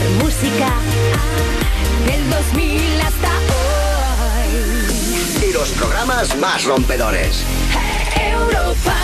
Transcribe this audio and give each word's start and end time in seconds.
mejor 0.00 0.24
música 0.24 0.70
del 2.06 2.30
2000 2.30 3.00
hasta 3.00 3.28
hoy. 4.38 5.48
Y 5.48 5.52
los 5.52 5.68
programas 5.70 6.36
más 6.38 6.64
rompedores. 6.64 7.44
Europa. 8.32 8.94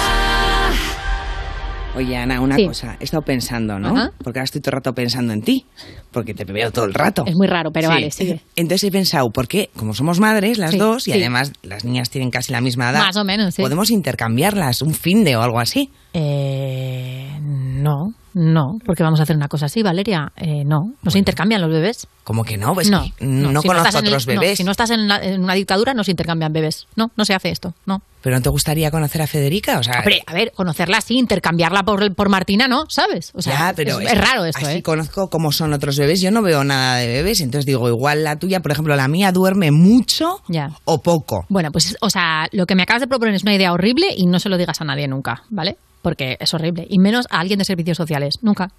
Oye, 1.96 2.16
Ana, 2.16 2.40
una 2.40 2.56
Sí. 2.56 2.66
cosa. 2.66 2.96
He 2.98 3.04
estado 3.04 3.22
pensando, 3.22 3.78
¿no? 3.78 3.96
Ajá. 3.96 4.10
Porque 4.22 4.40
ahora 4.40 4.44
estoy 4.44 4.60
todo 4.60 4.70
el 4.70 4.74
rato 4.78 4.92
pensando 4.94 5.32
en 5.32 5.42
ti. 5.42 5.64
Porque 6.10 6.34
te 6.34 6.44
veo 6.44 6.72
todo 6.72 6.86
el 6.86 6.94
rato. 6.94 7.22
Es 7.24 7.36
muy 7.36 7.46
raro, 7.46 7.70
pero 7.70 7.88
vale, 7.88 8.10
sigue. 8.10 8.40
Entonces 8.56 8.82
he 8.88 8.90
pensado, 8.90 9.30
¿por 9.30 9.46
qué? 9.46 9.70
Como 9.76 9.94
somos 9.94 10.18
madres 10.18 10.58
las 10.58 10.72
Sí, 10.72 10.78
dos 10.78 11.06
y 11.06 11.12
sí. 11.12 11.18
además 11.20 11.52
las 11.62 11.84
niñas 11.84 12.10
tienen 12.10 12.30
casi 12.32 12.50
la 12.52 12.60
misma 12.60 12.90
edad. 12.90 12.98
Más 13.00 13.16
o 13.16 13.22
menos, 13.24 13.54
sí. 13.54 13.62
Podemos 13.62 13.90
intercambiarlas, 13.90 14.82
un 14.82 14.92
fin 14.92 15.22
de 15.22 15.36
o 15.36 15.42
algo 15.42 15.60
así. 15.60 15.90
Eh, 16.14 17.28
no, 17.40 18.12
no, 18.34 18.78
porque 18.84 19.02
vamos 19.02 19.20
a 19.20 19.22
hacer 19.22 19.36
una 19.36 19.48
cosa 19.48 19.66
así, 19.66 19.82
Valeria. 19.82 20.32
Eh, 20.36 20.64
no, 20.64 20.92
no 21.02 21.10
se 21.10 21.18
intercambian 21.18 21.60
los 21.60 21.70
bebés. 21.70 22.08
Como 22.24 22.42
que 22.42 22.56
no, 22.56 22.72
pues 22.72 22.88
no, 22.90 23.02
que 23.18 23.26
no, 23.26 23.60
si 23.60 23.68
conozco 23.68 23.98
el- 23.98 24.06
otros 24.06 24.26
no, 24.26 24.32
bebés. 24.40 24.56
si 24.56 24.64
no 24.64 24.70
estás 24.70 24.88
en, 24.88 25.06
la- 25.08 25.22
en 25.22 25.44
una 25.44 25.52
dictadura, 25.52 25.92
no 25.92 26.02
se 26.04 26.10
intercambian 26.10 26.54
bebés. 26.54 26.86
No, 26.96 27.10
no 27.16 27.24
se 27.26 27.34
hace 27.34 27.50
esto, 27.50 27.74
no. 27.84 28.00
Pero 28.22 28.36
¿no 28.36 28.42
te 28.42 28.48
gustaría 28.48 28.90
conocer 28.90 29.20
a 29.20 29.26
Federica? 29.26 29.78
O 29.78 29.82
sea, 29.82 29.98
Hombre, 29.98 30.22
a 30.26 30.32
ver, 30.32 30.50
conocerla 30.56 31.02
sí, 31.02 31.18
intercambiarla 31.18 31.82
por, 31.82 32.14
por 32.14 32.30
Martina, 32.30 32.66
¿no? 32.66 32.84
¿Sabes? 32.88 33.30
O 33.34 33.42
sea, 33.42 33.52
ya, 33.52 33.72
pero 33.76 34.00
es, 34.00 34.10
es 34.10 34.18
raro 34.18 34.46
esto, 34.46 34.66
así 34.66 34.78
¿eh? 34.78 34.82
conozco 34.82 35.28
cómo 35.28 35.52
son 35.52 35.74
otros 35.74 35.98
bebés. 35.98 36.22
Yo 36.22 36.30
no 36.30 36.40
veo 36.40 36.64
nada 36.64 36.96
de 36.96 37.08
bebés, 37.08 37.42
entonces 37.42 37.66
digo, 37.66 37.86
igual 37.90 38.24
la 38.24 38.36
tuya, 38.36 38.60
por 38.60 38.72
ejemplo, 38.72 38.96
la 38.96 39.06
mía 39.06 39.30
duerme 39.30 39.70
mucho 39.70 40.40
Ya. 40.48 40.70
o 40.86 41.02
poco. 41.02 41.44
Bueno, 41.50 41.70
pues, 41.72 41.94
o 42.00 42.08
sea, 42.08 42.48
lo 42.52 42.64
que 42.64 42.74
me 42.74 42.84
acabas 42.84 43.02
de 43.02 43.06
proponer 43.08 43.34
es 43.34 43.42
una 43.42 43.54
idea 43.54 43.70
horrible 43.74 44.06
y 44.16 44.24
no 44.24 44.40
se 44.40 44.48
lo 44.48 44.56
digas 44.56 44.80
a 44.80 44.84
nadie 44.86 45.06
nunca, 45.08 45.42
¿vale? 45.50 45.76
Porque 46.00 46.38
es 46.40 46.54
horrible. 46.54 46.86
Y 46.88 46.98
menos 47.00 47.26
a 47.28 47.40
alguien 47.40 47.58
de 47.58 47.66
servicios 47.66 47.98
sociales, 47.98 48.38
nunca. 48.40 48.70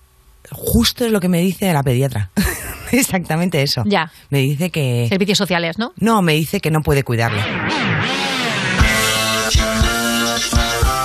Justo 0.52 1.06
es 1.06 1.12
lo 1.12 1.20
que 1.20 1.28
me 1.30 1.40
dice 1.42 1.72
la 1.74 1.84
pediatra. 1.84 2.32
Exactamente 3.00 3.62
eso. 3.62 3.84
Ya. 3.86 4.12
Me 4.30 4.40
dice 4.40 4.70
que... 4.70 5.08
Servicios 5.10 5.38
sociales, 5.38 5.78
¿no? 5.78 5.94
No, 5.98 6.22
me 6.22 6.34
dice 6.34 6.60
que 6.60 6.72
no 6.72 6.82
puede 6.82 7.04
cuidarla. 7.04 7.46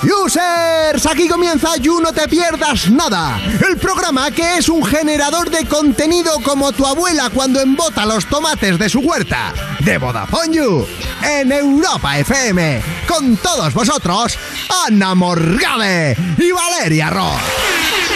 Users, 0.03 1.05
aquí 1.07 1.29
comienza 1.29 1.77
You 1.77 2.01
No 2.01 2.13
Te 2.13 2.27
Pierdas 2.27 2.91
Nada, 2.91 3.39
el 3.69 3.77
programa 3.77 4.31
que 4.31 4.57
es 4.57 4.69
un 4.71 4.83
generador 4.83 5.51
de 5.51 5.67
contenido 5.67 6.33
como 6.43 6.73
tu 6.73 6.87
abuela 6.87 7.29
cuando 7.29 7.61
embota 7.61 8.07
los 8.07 8.25
tomates 8.27 8.79
de 8.79 8.89
su 8.89 9.01
huerta, 9.01 9.53
de 9.81 9.99
Vodafone 9.99 10.57
You, 10.57 10.87
en 11.23 11.53
Europa 11.53 12.19
FM, 12.19 12.81
con 13.07 13.37
todos 13.37 13.75
vosotros, 13.75 14.39
Ana 14.87 15.15
Morgade 15.15 16.17
y 16.39 16.51
Valeria 16.51 17.11
Ross. 17.11 18.10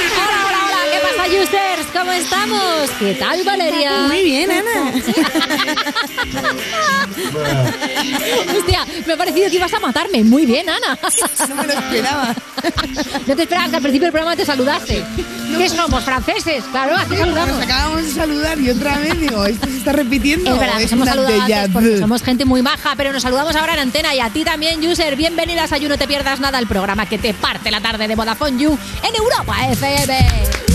Hola, 1.25 1.25
hola, 1.25 1.25
hola, 1.25 1.25
¿qué 1.25 1.25
pasa, 1.25 1.27
users? 1.27 1.87
¿Cómo 1.93 2.13
estamos? 2.13 2.91
¿Qué 2.99 3.15
tal, 3.15 3.43
Valeria? 3.45 4.03
Muy 4.09 4.25
bien, 4.25 4.51
Ana. 4.51 4.93
Hostia, 8.59 8.85
me 9.07 9.13
ha 9.13 9.17
parecido 9.17 9.49
que 9.51 9.57
ibas 9.57 9.73
a 9.73 9.81
matarme. 9.81 10.23
Muy 10.25 10.47
bien, 10.47 10.69
Ana. 10.69 10.99
No 11.49 11.55
me 11.57 11.67
lo 11.67 11.73
esperaba. 11.73 12.35
No 13.27 13.37
te 13.37 13.43
esperabas 13.43 13.71
que 13.71 13.77
al 13.77 13.83
principio 13.83 14.07
del 14.07 14.13
programa 14.13 14.37
te 14.37 14.45
saludaste. 14.45 15.05
¿Qué 15.57 15.69
somos, 15.69 16.05
franceses? 16.05 16.65
Claro, 16.71 16.97
así 16.97 17.17
saludamos. 17.17 17.63
acabamos 17.63 18.05
de 18.05 18.11
saludar 18.11 18.61
y 18.61 18.71
otra 18.71 18.99
vez 18.99 19.21
digo, 19.21 19.47
¿esto 19.47 19.67
se 19.67 19.79
está 19.79 19.93
repitiendo? 19.93 20.53
Es 20.53 20.59
verdad, 20.59 20.81
nos 20.81 20.93
hemos 20.93 21.09
saludado 21.09 21.43
antes 21.43 21.71
porque 21.73 21.99
somos 21.99 22.23
gente 22.23 22.45
muy 22.45 22.63
maja, 22.63 22.95
pero 22.97 23.13
nos 23.13 23.23
saludamos 23.23 23.57
ahora 23.57 23.75
en 23.75 23.81
antena 23.81 24.15
y 24.15 24.21
a 24.21 24.31
ti 24.31 24.45
también, 24.45 24.87
user. 24.87 25.17
Bienvenidas 25.17 25.73
a 25.73 25.79
You 25.79 25.89
No 25.89 25.99
Te 25.99 26.07
Pierdas 26.07 26.39
Nada, 26.41 26.59
el 26.59 26.67
programa 26.67 27.07
que 27.07 27.19
te 27.19 27.35
parte 27.35 27.71
la 27.71 27.81
tarde 27.81 28.09
de 28.09 28.15
Vodafone 28.15 28.59
You 28.59 28.79
en 29.03 29.17
Europa 29.17 29.57
FM. 29.71 30.74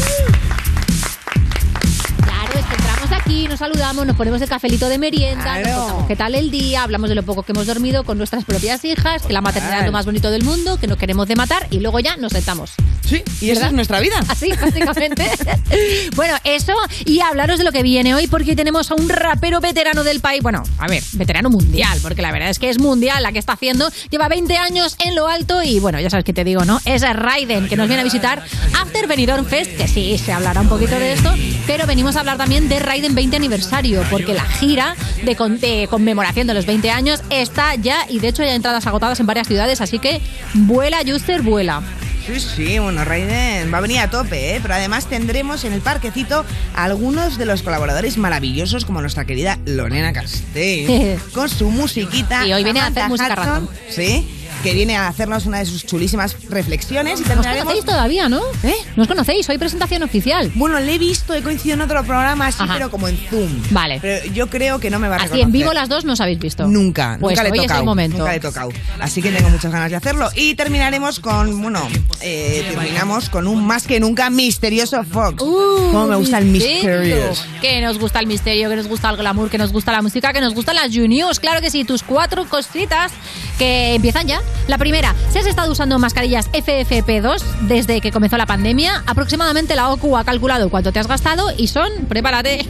Aquí, 3.30 3.48
nos 3.48 3.60
saludamos, 3.60 4.08
nos 4.08 4.16
ponemos 4.16 4.42
el 4.42 4.50
cafelito 4.50 4.90
de 4.90 4.98
merienda, 4.98 5.60
nos 5.60 5.68
contamos 5.68 6.08
qué 6.08 6.16
tal 6.16 6.34
el 6.34 6.50
día, 6.50 6.82
hablamos 6.82 7.10
de 7.10 7.16
lo 7.16 7.22
poco 7.22 7.44
que 7.44 7.52
hemos 7.52 7.68
dormido 7.68 8.04
con 8.04 8.18
nuestras 8.18 8.44
propias 8.44 8.84
hijas, 8.84 9.22
que 9.22 9.34
la 9.34 9.42
maternidad 9.42 9.82
es 9.82 9.86
lo 9.86 9.92
más 9.92 10.06
bonito 10.06 10.32
del 10.32 10.44
mundo, 10.44 10.78
que 10.78 10.88
nos 10.88 10.98
queremos 10.98 11.28
de 11.28 11.36
matar 11.36 11.68
y 11.70 11.80
luego 11.80 12.00
ya 12.00 12.18
nos 12.18 12.32
sentamos. 12.32 12.72
Sí, 13.08 13.24
y 13.42 13.52
esa 13.52 13.62
¿Verdad? 13.62 13.68
es 13.70 13.74
nuestra 13.74 14.00
vida. 14.00 14.24
Así, 14.28 14.52
básicamente. 14.52 15.30
bueno, 16.16 16.36
eso 16.44 16.74
y 17.06 17.22
hablaros 17.22 17.58
de 17.58 17.66
lo 17.66 17.72
que 17.72 17.84
viene 17.84 18.14
hoy 18.16 18.28
porque 18.28 18.56
tenemos 18.56 18.92
a 18.92 18.96
un 18.96 19.10
rapero 19.10 19.60
veterano 19.60 20.04
del 20.04 20.20
país. 20.20 20.42
Bueno, 20.42 20.64
a 20.78 20.88
ver, 20.88 21.04
veterano 21.14 21.50
mundial, 21.50 22.00
porque 22.02 22.22
la 22.22 22.32
verdad 22.32 22.50
es 22.50 22.60
que 22.60 22.70
es 22.70 22.80
mundial 22.80 23.24
la 23.24 23.32
que 23.32 23.40
está 23.40 23.54
haciendo. 23.54 23.90
Lleva 24.10 24.28
20 24.28 24.58
años 24.58 24.96
en 25.04 25.16
lo 25.16 25.28
alto 25.28 25.62
y 25.64 25.80
bueno, 25.80 26.00
ya 26.00 26.10
sabes 26.10 26.24
que 26.24 26.34
te 26.34 26.44
digo, 26.44 26.66
¿no? 26.66 26.82
Es 26.86 27.02
Raiden 27.02 27.68
que 27.68 27.76
nos 27.76 27.88
viene 27.88 28.02
a 28.02 28.04
visitar 28.04 28.44
After 28.80 29.08
Benidorm 29.08 29.46
Fest, 29.46 29.76
que 29.76 29.88
sí, 29.88 30.18
se 30.18 30.32
hablará 30.32 30.62
un 30.62 30.70
poquito 30.70 30.98
de 31.00 31.14
esto, 31.14 31.34
pero 31.66 31.88
venimos 31.88 32.16
a 32.16 32.20
hablar 32.20 32.38
también 32.38 32.70
de 32.70 32.80
Raiden 32.80 33.16
20 33.20 33.36
aniversario, 33.36 34.02
porque 34.10 34.34
la 34.34 34.46
gira 34.46 34.96
de, 35.26 35.36
con- 35.36 35.60
de 35.60 35.88
conmemoración 35.90 36.48
de 36.48 36.54
los 36.54 36.66
20 36.66 36.90
años 36.90 37.22
está 37.30 37.76
ya 37.76 38.06
y 38.10 38.20
de 38.20 38.30
hecho 38.30 38.44
hay 38.44 38.50
entradas 38.52 38.88
agotadas 38.88 39.20
en 39.20 39.26
varias 39.26 39.46
ciudades, 39.46 39.82
así 39.82 40.00
que 40.00 40.22
vuela, 40.54 41.00
Juster, 41.06 41.42
vuela. 41.42 41.82
Sí, 42.26 42.40
sí, 42.40 42.80
bueno, 42.80 43.04
Raiden 43.04 43.74
va 43.74 43.80
a 43.80 43.82
venir 43.82 44.00
a 44.00 44.10
tope, 44.10 44.56
¿eh? 44.56 44.60
Pero 44.62 44.74
además 44.76 45.08
tendremos 45.08 45.66
en 45.66 45.74
el 45.74 45.82
parquecito 45.82 46.46
a 46.76 46.84
algunos 46.86 47.38
de 47.38 47.46
los 47.46 47.62
colaboradores 47.62 48.18
maravillosos, 48.18 48.86
como 48.86 49.02
nuestra 49.02 49.26
querida 49.26 49.58
Lorena 49.66 50.14
Castell, 50.14 51.20
con 51.34 51.50
su 51.50 51.70
musiquita. 51.72 52.46
Y 52.48 52.54
hoy 52.54 52.64
viene 52.64 52.80
a 52.80 52.86
hacer 52.88 53.10
música 53.10 53.34
Hudson. 53.34 53.70
Sí, 53.90 54.30
que 54.64 54.74
viene 54.74 54.96
a 54.98 55.08
hacernos 55.08 55.46
una 55.46 55.60
de 55.60 55.66
sus 55.66 55.86
chulísimas 55.86 56.36
reflexiones. 56.50 57.20
Y 57.22 57.24
¿Nos 57.24 57.46
conocéis 57.46 57.86
todavía, 57.86 58.28
no? 58.30 58.42
¿Eh? 58.64 58.74
¿Nos 58.96 59.08
conocéis? 59.08 59.48
Hoy 59.50 59.58
presentación 59.58 60.04
oficial. 60.04 60.52
Bueno, 60.56 60.80
le 60.80 60.96
he 60.96 60.98
visto, 60.98 61.34
he 61.34 61.42
coincidido 61.42 61.76
en 61.76 61.82
otro 61.82 62.04
programa 62.04 62.48
así, 62.48 62.64
Ajá. 62.64 62.74
pero 62.74 62.92
como 62.92 63.08
en 63.08 63.18
Zoom. 63.30 63.50
Vale. 63.72 64.00
Pero 64.02 64.26
yo 64.34 64.48
creo 64.50 64.80
que 64.80 64.90
no 64.90 65.00
me 65.00 65.08
va 65.08 65.16
a 65.16 65.18
Así 65.20 65.26
reconocer. 65.26 65.46
en 65.48 65.52
vivo 65.54 65.74
las 65.74 65.90
dos 65.90 66.04
no 66.06 66.14
os 66.14 66.22
habéis 66.22 66.40
visto. 66.40 66.68
Nunca, 66.68 67.18
Pues 67.20 67.38
nunca 67.38 67.44
le 67.50 67.58
he 67.58 67.62
tocado. 67.62 67.80
el 67.80 67.86
momento. 67.86 68.18
Nunca 68.18 68.32
le 68.32 68.38
he 68.38 68.42
tocado. 68.42 68.70
Así 69.00 69.22
que 69.22 69.32
tengo 69.32 69.50
muchas 69.50 69.72
ganas 69.72 69.90
de 69.90 69.96
hacerlo. 69.98 70.30
Y 70.36 70.56
terminaremos 70.56 71.20
con, 71.20 71.62
bueno, 71.62 71.88
eh, 72.22 72.66
terminamos 72.70 73.30
con 73.30 73.48
un 73.48 73.66
más 73.66 73.88
que 73.88 74.00
nunca 74.00 74.30
misterioso 74.30 75.04
Fox. 75.04 75.42
Uh, 75.42 75.92
Cómo 75.92 76.08
me 76.08 76.16
gusta 76.18 76.38
el 76.40 76.46
misterio. 76.46 77.00
misterio. 77.00 77.34
Que 77.62 77.82
nos 77.82 77.98
gusta 78.00 78.20
el 78.20 78.28
misterio, 78.28 78.70
que 78.70 78.76
nos 78.76 78.88
gusta 78.88 79.10
el 79.10 79.18
glamour, 79.18 79.50
que 79.50 79.58
nos 79.58 79.72
gusta 79.72 79.92
la 79.92 80.02
música, 80.02 80.34
que 80.34 80.42
nos 80.42 80.54
gustan 80.54 80.76
las 80.76 80.94
juniors. 80.96 81.40
Claro 81.40 81.62
que 81.62 81.70
sí, 81.70 81.84
tus 81.86 82.04
cuatro 82.04 82.46
cositas 82.48 83.12
que 83.58 83.96
empiezan 83.96 84.28
ya. 84.28 84.42
La 84.68 84.78
primera, 84.78 85.16
si 85.32 85.40
has 85.40 85.46
estado 85.48 85.72
usando 85.72 85.98
mascarillas 85.98 86.50
FFP2 86.52 87.42
desde 87.62 88.02
que 88.02 88.12
comenzó 88.12 88.38
la 88.38 88.46
pandemia, 88.46 89.04
aproximadamente 89.08 89.76
la 89.76 89.90
OCU 89.90 90.16
ha 90.18 90.24
calculado 90.24 90.70
cuánto 90.70 90.92
te 90.92 91.00
has 91.00 91.08
gastado 91.08 91.48
y 91.58 91.68
son, 91.68 91.90
prepárate, 92.08 92.66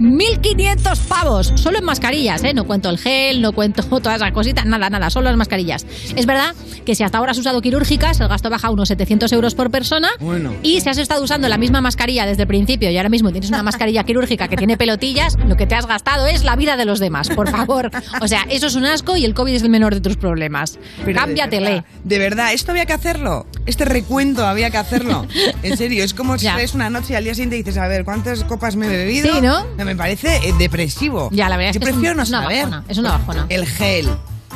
1.500 0.00 0.98
pavos. 1.06 1.52
Solo 1.56 1.78
en 1.78 1.84
mascarillas, 1.84 2.42
¿eh? 2.44 2.54
No 2.54 2.64
cuento 2.64 2.90
el 2.90 2.98
gel, 2.98 3.40
no 3.40 3.52
cuento 3.52 3.82
todas 4.00 4.16
esas 4.16 4.32
cositas, 4.32 4.66
nada, 4.66 4.90
nada, 4.90 5.10
solo 5.10 5.28
las 5.28 5.36
mascarillas. 5.36 5.86
Es 6.16 6.26
verdad 6.26 6.54
que 6.84 6.94
si 6.94 7.04
hasta 7.04 7.18
ahora 7.18 7.32
has 7.32 7.38
usado 7.38 7.60
quirúrgicas, 7.60 8.20
el 8.20 8.28
gasto 8.28 8.50
baja 8.50 8.68
a 8.68 8.70
unos 8.70 8.88
700 8.88 9.32
euros 9.32 9.54
por 9.54 9.70
persona. 9.70 10.08
Bueno. 10.20 10.54
Y 10.62 10.80
si 10.80 10.88
has 10.88 10.98
estado 10.98 11.22
usando 11.22 11.48
la 11.48 11.58
misma 11.58 11.80
mascarilla 11.80 12.26
desde 12.26 12.42
el 12.42 12.48
principio 12.48 12.90
y 12.90 12.96
ahora 12.96 13.08
mismo 13.08 13.30
tienes 13.30 13.50
una 13.50 13.62
mascarilla 13.62 14.04
quirúrgica 14.04 14.48
que 14.48 14.56
tiene 14.56 14.76
pelotillas, 14.76 15.36
lo 15.46 15.56
que 15.56 15.66
te 15.66 15.74
has 15.74 15.86
gastado 15.86 16.26
es 16.26 16.44
la 16.44 16.56
vida 16.56 16.76
de 16.76 16.84
los 16.84 16.98
demás, 16.98 17.28
por 17.28 17.48
favor. 17.50 17.90
O 18.20 18.28
sea, 18.28 18.46
eso 18.48 18.66
es 18.66 18.74
un 18.74 18.86
asco 18.86 19.16
y 19.16 19.24
el 19.24 19.34
COVID 19.34 19.54
es 19.54 19.62
el 19.62 19.70
menor 19.70 19.94
de 19.94 20.00
tus 20.00 20.16
problemas. 20.16 20.78
Pero 21.14 21.20
Cámbiatele. 21.26 21.66
De 21.66 21.74
verdad, 21.74 21.84
de 22.04 22.18
verdad, 22.18 22.52
esto 22.52 22.70
había 22.72 22.86
que 22.86 22.92
hacerlo. 22.92 23.46
Este 23.66 23.84
recuento 23.84 24.46
había 24.46 24.70
que 24.70 24.76
hacerlo. 24.78 25.26
En 25.62 25.76
serio, 25.76 26.04
es 26.04 26.14
como 26.14 26.38
si 26.38 26.44
Ya. 26.44 26.60
es 26.60 26.74
una 26.74 26.90
noche 26.90 27.12
y 27.12 27.16
al 27.16 27.24
día 27.24 27.34
siguiente 27.34 27.56
dices, 27.56 27.76
a 27.78 27.86
ver, 27.88 28.04
¿cuántas 28.04 28.44
copas 28.44 28.76
me 28.76 28.86
he 28.86 28.90
bebido? 28.90 29.34
Sí, 29.34 29.40
¿no? 29.40 29.64
Me 29.84 29.96
parece 29.96 30.36
eh, 30.48 30.54
depresivo. 30.58 31.28
Ya, 31.32 31.48
la 31.48 31.56
verdad 31.56 31.70
es 31.70 31.74
Yo 31.74 31.80
que 31.80 31.90
es 31.90 31.96
un- 31.96 32.02
no 32.02 32.22
es 32.22 32.28
una 32.28 32.42
saber. 32.42 32.64
bajona, 32.64 32.84
es 32.88 32.98
una 32.98 33.10
bajona. 33.12 33.46
El 33.48 33.66
gel. 33.66 34.08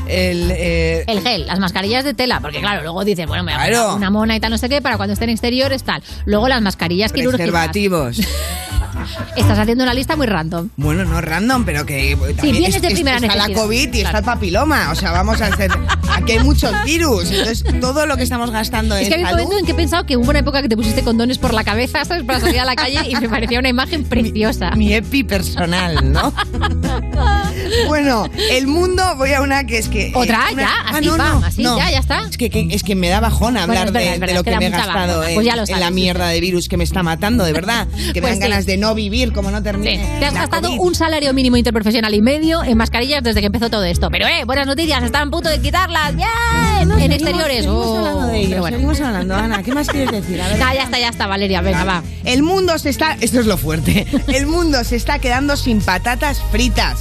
El, 0.09 0.51
eh, 0.51 1.05
El 1.07 1.21
gel, 1.21 1.47
las 1.47 1.61
mascarillas 1.61 2.03
de 2.03 2.13
tela, 2.13 2.41
porque 2.41 2.59
claro, 2.61 2.83
luego 2.83 3.05
dices, 3.05 3.27
bueno, 3.27 3.45
me 3.45 3.55
voy 3.55 3.63
a 3.63 3.67
Claro. 3.69 3.95
una 3.95 4.11
mona 4.11 4.35
y 4.35 4.41
tal, 4.41 4.51
no 4.51 4.59
sé 4.59 4.69
qué, 4.69 4.83
para 4.83 4.97
cuando 4.97 5.13
esté 5.13 5.25
en 5.25 5.31
exteriores, 5.31 5.85
tal. 5.85 6.03
Luego 6.25 6.49
las 6.49 6.61
mascarillas 6.61 7.13
quirúrgicas. 7.13 7.37
preservativos. 7.47 8.21
Estás 9.37 9.59
haciendo 9.59 9.85
una 9.85 9.95
lista 9.95 10.17
muy 10.17 10.27
random. 10.27 10.69
Bueno, 10.77 11.05
no 11.05 11.21
random, 11.21 11.65
pero 11.65 11.85
que 11.87 12.17
también 12.37 12.57
vienes 12.57 12.77
es- 12.77 12.83
de 12.83 12.89
es- 12.89 12.95
primera 12.95 13.17
está 13.19 13.35
la. 13.49 13.55
COVID 13.55 13.93
y 13.95 13.99
está 13.99 14.11
Claro. 14.11 14.19
el 14.19 14.25
papiloma. 14.25 14.91
O 14.91 14.95
sea, 14.95 15.13
vamos 15.13 15.41
a 15.41 15.47
hacer... 15.47 15.71
Aquí 16.15 16.33
hay 16.33 16.41
muchos 16.41 16.73
virus. 16.85 17.31
Entonces, 17.31 17.65
todo 17.81 18.07
lo 18.07 18.17
que 18.17 18.23
estamos 18.23 18.51
gastando 18.51 18.95
Es 18.97 19.03
en 19.05 19.09
que 19.09 19.15
había 19.15 19.27
un 19.29 19.33
momento 19.33 19.59
en 19.59 19.65
que 19.67 19.73
he 19.73 19.75
pensado 19.75 20.05
que 20.05 20.17
hubo 20.17 20.29
una 20.31 20.41
época 20.41 20.61
que 20.63 20.69
te 20.69 20.77
pusiste 20.77 21.03
condones 21.03 21.39
por 21.39 21.55
la 21.55 21.65
cabeza, 21.65 22.05
¿sabes? 22.05 22.25
Para 22.25 22.41
salir 22.41 22.61
a 22.61 22.65
la 22.65 22.75
calle 22.77 23.01
y 23.09 23.15
me 23.17 23.29
parecía 23.29 23.59
una 23.59 23.69
imagen 23.69 24.05
preciosa. 24.05 24.71
Mi 24.73 24.93
epi 24.95 25.25
personal, 25.25 26.13
¿no? 26.13 26.33
bueno, 27.89 28.29
el 28.51 28.67
mundo, 28.67 29.03
voy 29.17 29.33
a 29.33 29.41
una 29.41 29.65
que 29.65 29.79
es 29.79 29.89
que... 29.89 30.09
eh, 30.09 30.13
¿Otra? 30.15 30.47
una- 30.53 30.63
Ya, 30.63 30.69
Ah, 30.85 30.91
así, 30.99 31.07
no, 31.07 31.17
pam, 31.17 31.41
no, 31.41 31.47
así, 31.47 31.63
no. 31.63 31.77
ya, 31.79 31.91
ya 31.91 31.99
está. 31.99 32.27
Es 32.29 32.37
que, 32.37 32.51
que- 32.51 32.69
es 32.71 32.83
que 32.83 32.95
me 32.95 33.09
da 33.09 33.21
Bueno, 33.21 33.61
hablar 33.61 33.87
es 33.87 33.93
verdad, 33.93 34.01
de, 34.01 34.15
es 34.15 34.21
de 34.21 34.27
lo 34.35 34.41
es 34.41 34.43
que 34.43 34.57
me 34.57 34.67
he 34.67 34.71
gastado 34.71 35.25
en, 35.25 35.35
Pues 35.35 35.47
ya 35.47 35.57
lo 35.57 35.63
en 35.63 35.71
la 35.71 35.79
sabes. 35.79 35.93
mierda 35.95 36.29
de 36.29 36.41
virus 36.41 36.69
que 36.69 36.77
me 36.77 36.85
está 36.85 37.03
matando, 37.03 37.45
de 37.45 37.53
verdad. 37.63 37.87
Que 38.13 38.21
me 38.21 38.29
Pues 38.29 38.33
dan 38.35 38.35
sí. 38.35 38.51
ganas 38.51 38.67
de 38.67 38.77
no 38.77 38.92
no 38.93 38.95
vivir 38.95 39.33
como 39.33 39.51
no 39.51 39.59
Sí, 39.59 39.65
termine. 39.65 40.17
te 40.21 40.27
has 40.27 40.35
gastado 40.35 40.69
COVID. 40.69 40.81
un 40.81 40.95
salario 40.95 41.33
mínimo 41.33 41.57
interprofesional 41.57 42.15
y 42.15 42.21
medio 42.23 42.63
en 42.63 42.77
mascarillas 42.77 43.23
desde 43.23 43.41
que 43.41 43.47
empezó 43.47 43.71
todo 43.71 43.85
esto. 43.85 44.09
Pero, 44.11 44.27
eh, 44.27 44.45
buenas 44.45 44.67
noticias, 44.67 45.03
están 45.03 45.29
a 45.29 45.31
punto 45.31 45.49
de 45.49 45.61
quitarlas. 45.61 46.15
¡Bien! 46.15 46.29
No, 46.89 46.95
en 46.99 47.01
seguimos- 47.01 47.13
exteriores. 47.17 47.57
Seguimos 47.59 47.87
Oh, 47.87 47.99
hablando 47.99 48.27
de 48.29 48.41
ello, 48.41 48.59
bueno. 48.61 48.77
seguimos 48.77 49.01
hablando, 49.01 49.35
Ana. 49.35 49.63
¿Qué 49.63 49.73
más 49.73 49.89
quieres 49.89 50.11
decir? 50.13 50.41
A 50.41 50.49
ver. 50.49 50.63
Ah, 50.63 50.75
ya 50.75 50.83
está, 50.85 50.99
ya 50.99 51.09
está, 51.09 51.27
Valeria. 51.27 51.61
Venga, 51.61 51.85
va. 51.85 52.03
El 52.25 52.43
mundo 52.43 52.79
se 52.79 52.91
está. 52.91 53.17
Esto 53.21 53.41
es 53.41 53.47
lo 53.47 53.57
fuerte. 53.57 54.07
El 54.29 54.47
mundo 54.47 54.83
se 54.85 54.97
está 54.97 55.19
quedando 55.19 55.57
sin 55.57 55.81
patatas 55.81 56.41
fritas. 56.51 56.99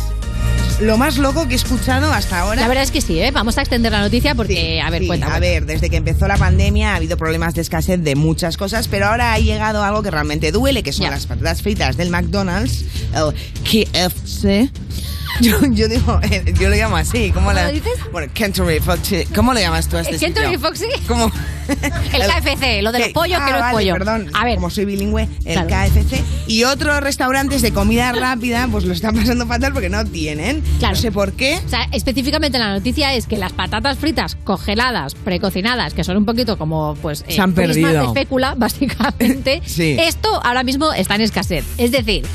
Lo 0.81 0.97
más 0.97 1.17
loco 1.19 1.47
que 1.47 1.53
he 1.53 1.57
escuchado 1.57 2.11
hasta 2.11 2.39
ahora. 2.39 2.61
La 2.61 2.67
verdad 2.67 2.83
es 2.83 2.89
que 2.91 3.01
sí, 3.01 3.19
¿eh? 3.19 3.29
Vamos 3.31 3.57
a 3.57 3.61
extender 3.61 3.91
la 3.91 4.01
noticia 4.01 4.33
porque, 4.33 4.81
a 4.81 4.89
ver, 4.89 5.01
Sí, 5.01 5.07
cuenta. 5.07 5.35
A 5.35 5.39
ver, 5.39 5.65
desde 5.67 5.89
que 5.91 5.97
empezó 5.97 6.27
la 6.27 6.37
pandemia 6.37 6.93
ha 6.93 6.95
habido 6.95 7.17
problemas 7.17 7.53
de 7.53 7.61
escasez 7.61 8.01
de 8.03 8.15
muchas 8.15 8.57
cosas, 8.57 8.87
pero 8.87 9.05
ahora 9.05 9.33
ha 9.33 9.39
llegado 9.39 9.83
algo 9.83 10.01
que 10.01 10.09
realmente 10.09 10.51
duele, 10.51 10.81
que 10.81 10.91
son 10.91 11.05
Ya. 11.05 11.11
las 11.11 11.27
patatas 11.27 11.61
fritas 11.61 11.97
del 11.97 12.09
McDonald's, 12.09 12.85
el 13.13 13.33
KFC. 13.63 14.71
Yo, 15.41 15.57
yo 15.71 15.87
digo, 15.87 16.19
eh, 16.23 16.53
yo 16.59 16.69
lo 16.69 16.75
llamo 16.75 16.97
así. 16.97 17.31
¿Cómo, 17.31 17.47
¿Cómo 17.47 17.53
la, 17.53 17.67
lo 17.67 17.73
dices? 17.73 17.93
Bueno, 18.11 18.31
Kentucky 18.33 18.79
Foxy. 18.79 19.25
¿Cómo 19.33 19.53
lo 19.53 19.59
llamas 19.59 19.87
tú 19.87 19.97
a 19.97 20.01
este 20.01 20.13
¿El 20.15 20.19
Kentucky? 20.19 20.57
Foxy? 20.57 20.85
¿Cómo? 21.07 21.31
El 21.67 22.21
KFC, 22.21 22.81
lo 22.81 22.91
de 22.91 22.99
los 22.99 23.07
pollos, 23.09 23.39
Ah, 23.41 23.45
que 23.45 23.51
no 23.51 23.57
es 23.57 23.61
vale, 23.63 23.73
pollo. 23.73 23.93
Perdón, 23.93 24.29
A 24.33 24.43
ver. 24.45 24.55
como 24.55 24.69
soy 24.69 24.85
bilingüe, 24.85 25.27
el 25.45 25.53
Claro. 25.65 25.69
KFC. 25.69 26.21
Y 26.47 26.63
otros 26.65 26.99
restaurantes 27.01 27.61
de 27.61 27.71
comida 27.71 28.11
rápida, 28.11 28.67
pues 28.69 28.83
lo 28.83 28.93
están 28.93 29.15
pasando 29.15 29.47
fatal 29.47 29.71
porque 29.73 29.89
no 29.89 30.05
tienen. 30.05 30.61
Claro. 30.79 30.95
No 30.95 31.01
sé 31.01 31.11
por 31.11 31.31
qué. 31.33 31.59
O 31.65 31.69
sea, 31.69 31.87
específicamente 31.91 32.59
la 32.59 32.73
noticia 32.73 33.13
es 33.13 33.25
que 33.25 33.37
las 33.37 33.53
patatas 33.53 33.97
fritas 33.97 34.35
congeladas, 34.43 35.15
precocinadas, 35.15 35.93
que 35.93 36.03
son 36.03 36.17
un 36.17 36.25
poquito 36.25 36.57
como, 36.57 36.95
pues, 37.01 37.23
Se 37.27 37.39
han 37.41 37.53
perdido. 37.53 38.07
de 38.07 38.13
fécula, 38.13 38.53
básicamente, 38.57 39.61
Sí. 39.65 39.95
esto 39.99 40.29
ahora 40.43 40.63
mismo 40.63 40.91
está 40.93 41.15
en 41.15 41.21
escasez. 41.21 41.63
Es 41.77 41.91
decir, 41.91 42.25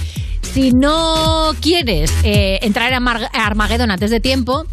si 0.56 0.72
no 0.72 1.52
quieres 1.60 2.10
eh, 2.24 2.60
entrar 2.62 2.90
a 2.94 3.46
Armageddon 3.46 3.90
antes 3.90 4.10
de 4.10 4.20
tiempo, 4.20 4.64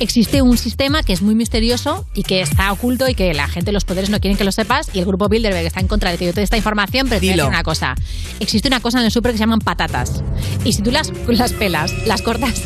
existe 0.00 0.40
un 0.40 0.56
sistema 0.56 1.02
que 1.02 1.12
es 1.12 1.20
muy 1.20 1.34
misterioso 1.34 2.06
y 2.14 2.22
que 2.22 2.40
está 2.40 2.72
oculto 2.72 3.06
y 3.06 3.14
que 3.14 3.34
la 3.34 3.46
gente, 3.46 3.70
los 3.70 3.84
poderes 3.84 4.08
no 4.08 4.20
quieren 4.20 4.38
que 4.38 4.44
lo 4.44 4.52
sepas 4.52 4.88
y 4.94 5.00
el 5.00 5.04
grupo 5.04 5.28
Bilderberg 5.28 5.66
está 5.66 5.80
en 5.80 5.86
contra 5.86 6.10
de 6.10 6.16
que 6.16 6.24
yo 6.24 6.32
te 6.32 6.40
dé 6.40 6.44
esta 6.44 6.56
información, 6.56 7.08
pero 7.10 7.20
te 7.20 7.26
voy 7.26 7.28
a 7.28 7.32
Dilo. 7.32 7.44
decir 7.44 7.54
una 7.54 7.62
cosa. 7.62 7.94
Existe 8.40 8.68
una 8.68 8.80
cosa 8.80 9.00
en 9.00 9.04
el 9.04 9.10
súper 9.10 9.32
que 9.32 9.36
se 9.36 9.42
llaman 9.42 9.58
patatas. 9.58 10.22
Y 10.64 10.72
si 10.72 10.80
tú 10.80 10.90
las, 10.90 11.12
las 11.28 11.52
pelas, 11.52 11.92
las 12.06 12.22
cortas 12.22 12.62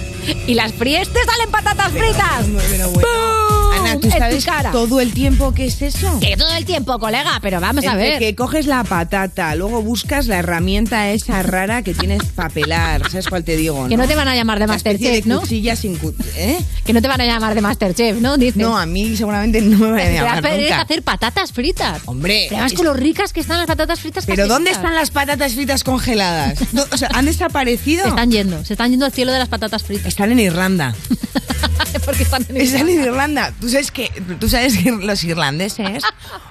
y 0.47 0.55
las 0.55 0.73
fríes, 0.73 1.09
te 1.13 1.21
salen 1.25 1.51
patatas 1.51 1.91
fritas. 1.93 2.47
Pero. 2.95 3.63
Ana, 3.73 3.99
¿tú 3.99 4.11
sabes 4.11 4.45
todo 4.71 5.01
el 5.01 5.13
tiempo 5.15 5.53
qué 5.55 5.65
es 5.67 5.81
eso? 5.83 6.21
Que 6.21 6.37
todo 6.37 6.53
el 6.55 6.65
tiempo, 6.65 6.99
colega, 6.99 7.39
pero 7.41 7.59
vamos 7.61 7.85
a 7.85 7.93
Entre 7.93 8.11
ver. 8.11 8.19
que 8.19 8.35
coges 8.35 8.67
la 8.67 8.85
patata, 8.85 9.55
luego 9.55 9.83
buscas 9.83 10.27
la 10.27 10.39
herramienta 10.39 11.11
esa 11.11 11.43
rara 11.43 11.83
que 11.83 11.95
tienes 11.95 12.23
para 12.35 12.51
pelar. 12.51 13.09
¿Sabes 13.11 13.29
cuál 13.29 13.45
te 13.45 13.57
digo? 13.57 13.89
Que 13.89 13.97
no 13.97 14.07
te 14.07 14.15
van 14.15 14.29
a 14.29 14.35
llamar 14.35 14.59
de 14.59 14.67
Masterchef, 14.67 15.25
¿no? 15.27 15.41
cuchilla 15.41 15.75
sin 15.75 15.97
cu- 15.97 16.15
¿Eh? 16.37 16.59
Que 16.85 16.93
no 16.93 17.01
te 17.01 17.09
van 17.09 17.21
a 17.23 17.27
llamar 17.27 17.55
de 17.55 17.61
Masterchef, 17.63 18.19
¿no? 18.21 18.37
Dices. 18.37 18.57
No, 18.57 18.77
a 18.77 18.85
mí 18.87 19.17
seguramente 19.17 19.61
no 19.63 19.79
me 19.79 19.91
van 19.93 20.01
a 20.01 20.05
Te 20.05 20.13
vas 20.21 20.23
llamar 20.37 20.47
a 20.47 20.57
que 20.57 20.63
nunca. 20.63 20.81
hacer 20.83 21.03
patatas 21.03 21.53
fritas. 21.53 22.03
Hombre, 22.05 22.45
Pero 22.49 22.57
además 22.57 22.73
es- 22.73 22.77
con 22.77 22.87
lo 22.87 22.95
ricas 22.95 23.33
que 23.33 23.41
están 23.41 23.57
las 23.59 23.67
patatas 23.67 24.01
fritas. 24.01 24.27
¿pero 24.27 24.47
dónde 24.47 24.71
están 24.71 24.95
las 24.95 25.11
patatas 25.11 25.55
fritas 25.55 25.83
congeladas? 25.83 26.59
O 26.93 26.97
sea, 26.97 27.09
¿han 27.15 27.25
desaparecido? 27.25 28.03
Se 28.05 28.09
están 28.11 28.31
yendo, 28.31 28.65
se 28.65 28.75
están 28.75 28.91
yendo 28.91 29.07
al 29.07 29.13
cielo 29.13 29.33
de 29.33 29.39
las 29.39 29.49
patatas 29.49 29.83
fritas. 29.83 30.12
Están 30.13 30.31
en 30.31 30.41
Irlanda. 30.41 30.95
Porque 32.05 32.23
están 32.23 32.45
en 32.51 32.57
Están 32.59 32.87
en 32.89 33.01
Irlanda. 33.03 33.51
¿Tú 33.59 33.69
sabes 33.71 33.91
que, 33.91 34.11
tú 34.39 34.47
sabes 34.49 34.77
que 34.77 34.91
los 34.91 35.25
irlandeses, 35.25 36.03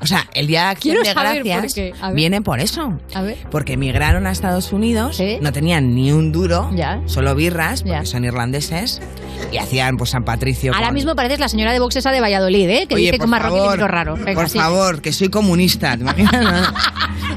o 0.01 0.07
sea, 0.07 0.27
el 0.33 0.47
Día 0.47 0.61
de 0.63 0.67
Acción 0.69 0.95
Quiero 0.95 1.07
de 1.07 1.13
saber 1.13 1.43
Gracias 1.43 1.73
por 1.73 1.73
qué. 1.75 1.93
A 2.01 2.07
ver. 2.07 2.15
viene 2.15 2.41
por 2.41 2.59
eso. 2.59 2.99
A 3.13 3.21
ver. 3.21 3.37
Porque 3.51 3.73
emigraron 3.73 4.25
a 4.25 4.31
Estados 4.31 4.71
Unidos, 4.73 5.21
no 5.41 5.51
tenían 5.53 5.93
ni 5.93 6.11
un 6.11 6.31
duro, 6.31 6.71
Ya. 6.73 7.01
solo 7.05 7.35
birras, 7.35 7.81
porque 7.83 7.91
Ya. 7.99 8.05
son 8.05 8.25
irlandeses, 8.25 8.99
y 9.51 9.57
hacían 9.57 9.97
pues 9.97 10.09
San 10.11 10.25
Patricio. 10.25 10.73
Ahora 10.73 10.87
con- 10.87 10.95
mismo 10.95 11.15
pareces 11.15 11.39
la 11.39 11.49
señora 11.49 11.71
de 11.71 11.79
boxesa 11.79 12.11
de 12.11 12.19
Valladolid, 12.19 12.67
¿eh? 12.69 12.85
Que 12.87 12.95
Oye, 12.95 13.05
dice 13.05 13.17
por 13.17 13.21
con 13.25 13.29
marroquí 13.29 13.57
favor, 13.57 13.71
micro 13.73 13.87
raro. 13.87 14.15
Venga, 14.15 14.33
por 14.33 14.49
sí. 14.49 14.57
favor, 14.57 15.01
que 15.03 15.11
soy 15.13 15.29
comunista, 15.29 15.95
¿te 15.97 16.01
imaginas? 16.01 16.73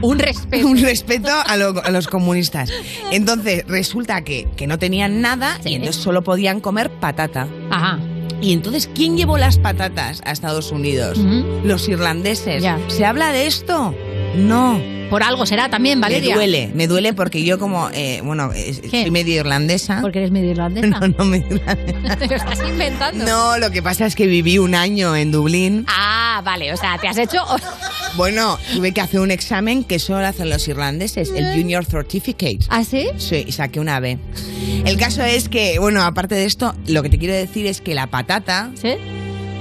Un 0.02 0.18
respeto. 0.18 0.66
un 0.66 0.76
respeto 0.82 1.28
a, 1.46 1.56
lo- 1.56 1.82
a 1.82 1.90
los 1.90 2.08
comunistas. 2.08 2.68
Entonces, 3.12 3.64
resulta 3.68 4.22
que, 4.22 4.48
que 4.56 4.66
no 4.66 4.78
tenían 4.78 5.20
nada 5.20 5.58
y 5.64 5.74
entonces 5.74 6.02
solo 6.02 6.13
podían 6.22 6.60
comer 6.60 6.90
patata. 6.90 7.48
Ajá. 7.70 7.98
Y 8.40 8.52
entonces, 8.52 8.90
¿quién 8.94 9.16
llevó 9.16 9.38
las 9.38 9.58
patatas 9.58 10.20
a 10.24 10.30
Estados 10.32 10.70
Unidos? 10.70 11.18
Los 11.64 11.88
irlandeses. 11.88 12.62
Ya. 12.62 12.78
¿Se 12.88 13.06
habla 13.06 13.32
de 13.32 13.46
esto? 13.46 13.94
No. 14.36 14.78
Por 15.08 15.22
algo 15.22 15.46
será 15.46 15.68
también, 15.68 16.00
Valeria. 16.00 16.30
Me 16.30 16.34
duele, 16.34 16.70
me 16.74 16.86
duele 16.86 17.14
porque 17.14 17.44
yo 17.44 17.58
como, 17.58 17.88
eh, 17.92 18.20
bueno, 18.24 18.50
eh, 18.54 18.76
¿Qué? 18.90 19.02
soy 19.02 19.10
medio 19.10 19.36
irlandesa. 19.40 20.00
Porque 20.00 20.18
eres 20.18 20.30
medio 20.30 20.50
irlandesa. 20.50 20.86
No, 21.00 21.06
no 21.06 21.24
me 21.24 21.38
irlandesa. 21.38 22.16
Te 22.16 22.26
lo 22.28 22.36
estás 22.36 22.58
inventando. 22.68 23.24
No, 23.24 23.58
lo 23.58 23.70
que 23.70 23.82
pasa 23.82 24.06
es 24.06 24.14
que 24.14 24.26
viví 24.26 24.58
un 24.58 24.74
año 24.74 25.14
en 25.14 25.30
Dublín. 25.30 25.86
Ah, 25.88 26.42
vale, 26.44 26.72
o 26.72 26.76
sea, 26.76 26.98
te 26.98 27.06
has 27.08 27.16
hecho. 27.18 27.44
Bueno, 28.16 28.58
tuve 28.72 28.92
que 28.92 29.00
hacer 29.00 29.18
un 29.18 29.32
examen 29.32 29.82
que 29.82 29.98
solo 29.98 30.24
hacen 30.24 30.48
los 30.48 30.68
irlandeses, 30.68 31.30
el 31.34 31.52
Junior 31.52 31.84
Certificate. 31.84 32.60
¿Ah, 32.68 32.84
sí? 32.84 33.08
Sí, 33.18 33.50
saqué 33.50 33.80
una 33.80 33.98
B. 33.98 34.18
El 34.84 34.96
caso 34.96 35.22
es 35.22 35.48
que, 35.48 35.80
bueno, 35.80 36.02
aparte 36.02 36.36
de 36.36 36.44
esto, 36.44 36.74
lo 36.86 37.02
que 37.02 37.10
te 37.10 37.18
quiero 37.18 37.34
decir 37.34 37.66
es 37.66 37.80
que 37.80 37.94
la 37.94 38.06
patata 38.06 38.70
¿Sí? 38.80 38.94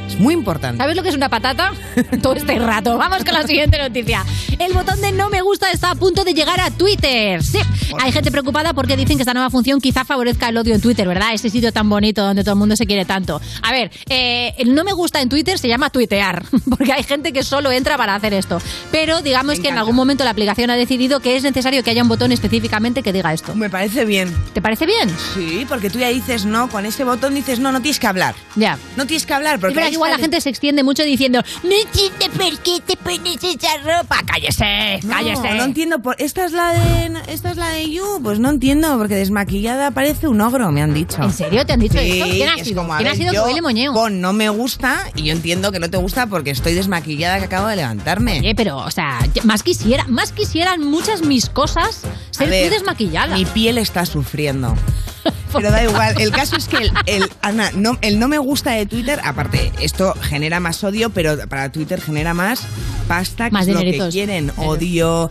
Es 0.07 0.19
muy 0.19 0.33
importante. 0.33 0.77
¿Sabes 0.77 0.95
lo 0.95 1.03
que 1.03 1.09
es 1.09 1.15
una 1.15 1.29
patata? 1.29 1.71
Todo 2.21 2.33
este 2.33 2.57
rato. 2.59 2.97
Vamos 2.97 3.23
con 3.23 3.33
la 3.33 3.44
siguiente 3.44 3.77
noticia. 3.77 4.25
El 4.59 4.73
botón 4.73 5.01
de 5.01 5.11
no 5.11 5.29
me 5.29 5.41
gusta 5.41 5.71
está 5.71 5.91
a 5.91 5.95
punto 5.95 6.23
de 6.23 6.33
llegar 6.33 6.59
a 6.59 6.71
Twitter. 6.71 7.44
Sí, 7.44 7.59
hay 8.00 8.11
gente 8.11 8.31
preocupada 8.31 8.73
porque 8.73 8.95
dicen 8.95 9.17
que 9.17 9.23
esta 9.23 9.33
nueva 9.33 9.50
función 9.50 9.79
quizá 9.81 10.05
favorezca 10.05 10.50
el 10.50 10.57
odio 10.57 10.75
en 10.75 10.81
Twitter, 10.81 11.07
¿verdad? 11.07 11.33
Ese 11.33 11.50
sitio 11.50 11.71
tan 11.71 11.89
bonito 11.89 12.23
donde 12.23 12.44
todo 12.44 12.53
el 12.53 12.59
mundo 12.59 12.75
se 12.75 12.85
quiere 12.85 13.05
tanto. 13.05 13.41
A 13.61 13.71
ver, 13.71 13.91
eh, 14.09 14.53
el 14.57 14.75
no 14.75 14.83
me 14.83 14.94
gusta 14.94 15.21
en 15.21 15.29
Twitter 15.29 15.57
se 15.57 15.67
llama 15.67 15.89
tuitear, 15.89 16.44
porque 16.69 16.94
hay 16.94 17.03
gente 17.03 17.33
que 17.33 17.44
solo 17.44 17.71
entra 17.71 17.97
para 17.97 18.15
hacer 18.15 18.33
esto. 18.33 18.61
Pero 18.91 19.21
digamos 19.21 19.59
que 19.59 19.69
en 19.69 19.77
algún 19.77 19.95
momento 19.95 20.23
la 20.23 20.31
aplicación 20.31 20.69
ha 20.69 20.75
decidido 20.75 21.19
que 21.19 21.35
es 21.35 21.44
necesario 21.44 21.83
que 21.83 21.91
haya 21.91 22.03
un 22.03 22.09
botón 22.09 22.31
específicamente 22.31 23.03
que 23.03 23.13
diga 23.13 23.33
esto. 23.33 23.55
Me 23.55 23.69
parece 23.69 24.05
bien. 24.05 24.33
¿Te 24.53 24.61
parece 24.61 24.85
bien? 24.85 25.09
Sí, 25.33 25.65
porque 25.67 25.89
tú 25.89 26.00
ya 26.00 26.09
dices 26.09 26.45
no, 26.45 26.69
con 26.69 26.85
ese 26.85 27.03
botón 27.03 27.35
dices 27.35 27.59
no, 27.59 27.71
no 27.71 27.81
tienes 27.81 28.00
que 28.00 28.07
hablar. 28.07 28.35
Ya. 28.55 28.77
No 28.95 29.05
tienes 29.05 29.25
que 29.25 29.33
hablar, 29.33 29.59
porque 29.59 29.93
Igual 29.94 30.12
la 30.12 30.18
gente 30.18 30.40
se 30.42 30.50
extiende 30.50 30.84
mucho 30.84 31.04
diciendo 31.04 31.42
no 31.63 31.72
entiende 31.72 32.30
por 32.38 32.57
qué 32.60 32.80
te 32.86 32.98
pones 32.98 33.44
esa 33.44 33.78
ropa. 33.84 34.18
Cállese, 34.25 35.00
No, 35.04 35.13
cállese. 35.13 35.56
no 35.56 35.63
entiendo. 35.63 36.00
Por... 36.00 36.16
¿Esta 36.19 36.45
es 36.45 36.51
la 36.51 36.74
de 36.74 37.13
esta 37.28 37.51
es 37.51 37.57
la 37.57 37.69
de 37.69 37.90
You? 37.90 38.19
Pues 38.24 38.40
no 38.40 38.50
entiendo, 38.50 38.98
porque 38.98 39.16
desmaquillada 39.16 39.92
parece 39.92 40.28
un 40.28 40.42
ogro, 40.42 40.72
me 40.72 40.81
han 40.81 40.94
dicho. 40.94 41.22
¿En 41.22 41.31
serio 41.34 41.66
te 41.66 41.74
han 41.74 41.80
dicho 41.80 41.98
Sí, 42.00 42.22
eso? 42.22 42.25
¿Quién 42.31 42.50
ha 42.50 42.63
sido? 42.63 42.81
como, 42.81 42.95
¿Quién 42.98 43.07
ha 43.07 43.12
ver, 43.12 43.18
sido 43.19 43.34
yo 43.34 43.44
huele 43.45 43.62
moñeo? 43.62 43.94
Pon 43.94 44.22
no 44.22 44.34
me 44.34 44.50
gusta 44.50 45.06
y 45.16 45.24
yo 45.24 45.31
entiendo 45.34 45.72
que 45.72 45.80
no 45.80 45.90
te 45.90 45.98
gusta 45.98 46.28
porque 46.28 46.51
estoy 46.51 46.74
desmaquillada 46.74 47.39
que 47.39 47.46
acabo 47.46 47.68
de 47.68 47.75
levantarme. 47.78 48.39
Oye, 48.39 48.56
pero, 48.56 48.78
o 48.78 48.92
sea, 48.92 49.19
más 49.44 49.63
quisiera, 49.63 50.06
más 50.08 50.32
quisieran 50.32 50.82
muchas 50.82 51.22
mis 51.22 51.50
cosas 51.50 52.01
ser 52.32 52.50
ver, 52.50 52.67
tú 52.67 52.74
desmaquillada. 52.74 53.36
Mi 53.36 53.46
piel 53.46 53.77
está 53.77 54.06
sufriendo. 54.06 54.75
Pero 55.53 55.72
da 55.72 55.84
igual, 55.84 56.20
el 56.20 56.32
caso 56.32 56.56
es 56.58 56.68
que 56.68 56.77
el, 56.77 56.92
el- 57.06 57.30
Ana, 57.42 57.72
no, 57.75 57.98
el 58.01 58.18
no 58.20 58.27
me 58.27 58.38
gusta 58.39 58.72
de 58.72 58.86
Twitter, 58.86 59.20
aparte, 59.24 59.72
esto 59.80 60.13
genera 60.22 60.60
más 60.60 60.84
odio, 60.84 61.10
pero 61.12 61.38
para 61.48 61.72
Twitter 61.72 62.01
genera 62.01 62.34
más 62.34 62.62
pasta, 63.08 63.46
que 63.46 63.51
Más 63.51 63.68
es 63.68 63.74
lo 63.75 63.82
que 63.82 64.10
quieren, 64.12 64.51
odio. 64.58 65.30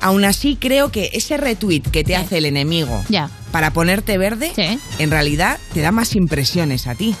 Aún 0.00 0.24
así, 0.24 0.56
creo 0.56 0.92
que 0.92 1.10
ese 1.14 1.36
retweet 1.36 1.82
que 1.82 2.04
te 2.04 2.14
hace 2.16 2.38
el 2.38 2.46
enemigo 2.46 3.02
Ya. 3.08 3.30
para 3.50 3.72
ponerte 3.72 4.16
verde, 4.18 4.52
Sí. 4.54 4.78
en 4.98 5.10
realidad 5.10 5.58
te 5.72 5.80
da 5.80 5.90
más 5.90 6.14
impresiones 6.14 6.86
a 6.86 6.94
ti. 6.94 7.14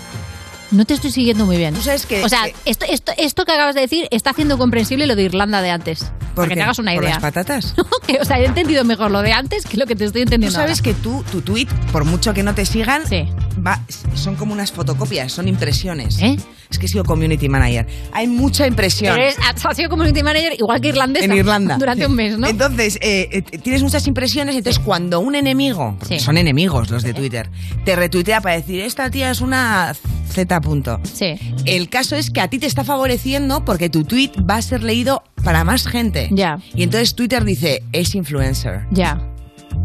No 0.74 0.84
te 0.84 0.94
estoy 0.94 1.10
siguiendo 1.12 1.46
muy 1.46 1.56
bien. 1.56 1.72
Tú 1.74 1.82
sabes 1.82 2.04
que- 2.04 2.24
O 2.24 2.28
sea, 2.28 2.44
que- 2.44 2.54
esto, 2.64 2.84
esto, 2.88 3.12
esto 3.16 3.44
que 3.44 3.52
acabas 3.52 3.74
de 3.74 3.82
decir 3.82 4.08
está 4.10 4.30
haciendo 4.30 4.58
comprensible 4.58 5.06
lo 5.06 5.14
de 5.14 5.22
Irlanda 5.22 5.62
de 5.62 5.70
antes. 5.70 6.00
¿Por 6.34 6.34
Para 6.34 6.48
que 6.48 6.54
te 6.56 6.62
hagas 6.62 6.78
una 6.80 6.92
¿Por 6.94 7.04
idea. 7.04 7.14
las 7.14 7.22
patatas? 7.22 7.74
Que, 8.08 8.18
o 8.20 8.24
sea, 8.24 8.38
he 8.40 8.44
entendido 8.44 8.84
mejor 8.84 9.10
lo 9.12 9.22
de 9.22 9.32
antes 9.32 9.64
que 9.64 9.76
lo 9.76 9.86
que 9.86 9.94
te 9.94 10.04
estoy 10.04 10.22
Tú 10.22 10.26
entendiendo. 10.34 10.58
sabes 10.58 10.80
ahora. 10.80 10.82
que 10.82 10.94
tú, 10.94 11.24
tu 11.30 11.40
tweet, 11.42 11.68
por 11.92 12.04
mucho 12.04 12.34
que 12.34 12.42
no 12.42 12.54
te 12.54 12.66
sigan, 12.66 13.06
Sí. 13.08 13.28
va- 13.64 13.80
son 14.14 14.34
como 14.34 14.52
unas 14.52 14.72
fotocopias, 14.72 15.32
son 15.32 15.46
impresiones. 15.48 16.18
¿Eh? 16.20 16.36
Es 16.74 16.78
que 16.80 16.86
he 16.86 16.88
sido 16.88 17.04
community 17.04 17.48
manager. 17.48 17.86
Hay 18.12 18.26
mucha 18.26 18.66
impresión. 18.66 19.16
Eres, 19.16 19.36
has 19.38 19.76
sido 19.76 19.88
community 19.88 20.22
manager 20.22 20.54
igual 20.58 20.80
que 20.80 20.88
irlandesa. 20.88 21.24
en 21.24 21.32
Irlanda. 21.34 21.76
Durante 21.78 22.06
un 22.06 22.14
mes, 22.14 22.36
¿no? 22.38 22.48
Entonces, 22.48 22.98
eh, 23.00 23.28
eh, 23.30 23.42
tienes 23.58 23.82
muchas 23.82 24.06
impresiones, 24.08 24.56
entonces 24.56 24.82
cuando 24.84 25.20
un 25.20 25.34
enemigo, 25.36 25.96
porque 25.98 26.18
Sí. 26.18 26.24
son 26.24 26.36
enemigos 26.36 26.90
los 26.90 27.02
de 27.04 27.14
Twitter, 27.14 27.48
te 27.84 27.94
retuitea 27.94 28.40
para 28.40 28.56
decir, 28.56 28.80
esta 28.80 29.08
tía 29.10 29.30
es 29.30 29.40
una 29.40 29.94
Z 30.32 30.60
punto. 30.60 31.00
Sí. 31.04 31.36
El 31.64 31.88
caso 31.88 32.16
es 32.16 32.30
que 32.30 32.40
a 32.40 32.48
ti 32.48 32.58
te 32.58 32.66
está 32.66 32.82
favoreciendo 32.82 33.64
porque 33.64 33.88
tu 33.88 34.02
tweet 34.04 34.32
va 34.50 34.56
a 34.56 34.62
ser 34.62 34.82
leído 34.82 35.22
para 35.44 35.62
más 35.62 35.86
gente. 35.86 36.28
Ya. 36.32 36.58
Y 36.74 36.82
entonces 36.82 37.14
Twitter 37.14 37.44
dice, 37.44 37.82
es 37.92 38.14
influencer. 38.16 38.86
Ya. 38.90 39.20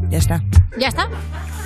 Ya 0.10 0.18
está. 0.18 0.44
¿Ya 0.80 0.88
está? 0.88 1.08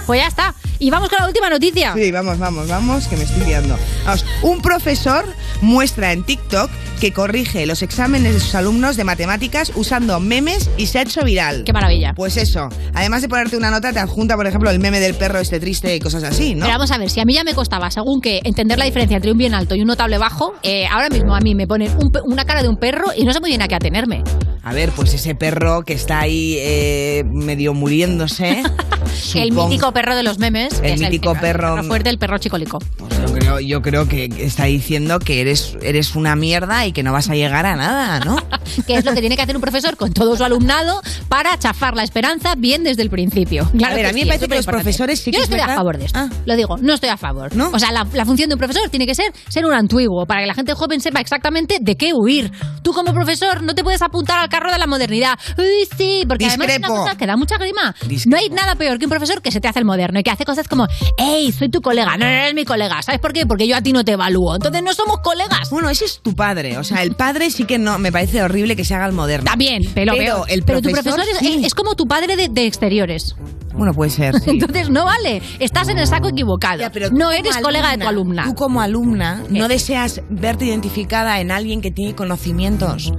Pues 0.05 0.21
ya 0.21 0.27
está. 0.27 0.53
Y 0.79 0.89
vamos 0.89 1.09
con 1.09 1.19
la 1.19 1.27
última 1.27 1.49
noticia. 1.49 1.93
Sí, 1.93 2.11
vamos, 2.11 2.37
vamos, 2.39 2.67
vamos, 2.67 3.07
que 3.07 3.15
me 3.15 3.23
estoy 3.23 3.45
liando. 3.45 3.77
Vamos, 4.05 4.25
un 4.41 4.61
profesor 4.61 5.25
muestra 5.61 6.11
en 6.11 6.23
TikTok 6.23 6.69
que 6.99 7.11
corrige 7.11 7.65
los 7.65 7.81
exámenes 7.81 8.33
de 8.33 8.39
sus 8.39 8.55
alumnos 8.55 8.95
de 8.95 9.03
matemáticas 9.03 9.71
usando 9.75 10.19
memes 10.19 10.69
y 10.77 10.87
sexo 10.87 11.23
viral. 11.23 11.63
Qué 11.65 11.73
maravilla. 11.73 12.13
Pues 12.15 12.37
eso, 12.37 12.69
además 12.93 13.21
de 13.21 13.29
ponerte 13.29 13.57
una 13.57 13.71
nota, 13.71 13.93
te 13.93 13.99
adjunta, 13.99 14.35
por 14.35 14.47
ejemplo, 14.47 14.69
el 14.69 14.79
meme 14.79 14.99
del 14.99 15.13
perro 15.15 15.39
este 15.39 15.59
triste 15.59 15.95
y 15.95 15.99
cosas 15.99 16.23
así, 16.23 16.55
¿no? 16.55 16.65
Pero 16.65 16.77
vamos 16.77 16.91
a 16.91 16.97
ver, 16.97 17.09
si 17.09 17.19
a 17.19 17.25
mí 17.25 17.33
ya 17.33 17.43
me 17.43 17.53
costaba, 17.53 17.91
según 17.91 18.21
que 18.21 18.41
entender 18.43 18.77
la 18.77 18.85
diferencia 18.85 19.15
entre 19.15 19.31
un 19.31 19.37
bien 19.37 19.53
alto 19.53 19.75
y 19.75 19.81
un 19.81 19.87
notable 19.87 20.17
bajo, 20.17 20.53
eh, 20.63 20.85
ahora 20.87 21.09
mismo 21.09 21.35
a 21.35 21.39
mí 21.39 21.55
me 21.55 21.67
ponen 21.67 21.91
un 21.97 22.13
una 22.25 22.45
cara 22.45 22.61
de 22.61 22.69
un 22.69 22.77
perro 22.77 23.05
y 23.15 23.25
no 23.25 23.33
sé 23.33 23.39
muy 23.39 23.49
bien 23.49 23.61
a 23.61 23.67
qué 23.67 23.75
atenerme. 23.75 24.23
A 24.63 24.73
ver, 24.73 24.91
pues 24.91 25.13
ese 25.13 25.35
perro 25.35 25.83
que 25.83 25.93
está 25.93 26.21
ahí 26.21 26.55
eh, 26.59 27.25
medio 27.29 27.73
muriéndose. 27.73 28.63
El 29.35 29.51
mítico 29.51 29.91
perro 29.91 30.15
de 30.15 30.23
los 30.23 30.39
memes. 30.39 30.79
El 30.81 30.99
mítico 30.99 31.33
el 31.33 31.39
perro- 31.39 31.83
fuerte, 31.83 32.09
el 32.09 32.17
perro 32.17 32.37
chicolico. 32.37 32.79
Pues 32.97 33.11
yo 33.19 33.32
yo 33.61 33.81
creo 33.81 34.07
que 34.07 34.25
está 34.39 34.65
diciendo 34.65 35.19
que 35.19 35.41
eres, 35.41 35.77
eres 35.81 36.15
una 36.15 36.35
mierda 36.35 36.85
y 36.85 36.91
que 36.91 37.03
no 37.03 37.11
vas 37.13 37.29
a 37.29 37.35
llegar 37.35 37.65
a 37.65 37.75
nada, 37.75 38.19
¿no? 38.19 38.35
que 38.87 38.95
es 38.95 39.05
lo 39.05 39.13
que 39.13 39.19
tiene 39.21 39.35
que 39.35 39.41
hacer 39.41 39.55
un 39.55 39.61
profesor 39.61 39.97
con 39.97 40.11
todo 40.13 40.35
su 40.35 40.43
alumnado 40.43 41.01
para 41.29 41.57
chafar 41.57 41.95
la 41.95 42.03
esperanza 42.03 42.55
bien 42.57 42.83
desde 42.83 43.01
el 43.01 43.09
principio. 43.09 43.69
Claro 43.77 43.93
A 43.93 43.95
ver, 43.97 44.05
a 44.07 44.13
mí 44.13 44.21
sí, 44.21 44.25
me 44.27 44.33
es 44.35 44.39
parece 44.39 44.47
que 44.49 44.55
los 44.55 44.65
profesores 44.65 45.19
sí 45.19 45.31
que 45.31 45.37
Yo 45.37 45.39
no 45.39 45.43
es 45.43 45.49
estoy 45.49 45.59
a 45.59 45.63
verdad- 45.63 45.75
favor 45.77 45.97
de 45.97 46.05
esto. 46.05 46.19
Ah. 46.19 46.29
Lo 46.45 46.55
digo, 46.55 46.77
no 46.77 46.93
estoy 46.93 47.09
a 47.09 47.17
favor. 47.17 47.55
¿No? 47.55 47.69
O 47.73 47.79
sea, 47.79 47.91
la, 47.91 48.07
la 48.13 48.25
función 48.25 48.49
de 48.49 48.55
un 48.55 48.59
profesor 48.59 48.89
tiene 48.89 49.05
que 49.05 49.15
ser 49.15 49.31
ser 49.49 49.65
un 49.65 49.73
antiguo, 49.73 50.25
para 50.25 50.41
que 50.41 50.47
la 50.47 50.53
gente 50.53 50.73
joven 50.73 50.99
sepa 51.01 51.19
exactamente 51.19 51.77
de 51.81 51.95
qué 51.95 52.11
huir. 52.13 52.51
Tú 52.81 52.91
como 52.93 53.13
profesor 53.13 53.61
no 53.63 53.75
te 53.75 53.83
puedes 53.83 54.01
apuntar 54.01 54.39
al 54.39 54.49
carro 54.49 54.71
de 54.71 54.77
la 54.79 54.87
modernidad. 54.87 55.37
Uy, 55.57 55.87
sí, 55.97 56.23
porque 56.27 56.45
además 56.45 56.67
es 56.67 56.73
Discrepo. 56.77 56.93
una 56.93 57.03
cosa 57.03 57.17
que 57.17 57.25
da 57.27 57.37
mucha 57.37 57.57
grima. 57.57 57.95
Discrepo. 58.07 58.35
No 58.35 58.41
hay 58.41 58.49
nada 58.49 58.75
peor 58.75 58.97
que 58.99 59.05
un 59.05 59.09
profesor 59.11 59.41
que 59.41 59.51
se 59.51 59.59
te 59.61 59.67
hace 59.67 59.79
el 59.79 59.85
moderno 59.85 60.19
y 60.19 60.23
que 60.23 60.31
hace 60.31 60.45
cosas 60.45 60.67
como, 60.67 60.87
hey, 61.17 61.51
soy 61.57 61.69
tu 61.69 61.81
colega. 61.81 62.17
No, 62.17 62.25
no 62.25 62.31
eres 62.31 62.53
mi 62.53 62.65
colega. 62.65 63.01
¿Sabes 63.01 63.19
por 63.19 63.32
qué? 63.33 63.45
Porque 63.45 63.67
yo 63.67 63.75
a 63.75 63.81
ti 63.81 63.91
no 63.91 64.05
te 64.05 64.13
evalúo. 64.13 64.55
Entonces 64.55 64.81
no 64.83 64.93
somos 64.93 65.17
colegas. 65.19 65.69
Bueno, 65.69 65.89
ese 65.89 66.05
es 66.05 66.19
tu 66.21 66.33
padre. 66.35 66.77
O 66.77 66.83
sea, 66.83 67.03
el 67.03 67.15
padre 67.15 67.51
sí 67.51 67.65
que 67.65 67.77
no, 67.77 67.99
me 67.99 68.11
parece 68.11 68.41
horrible 68.41 68.75
que 68.75 68.85
se 68.85 68.95
haga 68.95 69.05
el 69.07 69.13
moderno. 69.13 69.45
También, 69.45 69.83
pero, 69.93 70.13
Pero 70.17 70.47
el 70.47 70.63
pero 70.63 70.81
tu 70.81 70.89
profesor, 70.91 71.19
es, 71.19 71.37
sí. 71.39 71.61
es 71.65 71.73
como 71.73 71.95
tu 71.95 72.05
padre 72.05 72.35
de, 72.35 72.47
de 72.47 72.65
exteriores. 72.65 73.35
Bueno, 73.73 73.93
puede 73.93 74.11
ser, 74.11 74.39
sí. 74.39 74.49
Entonces 74.51 74.89
no 74.89 75.05
vale. 75.05 75.41
Estás 75.59 75.89
en 75.89 75.97
el 75.97 76.07
saco 76.07 76.29
equivocado. 76.29 76.79
Ya, 76.79 76.91
pero 76.91 77.09
tú 77.09 77.15
no 77.15 77.31
eres 77.31 77.57
colega 77.57 77.91
de 77.91 77.97
tu 77.97 78.07
alumna. 78.07 78.43
Tú 78.45 78.53
como 78.55 78.81
alumna 78.81 79.43
no 79.49 79.67
deseas 79.67 80.21
verte 80.29 80.65
identificada 80.65 81.39
en 81.41 81.51
alguien 81.51 81.81
que 81.81 81.91
tiene 81.91 82.15
conocimientos. 82.15 83.11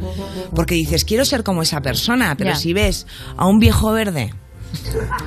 Porque 0.55 0.75
dices, 0.77 1.05
quiero 1.05 1.25
ser 1.25 1.43
como 1.43 1.63
esa 1.63 1.81
persona, 1.81 2.37
pero 2.37 2.51
Ya. 2.51 2.57
si 2.57 2.73
ves 2.73 3.07
a 3.37 3.47
un 3.47 3.59
viejo 3.59 3.93
verde... 3.93 4.33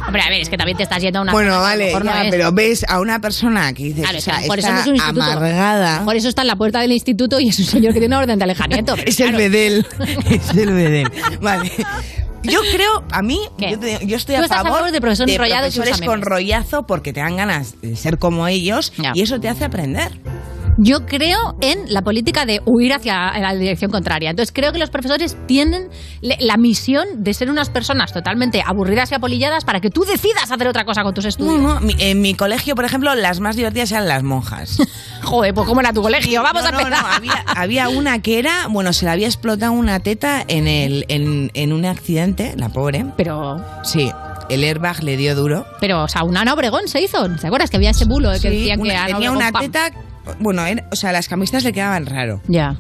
Hombre, 0.06 0.22
a 0.22 0.30
ver, 0.30 0.42
es 0.42 0.50
que 0.50 0.58
también 0.58 0.78
te 0.78 0.84
estás 0.84 1.02
yendo 1.02 1.20
a 1.20 1.22
una. 1.24 1.32
bueno, 1.32 1.60
vale, 1.60 1.94
no 1.94 2.04
ya, 2.04 2.24
es. 2.26 2.32
pero 2.32 2.52
ves 2.52 2.86
a 2.88 3.00
una 3.00 3.20
persona 3.20 3.74
que 3.74 3.84
dices, 3.86 4.04
Claro, 4.04 4.18
o 4.18 4.22
sea, 4.22 4.40
por 4.48 4.60
eso 4.60 4.68
está 4.68 4.74
no 4.86 4.94
es 4.94 5.02
un 5.02 5.02
amargada... 5.02 6.04
Por 6.06 6.16
eso 6.16 6.30
está 6.30 6.42
en 6.42 6.48
la 6.48 6.56
puerta 6.56 6.80
del 6.82 6.92
instituto 6.92 7.40
y 7.40 7.50
es 7.50 7.60
un 7.60 7.66
señor 7.66 7.94
que 7.94 8.00
tiene 8.00 8.16
una 8.16 8.20
orden 8.24 8.38
de 8.40 8.44
alejamiento. 8.44 8.96
Es 9.06 9.20
el 9.20 9.30
claro. 9.30 9.38
bedel. 9.38 9.86
Es 10.30 10.50
el 10.56 10.74
bedel. 10.74 11.12
Vale. 11.42 11.72
Yo 12.44 12.60
creo, 12.72 13.04
a 13.12 13.22
mí, 13.22 13.40
yo, 13.58 13.80
te- 13.80 14.06
yo 14.06 14.16
estoy 14.16 14.36
a 14.36 14.42
estás 14.42 14.60
a 14.60 14.64
favor 14.64 14.78
favor 14.78 14.92
de 14.92 15.02
profesores 15.02 15.34
y 15.36 15.38
profesores 15.38 16.02
con 16.02 16.22
rollazo 16.22 16.86
porque 16.88 17.12
te 17.12 17.20
dan 17.20 17.36
ganas 17.36 17.82
de 17.82 17.96
ser 17.96 18.20
como 18.20 18.48
ellos 18.48 18.94
y 19.14 19.22
eso 19.22 19.40
te 19.40 19.50
hace 19.50 19.66
aprender. 19.66 20.12
Yo 20.78 21.06
creo 21.06 21.56
en 21.62 21.92
la 21.92 22.02
política 22.04 22.46
de 22.46 22.62
huir 22.66 22.94
hacia 22.94 23.38
la 23.40 23.54
dirección 23.56 23.90
contraria. 23.92 24.30
Entonces 24.30 24.52
creo 24.54 24.72
que 24.72 24.80
los 24.80 24.90
profesores 24.90 25.36
tienen 25.48 25.90
la 26.22 26.58
misión 26.58 27.06
de 27.24 27.34
ser 27.34 27.50
unas 27.50 27.70
personas 27.70 28.14
totalmente 28.14 28.62
aburridas 28.66 29.12
y 29.12 29.16
apolilladas 29.16 29.66
para 29.66 29.80
que 29.80 29.90
tú 29.90 30.04
decidas 30.04 30.52
hacer 30.52 30.68
otra 30.68 30.86
cosa 30.86 31.04
con 31.04 31.14
tus 31.14 31.26
estudios. 31.26 31.60
No, 31.60 31.76
no, 31.76 31.80
mi- 31.82 31.96
en 32.00 32.22
mi 32.22 32.34
colegio, 32.36 32.76
por 32.76 32.86
ejemplo, 32.86 33.14
las 33.16 33.40
más 33.40 33.56
divertidas 33.56 33.92
eran 33.92 34.08
las 34.08 34.22
monjas. 34.24 34.78
Joder, 35.24 35.54
pues 35.54 35.68
¿cómo 35.68 35.82
era 35.82 35.94
tu 35.94 36.02
colegio? 36.02 36.44
Vamos 36.44 36.62
no, 36.64 36.68
a 36.70 36.72
empezar. 36.82 37.02
no, 37.04 37.08
había, 37.08 37.44
había 37.56 37.90
una 37.90 38.22
que 38.22 38.38
era, 38.40 38.68
bueno, 38.70 38.94
se 38.94 39.06
le 39.06 39.12
había 39.12 39.28
explotado 39.28 39.72
una 39.72 40.00
teta 40.00 40.44
en, 40.48 40.68
el, 40.68 41.06
en, 41.08 41.50
en 41.56 41.74
un 41.74 41.86
accidente, 41.86 42.54
la 42.56 42.70
pobre. 42.70 43.06
Pero 43.18 43.64
Sí, 43.84 44.12
el 44.50 44.64
airbag 44.64 45.02
le 45.04 45.18
dio 45.18 45.36
duro. 45.36 45.66
Pero, 45.82 46.04
o 46.04 46.08
sea, 46.08 46.24
una 46.24 46.42
Ana 46.42 46.54
Obregón 46.54 46.88
se 46.88 47.02
hizo. 47.02 47.28
¿Te 47.36 47.48
acuerdas 47.48 47.70
que 47.72 47.78
había 47.78 47.90
ese 47.90 48.06
bulo 48.06 48.30
de 48.30 48.40
que 48.40 48.50
Sí, 48.50 48.58
decían 48.60 48.78
que 48.82 48.90
una- 48.90 49.04
Ana 49.04 49.14
tenía 49.16 49.32
Obregón, 49.32 49.38
una 49.38 49.52
pam? 49.52 49.64
Bueno, 50.40 50.66
era- 50.66 50.86
o 50.92 50.96
sea, 50.96 51.12
las 51.12 51.28
camisas 51.28 51.64
le 51.64 51.74
quedaban 51.74 52.06
raro. 52.06 52.42
Ya. 52.48 52.76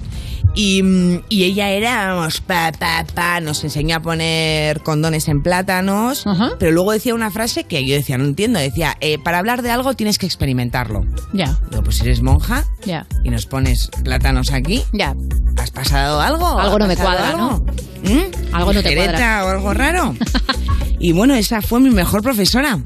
Y, 0.55 0.81
mm, 0.83 1.21
y 1.29 1.43
ella 1.43 1.69
era, 1.69 2.13
vamos, 2.15 2.41
pa, 2.41 2.71
pa, 2.71 3.05
pa, 3.13 3.39
nos 3.41 3.63
enseñó 3.63 3.97
a 3.97 3.99
poner 3.99 4.81
condones 4.81 5.27
en 5.27 5.41
plátanos, 5.43 6.25
pero 6.59 6.71
luego 6.71 6.91
decía 6.91 7.13
una 7.13 7.29
frase 7.31 7.63
que 7.65 7.85
yo 7.85 7.95
decía, 7.95 8.17
no 8.17 8.25
entiendo, 8.25 8.59
decía, 8.59 8.97
eh, 9.01 9.17
para 9.19 9.37
hablar 9.39 9.61
de 9.61 9.71
algo 9.71 9.93
tienes 9.93 10.17
que 10.17 10.25
experimentarlo. 10.25 11.05
Ya. 11.33 11.57
Digo, 11.69 11.83
pues 11.83 12.01
eres 12.01 12.21
monja 12.21 12.65
Ya. 12.85 13.05
y 13.23 13.29
nos 13.29 13.45
pones 13.45 13.89
plátanos 14.03 14.51
aquí, 14.51 14.83
Ya. 14.93 15.15
¿has 15.57 15.71
pasado 15.71 16.21
algo? 16.21 16.59
Algo 16.59 16.79
no 16.79 16.85
¿Ha 16.85 16.87
me 16.87 16.95
cuadra, 16.97 17.29
algo? 17.31 17.65
¿Mm? 18.03 18.53
Algo 18.55 18.73
no 18.73 18.81
te 18.81 18.89
¿Tijereta 18.89 19.13
cuadra. 19.17 19.45
o 19.45 19.49
algo 19.49 19.73
raro? 19.73 20.15
y 20.99 21.11
bueno, 21.11 21.35
esa 21.35 21.61
fue 21.61 21.79
mi 21.79 21.89
mejor 21.91 22.21
profesora. 22.23 22.79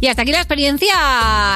Y 0.00 0.08
hasta 0.08 0.22
aquí 0.22 0.32
la 0.32 0.38
experiencia 0.38 0.92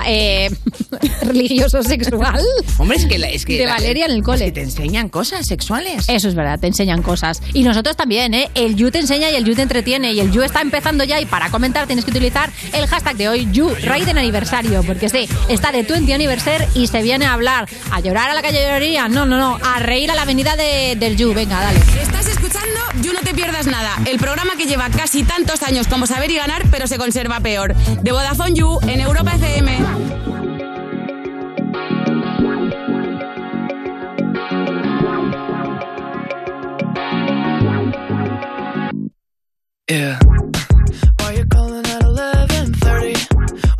eh, 0.06 0.48
religioso-sexual 1.22 2.40
Hombre, 2.78 2.96
es 2.96 3.06
que, 3.06 3.18
la- 3.18 3.28
es 3.30 3.44
que 3.44 3.58
de 3.58 3.66
la- 3.66 3.74
Valeria 3.74 4.06
en 4.06 4.12
el 4.12 4.18
es 4.18 4.24
cole. 4.24 4.44
que 4.46 4.52
te 4.52 4.62
enseñan 4.98 5.08
cosas 5.10 5.46
sexuales. 5.46 6.08
Eso 6.08 6.28
es 6.28 6.34
verdad, 6.34 6.58
te 6.58 6.66
enseñan 6.66 7.02
cosas. 7.02 7.40
Y 7.54 7.62
nosotros 7.62 7.96
también, 7.96 8.34
¿eh? 8.34 8.50
El 8.54 8.74
You 8.74 8.90
te 8.90 8.98
enseña 8.98 9.30
y 9.30 9.36
el 9.36 9.44
You 9.44 9.54
te 9.54 9.62
entretiene. 9.62 10.12
Y 10.12 10.18
el 10.20 10.32
You 10.32 10.42
está 10.42 10.60
empezando 10.60 11.04
ya. 11.04 11.20
Y 11.20 11.26
para 11.26 11.50
comentar 11.50 11.86
tienes 11.86 12.04
que 12.04 12.10
utilizar 12.10 12.50
el 12.72 12.86
hashtag 12.88 13.16
de 13.16 13.28
hoy, 13.28 13.48
You 13.52 13.70
Raiden 13.84 14.18
Aniversario. 14.18 14.82
Porque 14.82 15.08
sí, 15.08 15.28
está 15.48 15.70
de 15.70 15.84
20 15.84 16.12
Anniversary 16.14 16.64
y 16.74 16.88
se 16.88 17.00
viene 17.02 17.26
a 17.26 17.34
hablar, 17.34 17.68
a 17.92 18.00
llorar 18.00 18.30
a 18.30 18.34
la 18.34 18.42
calle 18.42 18.60
llorería. 18.62 19.08
No, 19.08 19.24
no, 19.24 19.38
no, 19.38 19.58
a 19.64 19.78
reír 19.78 20.10
a 20.10 20.14
la 20.16 20.22
avenida 20.22 20.56
de- 20.56 20.96
del 20.98 21.16
You. 21.16 21.32
Venga, 21.32 21.60
dale. 21.60 21.78
Estás 22.02 22.26
escuchando 22.26 22.80
You 23.02 23.12
No 23.12 23.20
Te 23.20 23.34
Pierdas 23.34 23.66
Nada, 23.66 23.92
el 24.06 24.18
programa 24.18 24.56
que 24.56 24.66
lleva 24.66 24.88
casi 24.90 25.22
tantos 25.22 25.62
años 25.62 25.86
como 25.86 26.06
saber 26.08 26.30
y 26.32 26.36
ganar, 26.36 26.64
pero 26.72 26.86
se 26.88 26.96
conserva 26.98 27.38
peor. 27.40 27.74
De 27.76 28.10
Vodafone 28.10 28.54
You 28.54 28.80
en 28.88 29.00
Europa 29.00 29.32
FM. 29.36 30.37
Yeah. 39.90 40.18
Why 41.18 41.32
you 41.32 41.46
calling 41.46 41.86
at 41.86 42.02
11:30 42.02 43.16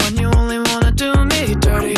when 0.01 0.17
you 0.17 0.31
only 0.41 0.59
wanna 0.59 0.91
do 0.93 1.13
me 1.27 1.55
dirty? 1.61 1.97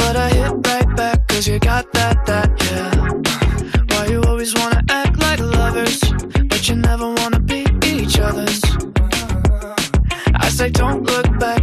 But 0.00 0.16
I 0.16 0.30
hit 0.30 0.52
right 0.66 0.96
back 0.96 1.28
'cause 1.28 1.46
you 1.46 1.58
got 1.58 1.92
that 1.92 2.24
that 2.24 2.48
yeah. 2.70 2.90
Why 3.90 4.06
you 4.06 4.22
always 4.22 4.54
wanna 4.54 4.82
act 4.88 5.20
like 5.20 5.40
lovers 5.40 6.00
but 6.48 6.66
you 6.68 6.76
never 6.76 7.06
wanna 7.18 7.40
be 7.40 7.66
each 7.84 8.18
other's? 8.18 8.62
I 10.34 10.48
say 10.48 10.70
don't 10.70 11.02
look 11.02 11.28
back, 11.38 11.60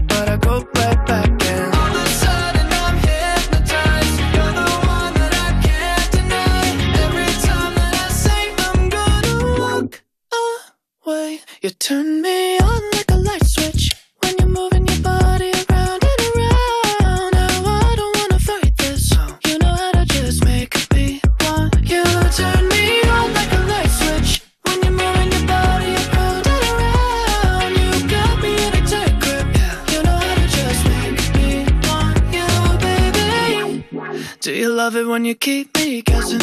You 11.63 11.70
turn 11.70 12.22
me 12.22 12.58
on 12.60 12.82
like 12.91 13.10
a 13.10 13.15
light 13.15 13.46
switch 13.46 13.89
when 14.20 14.36
you're 14.38 14.50
moving 14.50 14.86
your 14.86 15.00
body 15.00 15.50
around 15.50 16.03
and 16.03 16.22
around. 16.36 17.32
Now 17.32 17.63
I 17.63 17.93
don't 17.96 18.17
wanna 18.17 18.39
fight 18.39 18.75
this. 18.75 19.10
You 19.48 19.60
know 19.60 19.74
how 19.74 19.91
to 19.93 20.03
just 20.08 20.43
make 20.43 20.75
me 20.93 21.22
want 21.39 21.74
you. 21.89 22.03
Turn 22.36 22.67
me 22.67 23.01
on 23.03 23.34
like 23.34 23.53
a 23.53 23.62
light 23.72 23.88
switch 23.88 24.41
when 24.63 24.82
you're 24.84 24.91
moving 24.91 25.32
your 25.32 25.48
body 25.48 25.96
around 26.03 26.46
and 26.51 26.63
around. 26.74 27.72
You 27.79 28.10
got 28.10 28.41
me 28.43 28.51
in 28.67 28.74
a 28.74 28.84
tight 28.86 29.15
grip. 29.24 29.48
You 29.93 30.03
know 30.03 30.20
how 30.20 30.36
to 30.36 30.48
just 30.60 30.84
make 30.91 31.15
me 31.38 31.63
want 31.88 32.20
you, 32.36 32.50
baby. 32.84 34.36
Do 34.41 34.51
you 34.51 34.67
love 34.67 34.98
it 34.98 35.08
when 35.08 35.24
you 35.24 35.36
keep 35.36 35.77
me 35.77 36.01
guessing? 36.01 36.41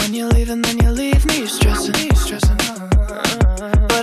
When 0.00 0.14
you 0.14 0.28
leave 0.28 0.48
and 0.48 0.64
then 0.64 0.78
you 0.78 0.90
leave 0.92 1.26
me 1.26 1.46
stressing, 1.46 2.15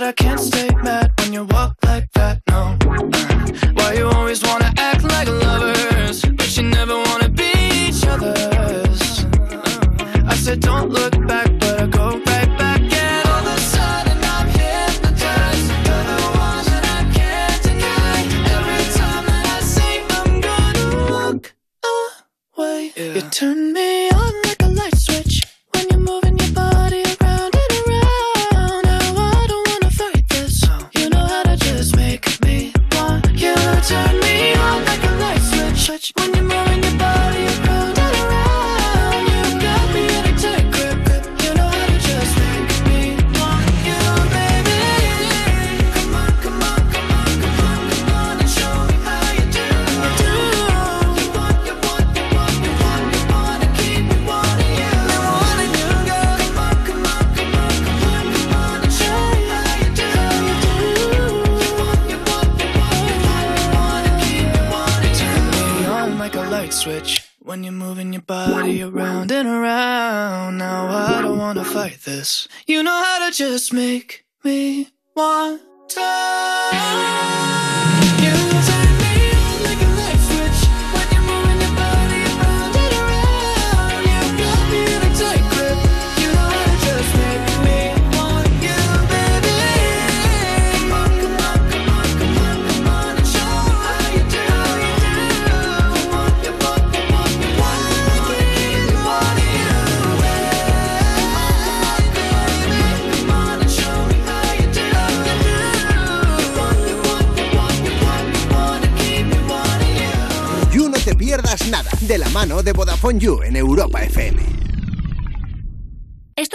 I 0.04 0.12
can't 0.12 0.38
stay 0.38 0.68
mad 0.82 1.12
when 1.18 1.32
you 1.32 1.44
walk 1.44 1.76
like 1.82 2.12
that. 2.12 2.42
No. 2.50 2.76
Why 3.72 3.94
you 3.94 4.06
always 4.06 4.42
wanna 4.44 4.70
act 4.76 5.02
like 5.02 5.28
lovers, 5.28 6.22
but 6.26 6.54
you 6.58 6.64
never 6.64 6.94
wanna 6.94 7.30
be 7.30 7.50
each 7.72 8.04
other's? 8.06 9.24
I 10.26 10.34
said 10.36 10.60
don't 10.60 10.90
look 10.90 11.23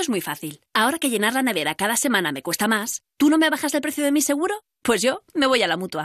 es 0.09 0.11
muy 0.11 0.21
fácil. 0.21 0.59
Ahora 0.73 0.97
que 0.97 1.09
llenar 1.09 1.33
la 1.33 1.43
nevera 1.43 1.75
cada 1.75 1.95
semana 1.95 2.31
me 2.31 2.41
cuesta 2.41 2.67
más, 2.67 3.03
¿tú 3.17 3.29
no 3.29 3.37
me 3.37 3.49
bajas 3.49 3.73
el 3.75 3.81
precio 3.81 4.03
de 4.03 4.11
mi 4.11 4.21
seguro? 4.21 4.55
Pues 4.81 5.01
yo 5.01 5.21
me 5.35 5.45
voy 5.45 5.61
a 5.61 5.67
la 5.67 5.77
mutua. 5.77 6.03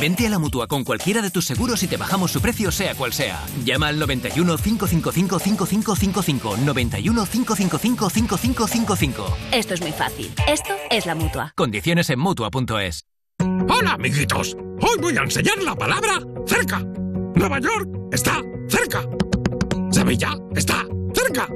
Vente 0.00 0.26
a 0.26 0.30
la 0.30 0.38
mutua 0.38 0.66
con 0.66 0.82
cualquiera 0.82 1.22
de 1.22 1.30
tus 1.30 1.44
seguros 1.44 1.82
y 1.82 1.86
te 1.86 1.96
bajamos 1.96 2.32
su 2.32 2.40
precio, 2.40 2.72
sea 2.72 2.94
cual 2.94 3.12
sea. 3.12 3.40
Llama 3.64 3.88
al 3.88 3.98
91 3.98 4.56
555 4.56 5.38
5555. 5.38 6.56
91 6.56 7.26
555 7.26 8.10
5555. 8.10 9.36
Esto 9.52 9.74
es 9.74 9.80
muy 9.82 9.92
fácil. 9.92 10.32
Esto 10.48 10.74
es 10.90 11.06
la 11.06 11.14
mutua. 11.14 11.52
Condiciones 11.54 12.10
en 12.10 12.18
mutua.es. 12.18 13.06
Hola, 13.68 13.92
amiguitos. 13.92 14.56
Hoy 14.80 14.98
voy 15.00 15.16
a 15.16 15.22
enseñar 15.22 15.62
la 15.62 15.76
palabra 15.76 16.18
cerca. 16.46 16.80
Nueva 17.34 17.60
York 17.60 17.88
está 18.10 18.42
cerca. 18.68 19.02
Sevilla 19.92 20.34
está 20.56 20.84
cerca. 21.14 21.48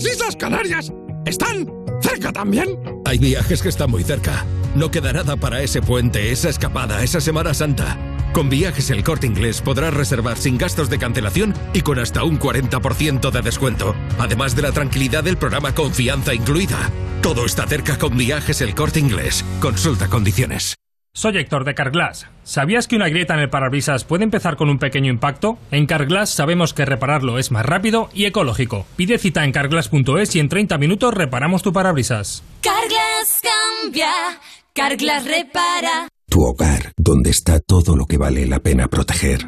Las 0.00 0.14
Islas 0.14 0.36
Canarias 0.36 0.92
están 1.26 1.68
cerca 2.00 2.32
también. 2.32 2.80
Hay 3.04 3.18
viajes 3.18 3.60
que 3.60 3.68
están 3.68 3.90
muy 3.90 4.02
cerca. 4.02 4.46
No 4.74 4.90
queda 4.90 5.12
nada 5.12 5.36
para 5.36 5.60
ese 5.60 5.82
puente, 5.82 6.32
esa 6.32 6.48
escapada, 6.48 7.02
esa 7.02 7.20
Semana 7.20 7.52
Santa. 7.52 7.98
Con 8.32 8.48
viajes 8.48 8.88
El 8.88 9.04
Corte 9.04 9.26
Inglés 9.26 9.60
podrás 9.60 9.92
reservar 9.92 10.38
sin 10.38 10.56
gastos 10.56 10.88
de 10.88 10.98
cancelación 10.98 11.52
y 11.74 11.82
con 11.82 11.98
hasta 11.98 12.24
un 12.24 12.40
40% 12.40 13.30
de 13.30 13.42
descuento. 13.42 13.94
Además 14.18 14.56
de 14.56 14.62
la 14.62 14.72
tranquilidad 14.72 15.22
del 15.22 15.36
programa 15.36 15.74
Confianza 15.74 16.32
incluida. 16.32 16.90
Todo 17.20 17.44
está 17.44 17.66
cerca 17.66 17.98
con 17.98 18.16
viajes 18.16 18.62
El 18.62 18.74
Corte 18.74 19.00
Inglés. 19.00 19.44
Consulta 19.60 20.08
condiciones. 20.08 20.79
Soy 21.20 21.36
Héctor 21.36 21.64
de 21.64 21.74
Carglass. 21.74 22.26
¿Sabías 22.44 22.88
que 22.88 22.96
una 22.96 23.10
grieta 23.10 23.34
en 23.34 23.40
el 23.40 23.50
parabrisas 23.50 24.04
puede 24.04 24.24
empezar 24.24 24.56
con 24.56 24.70
un 24.70 24.78
pequeño 24.78 25.10
impacto? 25.10 25.58
En 25.70 25.84
Carglass 25.84 26.30
sabemos 26.30 26.72
que 26.72 26.86
repararlo 26.86 27.38
es 27.38 27.50
más 27.50 27.66
rápido 27.66 28.08
y 28.14 28.24
ecológico. 28.24 28.86
Pide 28.96 29.18
cita 29.18 29.44
en 29.44 29.52
carglass.es 29.52 30.34
y 30.36 30.40
en 30.40 30.48
30 30.48 30.78
minutos 30.78 31.12
reparamos 31.12 31.62
tu 31.62 31.74
parabrisas. 31.74 32.42
Carglass 32.62 33.42
cambia, 33.82 34.08
Carglass 34.72 35.26
repara. 35.26 36.08
Tu 36.26 36.40
hogar, 36.40 36.92
donde 36.96 37.28
está 37.28 37.60
todo 37.60 37.96
lo 37.96 38.06
que 38.06 38.16
vale 38.16 38.46
la 38.46 38.60
pena 38.60 38.88
proteger. 38.88 39.46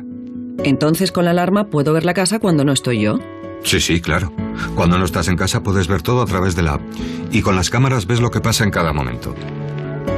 Entonces 0.65 1.11
con 1.11 1.25
la 1.25 1.31
alarma 1.31 1.71
puedo 1.71 1.95
ver 1.95 2.05
la 2.05 2.13
casa 2.13 2.39
cuando 2.39 2.67
no 2.67 2.73
estoy 2.73 3.01
yo. 3.01 3.19
Sí, 3.65 3.81
sí, 3.81 4.03
claro. 4.03 4.31
Cuando 4.75 4.99
no 4.99 5.07
estás 5.07 5.29
en 5.29 5.37
casa 5.37 5.63
puedes 5.63 5.89
ver 5.89 6.03
todo 6.03 6.21
a 6.21 6.27
través 6.27 6.55
de 6.55 6.65
la 6.65 6.75
app. 6.75 6.83
Y 7.31 7.41
con 7.41 7.57
las 7.57 7.71
cámaras 7.71 8.07
ves 8.07 8.21
lo 8.21 8.31
que 8.31 8.43
pasa 8.43 8.63
en 8.63 8.71
cada 8.71 8.93
momento. 8.93 9.35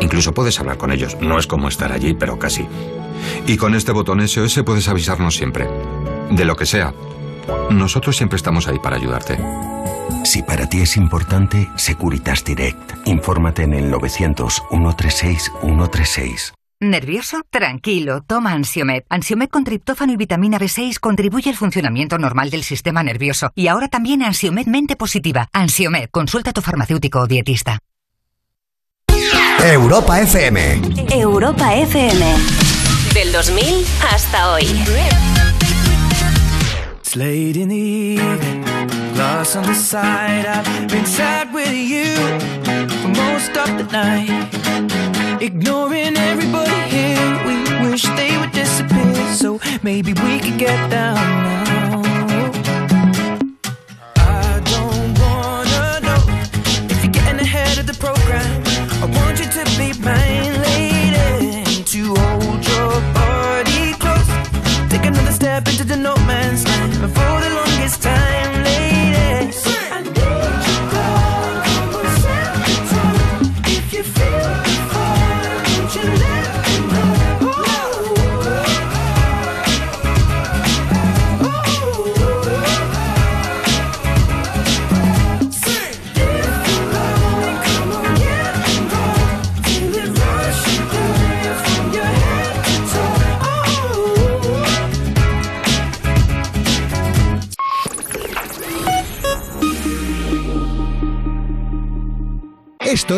Incluso 0.01 0.35
puedes 0.35 0.59
hablar 0.61 0.79
con 0.79 0.93
ellos. 0.93 1.17
No 1.21 1.39
es 1.39 1.47
como 1.47 1.69
estar 1.69 1.93
allí, 1.93 2.15
pero 2.15 2.39
casi. 2.39 2.67
Y 3.47 3.57
con 3.57 3.75
este 3.75 3.93
botón 3.93 4.27
SOS 4.27 4.63
puedes 4.65 4.89
avisarnos 4.89 5.35
siempre. 5.35 5.69
De 6.31 6.45
lo 6.45 6.57
que 6.57 6.67
sea. 6.67 6.93
Nosotros 7.71 8.17
siempre 8.17 8.37
estamos 8.37 8.69
ahí 8.69 8.79
para 8.79 8.97
ayudarte. 8.97 9.39
Si 10.25 10.43
para 10.43 10.69
ti 10.69 10.81
es 10.81 10.97
importante, 10.97 11.69
Securitas 11.77 12.45
Direct. 12.45 13.07
Infórmate 13.07 13.63
en 13.63 13.75
el 13.75 13.93
900-136-136. 13.93 16.53
¿Nervioso? 16.81 17.43
Tranquilo, 17.51 18.23
toma 18.23 18.53
Ansiomed. 18.53 19.05
Ansiomed 19.09 19.49
con 19.49 19.65
triptófano 19.65 20.13
y 20.13 20.17
vitamina 20.17 20.59
B6 20.59 20.99
contribuye 20.99 21.51
al 21.51 21.57
funcionamiento 21.57 22.19
normal 22.19 22.51
del 22.51 22.63
sistema 22.63 23.03
nervioso. 23.03 23.51
Y 23.55 23.69
ahora 23.69 23.89
también 23.89 24.23
Ansiomed 24.23 24.67
Mente 24.67 24.97
Positiva. 24.97 25.49
Ansiomed, 25.53 26.11
consulta 26.11 26.51
a 26.51 26.53
tu 26.53 26.61
farmacéutico 26.61 27.21
o 27.21 27.27
dietista. 27.27 27.79
Europa 29.73 30.21
FM. 30.21 30.59
Europa 31.11 31.73
FM. 31.75 32.21
Del 33.15 33.33
2000 33.33 33.85
hasta 34.01 34.53
hoy. 34.53 34.67
It's 37.01 37.17
late 37.17 37.57
in 37.57 37.69
the 37.69 37.77
evening, 37.77 38.65
glass 39.15 39.57
on 39.57 39.65
the 39.65 39.75
side. 39.75 40.47
I've 40.47 40.89
been 40.89 41.07
sad 41.07 41.53
with 41.55 41.73
you 41.73 42.15
for 43.01 43.09
most 43.09 43.57
of 43.57 43.79
the 43.79 43.87
night. 43.91 44.49
Ignoring 45.41 46.17
everybody 46.17 46.81
here, 46.91 47.41
we 47.47 47.89
wish 47.89 48.03
they 48.17 48.37
would 48.37 48.53
disappear. 48.53 49.15
So 49.35 49.61
maybe 49.83 50.13
we 50.13 50.41
could 50.41 50.59
get 50.59 50.91
down 50.91 51.15
now. 51.43 52.03
I 54.17 54.61
don't 54.73 55.19
wanna 55.19 56.01
know 56.01 56.23
if 56.91 57.03
you're 57.03 57.13
getting 57.13 57.41
ahead 57.41 57.79
of 57.79 57.87
the 57.87 57.95
program. 57.99 58.64
Want 59.35 59.47
you 59.47 59.65
to 59.65 59.71
be 59.77 59.93
mine, 60.01 60.63
lady. 60.63 61.65
To 61.65 62.15
hold 62.15 62.65
your 62.65 63.01
body 63.19 63.93
close. 63.99 64.29
Take 64.89 65.07
another 65.07 65.33
step 65.33 65.67
into 65.67 65.83
the 65.83 65.97
no 65.97 66.15
man's 66.19 66.65
land. 66.65 66.95
For 66.95 67.41
the 67.43 67.51
longest 67.53 68.01
time, 68.01 68.24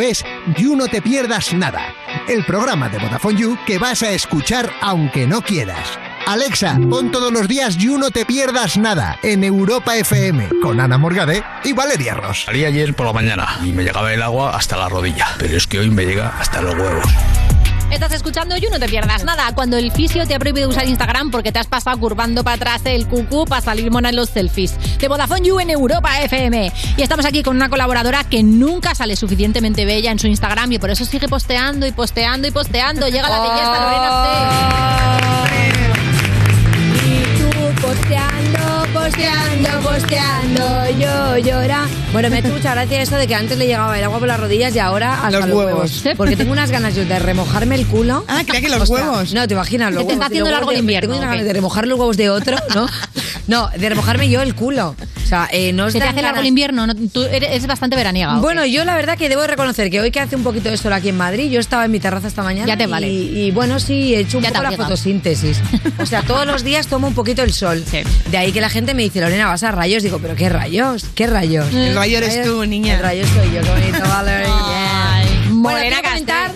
Es 0.00 0.24
You 0.56 0.76
No 0.76 0.86
Te 0.88 1.02
Pierdas 1.02 1.52
Nada, 1.52 1.94
el 2.28 2.44
programa 2.44 2.88
de 2.88 2.98
Vodafone 2.98 3.38
You 3.38 3.58
que 3.66 3.78
vas 3.78 4.02
a 4.02 4.12
escuchar 4.12 4.70
aunque 4.80 5.26
no 5.26 5.42
quieras. 5.42 5.98
Alexa, 6.26 6.78
pon 6.90 7.12
todos 7.12 7.32
los 7.32 7.46
días 7.46 7.76
You 7.76 7.98
No 7.98 8.10
Te 8.10 8.26
Pierdas 8.26 8.76
Nada 8.76 9.18
en 9.22 9.44
Europa 9.44 9.96
FM 9.96 10.48
con 10.60 10.80
Ana 10.80 10.98
Morgade 10.98 11.44
y 11.62 11.72
Valeria 11.72 12.14
Ross. 12.14 12.44
Salí 12.46 12.64
ayer 12.64 12.94
por 12.94 13.06
la 13.06 13.12
mañana 13.12 13.58
y 13.62 13.72
me 13.72 13.84
llegaba 13.84 14.12
el 14.12 14.22
agua 14.22 14.56
hasta 14.56 14.76
la 14.76 14.88
rodilla, 14.88 15.28
pero 15.38 15.56
es 15.56 15.66
que 15.66 15.78
hoy 15.78 15.90
me 15.90 16.04
llega 16.04 16.34
hasta 16.38 16.62
los 16.62 16.74
huevos. 16.74 17.06
Estás 17.96 18.12
escuchando 18.12 18.58
You, 18.58 18.68
no 18.70 18.78
te 18.78 18.88
pierdas 18.90 19.24
nada. 19.24 19.54
Cuando 19.54 19.78
el 19.78 19.90
fisio 19.90 20.26
te 20.26 20.34
ha 20.34 20.38
prohibido 20.38 20.68
usar 20.68 20.86
Instagram 20.86 21.30
porque 21.30 21.50
te 21.50 21.58
has 21.58 21.66
pasado 21.66 21.98
curvando 21.98 22.44
para 22.44 22.56
atrás 22.56 22.82
el 22.84 23.08
cucú 23.08 23.46
para 23.46 23.62
salir 23.62 23.90
mona 23.90 24.10
en 24.10 24.16
los 24.16 24.28
selfies. 24.28 24.98
De 24.98 25.08
Vodafone 25.08 25.48
You 25.48 25.60
en 25.60 25.70
Europa 25.70 26.20
FM. 26.20 26.70
Y 26.98 27.02
estamos 27.02 27.24
aquí 27.24 27.42
con 27.42 27.56
una 27.56 27.70
colaboradora 27.70 28.22
que 28.24 28.42
nunca 28.42 28.94
sale 28.94 29.16
suficientemente 29.16 29.86
bella 29.86 30.10
en 30.10 30.18
su 30.18 30.26
Instagram 30.26 30.72
y 30.72 30.78
por 30.78 30.90
eso 30.90 31.06
sigue 31.06 31.26
posteando 31.26 31.86
y 31.86 31.92
posteando 31.92 32.46
y 32.46 32.50
posteando. 32.50 33.08
Llega 33.08 33.30
la 33.30 33.40
belleza 33.40 33.80
Lorena 33.80 34.10
C. 34.24 35.56
Y 37.06 37.24
tú 37.38 37.48
posteando, 37.80 38.35
posteando, 39.10 39.68
posteando, 39.88 40.90
yo 40.98 41.38
llora. 41.38 41.86
Bueno, 42.12 42.28
me 42.28 42.36
ha 42.36 42.38
hecho 42.40 42.48
mucha 42.48 42.72
gracia 42.74 43.02
eso 43.02 43.14
de 43.16 43.28
que 43.28 43.36
antes 43.36 43.56
le 43.56 43.66
llegaba 43.68 43.96
el 43.96 44.02
agua 44.02 44.18
por 44.18 44.26
las 44.26 44.40
rodillas 44.40 44.74
y 44.74 44.80
ahora 44.80 45.14
hasta 45.14 45.30
Los 45.38 45.48
los, 45.48 45.56
huevos. 45.58 46.02
huevos. 46.02 46.16
Porque 46.16 46.34
tengo 46.36 46.50
unas 46.50 46.72
ganas 46.72 46.96
yo 46.96 47.04
de 47.04 47.18
remojarme 47.20 47.76
el 47.76 47.86
culo. 47.86 48.24
Ah, 48.26 48.42
creía 48.44 48.62
que 48.62 48.68
los 48.68 48.88
huevos. 48.90 49.32
No, 49.32 49.46
te 49.46 49.54
imaginas 49.54 49.90
los 49.92 49.98
te 50.02 50.06
huevos. 50.08 50.12
está 50.14 50.26
haciendo 50.26 50.50
largo 50.50 50.70
el 50.70 50.76
de- 50.76 50.80
invierno, 50.80 51.08
Tengo 51.12 51.18
unas 51.18 51.28
¿o 51.28 51.30
qué? 51.30 51.36
ganas 51.36 51.46
de 51.46 51.52
remojar 51.52 51.86
los 51.86 51.98
huevos 52.00 52.16
de 52.16 52.30
otro, 52.30 52.56
¿no? 52.74 52.88
No, 53.46 53.68
de 53.78 53.88
remojarme 53.88 54.28
yo 54.28 54.42
el 54.42 54.56
culo. 54.56 54.96
O 55.24 55.28
sea, 55.28 55.48
eh, 55.52 55.72
no 55.72 55.90
Se 55.90 55.98
te 55.98 56.04
hace 56.04 56.14
largo 56.22 56.36
ganas- 56.36 56.40
el 56.40 56.46
invierno, 56.46 56.86
¿no? 56.86 56.94
tú 56.94 57.22
eres, 57.24 57.64
bastante 57.66 57.96
veraniega. 57.96 58.38
¿o 58.38 58.40
Bueno, 58.40 58.62
qué? 58.62 58.70
yo 58.72 58.84
la 58.84 58.94
verdad 58.96 59.16
que 59.18 59.28
debo 59.28 59.42
de 59.42 59.48
reconocer 59.48 59.90
que 59.90 60.00
hoy 60.00 60.10
que 60.12 60.20
hace 60.20 60.36
un 60.36 60.42
poquito 60.44 60.68
de 60.70 60.76
sol 60.76 60.92
aquí 60.92 61.08
en 61.10 61.16
Madrid, 61.16 61.50
yo 61.50 61.58
estaba 61.60 61.84
en 61.84 61.90
mi 61.92 61.98
terraza 62.00 62.26
esta 62.28 62.42
mañana. 62.42 62.66
Ya 62.66 62.76
te 62.76 62.84
y- 62.84 62.86
vale. 62.86 63.08
Y, 63.08 63.50
bueno, 63.52 63.78
sí, 63.80 64.14
he 64.14 64.20
hecho 64.20 64.38
un 64.38 64.44
Ya 64.44 64.50
te 64.50 64.58
poco 64.58 64.70
la 64.70 64.76
fotosíntesis. 64.76 65.60
O 65.98 66.06
sea, 66.06 66.22
todos 66.22 66.46
los 66.46 66.62
días 66.64 66.86
tomo 66.88 67.06
un 67.08 67.14
poquito 67.14 67.42
el 67.42 67.52
sol. 67.52 67.84
De 68.30 68.36
ahí 68.36 68.52
que 68.52 68.60
la 68.60 68.68
gente 68.70 68.94
me 68.96 69.02
dice, 69.02 69.20
Lorena, 69.20 69.46
vas 69.46 69.62
a 69.62 69.70
rayos. 69.70 70.02
Digo, 70.02 70.18
¿pero 70.18 70.34
qué 70.34 70.48
rayos? 70.48 71.06
¿Qué 71.14 71.26
rayos? 71.26 71.72
El 71.72 71.94
rayo 71.94 72.18
eres 72.18 72.42
tú, 72.44 72.64
niña. 72.66 72.94
El 72.96 73.02
rayo 73.02 73.24
soy 73.26 73.52
yo, 73.52 73.60
qué 73.60 73.70
bonito, 73.70 74.00
Valerie. 74.00 75.25
Morena 75.56 76.02
comentar 76.02 76.52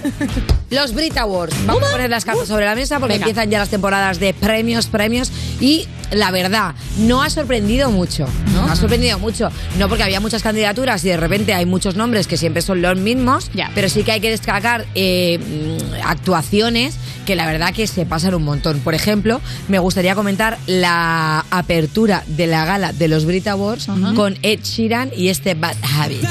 los 0.71 0.95
Brit 0.95 1.17
Awards. 1.17 1.55
Vamos 1.67 1.83
a 1.89 1.93
poner 1.93 2.11
las 2.11 2.25
cartas 2.25 2.47
sobre 2.49 2.67
la 2.67 2.75
mesa 2.75 2.99
porque 2.99 3.15
Venga. 3.15 3.27
empiezan 3.27 3.51
ya 3.51 3.59
las 3.59 3.69
temporadas 3.69 4.21
de 4.21 4.35
premios, 4.35 4.87
premios. 4.87 5.33
Y 5.61 5.89
la 6.11 6.31
verdad, 6.31 6.75
no 6.99 7.23
ha 7.23 7.31
sorprendido 7.31 7.91
mucho. 7.91 8.27
¿no? 8.53 8.65
Ha 8.65 8.77
sorprendido 8.77 9.19
mucho. 9.19 9.51
No 9.79 9.89
porque 9.89 10.05
había 10.05 10.21
muchas 10.21 10.43
candidaturas 10.43 11.05
y 11.05 11.09
de 11.09 11.17
repente 11.17 11.55
hay 11.55 11.67
muchos 11.67 11.97
nombres 11.97 12.27
que 12.27 12.37
siempre 12.37 12.63
son 12.63 12.83
los 12.83 12.99
mismos. 12.99 13.51
Pero 13.75 13.89
sí 13.89 14.03
que 14.03 14.13
hay 14.13 14.21
que 14.21 14.31
destacar 14.31 14.87
eh, 14.95 15.39
mm, 15.39 16.07
actuaciones 16.07 16.97
que 17.27 17.37
la 17.37 17.47
verdad 17.47 17.73
que 17.73 17.87
se 17.87 18.07
pasan 18.07 18.35
un 18.35 18.45
montón. 18.45 18.81
Por 18.81 18.95
ejemplo, 18.95 19.41
me 19.69 19.79
gustaría 19.79 20.15
comentar 20.15 20.59
la 20.67 21.45
apertura 21.51 22.23
de 22.27 22.47
la 22.47 22.65
gala 22.65 22.93
de 22.93 23.09
los 23.09 23.25
Brit 23.25 23.47
Awards 23.47 23.87
con 24.15 24.37
Ed 24.43 24.61
Sheeran 24.63 25.11
y 25.17 25.29
este 25.29 25.55
Bad 25.55 25.77
Habit. 25.83 26.25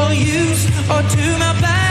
Or 0.00 0.14
use 0.14 0.66
or 0.88 1.02
do 1.14 1.38
my 1.38 1.60
best. 1.60 1.89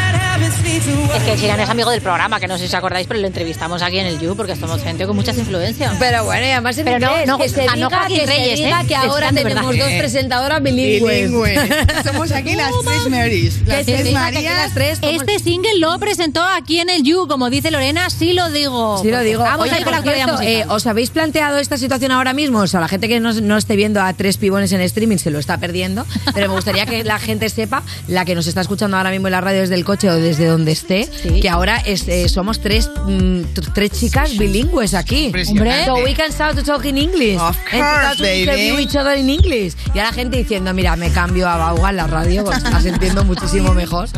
Es 0.79 1.23
que 1.23 1.35
Chiran 1.35 1.59
es 1.59 1.69
amigo 1.69 1.91
del 1.91 2.01
programa, 2.01 2.39
que 2.39 2.47
no 2.47 2.55
sé 2.57 2.61
si 2.61 2.67
os 2.67 2.73
acordáis, 2.73 3.05
pero 3.05 3.19
lo 3.19 3.27
entrevistamos 3.27 3.81
aquí 3.81 3.99
en 3.99 4.05
el 4.05 4.19
You 4.19 4.35
porque 4.35 4.55
somos 4.55 4.81
gente 4.81 5.05
con 5.05 5.15
muchas 5.15 5.37
influencias. 5.37 5.93
Pero 5.99 6.23
bueno, 6.23 6.45
y 6.45 6.51
además 6.51 6.77
en 6.77 6.85
Pero 6.85 6.99
no, 6.99 7.11
inglés, 7.11 7.27
no, 7.27 7.37
que 7.37 7.49
se 7.49 7.65
no 7.65 7.73
diga, 7.73 7.89
Joaquín 7.89 8.17
que 8.19 8.25
se 8.25 8.31
Reyes, 8.31 8.59
diga 8.59 8.81
¿eh? 8.81 8.87
que 8.87 8.95
ahora 8.95 9.29
tenemos 9.33 9.71
verdad. 9.71 9.85
dos 9.89 9.93
presentadoras 9.99 10.63
bilingües. 10.63 11.29
Bilingües. 11.31 11.59
Somos 12.05 12.31
aquí 12.31 12.55
las 12.55 12.71
tres 12.85 13.09
Marys. 13.09 13.67
Las 13.67 13.85
se 13.85 13.93
tres 13.93 14.13
Marías. 14.13 14.57
las 14.57 14.73
tres 14.73 14.99
Este 15.01 15.39
single 15.39 15.79
lo 15.79 15.99
presentó 15.99 16.43
aquí 16.43 16.79
en 16.79 16.89
el 16.89 17.03
You, 17.03 17.27
como 17.27 17.49
dice 17.49 17.71
Lorena, 17.71 18.09
sí 18.09 18.31
lo 18.31 18.49
digo. 18.49 19.01
Sí 19.01 19.11
lo 19.11 19.19
digo. 19.19 19.43
Vamos 19.43 19.67
Oye, 19.67 19.75
ahí 19.75 19.83
con 19.83 19.91
la 19.91 20.01
cierto, 20.01 20.41
eh, 20.41 20.65
¿Os 20.69 20.87
habéis 20.87 21.09
planteado 21.09 21.57
esta 21.57 21.77
situación 21.77 22.11
ahora 22.11 22.31
mismo? 22.33 22.59
O 22.59 22.67
sea, 22.67 22.79
la 22.79 22.87
gente 22.87 23.09
que 23.09 23.19
no, 23.19 23.33
no 23.33 23.57
esté 23.57 23.75
viendo 23.75 24.01
a 24.01 24.13
tres 24.13 24.37
pibones 24.37 24.71
en 24.71 24.79
streaming 24.81 25.17
se 25.17 25.29
lo 25.29 25.39
está 25.39 25.57
perdiendo. 25.57 26.05
Pero 26.33 26.47
me 26.47 26.55
gustaría 26.55 26.85
que 26.85 27.03
la 27.03 27.19
gente 27.19 27.49
sepa, 27.49 27.83
la 28.07 28.23
que 28.23 28.35
nos 28.35 28.47
está 28.47 28.61
escuchando 28.61 28.95
ahora 28.95 29.11
mismo 29.11 29.27
en 29.27 29.33
la 29.33 29.41
radio 29.41 29.59
desde 29.61 29.75
el 29.75 29.83
coche 29.83 30.09
o 30.09 30.15
desde 30.15 30.45
donde 30.45 30.68
esté, 30.71 31.09
que 31.41 31.49
ahora 31.49 31.77
es, 31.77 32.07
eh, 32.07 32.29
somos 32.29 32.59
tres, 32.59 32.89
mm, 33.05 33.41
tres 33.73 33.91
chicas 33.91 34.37
bilingües 34.37 34.93
aquí. 34.93 35.25
Impresionante. 35.25 35.85
So 35.85 35.95
we 36.03 36.13
can 36.13 36.31
start 36.31 36.55
to 36.55 36.63
talk 36.63 36.85
in 36.85 36.97
English. 36.97 37.39
Of 37.39 37.57
course, 37.69 38.21
baby. 38.21 38.81
each 38.81 38.95
other 38.95 39.17
in 39.17 39.29
English. 39.29 39.73
Y 39.93 39.99
a 39.99 40.03
la 40.03 40.13
gente 40.13 40.37
diciendo, 40.37 40.73
mira, 40.73 40.95
me 40.95 41.11
cambio 41.11 41.47
a 41.47 41.57
Bauga 41.57 41.89
en 41.89 41.97
la 41.97 42.07
radio, 42.07 42.43
porque 42.43 42.59
estás 42.59 42.85
entiendo 42.85 43.23
muchísimo 43.23 43.73
mejor. 43.73 44.09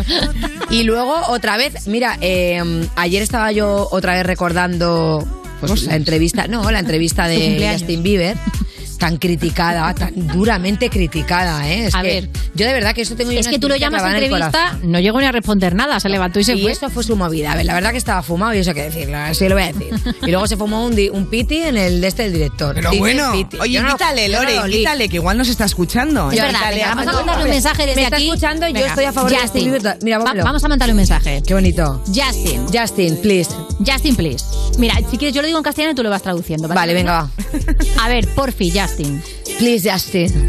Y 0.69 0.83
luego, 0.83 1.15
otra 1.27 1.57
vez, 1.57 1.87
mira, 1.87 2.17
eh, 2.21 2.61
ayer 2.95 3.21
estaba 3.21 3.51
yo 3.51 3.87
otra 3.91 4.13
vez 4.13 4.25
recordando 4.25 5.27
pues, 5.59 5.83
la 5.83 5.95
entrevista, 5.95 6.47
no, 6.47 6.69
la 6.71 6.79
entrevista 6.79 7.27
de. 7.27 7.69
Justin 7.71 8.03
Bieber. 8.03 8.37
Tan 9.01 9.17
criticada, 9.17 9.95
tan 9.95 10.27
duramente 10.27 10.87
criticada, 10.91 11.67
¿eh? 11.67 11.87
Es 11.87 11.95
A 11.95 12.03
que 12.03 12.07
ver. 12.07 12.29
yo 12.53 12.67
de 12.67 12.73
verdad 12.73 12.93
que 12.93 13.01
eso 13.01 13.15
tengo 13.15 13.31
yo 13.31 13.39
Es 13.39 13.47
una 13.47 13.53
que 13.55 13.59
tú 13.59 13.67
lo 13.67 13.75
llamas 13.75 14.03
en 14.03 14.13
entrevista, 14.23 14.77
no 14.83 14.99
llegó 14.99 15.19
ni 15.19 15.25
a 15.25 15.31
responder 15.31 15.73
nada, 15.73 15.99
se 15.99 16.07
levantó 16.07 16.39
y 16.39 16.43
se 16.43 16.53
y 16.55 16.61
fue. 16.61 16.71
eso 16.71 16.87
fue 16.91 17.03
su 17.03 17.15
movida. 17.15 17.53
A 17.53 17.55
ver, 17.55 17.65
la 17.65 17.73
verdad 17.73 17.89
que 17.93 17.97
estaba 17.97 18.21
fumado 18.21 18.53
y 18.53 18.59
eso 18.59 18.69
hay 18.69 18.75
que 18.75 18.83
decirlo, 18.83 19.17
así 19.17 19.49
lo 19.49 19.55
voy 19.55 19.63
a 19.63 19.73
decir. 19.73 19.89
Y 20.21 20.27
luego 20.29 20.45
se 20.45 20.55
fumó 20.55 20.85
un, 20.85 20.95
di- 20.95 21.09
un 21.09 21.25
piti 21.31 21.57
en 21.63 21.77
el 21.77 21.99
de 21.99 22.07
este 22.07 22.23
del 22.23 22.33
director. 22.33 22.75
Pero 22.75 22.91
Dice 22.91 22.99
bueno, 22.99 23.31
piti. 23.31 23.57
oye, 23.59 23.71
Yo 23.73 23.81
no- 23.81 23.89
invítale, 23.89 24.29
yo 24.29 24.35
no 24.37 24.43
Lore, 24.43 24.55
lo 24.55 24.61
olí. 24.61 24.73
invítale, 24.75 25.09
que 25.09 25.15
igual 25.15 25.35
nos 25.39 25.49
está 25.49 25.65
escuchando. 25.65 26.29
Es 26.31 26.37
verdad, 26.39 26.49
Invítale 26.51 26.75
venga, 26.75 26.91
a- 26.91 26.95
vamos 26.95 27.13
a 27.13 27.17
mandarle 27.17 27.43
un 27.45 27.49
mensaje 27.49 27.81
desde 27.87 27.95
Me 27.95 28.03
está 28.03 28.15
aquí. 28.17 28.25
escuchando 28.27 28.67
y 28.67 28.69
yo 28.69 28.73
Venga, 28.75 28.87
estoy 28.89 29.05
a 29.05 29.13
favor 29.13 29.31
de 29.31 29.37
Justin. 29.39 29.77
Mira, 30.03 30.19
Va- 30.19 30.33
vamos 30.43 30.63
a 30.63 30.67
mandarle 30.67 30.93
un 30.93 30.97
mensaje. 30.97 31.41
Qué 31.43 31.55
bonito. 31.55 32.03
Justin. 32.05 32.67
Justin, 32.71 33.17
please. 33.17 33.49
Justin, 33.83 34.15
please. 34.15 34.45
Mira, 34.77 34.93
si 35.09 35.17
quieres 35.17 35.33
yo 35.33 35.41
lo 35.41 35.47
digo 35.47 35.57
en 35.57 35.63
castellano 35.63 35.93
y 35.93 35.95
tú 35.95 36.03
lo 36.03 36.11
vas 36.11 36.21
traduciendo. 36.21 36.67
Vale, 36.67 36.93
venga, 36.93 37.11
va. 37.13 37.29
A 38.03 38.07
ver, 38.07 38.27
porfi, 38.35 38.69
Justin. 38.69 38.90
Please, 39.57 39.83
Justin. 39.89 40.47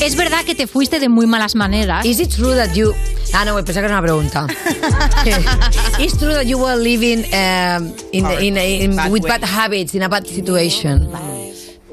Es 0.00 0.14
verdad 0.16 0.44
que 0.44 0.54
te 0.54 0.66
fuiste 0.66 1.00
de 1.00 1.08
muy 1.08 1.26
malas 1.26 1.54
maneras. 1.54 2.04
Is 2.04 2.20
it 2.20 2.30
true 2.34 2.54
that 2.54 2.74
you... 2.74 2.92
Ah, 3.32 3.44
no, 3.44 3.54
pensaba 3.64 3.86
que 3.86 3.92
era 3.92 3.98
una 3.98 4.02
pregunta. 4.02 4.46
Is 5.98 6.16
true 6.18 6.32
that 6.34 6.44
you 6.46 6.58
were 6.58 6.76
living 6.76 7.24
um, 7.32 7.92
in, 8.12 8.24
the- 8.24 8.40
in, 8.44 8.56
in- 8.56 8.96
Bad 8.96 9.10
with 9.10 9.22
way. 9.24 9.30
bad 9.30 9.44
habits, 9.44 9.94
in 9.94 10.02
a 10.02 10.08
bad 10.08 10.26
situation? 10.26 11.08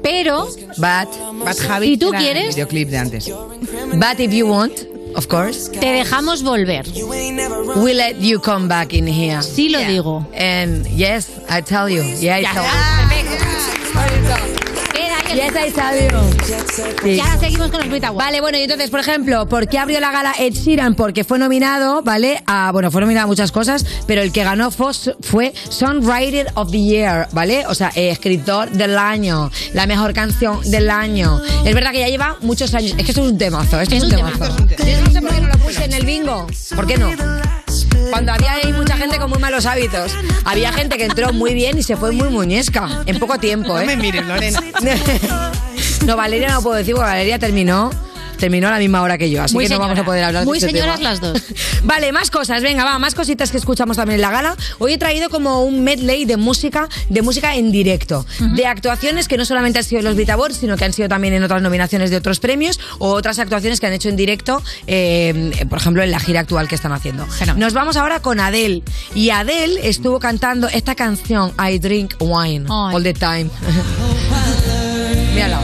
Pero, 0.02 0.46
But, 0.76 1.08
Bad 1.44 1.56
Habit 1.66 1.88
¿Y 1.88 1.96
tú 1.96 2.08
era 2.10 2.18
el 2.18 2.24
quieres? 2.24 2.54
videoclip 2.54 2.90
de 2.90 2.98
antes. 2.98 3.26
but 3.98 4.20
if 4.20 4.32
you 4.34 4.46
want, 4.46 4.72
of 5.16 5.26
course, 5.28 5.70
te 5.70 5.86
dejamos 5.92 6.42
volver. 6.42 6.84
we 7.76 7.94
let 7.94 8.16
you 8.20 8.38
come 8.38 8.68
back 8.68 8.92
in 8.92 9.06
here. 9.06 9.40
Sí 9.42 9.70
lo 9.70 9.78
digo. 9.78 10.26
And 10.34 10.86
yes, 10.88 11.30
I 11.48 11.62
tell 11.62 11.88
you. 11.88 12.02
Yeah, 12.20 12.36
I 12.36 12.42
tell 12.44 12.64
you. 12.64 12.70
Queda 13.94 14.63
I 15.36 15.72
tell 15.72 15.98
you. 15.98 16.18
Sí. 17.02 17.10
Y 17.10 17.20
ahora 17.20 17.38
seguimos 17.38 17.70
con 17.70 17.80
los 17.80 17.88
Brit 17.88 18.04
Awards. 18.04 18.24
Vale, 18.24 18.40
bueno, 18.40 18.58
y 18.58 18.62
entonces, 18.62 18.90
por 18.90 19.00
ejemplo, 19.00 19.48
¿por 19.48 19.68
qué 19.68 19.78
abrió 19.78 19.98
la 20.00 20.12
gala 20.12 20.32
Ed 20.38 20.52
Sheeran? 20.52 20.94
Porque 20.94 21.24
fue 21.24 21.38
nominado, 21.38 22.02
¿vale? 22.02 22.42
A, 22.46 22.70
bueno, 22.72 22.90
fue 22.90 23.00
nominado 23.00 23.24
a 23.24 23.26
muchas 23.26 23.50
cosas, 23.50 23.84
pero 24.06 24.22
el 24.22 24.32
que 24.32 24.44
ganó 24.44 24.70
fue, 24.70 24.92
fue 25.20 25.52
Songwriter 25.68 26.46
of 26.54 26.70
the 26.70 26.80
Year, 26.80 27.28
¿vale? 27.32 27.66
O 27.66 27.74
sea, 27.74 27.90
eh, 27.94 28.10
escritor 28.10 28.70
del 28.70 28.96
año, 28.96 29.50
la 29.72 29.86
mejor 29.86 30.12
canción 30.12 30.60
del 30.70 30.88
año. 30.90 31.40
Es 31.64 31.74
verdad 31.74 31.90
que 31.90 32.00
ya 32.00 32.08
lleva 32.08 32.36
muchos 32.40 32.72
años. 32.74 32.92
Es 32.96 33.04
que 33.04 33.10
esto 33.10 33.22
es 33.24 33.30
un 33.32 33.38
temazo, 33.38 33.80
esto 33.80 33.96
es, 33.96 34.04
un 34.04 34.10
temazo. 34.10 34.56
Yo 34.78 35.00
no 35.00 35.10
sé 35.10 35.20
por 35.20 35.34
qué 35.34 35.40
no 35.40 35.48
lo 35.48 35.58
puse 35.58 35.84
en 35.84 35.92
el 35.92 36.06
bingo. 36.06 36.46
¿Por 36.76 36.86
qué 36.86 36.96
no? 36.96 37.10
Cuando 38.10 38.32
había 38.32 38.52
ahí 38.52 38.72
mucha 38.72 38.96
gente 38.96 39.18
con 39.18 39.30
muy 39.30 39.38
malos 39.38 39.66
hábitos. 39.66 40.12
Había 40.44 40.72
gente 40.72 40.96
que 40.96 41.04
entró 41.04 41.32
muy 41.32 41.54
bien 41.54 41.78
y 41.78 41.82
se 41.82 41.96
fue 41.96 42.12
muy 42.12 42.28
muñesca. 42.28 43.02
En 43.06 43.18
poco 43.18 43.38
tiempo, 43.38 43.78
¿eh? 43.78 43.82
No 43.82 43.86
me 43.86 43.96
mires, 43.96 44.26
Lorena. 44.26 44.60
no, 46.06 46.16
Valeria 46.16 46.50
no 46.50 46.62
puedo 46.62 46.76
decir 46.76 46.94
porque 46.94 47.10
Valeria 47.10 47.38
terminó. 47.38 47.90
Terminó 48.44 48.68
a 48.68 48.72
la 48.72 48.78
misma 48.78 49.00
hora 49.00 49.16
que 49.16 49.30
yo, 49.30 49.42
así 49.42 49.54
Muy 49.54 49.64
que 49.64 49.70
no 49.70 49.78
vamos 49.78 49.92
a 49.92 49.94
señora. 49.94 50.04
poder 50.06 50.24
hablar 50.24 50.44
Muy 50.44 50.58
de 50.58 50.66
este 50.66 50.78
señoras 50.78 50.98
tema. 50.98 51.10
las 51.12 51.20
dos. 51.22 51.42
Vale, 51.84 52.12
más 52.12 52.30
cosas, 52.30 52.62
venga, 52.62 52.84
va, 52.84 52.98
más 52.98 53.14
cositas 53.14 53.50
que 53.50 53.56
escuchamos 53.56 53.96
también 53.96 54.16
en 54.16 54.20
la 54.20 54.30
gala. 54.30 54.54
Hoy 54.78 54.92
he 54.92 54.98
traído 54.98 55.30
como 55.30 55.62
un 55.62 55.82
medley 55.82 56.26
de 56.26 56.36
música, 56.36 56.90
de 57.08 57.22
música 57.22 57.54
en 57.56 57.72
directo, 57.72 58.26
de 58.54 58.66
actuaciones 58.66 59.28
que 59.28 59.38
no 59.38 59.46
solamente 59.46 59.78
han 59.78 59.84
sido 59.86 60.00
en 60.00 60.04
los 60.04 60.14
Brit 60.14 60.28
Awards, 60.28 60.58
sino 60.58 60.76
que 60.76 60.84
han 60.84 60.92
sido 60.92 61.08
también 61.08 61.32
en 61.32 61.42
otras 61.42 61.62
nominaciones 61.62 62.10
de 62.10 62.16
otros 62.18 62.38
premios 62.38 62.78
o 62.98 63.12
otras 63.12 63.38
actuaciones 63.38 63.80
que 63.80 63.86
han 63.86 63.94
hecho 63.94 64.10
en 64.10 64.16
directo, 64.16 64.62
eh, 64.86 65.64
por 65.70 65.78
ejemplo, 65.78 66.02
en 66.02 66.10
la 66.10 66.20
gira 66.20 66.40
actual 66.40 66.68
que 66.68 66.74
están 66.74 66.92
haciendo. 66.92 67.26
Nos 67.56 67.72
vamos 67.72 67.96
ahora 67.96 68.20
con 68.20 68.40
Adele. 68.40 68.82
Y 69.14 69.30
Adele 69.30 69.88
estuvo 69.88 70.20
cantando 70.20 70.68
esta 70.68 70.94
canción, 70.94 71.54
I 71.58 71.78
Drink 71.78 72.16
Wine, 72.20 72.66
All 72.68 73.02
the 73.02 73.14
Time. 73.14 73.48
Mírala. 75.34 75.60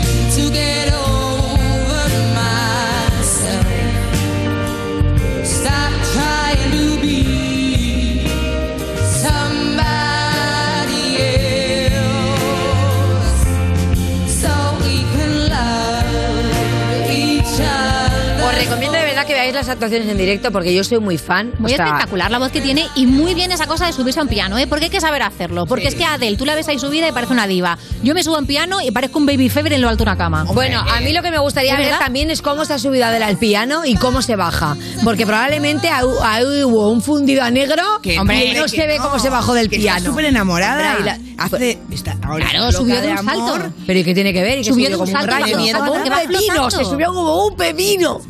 Veáis 19.53 19.67
las 19.67 19.69
actuaciones 19.69 20.09
en 20.09 20.17
directo 20.17 20.51
porque 20.51 20.75
yo 20.75 20.85
soy 20.85 20.99
muy 21.01 21.19
fan. 21.19 21.53
Muy 21.59 21.73
O 21.73 21.77
sea, 21.77 21.85
espectacular 21.87 22.31
la 22.31 22.39
voz 22.39 22.51
que 22.53 22.61
tiene 22.61 22.87
y 22.95 23.07
muy 23.07 23.35
bien 23.35 23.53
esa 23.53 23.67
cosa 23.67 23.87
de 23.87 23.93
subirse 23.93 24.21
a 24.21 24.23
un 24.23 24.29
piano, 24.29 24.59
¿eh? 24.59 24.67
Porque 24.67 24.85
hay 24.87 24.91
que 24.91 25.01
saber 25.01 25.23
hacerlo. 25.23 25.67
Porque 25.67 25.83
Sí. 25.83 25.89
es 25.89 25.95
que 25.97 26.05
Adele, 26.05 26.37
tú 26.37 26.45
la 26.45 26.55
ves 26.55 26.69
ahí 26.69 26.79
subida 26.79 27.09
y 27.09 27.13
parece 27.13 27.33
una 27.33 27.47
diva. 27.47 27.79
Yo 28.03 28.15
me 28.15 28.23
subo 28.23 28.39
en 28.39 28.47
piano 28.47 28.81
y 28.81 28.91
parezco 28.91 29.19
un 29.19 29.27
baby 29.27 29.49
fever 29.49 29.73
en 29.73 29.81
lo 29.83 29.89
alto 29.89 30.05
de 30.05 30.11
una 30.11 30.17
cama. 30.17 30.45
Bueno, 30.45 30.81
a 30.81 31.01
mí 31.01 31.13
lo 31.13 31.23
que 31.23 31.31
me 31.31 31.39
gustaría 31.39 31.73
¿Es 31.73 31.79
ver 31.79 31.87
verdad? 31.89 32.01
también 32.01 32.31
es 32.31 32.43
cómo 32.43 32.65
se 32.65 32.75
ha 32.75 32.79
subido 32.79 33.05
Adele 33.07 33.25
al 33.25 33.37
piano 33.39 33.85
y 33.85 33.95
cómo 33.97 34.23
se 34.23 34.37
baja. 34.37 34.77
Porque 35.05 35.25
ahí 35.25 36.63
hubo 36.65 36.91
un 36.91 37.03
fundido 37.03 37.43
a 37.43 37.51
negro 37.51 37.83
Que 38.03 38.19
hombre, 38.19 38.47
y 38.47 38.55
no, 38.55 38.69
se 38.69 38.87
ve 38.87 38.99
no, 38.99 39.05
cómo 39.05 39.19
se 39.19 39.31
bajó 39.31 39.55
del 39.55 39.69
que 39.69 39.79
piano. 39.79 39.99
Está 39.99 40.11
súper 40.11 40.25
enamorada. 40.27 40.97
Hombre, 40.97 41.05
la- 41.05 41.19
Hace, 41.45 41.79
está 41.91 42.17
ahora 42.23 42.47
Claro, 42.51 42.71
subió 42.73 43.01
de 43.01 43.13
un 43.13 43.19
amor. 43.19 43.61
salto. 43.63 43.75
Pero 43.87 43.99
¿y 44.01 44.05
qué 44.05 44.13
tiene 44.15 44.33
que 44.33 44.43
ver? 44.43 44.59
¿Y 44.59 44.63
que 44.63 44.71
Subió 44.71 44.89
de 44.91 44.95
un 44.97 45.01
como 45.07 45.11
salto 45.13 45.31
rayo? 45.31 45.57
bajó, 45.57 45.93
un 45.93 46.01
va 46.13 46.19
pepino, 46.19 46.71
se 46.71 46.85
subió 46.85 47.15
como 47.15 47.47
un 47.47 47.57
pepino. 47.57 48.21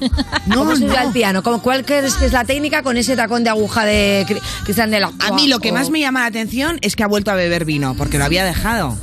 No, 0.46 0.56
¿Cómo 0.58 0.76
subió 0.76 0.88
no. 1.02 1.09
Al 1.10 1.14
piano? 1.14 1.42
¿Cómo, 1.42 1.60
¿Cuál 1.60 1.84
crees 1.84 2.14
que 2.14 2.26
es 2.26 2.32
la 2.32 2.44
técnica 2.44 2.82
con 2.82 2.96
ese 2.96 3.16
tacón 3.16 3.42
de 3.44 3.50
aguja 3.50 3.84
de 3.84 4.24
Cri- 4.28 4.40
Cristian 4.64 4.90
de 4.90 5.00
la 5.00 5.12
A 5.18 5.32
mí 5.32 5.48
lo 5.48 5.58
que 5.58 5.72
más 5.72 5.90
me 5.90 5.98
llama 6.00 6.20
la 6.20 6.26
atención 6.26 6.78
es 6.82 6.94
que 6.96 7.02
ha 7.02 7.06
vuelto 7.08 7.30
a 7.30 7.34
beber 7.34 7.64
vino, 7.64 7.94
porque 7.96 8.16
lo 8.18 8.24
había 8.24 8.44
dejado. 8.44 8.96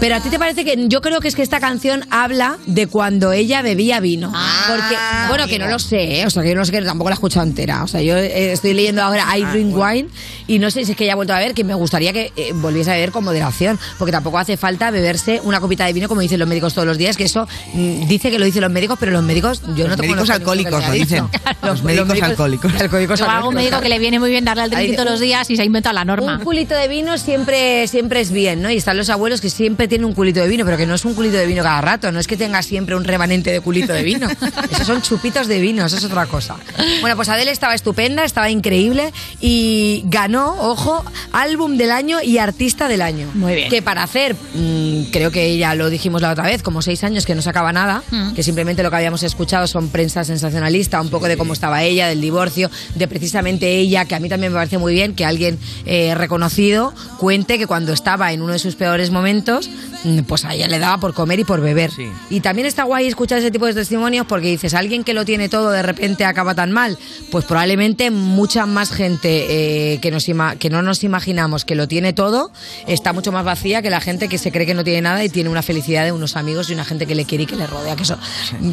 Pero 0.00 0.14
a 0.14 0.20
ti 0.20 0.30
te 0.30 0.38
parece 0.38 0.64
que 0.64 0.86
yo 0.88 1.00
creo 1.00 1.20
que 1.20 1.26
es 1.26 1.34
que 1.34 1.42
esta 1.42 1.58
canción 1.58 2.04
habla 2.10 2.56
de 2.66 2.86
cuando 2.86 3.32
ella 3.32 3.62
bebía 3.62 3.98
vino. 3.98 4.32
Porque, 4.68 4.96
bueno, 5.28 5.46
que 5.48 5.58
no 5.58 5.66
lo 5.66 5.80
sé, 5.80 6.20
¿eh? 6.20 6.26
o 6.26 6.30
sea, 6.30 6.44
que 6.44 6.50
yo 6.50 6.54
no 6.54 6.64
sé 6.64 6.70
que 6.70 6.80
tampoco 6.82 7.10
la 7.10 7.14
he 7.14 7.18
escuchado 7.18 7.44
entera. 7.44 7.82
O 7.82 7.88
sea, 7.88 8.00
yo 8.00 8.16
eh, 8.16 8.52
estoy 8.52 8.74
leyendo 8.74 9.02
ahora 9.02 9.26
I 9.36 9.42
Drink 9.44 9.76
Wine 9.76 10.08
y 10.46 10.60
no 10.60 10.70
sé 10.70 10.84
si 10.84 10.92
es 10.92 10.96
que 10.96 11.04
ya 11.04 11.12
he 11.12 11.14
vuelto 11.16 11.34
a 11.34 11.38
ver, 11.40 11.52
que 11.52 11.64
me 11.64 11.74
gustaría 11.74 12.12
que 12.12 12.32
eh, 12.36 12.52
volviese 12.54 12.90
a 12.90 12.94
beber 12.94 13.10
con 13.10 13.24
moderación, 13.24 13.78
porque 13.98 14.12
tampoco 14.12 14.38
hace 14.38 14.56
falta 14.56 14.92
beberse 14.92 15.40
una 15.42 15.58
copita 15.58 15.84
de 15.84 15.92
vino 15.92 16.08
como 16.08 16.20
dicen 16.20 16.38
los 16.38 16.48
médicos 16.48 16.74
todos 16.74 16.86
los 16.86 16.96
días, 16.96 17.16
que 17.16 17.24
eso 17.24 17.48
mm, 17.74 18.06
dice 18.06 18.30
que 18.30 18.38
lo 18.38 18.44
dicen 18.44 18.62
los 18.62 18.70
médicos, 18.70 18.98
pero 19.00 19.10
los 19.10 19.24
médicos, 19.24 19.62
yo 19.74 19.84
no 19.84 19.88
Los 19.88 19.96
te 19.96 20.02
médicos 20.02 20.28
conozco 20.28 20.32
a 20.52 20.54
ninguno 20.54 20.76
alcohólicos 20.76 20.86
lo 20.86 20.92
dicen. 20.92 21.26
dicho. 21.26 21.66
Los 21.66 21.82
médicos 21.82 22.22
alcohólicos. 22.22 22.72
alcohólicos 22.80 23.18
Luego 23.18 23.32
un 23.32 23.36
alcohólicos, 23.36 23.54
médico 23.64 23.80
que 23.80 23.88
le 23.88 23.98
viene 23.98 24.20
muy 24.20 24.30
bien 24.30 24.44
darle 24.44 24.62
al 24.62 24.70
drinkito 24.70 25.02
todos 25.02 25.10
los 25.10 25.20
días 25.20 25.50
y 25.50 25.56
se 25.56 25.62
ha 25.62 25.64
inventado 25.64 25.94
la 25.94 26.04
norma. 26.04 26.36
Un 26.36 26.44
culito 26.44 26.76
de 26.76 26.86
vino 26.86 27.18
siempre, 27.18 27.88
siempre 27.88 28.20
es 28.20 28.30
bien, 28.30 28.62
¿no? 28.62 28.70
Y 28.70 28.76
están 28.76 28.96
los 28.96 29.10
abuelos 29.10 29.40
que 29.40 29.50
siempre 29.50 29.87
tienen 29.88 30.04
un 30.04 30.12
culito 30.14 30.40
de 30.40 30.48
vino, 30.48 30.64
pero 30.64 30.76
que 30.76 30.86
no 30.86 30.94
es 30.94 31.04
un 31.04 31.14
culito 31.14 31.36
de 31.36 31.46
vino 31.46 31.62
cada 31.62 31.80
rato, 31.80 32.12
no 32.12 32.20
es 32.20 32.26
que 32.26 32.36
tenga 32.36 32.62
siempre 32.62 32.94
un 32.94 33.04
remanente 33.04 33.50
de 33.50 33.60
culito 33.60 33.92
de 33.92 34.02
vino. 34.02 34.28
Esos 34.70 34.86
son 34.86 35.02
chupitos 35.02 35.46
de 35.48 35.60
vino, 35.60 35.84
eso 35.86 35.96
es 35.96 36.04
otra 36.04 36.26
cosa. 36.26 36.56
Bueno, 37.00 37.16
pues 37.16 37.28
Adele 37.28 37.50
estaba 37.50 37.74
estupenda, 37.74 38.24
estaba 38.24 38.50
increíble 38.50 39.12
y 39.40 40.02
ganó, 40.06 40.54
ojo, 40.60 41.04
álbum 41.32 41.76
del 41.76 41.90
año 41.90 42.18
y 42.22 42.38
artista 42.38 42.88
del 42.88 43.02
año. 43.02 43.28
Muy 43.34 43.54
bien. 43.54 43.70
Que 43.70 43.82
para 43.82 44.02
hacer, 44.02 44.34
mm, 44.54 45.04
creo 45.12 45.30
que 45.30 45.56
ya 45.56 45.74
lo 45.74 45.90
dijimos 45.90 46.22
la 46.22 46.30
otra 46.30 46.44
vez, 46.44 46.62
como 46.62 46.82
seis 46.82 47.02
años 47.04 47.24
que 47.26 47.34
no 47.34 47.42
sacaba 47.42 47.72
nada, 47.72 48.02
Mm. 48.10 48.34
que 48.34 48.42
simplemente 48.42 48.82
lo 48.82 48.90
que 48.90 48.96
habíamos 48.96 49.22
escuchado 49.22 49.66
son 49.66 49.88
prensa 49.88 50.24
sensacionalista, 50.24 51.00
un 51.00 51.08
poco 51.10 51.26
de 51.28 51.36
cómo 51.36 51.52
estaba 51.52 51.82
ella, 51.82 52.08
del 52.08 52.20
divorcio, 52.20 52.70
de 52.94 53.08
precisamente 53.08 53.76
ella, 53.78 54.04
que 54.04 54.14
a 54.14 54.20
mí 54.20 54.28
también 54.28 54.52
me 54.52 54.58
parece 54.58 54.78
muy 54.78 54.92
bien 54.92 55.14
que 55.14 55.24
alguien 55.24 55.58
eh, 55.86 56.14
reconocido 56.14 56.92
cuente 57.18 57.58
que 57.58 57.66
cuando 57.66 57.92
estaba 57.92 58.32
en 58.32 58.42
uno 58.42 58.52
de 58.52 58.58
sus 58.58 58.74
peores 58.76 59.10
momentos, 59.10 59.70
pues 60.26 60.44
a 60.44 60.54
ella 60.54 60.68
le 60.68 60.78
daba 60.78 60.98
por 60.98 61.14
comer 61.14 61.40
y 61.40 61.44
por 61.44 61.60
beber. 61.60 61.90
Y 62.30 62.40
también 62.40 62.66
está 62.66 62.84
guay 62.84 63.06
escuchar 63.06 63.38
ese 63.38 63.50
tipo 63.50 63.66
de 63.66 63.74
testimonios 63.74 64.26
porque 64.26 64.48
dices, 64.48 64.74
alguien 64.74 65.04
que 65.04 65.14
lo 65.14 65.24
tiene 65.24 65.48
todo 65.48 65.70
de 65.70 65.82
repente 65.82 66.24
acaba 66.24 66.54
tan 66.54 66.70
mal, 66.72 66.98
pues 67.30 67.44
probablemente 67.44 68.10
mucha 68.10 68.66
más 68.66 68.90
gente 68.90 69.46
eh, 69.94 69.98
que, 70.00 70.10
nos 70.10 70.28
ima- 70.28 70.56
que 70.56 70.70
no 70.70 70.82
nos 70.82 71.04
imaginamos 71.04 71.64
que 71.64 71.74
lo 71.74 71.88
tiene 71.88 72.12
todo 72.12 72.50
está 72.86 73.12
mucho 73.12 73.32
más 73.32 73.44
vacía 73.44 73.82
que 73.82 73.90
la 73.90 74.00
gente 74.00 74.28
que 74.28 74.38
se 74.38 74.50
cree 74.52 74.66
que 74.66 74.74
no 74.74 74.84
tiene 74.84 75.02
nada 75.02 75.24
y 75.24 75.28
tiene 75.28 75.50
una 75.50 75.62
felicidad 75.62 76.04
de 76.04 76.12
unos 76.12 76.36
amigos 76.36 76.70
y 76.70 76.74
una 76.74 76.84
gente 76.84 77.06
que 77.06 77.14
le 77.14 77.24
quiere 77.24 77.44
y 77.44 77.46
que 77.46 77.56
le 77.56 77.66
rodea. 77.66 77.96
Que 77.96 78.02
eso, 78.04 78.18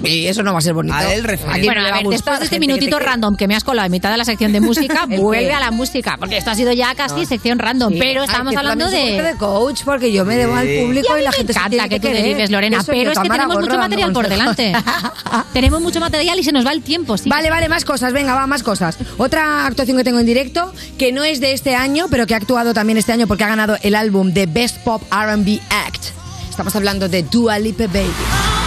y 0.03 0.25
eso 0.27 0.43
no 0.43 0.51
va 0.53 0.59
a 0.59 0.61
ser 0.61 0.73
bonito. 0.73 0.95
¿A 0.95 1.01
quién 1.05 1.65
Bueno, 1.65 1.81
a 1.87 1.91
ver, 1.97 2.07
después 2.07 2.39
de 2.39 2.45
este 2.45 2.55
que 2.55 2.59
minutito 2.59 2.99
random 2.99 3.35
que 3.35 3.47
me 3.47 3.55
has 3.55 3.63
colado 3.63 3.85
en 3.85 3.91
mitad 3.91 4.11
de 4.11 4.17
la 4.17 4.25
sección 4.25 4.51
de 4.51 4.61
música, 4.61 5.05
¿El 5.09 5.19
vuelve 5.19 5.53
a 5.53 5.59
la 5.59 5.71
música, 5.71 6.17
porque 6.19 6.37
esto 6.37 6.51
ha 6.51 6.55
sido 6.55 6.71
ya 6.73 6.93
casi 6.95 7.25
sección 7.25 7.59
random, 7.59 7.93
Sí. 7.93 7.99
pero 7.99 8.23
estamos 8.23 8.55
hablando 8.55 8.89
de... 8.89 9.21
de 9.21 9.35
coach 9.37 9.81
porque 9.83 10.11
yo 10.11 10.25
me 10.25 10.35
debo 10.37 10.55
al 10.55 10.65
Sí. 10.65 10.77
Público 10.95 11.13
a 11.13 11.15
y, 11.15 11.19
mí 11.19 11.23
la 11.23 11.31
me 11.31 11.37
gente 11.37 11.53
se 11.53 11.59
encanta 11.59 11.69
tiene 11.69 11.89
que 11.89 11.99
tú 11.99 12.07
querer. 12.07 12.21
derives, 12.23 12.49
Lorena, 12.51 12.83
pero 12.85 13.11
es 13.11 13.19
que 13.19 13.29
tenemos 13.29 13.59
mucho 13.59 13.77
material 13.77 14.11
por 14.13 14.27
delante. 14.29 14.73
tenemos 15.53 15.81
mucho 15.81 15.99
material 15.99 16.39
y 16.39 16.43
se 16.43 16.51
nos 16.51 16.65
va 16.65 16.71
el 16.71 16.81
tiempo, 16.81 17.17
sí. 17.17 17.29
Vale, 17.29 17.49
vale, 17.49 17.69
más 17.69 17.85
cosas, 17.85 18.13
venga, 18.13 18.33
va, 18.35 18.47
más 18.47 18.63
cosas. 18.63 18.97
Otra 19.17 19.65
actuación 19.65 19.97
que 19.97 20.03
tengo 20.03 20.19
en 20.19 20.25
directo, 20.25 20.73
que 20.97 21.11
no 21.11 21.23
es 21.23 21.39
de 21.39 21.53
este 21.53 21.75
año, 21.75 22.07
pero 22.09 22.25
que 22.27 22.33
ha 22.33 22.37
actuado 22.37 22.73
también 22.73 22.97
este 22.97 23.11
año 23.11 23.27
porque 23.27 23.43
ha 23.43 23.47
ganado 23.49 23.77
el 23.81 23.95
álbum 23.95 24.31
de 24.33 24.45
Best 24.45 24.77
Pop 24.79 25.01
RB 25.11 25.59
Act. 25.69 26.03
Estamos 26.49 26.75
hablando 26.75 27.09
de 27.09 27.23
Dua 27.23 27.59
Lipa 27.59 27.87
Baby. 27.87 28.64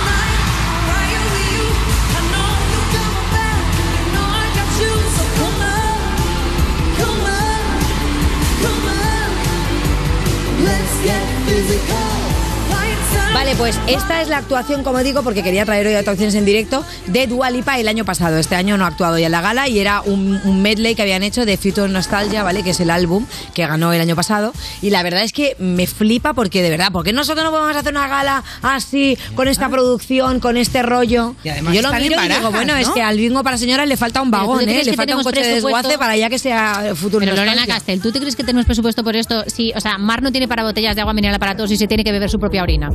Vale, 13.48 13.61
pues 13.61 13.80
esta 13.87 14.20
es 14.20 14.28
la 14.28 14.37
actuación, 14.37 14.84
como 14.84 14.98
digo, 14.98 15.22
porque 15.22 15.42
quería 15.42 15.64
traer 15.64 15.87
hoy 15.87 15.94
actuaciones 15.94 16.34
en 16.34 16.44
directo 16.44 16.84
de 17.06 17.26
Dua 17.26 17.48
Lipa 17.48 17.78
el 17.78 17.88
año 17.88 18.04
pasado. 18.04 18.37
Este 18.37 18.56
año 18.56 18.76
no 18.76 18.84
ha 18.84 18.88
actuado 18.88 19.18
ya 19.18 19.24
en 19.24 19.32
la 19.32 19.40
gala 19.40 19.68
y 19.68 19.78
era 19.78 20.02
un, 20.02 20.38
un 20.44 20.61
medley 20.61 20.94
que 20.94 21.00
habían 21.00 21.22
hecho 21.22 21.46
de 21.46 21.56
Future 21.56 21.88
Nostalgia, 21.88 22.42
¿vale? 22.42 22.62
Que 22.62 22.70
es 22.70 22.80
el 22.80 22.90
álbum 22.90 23.24
que 23.54 23.66
ganó 23.66 23.90
el 23.94 24.02
año 24.02 24.14
pasado. 24.14 24.52
Y 24.82 24.90
la 24.90 25.02
verdad 25.02 25.22
es 25.22 25.32
que 25.32 25.56
me 25.58 25.87
flipa 25.87 26.34
porque, 26.34 26.62
de 26.62 26.68
verdad, 26.68 26.88
porque 26.92 27.14
nosotros 27.14 27.42
no 27.42 27.50
podemos 27.50 27.74
hacer 27.74 27.90
una 27.90 28.06
gala 28.06 28.44
así, 28.61 29.16
con 29.34 29.48
esta 29.48 29.70
producción, 29.70 30.40
con 30.40 30.58
este 30.58 30.82
rollo. 30.82 31.34
Y 31.42 31.48
además 31.48 31.72
yo 31.72 31.80
lo 31.80 31.88
están 31.88 32.02
en 32.02 32.08
miro 32.11 32.22
y 32.22 32.28
digo, 32.28 32.50
bueno, 32.50 32.76
es 32.76 32.90
que 32.90 33.00
al 33.00 33.16
bingo 33.16 33.42
para 33.42 33.56
señoras 33.56 33.88
le 33.88 33.96
falta 33.96 34.20
un 34.20 34.30
Pero 34.30 34.42
¿tú 34.42 34.48
vagón, 34.50 34.68
¿eh? 34.68 34.84
Le 34.84 34.92
falta 34.92 35.16
un 35.16 35.22
coche 35.24 35.40
de 35.40 35.54
desguace 35.54 35.96
para 35.96 36.18
ya 36.18 36.28
que 36.28 36.38
sea 36.38 36.92
Future 36.94 37.24
Pero 37.24 37.34
Lorena. 37.34 37.66
Castel, 37.66 38.02
¿tú 38.02 38.12
te 38.12 38.20
crees 38.20 38.37
que 38.37 38.44
tenemos 38.44 38.66
presupuesto 38.66 39.02
por 39.02 39.16
esto? 39.16 39.44
Sí, 39.46 39.72
o 39.74 39.80
sea, 39.80 39.96
Mar 39.96 40.22
no 40.22 40.32
tiene 40.32 40.46
para 40.48 40.64
botellas 40.64 40.94
de 40.94 41.00
agua 41.00 41.14
mineral 41.14 41.40
para 41.40 41.56
todos 41.56 41.70
y 41.70 41.78
se 41.78 41.87
tiene 41.87 42.04
que 42.04 42.12
beber 42.12 42.28
su 42.28 42.38
propia 42.38 42.62
orina. 42.62 42.90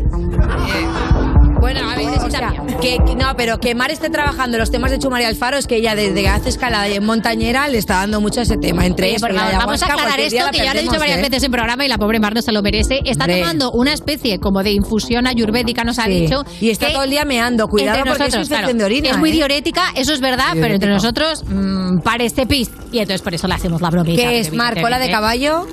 Bueno, 1.60 1.90
a 1.90 1.96
ver, 1.96 2.08
o 2.20 2.30
sea, 2.30 2.52
que, 2.82 2.98
que- 3.06 3.16
no, 3.16 3.36
pero 3.38 3.58
que 3.58 3.74
Mar 3.74 3.90
esté 3.90 4.10
trabajando 4.10 4.58
los 4.58 4.70
temas 4.70 4.92
de 4.92 5.00
Chumar 5.00 5.22
y 5.22 5.26
Alfaro 5.26 5.56
es 5.58 5.66
que 5.66 5.78
ella 5.78 5.96
desde 5.96 6.22
que 6.22 6.28
hace 6.28 6.50
escalada 6.50 6.90
y 6.90 6.96
en 6.96 7.06
montañera 7.06 7.70
le 7.70 7.78
está 7.78 7.96
dando 7.96 8.20
mucho 8.20 8.42
a 8.42 8.44
ese 8.44 8.58
tema. 8.58 8.86
Entre 8.86 9.06
Oye, 9.08 9.16
esto 9.16 9.28
por 9.28 9.32
y 9.34 9.38
la 9.38 9.44
favor, 9.46 9.58
vamos 9.60 9.82
a 9.82 9.86
ayahuasca, 9.86 9.94
aclarar 9.94 10.20
cualquier 10.20 10.30
día 10.32 10.40
esto 10.40 10.46
la 10.46 10.52
que 10.52 10.58
ya 10.58 10.74
lo 10.74 10.80
he 10.80 10.82
dicho 10.82 10.92
perdemos, 10.92 11.00
varias 11.00 11.20
¿eh? 11.20 11.30
veces 11.30 11.44
en 11.44 11.52
programa 11.52 11.86
y 11.86 11.88
la 11.88 11.98
pobre 11.98 12.20
Mar 12.20 12.36
no 12.36 12.42
se 12.42 12.52
lo 12.52 12.62
merece. 12.62 13.00
Está 13.06 13.24
Hombre. 13.24 13.40
tomando 13.40 13.72
una 13.72 13.94
especie 13.94 14.40
como 14.40 14.62
de 14.62 14.72
infusión 14.72 15.26
ayurvédica, 15.26 15.86
nos 15.86 16.00
ha 16.00 16.04
Sí. 16.06 16.10
dicho. 16.22 16.44
Y 16.60 16.70
está 16.70 16.92
todo 16.92 17.04
el 17.04 17.10
día 17.12 17.24
meando. 17.24 17.68
Cuidado 17.70 18.00
entre 18.00 18.12
porque 18.12 18.24
es 18.28 18.34
nosotros, 18.36 18.48
infección 18.50 18.78
claro, 18.78 18.78
de 18.80 18.84
orina. 18.86 19.10
Es 19.12 19.18
muy 19.18 19.30
¿eh? 19.30 19.34
diurética, 19.34 19.84
eso 19.96 20.14
es 20.14 20.20
verdad, 20.20 20.48
pero 20.60 20.74
entre 20.74 20.90
nosotros 20.90 21.46
mm, 21.48 22.00
parece 22.04 22.46
pis. 22.46 22.70
Y 22.92 23.00
entonces 23.00 23.22
por 23.22 23.34
eso 23.34 23.48
le 23.48 23.54
hacemos 23.54 23.82
la 23.82 23.90
bromita. 23.90 24.22
¿Qué 24.22 24.40
es, 24.40 24.52
Mar? 24.52 24.80
¿Cola 24.82 25.00
de 25.00 25.10
caballo? 25.10 25.66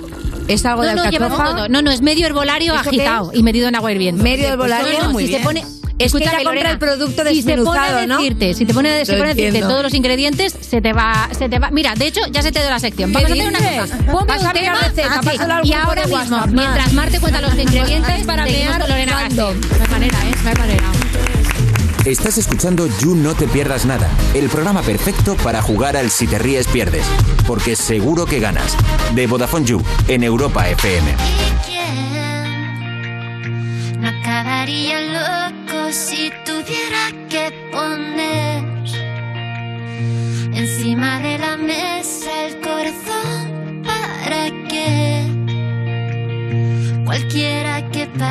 ¿Es 0.53 0.65
algo 0.67 0.83
de 0.83 0.95
No, 0.95 1.05
no, 1.05 1.11
llevamos 1.11 1.39
alcachofa? 1.39 1.57
todo. 1.57 1.69
No, 1.69 1.83
no, 1.83 1.91
es 1.91 2.01
medio 2.03 2.27
herbolario 2.27 2.75
¿Eso 2.75 2.83
qué 2.85 2.89
agitado 2.89 3.31
y 3.35 3.43
medido 3.43 3.69
en 3.69 3.77
agua 3.77 3.93
hirviendo. 3.93 4.23
Medio 4.23 4.49
herbolario, 4.49 4.99
no, 4.99 5.05
no, 5.05 5.11
muy 5.13 5.25
si 5.25 5.29
bien. 5.29 5.41
se 5.41 5.47
pone... 5.47 5.65
Es 5.99 6.13
que 6.13 6.19
ella 6.19 6.43
compra 6.43 6.71
el 6.71 6.79
producto 6.79 7.23
si 7.27 7.35
desmenuzado, 7.43 7.99
a 7.99 8.07
¿no? 8.07 8.17
decirte, 8.17 8.55
Si 8.55 8.65
te 8.65 8.73
pone, 8.73 9.05
se 9.05 9.13
pone 9.19 9.31
a 9.33 9.35
decirte 9.35 9.61
todos 9.61 9.83
los 9.83 9.93
ingredientes, 9.93 10.57
se 10.59 10.81
te 10.81 10.95
va, 10.95 11.29
se 11.39 11.51
te 11.51 11.59
va. 11.59 11.71
Mira, 11.71 11.95
de 11.95 12.07
hecho, 12.07 12.23
ya 12.31 12.41
se 12.41 12.53
te 12.53 12.59
dio 12.61 12.71
la 12.71 12.79
sección. 12.81 13.13
¿Qué 13.13 13.23
Vamos 13.23 13.31
a 13.31 13.35
hacer 13.35 13.49
una 13.49 13.83
cosa. 13.83 13.97
Ponme 13.99 14.33
un 14.33 14.53
tema, 14.53 14.79
receta, 14.81 15.09
ah, 15.11 15.21
sí, 15.23 15.69
y 15.69 15.73
ahora 15.75 16.07
de 16.07 16.17
mismo, 16.17 16.47
mientras 16.47 16.93
Mar 16.95 17.11
te 17.11 17.21
cuenta 17.21 17.43
los 17.43 17.53
ingredientes, 17.55 18.25
Para 18.25 18.45
mear 18.45 18.89
Lorena. 18.89 19.29
No 19.29 19.49
hay 19.49 19.91
manera, 19.91 20.19
¿eh? 20.25 20.35
No 20.43 20.49
hay 20.49 20.57
manera. 20.57 21.00
Estás 22.07 22.39
escuchando 22.39 22.87
You 22.87 23.15
No 23.15 23.35
Te 23.35 23.47
Pierdas 23.47 23.85
Nada, 23.85 24.09
el 24.33 24.49
programa 24.49 24.81
perfecto 24.81 25.37
para 25.37 25.61
jugar 25.61 25.99
al 25.99 26.11
Si 26.11 26.27
Te 26.27 26.39
Ríes 26.39 26.67
Pierdes, 26.67 27.05
porque 27.47 27.77
seguro 27.77 28.25
que 28.25 28.41
ganas. 28.41 28.75
De 29.15 29.27
Vodafone 29.27 29.67
You, 29.67 29.83
en 30.09 30.23
Europa 30.23 30.67
FM. 30.67 31.15
No 33.99 34.09
acabaría 34.09 34.99
loco 34.99 35.93
si 35.93 36.33
tuviera 36.47 37.13
que 37.29 37.53
poner 37.71 38.65
encima 40.55 41.21
de 41.21 41.39
la 41.39 41.59
mesa 41.59 42.47
el 42.47 42.61
corazón 42.63 43.83
para 43.85 44.47
que 44.69 45.27
cualquiera 47.05 47.91
que 47.91 48.07
pase 48.07 48.30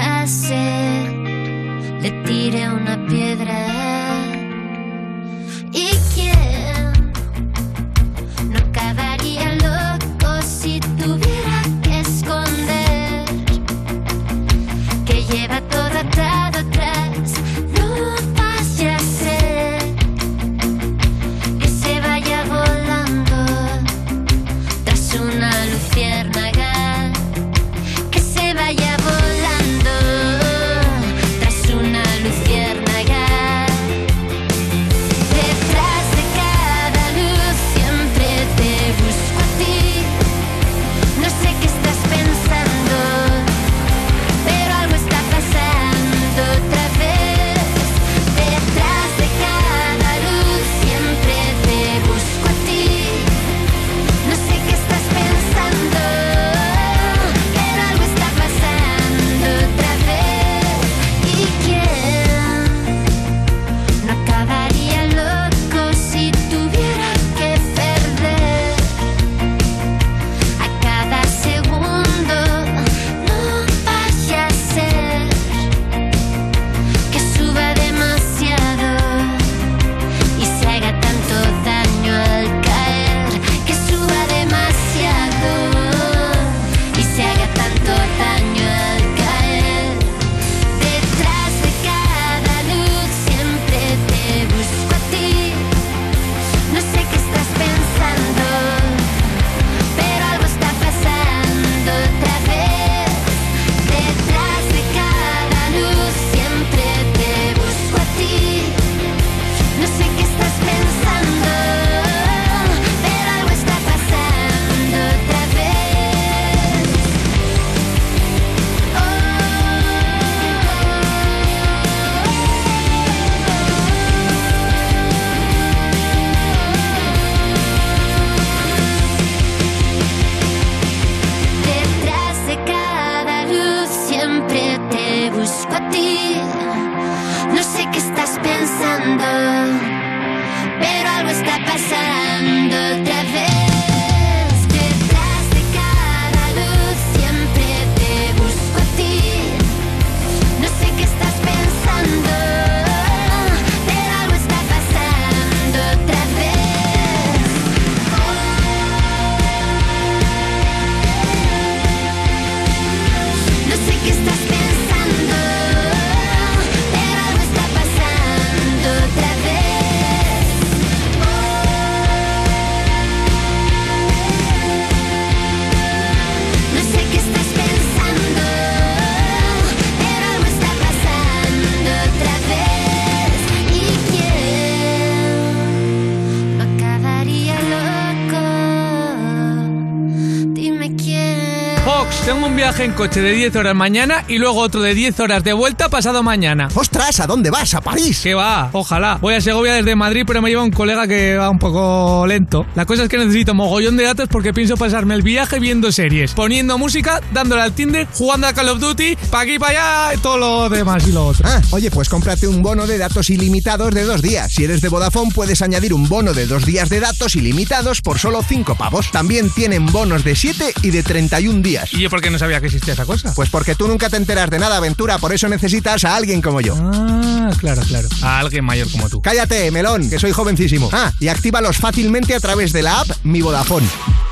viaje 192.70 192.84
en 192.84 192.94
coche 192.94 193.20
de 193.24 193.32
10 193.32 193.56
horas 193.56 193.76
mañana 193.76 194.24
y 194.28 194.38
luego 194.38 194.60
otro 194.60 194.80
de 194.82 194.94
10 194.94 195.20
horas 195.22 195.44
de 195.44 195.54
vuelta 195.54 195.90
pasado 195.90 196.22
mañana. 196.22 196.68
¡Ostras! 196.76 197.20
¿A 197.20 197.26
dónde 197.26 197.50
vas? 197.50 197.74
¿A 197.74 197.82
París? 197.82 198.20
¿Qué 198.22 198.36
va? 198.36 198.70
Ojalá. 198.74 199.18
Voy 199.20 199.34
a 199.34 199.42
Segovia 199.42 199.74
desde 199.74 199.96
Madrid, 199.96 200.24
pero 200.28 200.40
me 200.40 200.52
lleva 200.52 200.62
un 200.62 200.70
colega 200.70 201.08
que 201.08 201.36
va 201.36 201.50
un 201.50 201.58
poco 201.58 202.28
lento. 202.28 202.68
La 202.76 202.86
cosa 202.86 203.04
es 203.04 203.10
que 203.10 203.18
necesito 203.18 203.56
mogollón 203.56 203.98
de 203.98 204.04
datos 204.04 204.30
porque 204.30 204.54
pienso 204.54 204.78
pasarme 204.78 205.16
el 205.16 205.24
viaje 205.24 205.60
viendo 205.60 205.92
series, 205.92 206.36
poniendo 206.36 206.78
música, 206.78 207.22
dándole 207.32 207.64
al 207.64 207.74
Tinder, 207.74 208.08
jugando 208.14 208.46
a 208.46 208.54
Call 208.54 208.70
of 208.70 208.80
Duty, 208.80 209.16
pa' 209.32 209.42
aquí, 209.42 209.58
para 209.58 210.10
allá, 210.10 210.16
y 210.16 210.20
todo 210.20 210.38
lo 210.38 210.70
demás 210.70 211.08
y 211.08 211.12
lo 211.12 211.26
otro. 211.26 211.50
Ah, 211.50 211.62
oye, 211.72 211.90
pues 211.90 212.08
cómprate 212.08 212.48
un 212.48 212.62
bono 212.62 212.86
de 212.86 213.00
datos 213.00 213.32
ilimitados 213.32 213.96
de 213.96 214.04
dos 214.04 214.22
días. 214.22 214.52
Si 214.52 214.66
eres 214.66 214.82
de 214.82 214.90
Vodafone, 214.90 215.32
puedes 215.34 215.64
añadir 215.64 215.92
un 215.92 216.08
bono 216.08 216.36
de 216.36 216.46
dos 216.46 216.68
días 216.68 216.88
de 216.90 217.00
datos 217.00 217.36
ilimitados 217.36 218.02
por 218.02 218.20
solo 218.20 218.44
5 218.48 218.76
pavos. 218.76 219.10
También 219.10 219.50
tienen 219.50 219.88
bonos 219.88 220.24
de 220.24 220.36
7 220.36 220.76
y 220.84 220.92
de 220.92 221.02
31 221.02 221.64
días. 221.64 221.92
¿Y 221.94 222.02
yo 222.02 222.12
por 222.12 222.22
qué 222.22 222.30
no 222.30 222.38
sabía 222.38 222.59
que 222.60 222.68
existía 222.68 222.94
esa 222.94 223.06
cosa? 223.06 223.34
Pues 223.36 223.50
porque 223.50 223.76
tú 223.76 223.88
nunca 223.88 224.10
te 224.10 224.18
enteras 224.18 224.50
de 224.50 224.60
nada, 224.60 224.78
aventura, 224.78 225.18
por 225.18 225.34
eso 225.34 225.48
necesitas 225.48 226.04
a 226.04 226.16
alguien 226.16 226.42
como 226.42 226.62
yo. 226.62 226.76
Ah, 226.78 227.52
claro, 227.60 227.82
claro. 227.88 228.08
A 228.22 228.40
alguien 228.40 228.66
mayor 228.66 228.90
como 228.92 229.10
tú. 229.10 229.22
Cállate, 229.22 229.72
melón, 229.72 230.10
que 230.10 230.20
soy 230.20 230.32
jovencísimo. 230.32 230.90
Ah, 230.92 231.12
y 231.20 231.28
actívalos 231.28 231.78
fácilmente 231.78 232.36
a 232.36 232.40
través 232.40 232.74
de 232.74 232.82
la 232.82 233.02
app 233.02 233.10
Mi 233.24 233.42
Vodafone. 233.42 233.88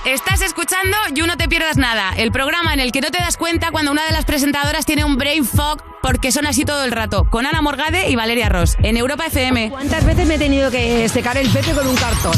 Estás 0.06 0.42
escuchando 0.42 0.96
You 1.13 1.28
No 1.28 1.36
Te 1.36 1.50
Pierdas 1.50 1.78
Nada, 1.78 2.13
el 2.16 2.32
programa 2.32 2.74
en 2.74 2.80
el 2.80 2.92
que 2.92 3.02
no 3.02 3.10
te 3.10 3.18
das 3.18 3.36
cuenta 3.36 3.72
cuando 3.72 3.92
una 3.92 4.06
de 4.06 4.12
las 4.12 4.24
presentadoras 4.24 4.86
tiene 4.86 5.04
un 5.04 5.18
brain 5.18 5.44
fog 5.44 5.84
porque 6.02 6.32
son 6.32 6.46
así 6.46 6.63
todo 6.63 6.86
el 6.86 6.92
rato, 6.92 7.28
con 7.30 7.46
Ana 7.46 7.62
Morgade 7.62 8.10
y 8.10 8.16
Valeria 8.16 8.48
Ross, 8.48 8.76
en 8.82 8.96
Europa 8.96 9.26
FM. 9.26 9.70
¿Cuántas 9.70 10.06
veces 10.06 10.26
me 10.26 10.36
he 10.36 10.40
tenido 10.40 10.72
que 10.72 11.10
secar 11.10 11.38
el 11.38 11.50
pepe 11.50 11.72
con 11.72 11.88
un 11.88 11.96
cartón? 11.96 12.34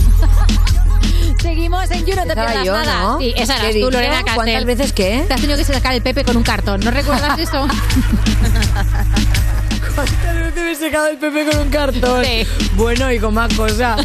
Seguimos 1.41 1.89
en 1.91 2.05
You, 2.05 2.15
no 2.15 2.25
te 2.25 2.33
pierdas 2.33 2.65
yo, 2.65 2.73
nada. 2.73 2.99
¿no? 3.01 3.19
Sí, 3.19 3.33
esa 3.35 3.55
¿Qué 3.55 3.69
eras 3.69 3.81
tú? 3.81 3.91
Lorena 3.91 4.15
Castel. 4.23 4.35
¿Cuántas 4.35 4.65
veces 4.65 4.93
qué? 4.93 5.23
Te 5.27 5.33
has 5.33 5.41
tenido 5.41 5.57
que 5.57 5.63
sacar 5.63 5.93
el 5.93 6.01
Pepe 6.01 6.23
con 6.25 6.35
un 6.37 6.43
cartón. 6.43 6.81
¿No 6.83 6.91
recuerdas 6.91 7.39
eso? 7.39 7.65
¿Cuántas 9.99 10.35
veces 10.45 10.63
me 10.63 10.71
he 10.71 10.75
secado 10.75 11.07
el 11.07 11.17
pepe 11.17 11.45
con 11.45 11.59
un 11.61 11.69
cartón? 11.69 12.23
Bueno, 12.75 13.11
y 13.11 13.19
con 13.19 13.33
más 13.33 13.53
cosas. 13.53 13.99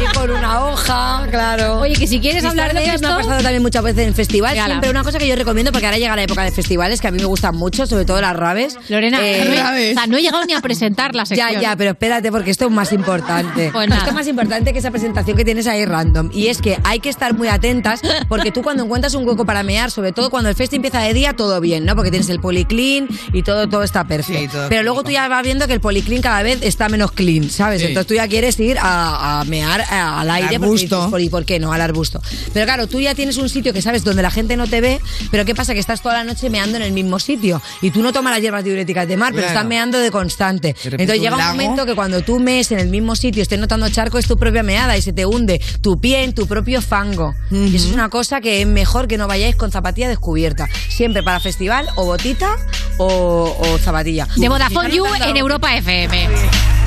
y 0.00 0.14
con 0.16 0.30
una 0.30 0.64
hoja, 0.66 1.26
claro. 1.30 1.80
Oye, 1.80 1.94
que 1.94 2.06
si 2.06 2.20
quieres 2.20 2.44
hablar 2.44 2.68
¿sabes 2.72 2.74
de 2.86 2.92
que 2.92 2.98
me 2.98 3.06
ha 3.06 3.10
esto- 3.10 3.22
pasado 3.22 3.42
también 3.42 3.62
muchas 3.62 3.82
veces 3.82 4.06
en 4.06 4.14
festivales. 4.14 4.54
Regala. 4.56 4.74
Siempre 4.74 4.90
una 4.90 5.02
cosa 5.04 5.18
que 5.18 5.26
yo 5.26 5.36
recomiendo, 5.36 5.72
porque 5.72 5.86
ahora 5.86 5.98
llega 5.98 6.14
la 6.16 6.22
época 6.22 6.42
de 6.42 6.50
festivales, 6.50 7.00
que 7.00 7.08
a 7.08 7.10
mí 7.10 7.18
me 7.18 7.24
gustan 7.24 7.56
mucho, 7.56 7.86
sobre 7.86 8.04
todo 8.04 8.20
las 8.20 8.36
raves. 8.36 8.76
Lorena, 8.88 9.18
Eh, 9.22 9.44
no, 9.46 9.76
he, 9.76 9.90
o 9.92 9.94
sea, 9.94 10.06
no 10.06 10.16
he 10.16 10.22
llegado 10.22 10.44
ni 10.44 10.52
a 10.52 10.60
presentar 10.60 11.14
la 11.14 11.24
sección. 11.26 11.50
Ya, 11.52 11.60
ya, 11.60 11.76
pero 11.76 11.90
espérate, 11.90 12.30
porque 12.30 12.50
esto 12.50 12.66
es 12.66 12.70
más 12.70 12.92
importante. 12.92 13.70
Pues 13.72 13.90
esto 13.90 14.08
es 14.08 14.14
más 14.14 14.26
importante 14.26 14.72
que 14.72 14.78
esa 14.78 14.90
presentación 14.90 15.36
que 15.36 15.44
tienes 15.44 15.66
ahí 15.66 15.84
random. 15.84 16.30
Y 16.32 16.48
es 16.48 16.58
que 16.60 16.78
hay 16.84 17.00
que 17.00 17.08
estar 17.08 17.34
muy 17.34 17.48
atentas, 17.48 18.00
porque 18.28 18.50
tú 18.52 18.62
cuando 18.62 18.84
encuentras 18.84 19.14
un 19.14 19.26
hueco 19.26 19.44
para 19.44 19.62
mear, 19.62 19.90
sobre 19.90 20.12
todo 20.12 20.30
cuando 20.30 20.48
el 20.48 20.54
festi 20.54 20.76
empieza 20.76 21.00
de 21.00 21.14
día, 21.14 21.34
todo 21.34 21.60
bien, 21.60 21.84
¿no? 21.84 21.94
Porque 21.96 22.10
tienes 22.10 22.28
el 22.28 22.40
policlean 22.40 23.08
y 23.32 23.42
todo, 23.42 23.68
todo 23.68 23.82
está 23.82 24.04
perfecto. 24.04 24.40
Sí, 24.40 24.48
todo 24.48 24.68
pero 24.68 24.89
luego 24.92 25.04
tú 25.04 25.10
ya 25.10 25.28
vas 25.28 25.42
viendo 25.42 25.66
que 25.66 25.72
el 25.74 25.80
policlean 25.80 26.22
cada 26.22 26.42
vez 26.42 26.58
está 26.62 26.88
menos 26.88 27.12
clean, 27.12 27.50
¿sabes? 27.50 27.80
Sí. 27.80 27.88
Entonces 27.88 28.06
tú 28.08 28.14
ya 28.14 28.26
quieres 28.28 28.58
ir 28.60 28.78
a, 28.78 29.40
a 29.40 29.44
mear 29.44 29.80
a- 29.82 30.20
al 30.20 30.30
aire. 30.30 30.48
porque 30.58 30.64
arbusto. 30.66 30.96
dices, 30.96 31.10
¿por, 31.10 31.20
¿Y 31.20 31.28
por 31.28 31.44
qué 31.44 31.58
no? 31.58 31.72
Al 31.72 31.80
arbusto. 31.80 32.20
Pero 32.52 32.66
claro, 32.66 32.86
tú 32.86 33.00
ya 33.00 33.14
tienes 33.14 33.36
un 33.36 33.48
sitio 33.48 33.72
que 33.72 33.82
sabes 33.82 34.04
donde 34.04 34.22
la 34.22 34.30
gente 34.30 34.56
no 34.56 34.66
te 34.66 34.80
ve, 34.80 35.00
pero 35.30 35.44
¿qué 35.44 35.54
pasa? 35.54 35.74
Que 35.74 35.80
estás 35.80 36.02
toda 36.02 36.14
la 36.14 36.24
noche 36.24 36.50
meando 36.50 36.76
en 36.76 36.82
el 36.82 36.92
mismo 36.92 37.18
sitio. 37.18 37.60
Y 37.82 37.90
tú 37.90 38.02
no 38.02 38.12
tomas 38.12 38.32
las 38.32 38.40
hierbas 38.42 38.64
diuréticas 38.64 39.06
de 39.08 39.16
mar, 39.16 39.28
pero 39.32 39.42
Claro. 39.42 39.54
estás 39.58 39.68
meando 39.68 39.98
de 39.98 40.10
constante. 40.10 40.74
Entonces 40.84 41.16
un 41.16 41.22
llega 41.22 41.32
un 41.36 41.38
lago. 41.38 41.52
momento 41.52 41.86
que 41.86 41.94
cuando 41.94 42.20
tú 42.22 42.38
mees 42.40 42.70
en 42.72 42.78
el 42.78 42.88
mismo 42.88 43.16
sitio, 43.16 43.42
estés 43.42 43.58
notando 43.58 43.88
charco, 43.88 44.18
es 44.18 44.26
tu 44.26 44.36
propia 44.36 44.62
meada 44.62 44.96
y 44.96 45.02
se 45.02 45.12
te 45.12 45.24
hunde 45.26 45.60
tu 45.80 46.00
pie 46.00 46.24
en 46.24 46.34
tu 46.34 46.46
propio 46.46 46.82
fango. 46.82 47.34
Y 47.50 47.76
eso 47.76 47.88
es 47.88 47.94
una 47.94 48.08
cosa 48.08 48.40
que 48.40 48.60
es 48.62 48.66
mejor 48.66 49.06
que 49.08 49.16
no 49.18 49.26
vayáis 49.28 49.56
con 49.56 49.70
zapatilla 49.70 50.08
descubierta. 50.08 50.68
Siempre 50.88 51.22
para 51.22 51.40
festival, 51.40 51.86
o 51.96 52.04
botita 52.04 52.56
o, 52.98 53.56
o 53.58 53.78
zapatilla. 53.78 54.26
De 54.36 54.48
Vodafone 54.48 54.79
You 54.88 55.04
en 55.26 55.36
Europa 55.36 55.74
FM. 55.74 56.79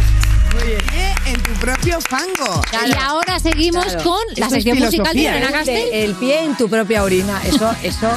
En 1.25 1.41
tu 1.41 1.51
propio 1.53 1.99
fango. 2.01 2.61
Y 2.87 2.91
ahora 2.99 3.39
seguimos 3.39 3.85
Claro. 3.85 4.03
con 4.03 4.19
la 4.35 4.45
Esto 4.45 4.49
sección 4.55 4.77
musical 4.79 5.13
de 5.15 5.23
Lorena 5.23 5.49
¿eh? 5.49 5.51
Castel. 5.51 5.89
El 5.93 6.13
pie 6.15 6.43
en 6.43 6.55
tu 6.57 6.69
propia 6.69 7.03
orina. 7.03 7.41
Eso, 7.43 7.73
eso 7.81 8.07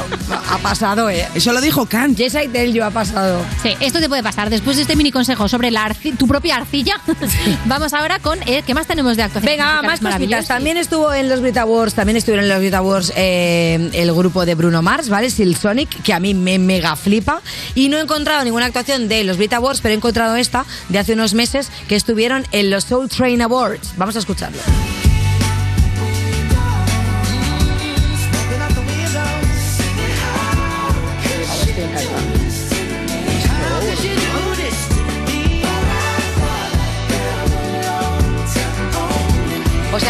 ha 0.51 0.59
pasado, 0.59 1.09
¿eh? 1.09 1.27
Eso 1.35 1.53
lo 1.53 1.61
dijo 1.63 1.87
Kant. 1.87 2.19
Yes, 2.19 2.35
I 2.35 2.49
tell 2.49 2.73
you, 2.73 2.83
ha 2.85 2.91
pasado. 2.91 3.41
Sí, 3.63 3.75
esto 3.81 4.01
te 4.01 4.09
puede 4.09 4.23
pasar. 4.23 4.51
Después 4.51 4.77
de 4.77 4.83
este 4.83 4.97
mini 4.97 5.11
consejo 5.13 5.49
sobre 5.49 5.71
la 5.71 5.89
arci- 5.89 6.17
tu 6.17 6.27
propia 6.29 6.57
arcilla, 6.57 7.01
vamos 7.65 7.95
ahora 7.95 8.19
con 8.19 8.39
eh, 8.47 8.63
¿qué 8.67 8.75
más 8.75 8.87
tenemos 8.87 9.17
de 9.17 9.23
actuación? 9.23 9.51
Venga, 9.53 9.81
más 9.83 10.01
cositas. 10.01 10.47
También 10.47 10.77
estuvo 10.77 11.13
en 11.15 11.29
los 11.31 11.41
Brit 11.41 11.57
Awards, 11.57 11.95
también 11.95 12.17
estuvieron 12.17 12.45
en 12.45 12.51
los 12.51 12.59
Brit 12.59 12.75
Awards 12.75 13.13
eh, 13.17 13.91
el 13.95 14.13
grupo 14.13 14.45
de 14.45 14.55
Bruno 14.55 14.83
Mars, 14.83 15.09
¿vale? 15.09 15.31
Silk 15.31 15.59
Sonic, 15.59 16.03
que 16.03 16.13
a 16.13 16.21
mí 16.21 16.35
me 16.35 16.59
mega 16.59 16.97
flipa. 16.97 17.41
Y 17.75 17.89
no 17.89 17.97
he 17.97 18.01
encontrado 18.03 18.45
ninguna 18.45 18.67
actuación 18.67 19.09
de 19.09 19.25
los 19.25 19.39
Brit 19.39 19.55
Awards, 19.55 19.81
pero 19.81 19.95
he 19.95 19.97
encontrado 19.97 20.37
esta 20.37 20.67
de 20.91 20.99
hace 20.99 21.15
unos 21.15 21.33
meses 21.33 21.71
que 21.89 21.97
estuvieron 21.97 22.26
en 22.53 22.71
los 22.71 22.85
Soul 22.85 23.09
Train 23.09 23.41
Awards. 23.43 23.95
Vamos 23.97 24.17
a 24.17 24.19
escucharlo. 24.19 24.59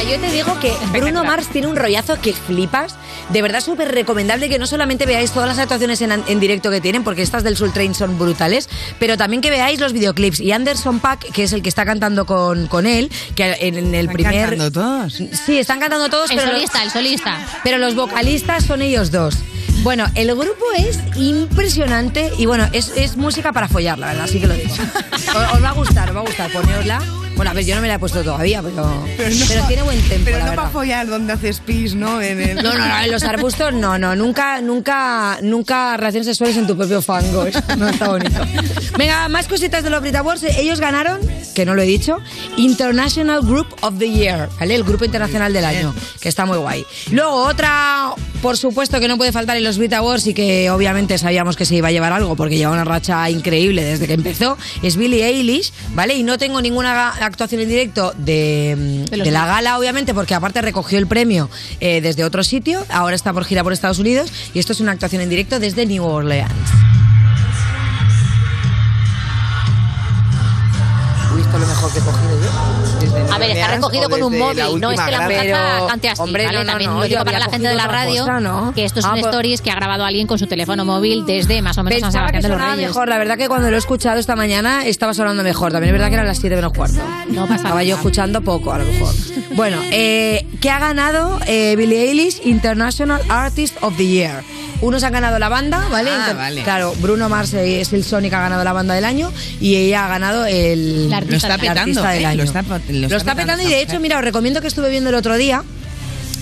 Yo 0.09 0.21
te 0.21 0.31
digo 0.31 0.59
que 0.61 0.73
Bruno 0.93 1.25
Mars 1.25 1.49
tiene 1.49 1.67
un 1.67 1.77
rollazo 1.77 2.21
que 2.21 2.33
flipas. 2.33 2.95
De 3.31 3.43
verdad, 3.43 3.61
súper 3.61 3.93
recomendable 3.93 4.49
que 4.49 4.59
no 4.59 4.67
solamente 4.67 5.05
veáis 5.05 5.33
todas 5.33 5.49
las 5.49 5.59
actuaciones 5.59 6.01
en, 6.01 6.13
en 6.13 6.41
directo 6.41 6.71
que 6.71 6.81
tienen, 6.81 7.03
porque 7.03 7.23
estas 7.23 7.43
del 7.43 7.57
Soul 7.57 7.73
Train 7.73 7.95
son 7.95 8.19
brutales, 8.19 8.69
pero 9.01 9.17
también 9.17 9.41
que 9.43 9.51
veáis 9.51 9.81
los 9.81 9.93
videoclips. 9.93 10.41
Y 10.41 10.53
Anderson 10.53 11.01
Pack, 11.01 11.33
que 11.33 11.43
es 11.45 11.53
el 11.53 11.63
que 11.63 11.69
está 11.69 11.85
cantando 11.85 12.25
con, 12.25 12.67
con 12.69 12.87
él, 12.87 13.11
que 13.35 13.57
en, 13.61 13.77
en 13.77 13.95
el 13.95 14.07
Están 14.07 14.13
primer. 14.15 14.49
cantando 14.51 14.71
todos. 14.71 15.15
Sí, 15.45 15.59
están 15.59 15.81
cantando 15.81 16.09
todos, 16.09 16.31
El 16.31 16.37
pero, 16.39 16.53
solista, 16.53 16.83
el 16.85 16.91
solista. 16.91 17.39
pero 17.65 17.79
los 17.79 17.95
vocalistas 17.97 18.65
son 18.65 18.83
ellos 18.83 19.11
dos. 19.11 19.35
Bueno, 19.83 20.07
el 20.15 20.29
grupo 20.35 20.65
es 20.79 20.99
impresionante 21.17 22.33
y 22.39 22.47
bueno, 22.47 22.69
es, 22.73 22.93
es 22.97 23.17
música 23.17 23.53
para 23.53 23.69
follar, 23.69 23.99
la 23.99 24.09
verdad, 24.09 24.25
así 24.25 24.41
que 24.41 24.47
lo 24.47 24.55
digo. 24.55 24.73
Os, 25.13 25.29
os 25.55 25.63
va 25.63 25.69
a 25.69 25.73
gustar, 25.73 26.11
os 26.11 26.17
va 26.17 26.21
a 26.21 26.25
gustar, 26.25 26.51
poneosla. 26.53 27.01
Bueno, 27.37 27.51
a 27.51 27.55
ver, 27.55 27.65
yo 27.67 27.75
no 27.75 27.83
me 27.83 27.89
la 27.89 27.95
he 27.95 27.99
puesto 27.99 28.23
todavía, 28.25 28.63
pero, 28.63 29.05
pero, 29.17 29.31
no- 29.35 29.67
tiene 29.69 29.83
buen 29.83 30.01
tempo, 30.09 30.23
Pero 30.25 30.39
la 30.39 30.45
no 30.45 30.51
verdad. 30.53 30.63
para 30.65 30.71
follar 30.73 31.07
donde 31.07 31.35
haces 31.35 31.61
pis, 31.61 31.95
¿no? 31.95 32.21
En 32.23 32.41
el... 32.41 32.57
No, 32.57 32.73
no, 32.73 32.79
no, 32.89 32.99
en 33.05 33.11
los 33.13 33.23
arbustos 33.25 33.75
no, 33.75 33.99
no, 33.99 34.17
nunca, 34.17 34.63
nunca, 34.63 35.39
nunca 35.43 35.97
relaciones 35.99 36.27
sexuales 36.27 36.57
en 36.57 36.67
tu 36.67 36.75
propio 36.77 37.03
fango. 37.03 37.45
Eso 37.45 37.61
no 37.77 37.89
está 37.89 38.09
bonito. 38.09 38.41
Venga, 38.97 39.29
más 39.29 39.47
cositas 39.49 39.85
de 39.85 39.91
los 39.91 40.01
Brit 40.01 40.15
Awards. 40.17 40.45
Ellos 40.45 40.81
ganaron, 40.81 41.21
que 41.55 41.67
no 41.67 41.75
lo 41.75 41.83
he 41.83 41.87
dicho, 41.87 42.19
International 42.57 43.43
Group 43.43 43.69
of 43.83 43.99
the 43.99 44.11
Year, 44.11 44.49
¿vale? 44.59 44.75
El 44.75 44.85
grupo 44.85 45.05
internacional 45.05 45.53
del 45.53 45.65
año, 45.67 45.95
que 46.21 46.29
está 46.31 46.47
muy 46.47 46.57
guay. 46.59 46.87
Luego, 47.11 47.35
otra, 47.45 48.13
por 48.41 48.57
supuesto, 48.57 48.99
que 48.99 49.09
no 49.09 49.17
puede 49.19 49.33
faltar 49.33 49.57
en 49.59 49.65
los 49.65 49.77
Brit 49.79 49.93
Awards 49.93 50.27
y 50.27 50.35
que 50.35 50.71
obviamente 50.71 51.19
sabíamos 51.19 51.57
que 51.57 51.65
se 51.67 51.77
iba 51.77 51.89
a 51.89 51.93
llevar 51.93 52.13
algo 52.13 52.35
porque 52.35 52.57
lleva 52.57 52.73
una 52.73 52.85
racha 52.85 53.29
increíble 53.31 53.85
desde 53.85 54.07
que 54.07 54.15
empezó, 54.15 54.57
es 54.83 54.97
Billie 54.97 55.25
Eilish, 55.27 55.73
¿vale? 55.95 56.15
Y 56.15 56.23
no 56.23 56.39
tengo 56.39 56.61
ninguna 56.63 57.13
actuación 57.27 57.61
en 57.61 57.69
directo 57.69 58.13
de, 58.17 59.05
de 59.11 59.31
la 59.31 59.47
gala, 59.47 59.79
obviamente, 59.79 60.15
porque 60.15 60.35
aparte 60.35 60.63
recogió 60.63 60.99
el 60.99 61.07
premio 61.07 61.51
eh, 61.81 62.01
desde 62.01 62.25
otro 62.25 62.43
sitio, 62.43 62.85
ahora 62.89 63.17
está 63.17 63.33
por 63.33 63.45
gira 63.45 63.63
por 63.63 63.73
Estados 63.73 63.99
Unidos 63.99 64.33
y 64.55 64.59
esto 64.59 64.73
es 64.73 64.81
una 64.81 64.93
actuación 64.93 65.23
en 65.23 65.29
directo 65.29 65.59
desde 65.59 65.87
New 65.87 66.05
Orleans. 66.05 66.53
Uy, 71.35 71.41
esto 71.41 71.55
es 71.55 71.61
lo 71.61 71.67
mejor 71.67 71.93
que 71.93 71.99
he 71.99 72.03
cogido 72.03 72.41
yo. 72.41 72.86
A 73.33 73.39
ver, 73.39 73.51
está 73.51 73.69
recogido 73.69 74.09
con 74.09 74.23
un 74.23 74.39
móvil, 74.39 74.81
no 74.81 74.91
es 74.91 75.01
que 75.01 75.11
la 75.11 75.21
muchacha 75.23 75.87
cante 75.89 76.09
así, 76.09 76.21
hombre, 76.23 76.45
¿vale? 76.47 76.59
no, 76.59 76.65
no, 76.65 76.71
También 76.71 76.91
no, 76.91 77.01
lo 77.01 77.05
digo 77.07 77.25
para 77.25 77.39
la 77.39 77.47
gente 77.47 77.69
de 77.69 77.75
la 77.75 77.87
radio, 77.87 78.21
cosa, 78.21 78.41
¿no? 78.41 78.73
que 78.75 78.85
esto 78.85 79.01
es 79.01 79.05
Ah, 79.05 79.15
un 79.15 79.21
pues- 79.21 79.27
stories 79.27 79.61
que 79.61 79.71
ha 79.71 79.75
grabado 79.75 80.05
alguien 80.05 80.27
con 80.27 80.39
su 80.39 80.47
teléfono 80.47 80.85
móvil 80.85 81.25
desde 81.27 81.63
más 81.63 81.77
o 81.79 81.83
menos 81.83 82.01
San 82.01 82.13
Sebastián 82.13 82.43
de 82.43 82.49
los 82.49 82.61
Reyes. 82.61 82.89
mejor, 82.89 83.09
la 83.09 83.19
verdad 83.19 83.37
que 83.37 83.49
cuando 83.49 83.71
lo 83.71 83.77
he 83.77 83.79
escuchado 83.79 84.19
esta 84.19 84.37
mañana 84.37 84.87
estaba 84.87 85.15
sonando 85.15 85.43
mejor. 85.43 85.73
También 85.73 85.95
es 85.95 85.99
verdad 85.99 86.09
que 86.09 86.15
eran 86.15 86.27
las 86.27 86.39
7 86.39 86.57
menos 86.57 86.73
cuarto. 86.73 86.99
No 87.29 87.43
pasa 87.43 87.57
Estaba 87.57 87.83
yo 87.83 87.97
escuchando 87.97 88.41
poco, 88.43 88.73
a 88.73 88.79
lo 88.79 88.85
mejor. 88.85 89.15
Bueno, 89.55 89.79
eh, 89.91 90.47
¿qué 90.61 90.71
ha 90.71 90.79
ganado 90.79 91.39
eh, 91.47 91.75
Billie 91.77 92.03
Eilish 92.11 92.41
International 92.45 93.21
Artist 93.29 93.77
of 93.83 93.97
the 93.97 94.07
Year? 94.07 94.43
Unos 94.83 95.03
han 95.05 95.13
ganado 95.15 95.39
la 95.39 95.49
banda, 95.49 95.87
¿vale? 95.91 96.11
Ah, 96.11 96.19
Inter- 96.21 96.37
vale. 96.37 96.63
Claro, 96.63 96.93
Bruno 97.01 97.31
Mars 97.31 97.55
es 97.55 97.93
el 97.95 98.05
Sonic 98.05 98.35
ha 98.35 98.41
ganado 98.41 98.63
la 98.63 98.75
banda 98.75 98.93
del 98.95 99.07
año 99.07 99.33
y 99.59 99.77
ella 99.77 100.05
ha 100.05 100.09
ganado 100.09 100.45
el 100.45 101.09
La 101.09 101.17
artista 101.17 101.49
Lo 101.49 101.55
está 101.55 101.57
del 101.57 101.69
año. 101.71 101.73
petando, 101.73 102.01
artista 102.03 102.11
del 102.11 102.23
¿eh? 102.23 102.27
año. 102.27 102.37
Lo 102.37 102.43
está, 102.45 102.63
lo 102.93 103.06
está 103.07 103.15
Lo 103.15 103.19
está 103.19 103.35
petando 103.35 103.63
y 103.63 103.69
de 103.69 103.81
hecho, 103.81 104.01
mira, 104.01 104.19
os 104.19 104.25
recomiendo 104.25 104.61
que 104.61 104.69
estuve 104.69 104.91
viendo 104.91 105.11
el 105.11 105.17
otro 105.17 105.37
día 105.37 105.63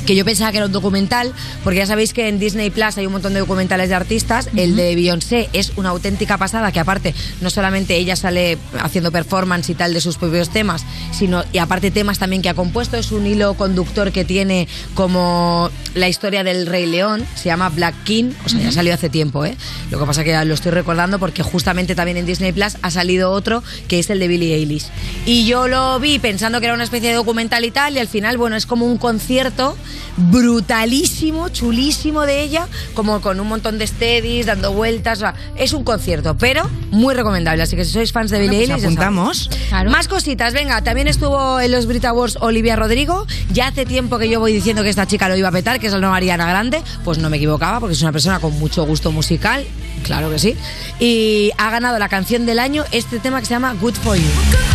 que 0.07 0.15
yo 0.15 0.25
pensaba 0.25 0.51
que 0.51 0.59
era 0.59 0.67
un 0.67 0.73
documental, 0.73 1.33
porque 1.63 1.79
ya 1.79 1.87
sabéis 1.87 2.13
que 2.13 2.29
en 2.29 2.39
Disney 2.39 2.71
Plus 2.71 2.99
hay 2.99 3.07
un 3.07 3.13
montón 3.13 3.33
de 3.35 3.41
documentales 3.41 3.89
de 3.89 3.95
artistas. 3.95 4.49
El 4.57 4.77
de 4.77 4.95
Beyoncé 4.95 5.49
es 5.53 5.73
una 5.77 5.91
auténtica 5.91 6.39
pasada, 6.39 6.73
que 6.73 6.81
aparte 6.81 7.15
no 7.41 7.51
solamente 7.51 7.97
ella 7.97 8.17
sale 8.17 8.59
haciendo 8.81 9.11
performance 9.13 9.71
y 9.71 9.75
tal 9.75 9.95
de 9.95 10.01
sus 10.01 10.17
propios 10.17 10.51
temas, 10.51 10.85
sino 11.13 11.45
y 11.53 11.59
aparte 11.59 11.91
temas 11.91 12.19
también 12.19 12.43
que 12.43 12.49
ha 12.49 12.55
compuesto, 12.55 12.97
es 12.97 13.13
un 13.13 13.27
hilo 13.27 13.55
conductor 13.55 14.13
que 14.13 14.25
tiene 14.25 14.69
como 14.95 15.71
la 15.95 16.09
historia 16.09 16.45
del 16.45 16.67
Rey 16.67 16.87
León, 16.87 17.27
se 17.35 17.47
llama 17.47 17.69
Black 17.69 17.95
King, 18.05 18.33
o 18.45 18.49
sea, 18.49 18.61
ya 18.61 18.73
salió 18.73 18.95
hace 18.95 19.09
tiempo, 19.09 19.45
¿eh? 19.45 19.57
Lo 19.91 19.99
que 19.99 20.07
pasa 20.07 20.25
que 20.25 20.31
ya 20.31 20.45
lo 20.45 20.55
estoy 20.55 20.73
recordando 20.73 21.19
porque 21.19 21.43
justamente 21.43 21.95
también 21.95 22.17
en 22.17 22.27
Disney 22.27 22.53
Plus 22.53 22.77
ha 22.83 22.91
salido 22.91 23.31
otro 23.31 23.63
que 23.89 23.99
es 23.99 24.11
el 24.11 24.19
de 24.19 24.29
Billie 24.29 24.55
Eilish. 24.55 24.87
Y 25.27 25.47
yo 25.47 25.69
lo 25.69 25.99
vi 26.01 26.19
pensando 26.19 26.61
que 26.61 26.67
era 26.67 26.75
una 26.75 26.85
especie 26.85 27.11
de 27.11 27.15
documental 27.15 27.65
y 27.65 27.71
tal, 27.71 27.95
y 27.95 27.99
al 27.99 28.09
final, 28.09 28.37
bueno, 28.37 28.57
es 28.57 28.67
como 28.67 28.87
un 28.87 28.99
concierto 28.99 29.77
brutalísimo, 30.17 31.49
chulísimo 31.49 32.23
de 32.23 32.43
ella, 32.43 32.69
como 32.95 33.21
con 33.21 33.41
un 33.41 33.49
montón 33.49 33.79
de 33.79 33.87
steadies, 33.87 34.47
dando 34.47 34.73
vueltas. 34.73 35.19
o 35.19 35.21
sea, 35.21 35.35
es 35.57 35.73
un 35.73 35.85
concierto, 35.85 36.37
pero 36.37 36.69
muy 36.91 37.15
recomendable. 37.15 37.63
Así 37.63 37.77
que 37.77 37.85
si 37.85 37.93
sois 37.93 38.13
fans 38.13 38.31
de 38.31 38.39
Bueno, 38.39 38.53
Billie 38.53 38.67
pues 38.67 38.85
Eilish, 38.85 39.49
sabéis. 39.71 39.91
Más 39.91 40.09
cositas, 40.09 40.55
venga, 40.55 40.83
también 40.83 41.09
estuvo 41.09 41.61
en 41.61 41.73
los 41.73 41.87
Brit 41.87 42.05
Awards 42.05 42.39
Olivia 42.41 42.77
Rodrigo. 42.77 43.27
Ya 43.53 43.69
hace 43.69 43.85
tiempo 43.87 44.19
que 44.19 44.29
yo 44.29 44.41
voy 44.41 44.53
diciendo 44.53 44.83
que 44.83 44.91
esta 44.91 45.07
chica 45.07 45.29
lo 45.29 45.37
iba 45.37 45.49
a 45.49 45.53
petar, 45.53 45.81
que 45.81 45.87
es 45.87 45.93
la 45.93 46.01
nueva 46.01 46.17
Ariana 46.17 46.47
Grande. 46.47 46.83
Pues 47.05 47.19
no 47.19 47.31
me 47.31 47.37
equivocaba, 47.37 47.81
porque 47.81 47.95
es 47.95 48.03
una 48.03 48.13
persona 48.13 48.39
con 48.39 48.59
mucho 48.59 48.85
gusto 48.85 49.13
musical. 49.13 49.65
Claro 50.05 50.31
que 50.31 50.39
sí. 50.39 50.57
Y 51.01 51.51
ha 51.59 51.71
ganado 51.71 51.99
la 51.99 52.09
canción 52.09 52.47
del 52.47 52.59
año 52.59 52.85
este 52.93 53.19
tema 53.19 53.41
que 53.41 53.47
se 53.47 53.55
llama 53.55 53.75
Good 53.81 53.95
for 53.95 54.17
You. 54.17 54.74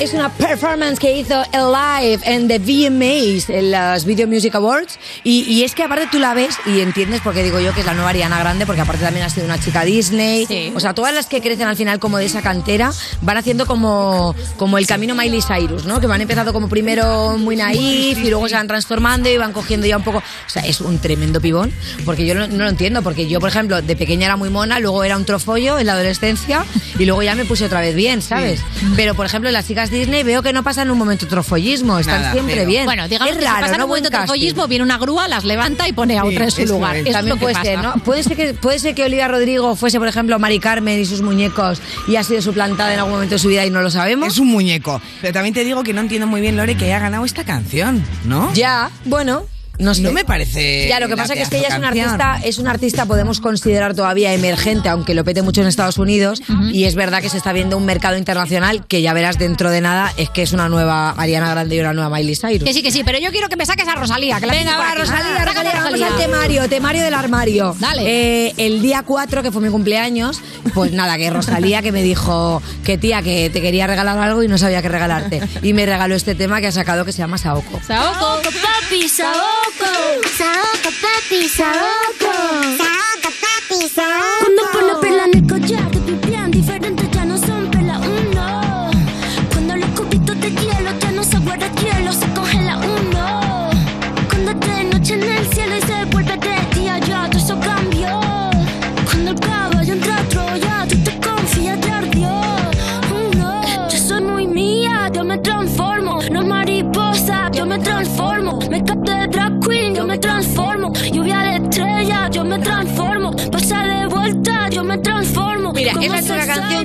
Es 0.00 0.12
una 0.12 0.28
performance 0.30 0.98
que 0.98 1.18
hizo 1.18 1.42
Alive 1.52 2.20
en 2.24 2.48
The 2.48 2.58
VMAs, 2.58 3.48
en 3.48 3.70
los 3.70 4.04
Video 4.04 4.26
Music 4.26 4.54
Awards. 4.54 4.98
Y, 5.24 5.42
y 5.42 5.64
es 5.64 5.74
que 5.74 5.82
aparte 5.82 6.08
tú 6.10 6.18
la 6.18 6.34
ves 6.34 6.56
y 6.66 6.80
entiendes 6.80 7.20
por 7.20 7.34
qué 7.34 7.42
digo 7.42 7.60
yo 7.60 7.72
que 7.72 7.80
es 7.80 7.86
la 7.86 7.94
nueva 7.94 8.10
Ariana 8.10 8.38
Grande, 8.38 8.66
porque 8.66 8.82
aparte 8.82 9.04
también 9.04 9.24
ha 9.24 9.30
sido 9.30 9.46
una 9.46 9.58
chica 9.58 9.84
Disney. 9.84 10.72
O 10.74 10.80
sea, 10.80 10.94
todas 10.94 11.14
las 11.14 11.26
que 11.26 11.40
crecen 11.40 11.66
al 11.66 11.76
final 11.76 11.98
como 11.98 12.18
de 12.18 12.26
esa 12.26 12.42
cantera 12.42 12.92
van 13.22 13.36
haciendo 13.38 13.66
como, 13.66 14.34
como 14.56 14.78
el 14.78 14.86
camino 14.86 15.14
Miley 15.14 15.40
Cyrus, 15.40 15.86
¿no? 15.86 16.00
Que 16.00 16.06
van 16.06 16.20
empezando 16.20 16.52
como 16.52 16.68
primero 16.68 17.38
muy 17.38 17.56
naif 17.56 18.18
y 18.18 18.28
luego 18.30 18.48
se 18.48 18.54
van 18.54 18.66
transformando 18.66 19.30
y 19.30 19.36
van 19.38 19.52
cogiendo 19.52 19.86
ya 19.86 19.96
un 19.96 20.04
poco. 20.04 20.18
O 20.18 20.50
sea, 20.50 20.62
es 20.62 20.80
un 20.80 20.98
tremendo 20.98 21.40
pibón, 21.40 21.72
porque 22.04 22.26
yo 22.26 22.34
no, 22.34 22.46
no 22.46 22.64
lo 22.64 22.68
entiendo, 22.68 23.02
porque 23.02 23.28
yo, 23.28 23.40
por 23.40 23.48
ejemplo, 23.48 23.80
de 23.80 23.96
pequeña 23.96 24.26
era 24.26 24.36
muy 24.36 24.50
mona, 24.50 24.78
luego 24.78 25.04
era 25.04 25.16
un 25.16 25.24
trofollo 25.24 25.78
en 25.78 25.86
la 25.86 25.94
adolescencia 25.94 26.64
y 26.98 27.06
luego 27.06 27.22
ya 27.22 27.34
me 27.34 27.44
puse 27.44 27.64
otra 27.64 27.80
vez 27.80 27.94
bien, 27.94 28.20
¿sabes? 28.20 28.60
Pero, 28.94 29.14
por 29.14 29.26
ejemplo, 29.26 29.50
las 29.50 29.66
chicas 29.66 29.85
Disney 29.90 30.22
veo 30.22 30.42
que 30.42 30.52
no 30.52 30.62
pasan 30.62 30.90
un 30.90 30.98
momento 30.98 31.26
trofollismo, 31.26 31.98
están 31.98 32.20
Nada, 32.22 32.32
siempre 32.32 32.66
bien. 32.66 32.84
Bueno, 32.84 33.08
digamos 33.08 33.30
es 33.32 33.36
que 33.38 33.42
si 33.42 33.48
raro, 33.48 33.60
pasan 33.60 33.78
¿no? 33.78 33.84
un 33.84 33.88
momento 33.90 34.10
Buen 34.10 34.20
de 34.20 34.26
trofollismo, 34.26 34.68
viene 34.68 34.84
una 34.84 34.98
grúa, 34.98 35.28
las 35.28 35.44
levanta 35.44 35.88
y 35.88 35.92
pone 35.92 36.18
a 36.18 36.24
otra 36.24 36.44
en 36.44 36.50
su 36.50 36.62
eso 36.62 36.74
lugar. 36.74 36.96
es. 36.96 37.02
Eso 37.06 37.12
También 37.12 37.36
es 37.36 37.40
lo 37.42 37.46
que 37.48 37.52
puede 37.54 37.66
ser, 37.66 37.76
pasa. 37.76 37.96
¿no? 37.96 38.04
Puede 38.04 38.22
ser, 38.22 38.36
que, 38.36 38.54
puede 38.54 38.78
ser 38.78 38.94
que 38.94 39.04
Olivia 39.04 39.28
Rodrigo 39.28 39.76
fuese, 39.76 39.98
por 39.98 40.08
ejemplo, 40.08 40.38
Mari 40.38 40.58
Carmen 40.60 40.98
y 41.00 41.04
sus 41.04 41.22
muñecos 41.22 41.80
y 42.08 42.16
ha 42.16 42.22
sido 42.22 42.42
suplantada 42.42 42.92
en 42.92 42.98
algún 42.98 43.14
momento 43.14 43.34
de 43.34 43.38
su 43.38 43.48
vida 43.48 43.64
y 43.64 43.70
no 43.70 43.80
lo 43.82 43.90
sabemos. 43.90 44.28
Es 44.28 44.38
un 44.38 44.48
muñeco. 44.48 45.00
Pero 45.20 45.32
también 45.32 45.54
te 45.54 45.64
digo 45.64 45.82
que 45.82 45.92
no 45.92 46.00
entiendo 46.00 46.26
muy 46.26 46.40
bien, 46.40 46.56
Lore, 46.56 46.76
que 46.76 46.86
haya 46.86 46.98
ganado 46.98 47.24
esta 47.24 47.44
canción, 47.44 48.02
¿no? 48.24 48.52
Ya, 48.54 48.90
bueno. 49.04 49.44
No, 49.78 49.94
sé. 49.94 50.02
No 50.02 50.12
me 50.12 50.24
parece. 50.24 50.86
Ya, 50.88 51.00
lo 51.00 51.08
que 51.08 51.16
pasa 51.16 51.34
es 51.34 51.48
que 51.48 51.58
ella 51.58 51.68
es 51.68 51.78
una 51.78 51.88
artista, 51.88 52.40
es 52.42 52.58
una 52.58 52.70
artista, 52.70 53.06
podemos 53.06 53.40
considerar 53.40 53.94
todavía 53.94 54.32
emergente, 54.32 54.88
aunque 54.88 55.14
lo 55.14 55.24
pete 55.24 55.42
mucho 55.42 55.60
en 55.60 55.66
Estados 55.66 55.98
Unidos, 55.98 56.42
y 56.72 56.84
es 56.84 56.94
verdad 56.94 57.20
que 57.20 57.28
se 57.28 57.36
está 57.36 57.52
viendo 57.52 57.76
un 57.76 57.84
mercado 57.84 58.16
internacional 58.16 58.86
que 58.86 59.02
ya 59.02 59.12
verás 59.12 59.38
dentro 59.38 59.70
de 59.70 59.80
nada, 59.80 60.12
es 60.16 60.30
que 60.30 60.42
es 60.42 60.52
una 60.52 60.68
nueva 60.68 61.10
Ariana 61.10 61.50
Grande 61.50 61.76
y 61.76 61.80
una 61.80 61.92
nueva 61.92 62.10
Miley 62.10 62.36
Cyrus. 62.36 62.64
Que 62.64 62.72
sí, 62.72 62.82
que 62.82 62.90
sí, 62.90 63.02
pero 63.04 63.18
yo 63.18 63.30
quiero 63.30 63.48
que 63.48 63.56
me 63.56 63.66
saques 63.66 63.86
a 63.86 63.94
Rosalía. 63.94 64.40
Que 64.40 64.46
la 64.46 64.52
Venga, 64.52 64.76
va. 64.76 64.94
Rosalía, 64.94 65.36
Saca 65.38 65.42
a 65.42 65.44
Rosalía, 65.46 65.72
vamos 65.82 66.02
al 66.02 66.16
temario, 66.16 66.68
temario 66.68 67.02
del 67.02 67.14
armario. 67.14 67.76
Dale. 67.78 68.02
Eh, 68.06 68.54
el 68.56 68.82
día 68.82 69.02
4, 69.04 69.42
que 69.42 69.52
fue 69.52 69.62
mi 69.62 69.68
cumpleaños, 69.68 70.40
pues 70.74 70.92
nada, 70.92 71.16
que 71.16 71.30
Rosalía 71.30 71.82
que 71.82 71.92
me 71.92 72.02
dijo 72.02 72.62
que 72.84 72.98
tía, 72.98 73.22
que 73.22 73.50
te 73.50 73.60
quería 73.60 73.86
regalar 73.86 74.18
algo 74.18 74.42
y 74.42 74.48
no 74.48 74.58
sabía 74.58 74.82
qué 74.82 74.88
regalarte. 74.88 75.40
Y 75.62 75.72
me 75.72 75.86
regaló 75.86 76.14
este 76.14 76.34
tema 76.34 76.60
que 76.60 76.68
ha 76.68 76.72
sacado 76.72 77.04
que 77.04 77.12
se 77.12 77.18
llama 77.18 77.38
Saoko. 77.38 77.80
Saoko. 77.86 78.42
papi, 78.42 79.08
Saoko. 79.08 79.65
Saoko, 79.66 80.90
papi, 81.02 81.48
Saoko. 81.48 82.32
Saoko, 82.78 83.30
papi, 83.42 83.88
Saoko. 83.88 84.62
Cuando 84.62 84.86
la 84.86 85.00
perla 85.00 85.24
en 85.24 85.34
el 85.38 85.46
collar 85.48 85.95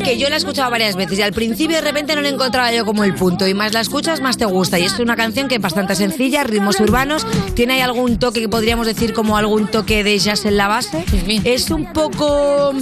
que 0.03 0.17
yo 0.17 0.29
la 0.29 0.35
he 0.35 0.37
escuchado 0.37 0.69
varias 0.71 0.95
veces 0.95 1.19
y 1.19 1.21
al 1.21 1.33
principio 1.33 1.77
de 1.77 1.81
repente 1.81 2.15
no 2.15 2.21
la 2.21 2.29
encontraba 2.29 2.71
yo 2.71 2.85
como 2.85 3.03
el 3.03 3.13
punto. 3.13 3.47
Y 3.47 3.53
más 3.53 3.73
la 3.73 3.81
escuchas 3.81 4.21
más 4.21 4.37
te 4.37 4.45
gusta. 4.45 4.79
Y 4.79 4.83
es 4.83 4.99
una 4.99 5.15
canción 5.15 5.47
que 5.47 5.55
es 5.55 5.61
bastante 5.61 5.95
sencilla, 5.95 6.43
ritmos 6.43 6.79
urbanos, 6.79 7.25
tiene 7.53 7.73
ahí 7.73 7.81
algún 7.81 8.19
toque 8.19 8.41
que 8.41 8.49
podríamos 8.49 8.87
decir 8.87 9.13
como 9.13 9.37
algún 9.37 9.67
toque 9.67 10.03
de 10.03 10.17
jazz 10.17 10.45
en 10.45 10.57
la 10.57 10.67
base, 10.67 11.05
es 11.43 11.69
un 11.71 11.91
poco... 11.93 12.73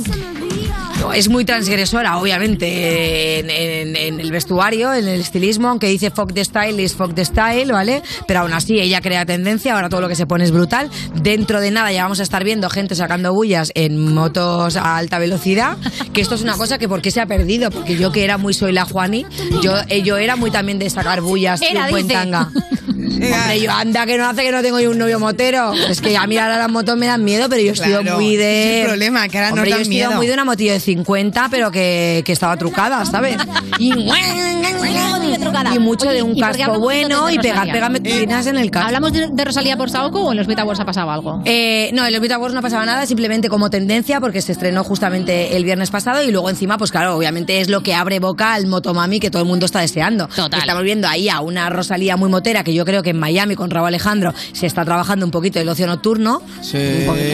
no, 1.09 1.13
es 1.13 1.29
muy 1.29 1.45
transgresora, 1.45 2.17
obviamente, 2.17 3.39
en, 3.39 3.49
en- 3.49 3.95
en 3.95 4.19
el 4.19 4.31
vestuario, 4.31 4.93
en 4.93 5.07
el 5.07 5.21
estilismo, 5.21 5.67
aunque 5.69 5.87
dice 5.87 6.11
fuck 6.11 6.33
the 6.33 6.43
style 6.45 6.79
is 6.81 6.93
fuck 6.93 7.13
the 7.13 7.25
style, 7.25 7.71
¿vale? 7.71 8.01
Pero 8.27 8.41
aún 8.41 8.53
así 8.53 8.79
ella 8.79 9.01
crea 9.01 9.25
tendencia, 9.25 9.75
ahora 9.75 9.89
todo 9.89 10.01
lo 10.01 10.07
que 10.07 10.15
se 10.15 10.25
pone 10.25 10.43
es 10.43 10.51
brutal. 10.51 10.89
Dentro 11.15 11.61
de 11.61 11.71
nada 11.71 11.91
ya 11.91 12.03
vamos 12.03 12.19
a 12.19 12.23
estar 12.23 12.43
viendo 12.43 12.69
gente 12.69 12.95
sacando 12.95 13.33
bullas 13.33 13.71
en 13.75 14.13
motos 14.13 14.75
a 14.77 14.97
alta 14.97 15.19
velocidad, 15.19 15.77
que 16.13 16.21
esto 16.21 16.35
es 16.35 16.41
una 16.41 16.53
cosa 16.57 16.77
que 16.77 16.87
por 16.87 17.01
qué 17.01 17.11
se 17.11 17.21
ha 17.21 17.25
perdido, 17.25 17.71
porque 17.71 17.97
yo 17.97 18.11
que 18.11 18.23
era 18.23 18.37
muy 18.37 18.53
soy 18.53 18.71
la 18.71 18.85
Juani, 18.85 19.25
yo, 19.61 19.73
eh, 19.89 20.01
yo 20.03 20.17
era 20.17 20.35
muy 20.35 20.51
también 20.51 20.79
de 20.79 20.89
sacar 20.89 21.21
bullas 21.21 21.61
y 21.61 21.65
Era, 21.65 21.85
un 21.85 21.89
buen 21.91 22.07
dice. 22.07 22.19
tanga. 22.19 22.49
Hombre, 22.89 23.59
yo 23.61 23.71
anda 23.71 24.05
que 24.05 24.17
no 24.17 24.27
hace 24.29 24.43
que 24.43 24.51
no 24.51 24.61
tengo 24.61 24.79
yo 24.79 24.91
un 24.91 24.97
novio 24.97 25.19
motero. 25.19 25.73
Es 25.73 25.99
que 26.01 26.15
a 26.15 26.25
mí 26.25 26.37
ahora 26.37 26.57
las 26.57 26.69
motos 26.69 26.95
me 26.97 27.05
dan 27.05 27.23
miedo, 27.23 27.47
pero 27.49 27.61
yo 27.61 27.73
he 27.73 27.75
sido 27.75 28.01
Claro, 28.01 28.17
muy 28.17 28.35
de. 28.37 28.77
es 28.79 28.81
el 28.81 28.87
problema, 28.87 29.27
que 29.27 29.37
ahora 29.37 29.49
Hombre, 29.53 29.69
yo 29.71 29.75
he 29.77 29.79
sido 29.85 29.89
miedo. 29.89 30.11
muy 30.13 30.27
de 30.27 30.33
una 30.33 30.45
motillo 30.45 30.71
de 30.73 30.79
50, 31.05 31.47
pero 31.49 31.71
que, 31.71 32.23
que 32.25 32.31
estaba 32.33 32.57
trucada, 32.57 33.05
¿sabes? 33.05 33.37
Y, 33.77 33.93
y 33.93 35.79
mucho 35.79 36.07
Oye, 36.07 36.17
de 36.17 36.23
un 36.23 36.37
¿y 36.37 36.41
por 36.41 36.51
qué 36.51 36.57
casco 36.57 36.63
hablamos 36.63 36.79
bueno 36.79 37.25
de 37.27 37.33
y 37.33 37.37
pegar 37.37 37.55
Rosalía? 37.57 37.73
pegamentrinas 37.73 38.47
en 38.47 38.57
el 38.57 38.71
casco. 38.71 38.87
¿Hablamos 38.87 39.13
de, 39.13 39.27
de 39.31 39.45
Rosalía 39.45 39.77
por 39.77 39.89
Saoko 39.89 40.21
o 40.21 40.31
en 40.31 40.37
los 40.37 40.47
Beta 40.47 40.65
Wars 40.65 40.79
ha 40.79 40.85
pasado 40.85 41.11
algo? 41.11 41.41
Eh, 41.45 41.89
no, 41.93 42.05
en 42.05 42.11
los 42.11 42.21
Beat 42.21 42.33
Awards 42.33 42.53
no 42.53 42.61
pasaba 42.61 42.85
nada, 42.85 43.05
simplemente 43.05 43.49
como 43.49 43.69
tendencia, 43.69 44.19
porque 44.19 44.41
se 44.41 44.51
estrenó 44.51 44.83
justamente 44.83 45.55
el 45.55 45.63
viernes 45.63 45.91
pasado 45.91 46.21
y 46.23 46.31
luego 46.31 46.49
encima, 46.49 46.77
pues 46.77 46.91
claro, 46.91 47.15
obviamente 47.15 47.61
es 47.61 47.69
lo 47.69 47.81
que 47.81 47.93
abre 47.93 48.19
boca 48.19 48.53
al 48.53 48.67
motomami 48.67 49.19
que 49.19 49.29
todo 49.29 49.41
el 49.41 49.47
mundo 49.47 49.65
está 49.65 49.79
deseando. 49.79 50.27
Total. 50.27 50.59
Estamos 50.59 50.83
viendo 50.83 51.07
ahí 51.07 51.29
a 51.29 51.41
una 51.41 51.69
Rosalía 51.69 52.17
muy 52.17 52.29
motera, 52.29 52.63
que 52.63 52.73
yo 52.73 52.85
creo 52.85 53.03
que 53.03 53.11
en 53.11 53.19
Miami 53.19 53.55
con 53.55 53.69
Raúl 53.69 53.87
Alejandro 53.87 54.33
se 54.53 54.65
está 54.65 54.83
trabajando 54.85 55.25
un 55.25 55.31
poquito 55.31 55.59
el 55.59 55.69
ocio 55.69 55.87
nocturno. 55.87 56.41
Sí. 56.61 56.77
Un 56.77 57.05
poquito 57.05 57.29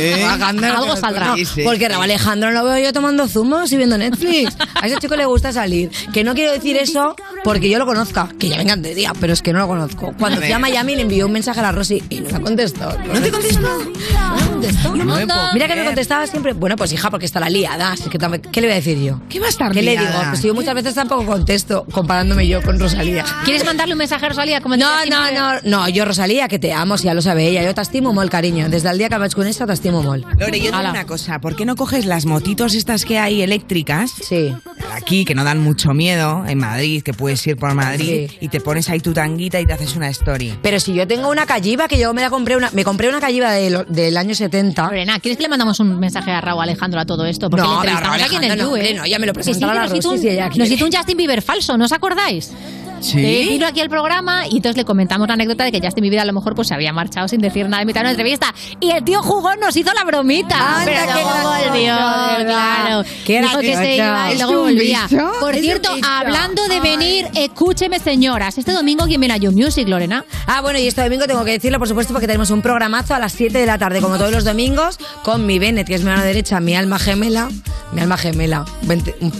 Algo 0.76 0.96
saldrá. 0.96 1.36
Sí, 1.36 1.46
sí, 1.46 1.62
porque. 1.64 1.86
Raúl 1.88 2.04
Alejandro 2.04 2.52
lo 2.52 2.64
veo 2.66 2.84
yo 2.84 2.94
tomando 2.94 3.28
zumos 3.46 3.72
y 3.72 3.78
viendo 3.78 3.98
Netflix. 3.98 4.58
A 4.76 4.88
ese 4.88 4.98
chico 4.98 5.16
le 5.16 5.26
gusta 5.26 5.52
salir. 5.52 5.90
Que 6.12 6.24
no 6.24 6.34
quiero 6.34 6.52
decir 6.52 6.78
eso 6.78 7.16
porque 7.44 7.70
yo 7.70 7.78
lo 7.78 7.86
conozca, 7.86 8.30
que 8.40 8.50
ya 8.50 8.58
me 8.58 8.64
encantaría, 8.64 9.14
pero 9.20 9.34
es 9.34 9.42
que 9.42 9.54
no 9.54 9.60
lo 9.60 9.68
conozco. 9.68 10.14
Cuando 10.18 10.42
fui 10.42 10.52
a 10.52 10.60
Miami 10.60 10.96
le 10.96 11.04
envió 11.04 11.26
un 11.28 11.32
mensaje 11.32 11.60
a 11.60 11.64
la 11.64 11.72
Rosy 11.72 12.04
y 12.10 12.22
no 12.22 12.30
me 12.32 12.42
contestó. 12.42 12.98
¿No 13.14 13.22
te 13.22 13.32
contestó? 13.32 13.62
No 13.62 14.50
contestó. 14.50 14.96
No 14.96 15.16
Mira 15.54 15.68
que 15.68 15.76
me 15.76 15.86
contestaba 15.86 16.28
siempre, 16.28 16.54
bueno, 16.54 16.76
pues 16.76 16.92
hija, 16.94 17.10
porque 17.12 17.26
está 17.26 17.40
la 17.40 17.50
liada. 17.50 17.92
Así 17.92 18.10
que 18.10 18.18
¿Qué 18.18 18.62
le 18.62 18.68
voy 18.68 18.72
a 18.72 18.76
decir 18.76 19.00
yo? 19.00 19.22
¿Qué 19.30 19.40
va 19.40 19.46
a 19.46 19.50
estar 19.50 19.72
¿Qué 19.72 19.82
le 19.82 19.92
digo? 19.92 20.12
Pues 20.30 20.42
yo 20.42 20.54
muchas 20.54 20.74
veces 20.74 20.96
tampoco 20.96 21.26
contesto, 21.26 21.86
comparándome 21.92 22.48
yo 22.48 22.62
con 22.62 22.80
Rosalía. 22.80 23.24
¿Quieres 23.44 23.66
mandarle 23.66 23.94
un 23.94 24.00
mensaje 24.00 24.26
a 24.26 24.30
Rosalía? 24.30 24.62
Como 24.62 24.76
No, 24.78 25.06
no, 25.06 25.32
no, 25.32 25.60
no, 25.64 25.90
yo 25.90 26.06
Rosalía, 26.06 26.48
que 26.48 26.60
te 26.60 26.74
amo, 26.74 26.98
si 26.98 27.06
ya 27.06 27.14
lo 27.14 27.22
sabe 27.22 27.48
ella, 27.48 27.64
yo 27.64 27.76
te 27.76 27.82
estimo 27.82 28.14
mol, 28.14 28.30
cariño. 28.30 28.70
Desde 28.70 28.90
el 28.90 28.98
día 28.98 29.10
que 29.10 29.18
me 29.20 29.30
con 29.30 29.48
esta 29.48 29.68
te 29.68 29.74
estimo 29.74 30.02
mol. 30.02 30.22
Lore, 30.22 30.38
yo 30.40 30.46
te 30.46 30.52
digo 30.52 30.76
Ala. 30.76 30.92
una 30.92 31.06
cosa, 31.06 31.40
¿por 31.40 31.56
qué 31.56 31.66
no 31.66 31.76
coges 31.76 32.06
las 32.06 32.26
motitos 32.26 32.74
estas 32.74 33.06
que 33.06 33.20
hay 33.20 33.35
eléctricas? 33.42 34.12
Sí. 34.12 34.54
Aquí, 34.94 35.26
que 35.26 35.36
no 35.36 35.44
dan 35.44 35.60
mucho 35.60 35.94
miedo, 35.94 36.46
en 36.48 36.58
Madrid, 36.60 37.02
que 37.04 37.14
puedes 37.14 37.46
ir 37.48 37.58
por 37.58 37.74
Madrid 37.74 38.30
y 38.40 38.48
te 38.50 38.62
pones 38.62 38.90
ahí 38.90 39.00
tu 39.00 39.14
tanguita 39.14 39.60
y 39.60 39.66
te 39.66 39.74
haces 39.74 39.96
una 39.96 40.10
story. 40.10 40.58
Pero 40.62 40.80
si 40.80 40.94
yo 40.94 41.08
tengo 41.08 41.30
una 41.30 41.46
calliva 41.46 41.88
que 41.88 41.98
yo 41.98 42.14
me 42.14 42.22
la 42.22 42.30
compré 42.30 42.56
una, 42.56 42.70
me 42.72 42.84
compré 42.84 43.10
una 43.10 43.20
calliva 43.20 43.52
del, 43.52 43.86
del 43.90 44.16
año 44.18 44.34
70. 44.36 44.84
Lorena, 44.84 45.20
¿quieres 45.20 45.38
que 45.38 45.44
le 45.44 45.50
mandamos 45.50 45.80
un 45.80 46.00
mensaje 46.00 46.32
a 46.32 46.40
Raúl 46.42 46.64
Alejandro 46.64 47.00
a 47.00 47.06
todo 47.06 47.26
esto? 47.26 47.50
Porque 47.50 47.66
No, 47.66 47.82
le 47.84 47.90
pero 47.90 47.98
entrevistamos 47.98 48.26
aquí 48.28 48.36
en 48.46 48.52
el 48.52 48.58
no, 48.58 48.78
¿eh? 48.78 48.94
no, 48.94 49.06
ya 49.06 49.20
me 49.20 49.26
lo 49.26 49.34
Que 49.34 49.44
sí, 49.44 49.54
que 49.54 49.60
la 49.66 49.74
nos 49.74 49.94
hizo 49.94 50.10
Rosy, 50.12 50.16
un- 50.16 50.22
si 50.22 50.30
ella 50.30 50.50
quiere. 50.50 50.70
Nos 50.70 50.72
hizo 50.78 50.86
un 50.86 50.92
Justin 50.92 51.18
Bieber 51.18 51.42
falso, 51.42 51.78
¿no 51.78 51.86
os 51.86 51.92
acordáis? 51.92 52.52
Sí. 53.00 53.20
Eh, 53.20 53.46
vino 53.50 53.68
aquí 53.68 53.82
al 53.82 53.90
programa 53.90 54.48
y 54.48 54.58
entonces 54.58 54.78
le 54.78 54.86
comentamos 54.86 55.28
la 55.28 55.34
anécdota 55.36 55.64
de 55.64 55.72
que 55.72 55.80
Justin 55.82 56.02
Bieber 56.02 56.20
a 56.20 56.26
lo 56.26 56.34
mejor 56.34 56.56
pues 56.56 56.68
se 56.68 56.74
había 56.74 56.92
marchado 56.94 57.28
sin 57.28 57.42
decir 57.42 57.68
nada 57.70 57.82
en 57.82 57.88
mitad 57.88 58.02
de 58.02 58.06
una 58.06 58.12
entrevista 58.12 58.54
y 58.80 58.92
el 58.92 59.04
tío 59.04 59.22
jugó 59.22 59.56
nos 59.56 59.76
hizo 59.76 59.94
la 59.94 60.04
bromita 60.04 60.80
Anda, 60.80 60.86
pero 60.86 61.14
luego 61.14 61.30
volvió 61.44 61.96
verdad. 61.96 63.06
claro 63.26 63.48
dijo 63.48 63.60
que 63.60 63.76
se 63.76 63.96
iba 63.98 64.34
y 64.34 64.38
luego 64.38 64.62
volvía 64.64 65.08
por 65.40 65.56
cierto 65.56 65.90
hablando 66.10 66.68
de 66.68 66.80
venir 66.80 67.28
escúcheme 67.36 68.00
señoras 68.00 68.58
este 68.58 68.72
domingo 68.72 69.06
quién 69.06 69.20
viene 69.22 69.34
a 69.36 69.38
You 69.38 69.52
Music 69.52 69.88
Lorena 69.88 70.26
Ah, 70.48 70.62
bueno, 70.62 70.78
y 70.80 70.88
este 70.88 71.02
domingo 71.02 71.26
tengo 71.26 71.44
que 71.44 71.52
decirlo, 71.52 71.80
por 71.80 71.88
supuesto, 71.88 72.14
porque 72.14 72.28
tenemos 72.28 72.50
un 72.52 72.62
programazo 72.62 73.16
a 73.16 73.20
las 73.20 73.34
7 73.34 73.58
de 73.58 73.66
la 73.66 73.78
tarde, 73.78 74.00
como 74.00 74.18
todos 74.18 74.32
los 74.32 74.44
domingos, 74.44 74.98
con 75.24 75.46
mi 75.46 75.58
Bennett, 75.60 75.88
que 75.88 75.96
es 75.96 76.02
mi 76.04 76.10
mano 76.12 76.24
derecha, 76.24 76.60
mi 76.60 76.76
alma 76.76 77.00
gemela. 77.00 77.50
Mi 77.92 78.02
alma 78.02 78.18
gemela. 78.18 78.66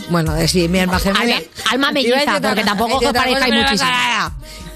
Bueno, 0.10 0.34
sí, 0.48 0.68
mi 0.68 0.80
alma 0.80 1.00
gemela. 1.00 1.38
alma 1.72 1.92
melliza, 1.92 2.42
porque 2.42 2.64
tampoco 2.64 2.98
os 2.98 3.14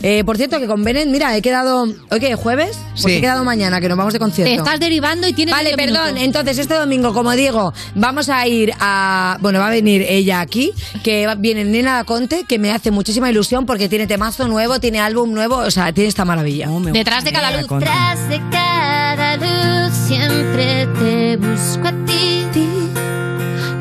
Eh, 0.01 0.23
por 0.23 0.37
cierto, 0.37 0.59
que 0.59 0.67
con 0.67 0.81
Bennett, 0.83 1.07
mira, 1.09 1.35
he 1.35 1.41
quedado. 1.41 1.83
¿Hoy 2.09 2.19
qué? 2.21 2.33
¿Jueves? 2.35 2.77
Pues 2.91 3.03
Sí. 3.03 3.11
he 3.15 3.21
quedado 3.21 3.43
mañana, 3.43 3.81
que 3.81 3.89
nos 3.89 3.97
vamos 3.97 4.13
de 4.13 4.19
concierto. 4.19 4.49
te 4.49 4.55
estás 4.57 4.79
derivando 4.79 5.27
y 5.27 5.33
tienes 5.33 5.53
Vale, 5.53 5.75
medio 5.75 5.93
perdón. 5.93 6.05
minuto. 6.13 6.23
Entonces, 6.23 6.57
este 6.57 6.73
domingo, 6.75 7.13
como 7.13 7.31
digo, 7.33 7.73
vamos 7.95 8.29
a 8.29 8.47
ir 8.47 8.71
a. 8.79 9.37
Bueno, 9.41 9.59
va 9.59 9.67
a 9.67 9.71
venir 9.71 10.05
ella 10.07 10.39
aquí, 10.39 10.71
que 11.03 11.27
va- 11.27 11.35
viene 11.35 11.65
Nena 11.65 12.05
Conte, 12.05 12.45
que 12.47 12.57
me 12.59 12.71
hace 12.71 12.91
muchísima 12.91 13.29
ilusión 13.29 13.65
porque 13.65 13.89
tiene 13.89 14.07
temazo 14.07 14.47
nuevo, 14.47 14.79
tiene 14.79 15.01
álbum 15.01 15.33
nuevo, 15.33 15.57
o 15.57 15.71
sea, 15.71 15.91
tiene 15.91 16.07
esta 16.07 16.23
maravilla. 16.23 16.69
detrás 16.93 17.25
de 17.25 17.31
cada 17.33 17.51
luz 17.59 17.67
Detrás 17.69 18.29
de 18.29 18.41
cada 18.51 19.35
luz 19.35 19.93
siempre 20.07 20.87
te 20.97 21.35
busco 21.37 21.87
a 21.89 22.05
ti. 22.05 22.45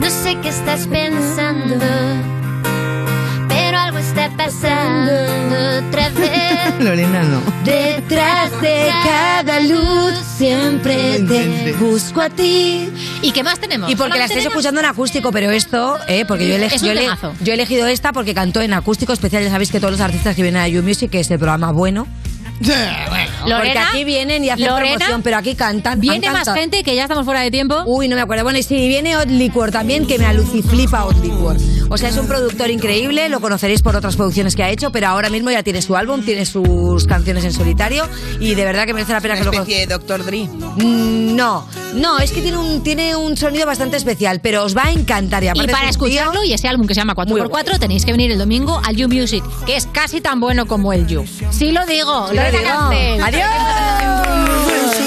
No 0.01 0.11
sé 0.11 0.37
qué 0.43 0.49
estás 0.49 0.87
pensando, 0.89 1.77
pasando 4.49 5.13
otra 5.87 6.09
vez. 6.17 6.81
Lorena 6.81 7.23
no. 7.23 7.41
Detrás 7.65 8.51
de 8.63 8.89
cada 9.05 9.61
luz 9.61 10.15
siempre 10.39 11.21
te 11.21 11.75
busco 11.79 12.23
a 12.23 12.31
ti. 12.31 12.89
¿Y 13.21 13.33
qué 13.33 13.43
más 13.43 13.59
tenemos? 13.59 13.91
Y 13.91 13.97
porque 13.97 14.11
la 14.11 14.15
¿Solamente 14.27 14.35
estáis 14.39 14.47
escuchando 14.47 14.81
en 14.81 14.87
acústico, 14.87 15.31
pero 15.33 15.51
esto, 15.51 15.99
eh, 16.09 16.25
porque 16.27 16.49
yo, 16.49 16.55
he 16.55 16.59
elegi- 16.59 16.75
Es 16.77 16.83
un 16.83 16.89
yo, 16.89 16.95
he- 16.95 16.99
temazo. 17.05 17.35
yo 17.43 17.53
he 17.53 17.55
elegido 17.55 17.87
esta 17.89 18.13
porque 18.13 18.33
cantó 18.35 18.63
en 18.63 18.73
acústico 18.73 19.13
especial. 19.13 19.43
Ya 19.45 19.51
sabéis 19.51 19.71
que 19.71 19.81
todos 19.81 19.93
los 19.93 20.01
artistas 20.01 20.35
que 20.35 20.43
vienen 20.43 20.63
a 20.63 20.69
You 20.69 20.83
Music, 20.83 21.11
que 21.11 21.21
es 21.21 21.31
el 21.31 21.39
programa 21.39 21.71
bueno. 21.73 22.07
porque 22.59 22.75
Lorena, 23.47 23.89
aquí 23.91 24.05
vienen 24.05 24.45
y 24.45 24.51
hacen 24.51 24.67
Lorena, 24.67 24.97
promoción, 24.97 25.23
pero 25.23 25.37
aquí 25.37 25.55
cantan. 25.55 26.01
Viene 26.01 26.31
más 26.31 26.49
gente 26.55 26.83
que 26.83 26.95
ya 26.97 27.03
estamos 27.03 27.25
fuera 27.25 27.41
de 27.41 27.51
tiempo. 27.51 27.83
Uy, 27.87 28.09
no 28.09 28.17
me 28.17 28.23
acuerdo. 28.23 28.45
Bueno, 28.45 28.59
y 28.59 28.63
sí, 28.63 28.89
viene 28.89 29.17
Odd 29.17 29.29
Liquor 29.29 29.71
también, 29.71 30.07
que 30.07 30.19
me 30.19 30.25
aluciflipa 30.27 31.05
Odd 31.05 31.23
Liquor. 31.23 31.57
O 31.91 31.97
sea, 31.97 32.11
es 32.11 32.17
un 32.17 32.27
productor 32.27 32.71
increíble, 32.71 33.29
lo 33.29 33.41
conoceréis 33.41 33.83
por 33.83 33.97
otras 33.97 34.17
producciones 34.17 34.55
que 34.55 34.63
ha 34.63 34.71
hecho, 34.71 34.91
pero 34.93 35.09
ahora 35.09 35.31
mismo 35.31 35.51
ya 35.51 35.63
tiene 35.63 35.81
su 35.83 35.97
álbum, 35.97 36.23
tiene 36.23 36.45
sus 36.47 37.07
canciones 37.07 37.45
en 37.45 37.53
solitario 37.53 38.07
y 38.41 38.55
de 38.55 38.65
verdad 38.65 38.87
que 38.87 38.95
merece 38.95 39.13
la 39.13 39.21
pena 39.21 39.35
Una 39.35 39.51
que 39.51 39.57
lo 39.57 39.65
de 39.65 39.87
Dr. 39.87 40.25
Dre. 40.25 40.45
Mm, 40.45 41.35
No, 41.37 41.67
no, 41.95 42.19
es 42.19 42.33
que 42.33 42.43
tiene 42.43 42.59
un, 42.59 42.83
tiene 42.83 43.17
un 43.17 43.37
sonido 43.37 43.67
bastante 43.67 43.97
especial, 43.97 44.41
pero 44.41 44.65
os 44.65 44.77
va 44.77 44.85
a 44.87 44.93
encantar. 44.93 45.43
Y, 45.45 45.49
Y 45.49 45.67
para 45.67 45.85
es 45.85 45.91
escucharlo 45.91 46.45
y 46.45 46.53
ese 46.53 46.69
álbum 46.69 46.87
que 46.87 46.95
se 46.95 47.01
llama 47.01 47.15
4x4 47.15 47.79
tenéis 47.79 48.05
que 48.05 48.13
venir 48.13 48.31
el 48.31 48.39
domingo 48.39 48.81
al 48.85 48.97
You 48.97 49.09
Music, 49.09 49.43
que 49.67 49.77
es 49.77 49.87
casi 49.87 50.21
tan 50.21 50.41
bueno 50.41 50.67
como 50.67 50.93
el 50.93 51.07
You. 51.07 51.25
Sí 51.51 51.73
lo 51.73 51.87
digo. 51.87 52.29
Sí 52.29 52.37
lo 52.37 52.43
digo. 52.51 53.25
Adiós. 53.25 54.98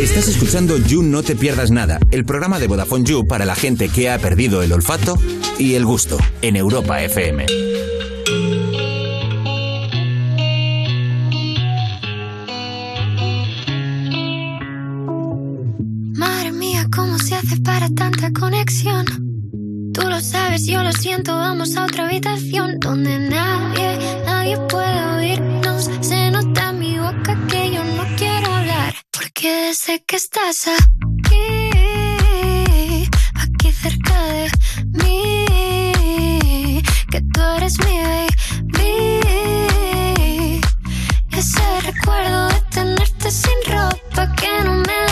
Estás 0.00 0.28
escuchando 0.28 0.78
You 0.78 1.02
No 1.02 1.22
Te 1.22 1.36
Pierdas 1.36 1.70
Nada, 1.70 1.98
el 2.10 2.24
programa 2.24 2.58
de 2.58 2.66
Vodafone 2.66 3.04
You 3.04 3.26
para 3.26 3.44
la 3.44 3.54
gente 3.54 3.88
que 3.88 4.10
ha 4.10 4.18
perdido 4.18 4.62
el 4.62 4.72
olfato 4.72 5.18
y 5.58 5.74
el 5.74 5.84
gusto 5.84 6.18
en 6.42 6.56
Europa 6.56 7.02
FM. 7.02 7.46
Madre 16.16 16.52
mía, 16.52 16.86
¿cómo 16.94 17.18
se 17.18 17.34
hace 17.34 17.56
para 17.60 17.88
tanta 17.90 18.32
conexión? 18.32 19.04
Tú 19.94 20.02
lo 20.08 20.20
sabes, 20.20 20.66
yo 20.66 20.82
lo 20.82 20.92
siento, 20.92 21.34
vamos 21.34 21.76
a 21.76 21.84
otra 21.84 22.06
habitación 22.06 22.80
donde 22.80 23.18
nadie, 23.18 23.98
nadie 24.24 24.56
puede 24.68 25.04
oírnos. 25.16 25.90
Se 26.00 26.30
nota 26.30 26.70
en 26.70 26.78
mi 26.78 26.98
boca 26.98 27.38
que 27.46 27.72
yo 27.72 27.84
no 27.84 28.11
porque 29.42 29.74
sé 29.74 30.04
que 30.06 30.14
estás 30.14 30.68
aquí, 30.68 31.70
aquí 33.34 33.72
cerca 33.72 34.22
de 34.26 34.50
mí, 35.02 36.80
que 37.10 37.20
tú 37.22 37.40
eres 37.56 37.76
mi 37.80 37.98
baby. 37.98 39.20
Ese 41.32 41.80
recuerdo 41.80 42.48
de 42.50 42.60
tenerte 42.70 43.30
sin 43.32 43.58
ropa 43.66 44.32
que 44.36 44.62
no 44.62 44.74
me 44.74 45.11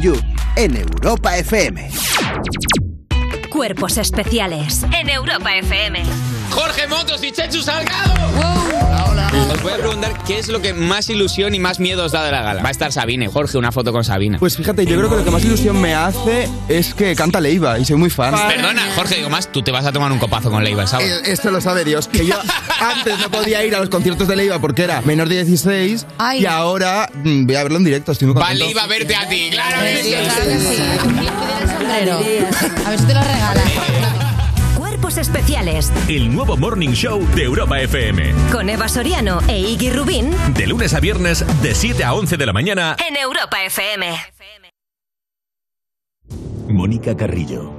You, 0.00 0.14
en 0.56 0.76
Europa 0.76 1.36
FM. 1.36 1.90
Cuerpos 3.50 3.98
especiales 3.98 4.84
en 4.92 5.08
Europa 5.08 5.56
FM. 5.56 6.02
Jorge 6.50 6.86
Motos 6.86 7.22
y 7.24 7.32
Chechu 7.32 7.62
Salgado. 7.62 8.97
Os 9.52 9.62
voy 9.62 9.72
a 9.72 9.76
preguntar 9.76 10.12
qué 10.26 10.38
es 10.38 10.48
lo 10.48 10.60
que 10.60 10.72
más 10.74 11.08
ilusión 11.08 11.54
y 11.54 11.58
más 11.58 11.80
miedo 11.80 12.04
os 12.04 12.12
da 12.12 12.24
de 12.24 12.30
la 12.30 12.42
gala. 12.42 12.62
Va 12.62 12.68
a 12.68 12.72
estar 12.72 12.92
Sabine. 12.92 13.28
Jorge, 13.28 13.58
una 13.58 13.72
foto 13.72 13.92
con 13.92 14.04
Sabine. 14.04 14.38
Pues 14.38 14.56
fíjate, 14.56 14.84
yo 14.86 14.96
creo 14.96 15.08
que 15.10 15.16
lo 15.16 15.24
que 15.24 15.30
más 15.30 15.44
ilusión 15.44 15.80
me 15.80 15.94
hace 15.94 16.48
es 16.68 16.94
que 16.94 17.14
canta 17.14 17.40
Leiva 17.40 17.78
y 17.78 17.84
soy 17.84 17.96
muy 17.96 18.10
fan. 18.10 18.34
Perdona, 18.48 18.82
Jorge, 18.94 19.16
digo 19.16 19.30
más, 19.30 19.50
tú 19.50 19.62
te 19.62 19.70
vas 19.70 19.84
a 19.86 19.92
tomar 19.92 20.12
un 20.12 20.18
copazo 20.18 20.50
con 20.50 20.62
Leiva 20.64 20.86
sábado. 20.86 21.08
Eh, 21.08 21.22
Esto 21.32 21.50
lo 21.50 21.60
sabe 21.60 21.84
Dios, 21.84 22.08
que 22.08 22.26
yo 22.26 22.34
antes 22.80 23.18
no 23.18 23.30
podía 23.30 23.64
ir 23.64 23.74
a 23.74 23.80
los 23.80 23.88
conciertos 23.88 24.28
de 24.28 24.36
Leiva 24.36 24.58
porque 24.58 24.82
era 24.84 25.00
menor 25.02 25.28
de 25.28 25.36
16 25.44 26.06
Ay. 26.18 26.42
y 26.42 26.46
ahora 26.46 27.08
mm, 27.14 27.46
voy 27.46 27.56
a 27.56 27.62
verlo 27.62 27.78
en 27.78 27.84
directo, 27.84 28.12
estoy 28.12 28.28
muy 28.28 28.34
Va 28.36 28.40
contento. 28.48 28.64
Leiva 28.66 28.82
a 28.82 28.86
verte 28.86 29.14
a 29.16 29.28
ti, 29.28 29.48
claro 29.50 29.82
que 29.82 30.02
sí. 30.02 30.14
sombrero. 31.72 32.18
A 32.86 32.90
ver 32.90 32.98
si 32.98 33.06
te 33.06 33.14
lo 33.14 33.20
regala. 33.22 33.62
Especiales 35.18 35.92
El 36.08 36.32
nuevo 36.34 36.56
Morning 36.56 36.90
Show 36.90 37.26
de 37.34 37.42
Europa 37.44 37.80
FM. 37.80 38.32
con 38.52 38.68
Eva 38.70 38.88
Soriano 38.88 39.40
e 39.48 39.58
Iggy 39.58 39.90
Rubín 39.90 40.30
De 40.54 40.66
lunes 40.66 40.94
a 40.94 41.00
viernes, 41.00 41.44
de 41.62 41.74
7 41.74 42.04
a 42.04 42.14
11 42.14 42.36
de 42.36 42.46
la 42.46 42.52
mañana. 42.52 42.96
en 43.08 43.16
Europa 43.16 43.62
FM. 43.64 44.06
Mónica 46.68 47.16
Carrillo, 47.16 47.72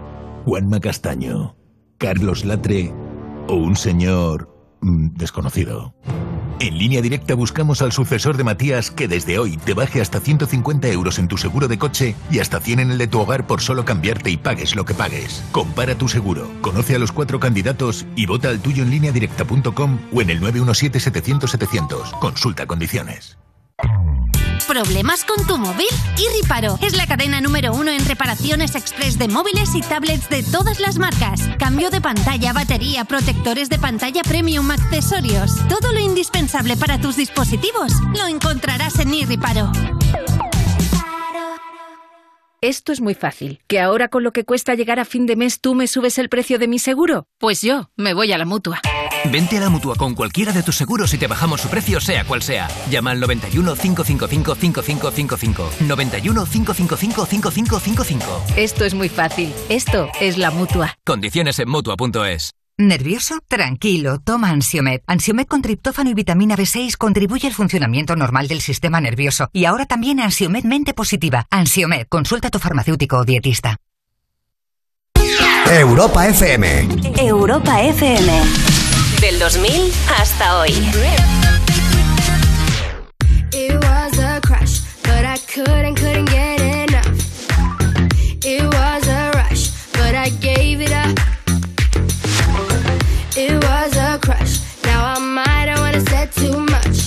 Juanma 0.45 0.79
Castaño, 0.79 1.55
Carlos 1.97 2.43
Latre 2.43 2.93
o 3.47 3.53
un 3.55 3.75
señor 3.75 4.49
mm, 4.81 5.15
desconocido. 5.15 5.93
En 6.60 6.78
línea 6.78 7.01
directa 7.01 7.36
buscamos 7.36 7.82
al 7.82 7.93
sucesor 7.93 8.36
de 8.36 8.43
Matías 8.43 8.91
que 8.91 9.07
desde 9.07 9.39
hoy 9.39 9.55
te 9.55 9.74
baje 9.74 10.01
hasta 10.01 10.20
150 10.20 10.89
euros 10.89 11.18
en 11.18 11.30
tu 11.30 11.38
seguro 11.38 11.70
de 11.70 11.78
coche 11.78 12.16
y 12.30 12.39
hasta 12.39 12.60
100 12.60 12.80
en 12.82 12.91
el 12.91 12.97
de 12.97 13.07
tu 13.07 13.20
hogar 13.20 13.47
por 13.47 13.62
solo 13.62 13.86
cambiarte 13.86 14.30
y 14.30 14.36
pagues 14.36 14.76
lo 14.76 14.84
que 14.84 14.93
pagues. 14.93 15.41
Compara 15.53 15.95
tu 15.95 16.10
seguro, 16.10 16.51
conoce 16.60 16.95
a 16.95 16.99
los 16.99 17.14
cuatro 17.14 17.39
candidatos 17.39 18.05
y 18.18 18.26
vota 18.26 18.49
al 18.49 18.60
tuyo 18.60 18.84
en 18.84 18.89
línea 18.89 19.14
directa.com 19.14 19.99
o 20.14 20.22
en 20.22 20.30
el 20.30 20.41
917-700-700. 20.41 22.20
Consulta 22.20 22.66
condiciones. 22.66 23.38
¿Problemas 24.70 25.26
con 25.26 25.47
tu 25.47 25.57
móvil? 25.57 25.88
Irriparo 26.15 26.78
es 26.84 26.95
la 26.95 27.07
cadena 27.07 27.41
número 27.41 27.74
uno 27.74 27.89
en 27.89 28.05
reparaciones 28.05 28.76
express 28.76 29.17
de 29.17 29.28
móviles 29.28 29.74
y 29.74 29.82
tablets 29.82 30.30
de 30.30 30.43
todas 30.43 30.80
las 30.80 30.99
marcas. 30.99 31.41
Cambio 31.57 31.89
de 31.89 31.99
pantalla, 32.01 32.53
batería, 32.53 33.03
protectores 33.03 33.70
de 33.70 33.80
pantalla 33.80 34.22
premium, 34.22 34.70
accesorios. 34.70 35.55
Todo 35.67 35.91
lo 35.91 35.99
indispensable 35.99 36.78
para 36.78 37.01
tus 37.01 37.15
dispositivos 37.15 37.93
lo 38.15 38.28
encontrarás 38.28 38.99
en 38.99 39.11
Irriparo. 39.11 39.72
Esto 42.61 42.91
es 42.91 43.01
muy 43.01 43.15
fácil. 43.15 43.61
¿Que 43.65 43.80
ahora 43.80 44.09
con 44.09 44.22
lo 44.22 44.32
que 44.32 44.45
cuesta 44.45 44.76
llegar 44.76 44.99
a 44.99 45.05
fin 45.05 45.26
de 45.26 45.36
mes 45.36 45.61
tú 45.61 45.74
me 45.74 45.88
subes 45.88 46.20
el 46.20 46.30
precio 46.30 46.59
de 46.59 46.67
mi 46.67 46.78
seguro? 46.78 47.26
Pues 47.39 47.61
yo 47.61 47.89
me 47.95 48.13
voy 48.13 48.34
a 48.34 48.38
la 48.38 48.45
mutua. 48.45 48.82
Vente 49.26 49.57
a 49.57 49.61
la 49.61 49.70
mutua 49.70 49.95
con 49.95 50.15
cualquiera 50.15 50.51
de 50.51 50.63
tus 50.63 50.76
seguros 50.76 51.13
y 51.13 51.17
te 51.17 51.28
bajamos 51.28 51.61
su 51.61 51.70
precio, 51.70 51.99
sea 51.99 52.24
cual 52.24 52.41
sea. 52.41 52.67
Llama 52.89 53.11
al 53.11 53.20
91 53.20 53.76
555 53.76 54.55
5555. 54.55 55.70
91 55.82 56.45
555 56.45 57.26
5555. 57.26 58.43
Esto 58.55 58.86
es 58.86 58.93
muy 58.93 59.09
fácil. 59.09 59.53
Esto 59.70 60.09
es 60.20 60.38
la 60.38 60.51
mutua. 60.51 60.97
Condiciones 61.05 61.59
en 61.59 61.70
mutua.es. 61.70 62.51
¿Nervioso? 62.78 63.39
Tranquilo, 63.49 64.20
toma 64.20 64.51
Ansiomed. 64.51 65.01
Ansiomed 65.05 65.47
con 65.47 65.61
triptófano 65.61 66.11
y 66.11 66.13
vitamina 66.13 66.55
B6 66.55 66.95
contribuye 66.95 67.45
al 67.47 67.53
funcionamiento 67.53 68.15
normal 68.15 68.47
del 68.47 68.61
sistema 68.61 69.01
nervioso. 69.01 69.49
Y 69.51 69.65
ahora 69.65 69.86
también 69.86 70.22
Ansiomed 70.22 70.63
Mente 70.63 70.93
Positiva. 70.93 71.45
Ansiomed, 71.51 72.07
consulta 72.07 72.47
a 72.47 72.51
tu 72.51 72.59
farmacéutico 72.59 73.17
o 73.17 73.26
dietista. 73.26 73.76
Europa 75.70 76.26
FM. 76.26 76.88
Europa 77.20 77.82
FM. 77.82 78.78
Del 79.30 79.38
2000 79.38 79.93
hasta 80.07 80.57
hoy. 80.57 80.69
It 83.51 83.75
was 83.75 84.17
a 84.17 84.41
crush, 84.41 84.82
but 85.03 85.23
I 85.23 85.38
couldn't, 85.45 85.95
couldn't 85.99 86.25
get 86.25 86.59
enough. 86.59 87.47
It 88.43 88.63
was 88.63 89.07
a 89.07 89.30
rush, 89.36 89.69
but 89.93 90.15
I 90.15 90.30
gave 90.41 90.82
it 90.82 90.91
up. 90.91 91.15
It 93.38 93.63
was 93.63 93.95
a 93.97 94.17
crush. 94.19 94.61
Now 94.86 95.13
I 95.13 95.19
might 95.19 95.67
have 95.69 95.80
wanna 95.82 96.01
said 96.09 96.32
too 96.32 96.57
much, 96.57 96.97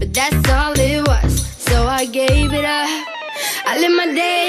but 0.00 0.12
that's 0.12 0.50
all 0.50 0.74
it 0.76 1.06
was. 1.06 1.46
So 1.68 1.86
I 1.86 2.04
gave 2.04 2.52
it 2.52 2.64
up. 2.64 2.90
I 3.64 3.78
live 3.78 3.92
my 3.92 4.12
day 4.12 4.41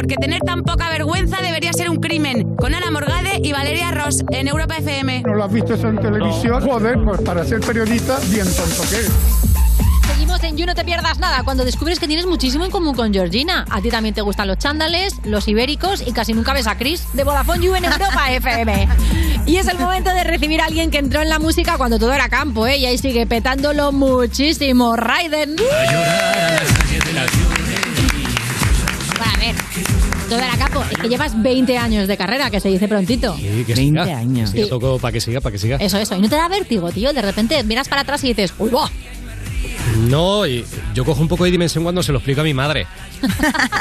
porque 0.00 0.16
tener 0.16 0.40
tan 0.40 0.62
poca 0.62 0.88
vergüenza 0.88 1.42
debería 1.42 1.74
ser 1.74 1.90
un 1.90 1.98
crimen. 1.98 2.56
Con 2.56 2.74
Ana 2.74 2.90
Morgade 2.90 3.38
y 3.42 3.52
Valeria 3.52 3.90
Ross 3.90 4.24
en 4.30 4.48
Europa 4.48 4.78
FM. 4.78 5.24
¿No 5.26 5.34
lo 5.34 5.44
has 5.44 5.52
visto 5.52 5.74
eso 5.74 5.88
en 5.88 5.98
televisión? 5.98 6.62
Joder, 6.66 6.98
pues 7.04 7.20
para 7.20 7.44
ser 7.44 7.60
periodista, 7.60 8.18
bien 8.30 8.46
tonto 8.46 8.82
que 8.88 9.00
es. 9.00 9.12
Seguimos 10.06 10.42
en 10.42 10.56
You 10.56 10.64
No 10.64 10.74
Te 10.74 10.84
Pierdas 10.86 11.18
Nada 11.18 11.42
cuando 11.44 11.66
descubres 11.66 12.00
que 12.00 12.06
tienes 12.06 12.24
muchísimo 12.24 12.64
en 12.64 12.70
común 12.70 12.94
con 12.94 13.12
Georgina. 13.12 13.66
A 13.68 13.82
ti 13.82 13.90
también 13.90 14.14
te 14.14 14.22
gustan 14.22 14.48
los 14.48 14.56
chándales, 14.56 15.20
los 15.24 15.46
ibéricos 15.48 16.02
y 16.06 16.12
casi 16.12 16.32
nunca 16.32 16.54
ves 16.54 16.66
a 16.66 16.78
Chris 16.78 17.04
de 17.12 17.22
Vodafone 17.22 17.62
You 17.62 17.74
en 17.74 17.84
Europa 17.84 18.30
FM. 18.30 18.88
Y 19.44 19.56
es 19.56 19.68
el 19.68 19.78
momento 19.78 20.14
de 20.14 20.24
recibir 20.24 20.62
a 20.62 20.64
alguien 20.64 20.90
que 20.90 20.96
entró 20.96 21.20
en 21.20 21.28
la 21.28 21.38
música 21.38 21.76
cuando 21.76 21.98
todo 21.98 22.14
era 22.14 22.30
campo, 22.30 22.66
¿eh? 22.66 22.78
Y 22.78 22.86
ahí 22.86 22.96
sigue 22.96 23.26
petándolo 23.26 23.92
muchísimo. 23.92 24.96
Raiden. 24.96 25.56
Bueno, 25.56 25.98
a 25.98 26.52
ver, 26.52 27.59
todo 30.30 30.38
era 30.38 30.56
campo. 30.56 30.82
Es 30.90 30.96
que 30.98 31.08
llevas 31.08 31.40
20 31.42 31.76
años 31.76 32.08
de 32.08 32.16
carrera, 32.16 32.50
que 32.50 32.60
se 32.60 32.68
dice 32.68 32.88
prontito. 32.88 33.36
Sí, 33.36 33.64
que 33.66 33.74
20 33.74 34.04
siga. 34.04 34.16
años. 34.18 34.50
Sí, 34.50 34.62
Sí. 34.62 34.68
toco 34.70 34.98
para 34.98 35.12
que 35.12 35.20
siga, 35.20 35.40
para 35.42 35.52
que 35.52 35.58
siga. 35.58 35.76
Eso, 35.76 35.98
eso. 35.98 36.16
Y 36.16 36.20
no 36.20 36.28
te 36.30 36.36
da 36.36 36.48
vértigo, 36.48 36.90
tío. 36.90 37.12
De 37.12 37.20
repente 37.20 37.62
miras 37.64 37.88
para 37.88 38.02
atrás 38.02 38.24
y 38.24 38.28
dices, 38.28 38.54
¡Uy, 38.58 38.70
va! 38.70 38.90
No, 40.08 40.46
y 40.46 40.64
yo 40.94 41.04
cojo 41.04 41.20
un 41.20 41.28
poco 41.28 41.44
de 41.44 41.50
dimensión 41.50 41.82
cuando 41.84 42.02
se 42.02 42.12
lo 42.12 42.18
explico 42.18 42.40
a 42.40 42.44
mi 42.44 42.54
madre. 42.54 42.86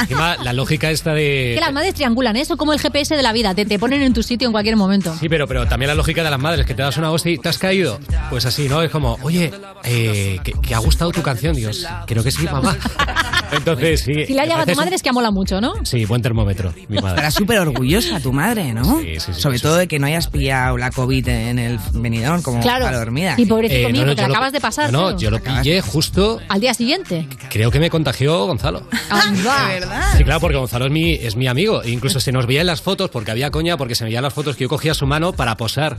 Encima, 0.01 0.37
la 0.37 0.53
lógica 0.53 0.89
esta 0.91 1.13
de... 1.13 1.53
Que 1.55 1.61
las 1.61 1.73
madres 1.73 1.93
triangulan, 1.93 2.35
¿eh? 2.35 2.45
Son 2.45 2.57
como 2.57 2.73
el 2.73 2.79
GPS 2.79 3.15
de 3.15 3.21
la 3.23 3.33
vida. 3.33 3.53
Te, 3.55 3.65
te 3.65 3.79
ponen 3.79 4.01
en 4.01 4.13
tu 4.13 4.23
sitio 4.23 4.47
en 4.47 4.51
cualquier 4.51 4.75
momento. 4.75 5.15
Sí, 5.19 5.29
pero, 5.29 5.47
pero 5.47 5.67
también 5.67 5.87
la 5.87 5.95
lógica 5.95 6.23
de 6.23 6.29
las 6.29 6.39
madres, 6.39 6.65
que 6.65 6.73
te 6.73 6.81
das 6.81 6.97
una 6.97 7.11
hostia 7.11 7.31
y 7.33 7.37
te 7.37 7.49
has 7.49 7.57
caído. 7.57 7.99
Pues 8.29 8.45
así, 8.45 8.67
¿no? 8.69 8.81
Es 8.81 8.91
como, 8.91 9.17
oye, 9.21 9.51
eh, 9.83 10.39
que, 10.43 10.53
que 10.53 10.75
ha 10.75 10.79
gustado 10.79 11.11
tu 11.11 11.21
canción, 11.21 11.55
Dios. 11.55 11.85
Creo 12.07 12.23
que 12.23 12.31
sí, 12.31 12.43
mamá. 12.45 12.77
Entonces, 13.51 14.01
sí. 14.01 14.25
Si 14.27 14.33
le 14.33 14.41
ha 14.41 14.45
llegado 14.45 14.61
a 14.63 14.65
tu 14.65 14.75
madre 14.75 14.95
es 14.95 15.01
que 15.01 15.11
mola 15.11 15.31
mucho, 15.31 15.59
¿no? 15.59 15.73
Sí, 15.83 16.05
buen 16.05 16.21
termómetro, 16.21 16.73
mi 16.87 16.97
madre. 16.97 17.09
Estará 17.09 17.31
súper 17.31 17.59
orgullosa 17.59 18.19
tu 18.19 18.31
madre, 18.31 18.73
¿no? 18.73 18.99
Sobre 19.35 19.59
todo 19.59 19.75
de 19.77 19.87
que 19.87 19.97
no 19.99 20.05
hayas 20.07 20.27
pillado 20.27 20.77
la 20.77 20.91
COVID 20.91 21.27
en 21.27 21.57
el 21.59 21.79
venidón 21.93 22.41
como 22.43 22.59
Claro. 22.59 22.85
para 22.85 22.99
dormida. 22.99 23.33
Y 23.37 23.45
pobrecito 23.45 23.87
Eh, 23.89 23.91
mío, 23.91 24.05
no, 24.05 24.13
lo 24.13 24.27
lo- 24.27 24.33
acabas 24.33 24.51
de 24.53 24.61
pasar. 24.61 24.91
No, 24.91 25.17
yo 25.17 25.31
lo 25.31 25.41
pillé 25.41 25.81
justo, 25.81 26.39
Al 26.47 26.59
día 26.61 26.73
siguiente. 26.73 27.27
creo 27.49 27.71
que 27.71 27.79
me 27.79 27.89
contagió 27.89 28.45
Gonzalo. 28.45 28.83
Anda. 29.29 30.13
Sí, 30.17 30.23
claro, 30.23 30.39
porque 30.39 30.57
Gonzalo 30.57 30.85
es 30.85 30.91
mi, 30.91 31.13
es 31.13 31.35
mi 31.35 31.47
amigo. 31.47 31.83
E 31.83 31.89
incluso 31.91 32.19
se 32.19 32.31
nos 32.31 32.45
veía 32.45 32.61
en 32.61 32.67
las 32.67 32.81
fotos, 32.81 33.09
porque 33.09 33.31
había 33.31 33.51
coña, 33.51 33.77
porque 33.77 33.95
se 33.95 34.03
me 34.03 34.09
veían 34.09 34.23
las 34.23 34.33
fotos 34.33 34.55
que 34.55 34.63
yo 34.63 34.69
cogía 34.69 34.93
su 34.93 35.05
mano 35.07 35.33
para 35.33 35.55
posar. 35.57 35.97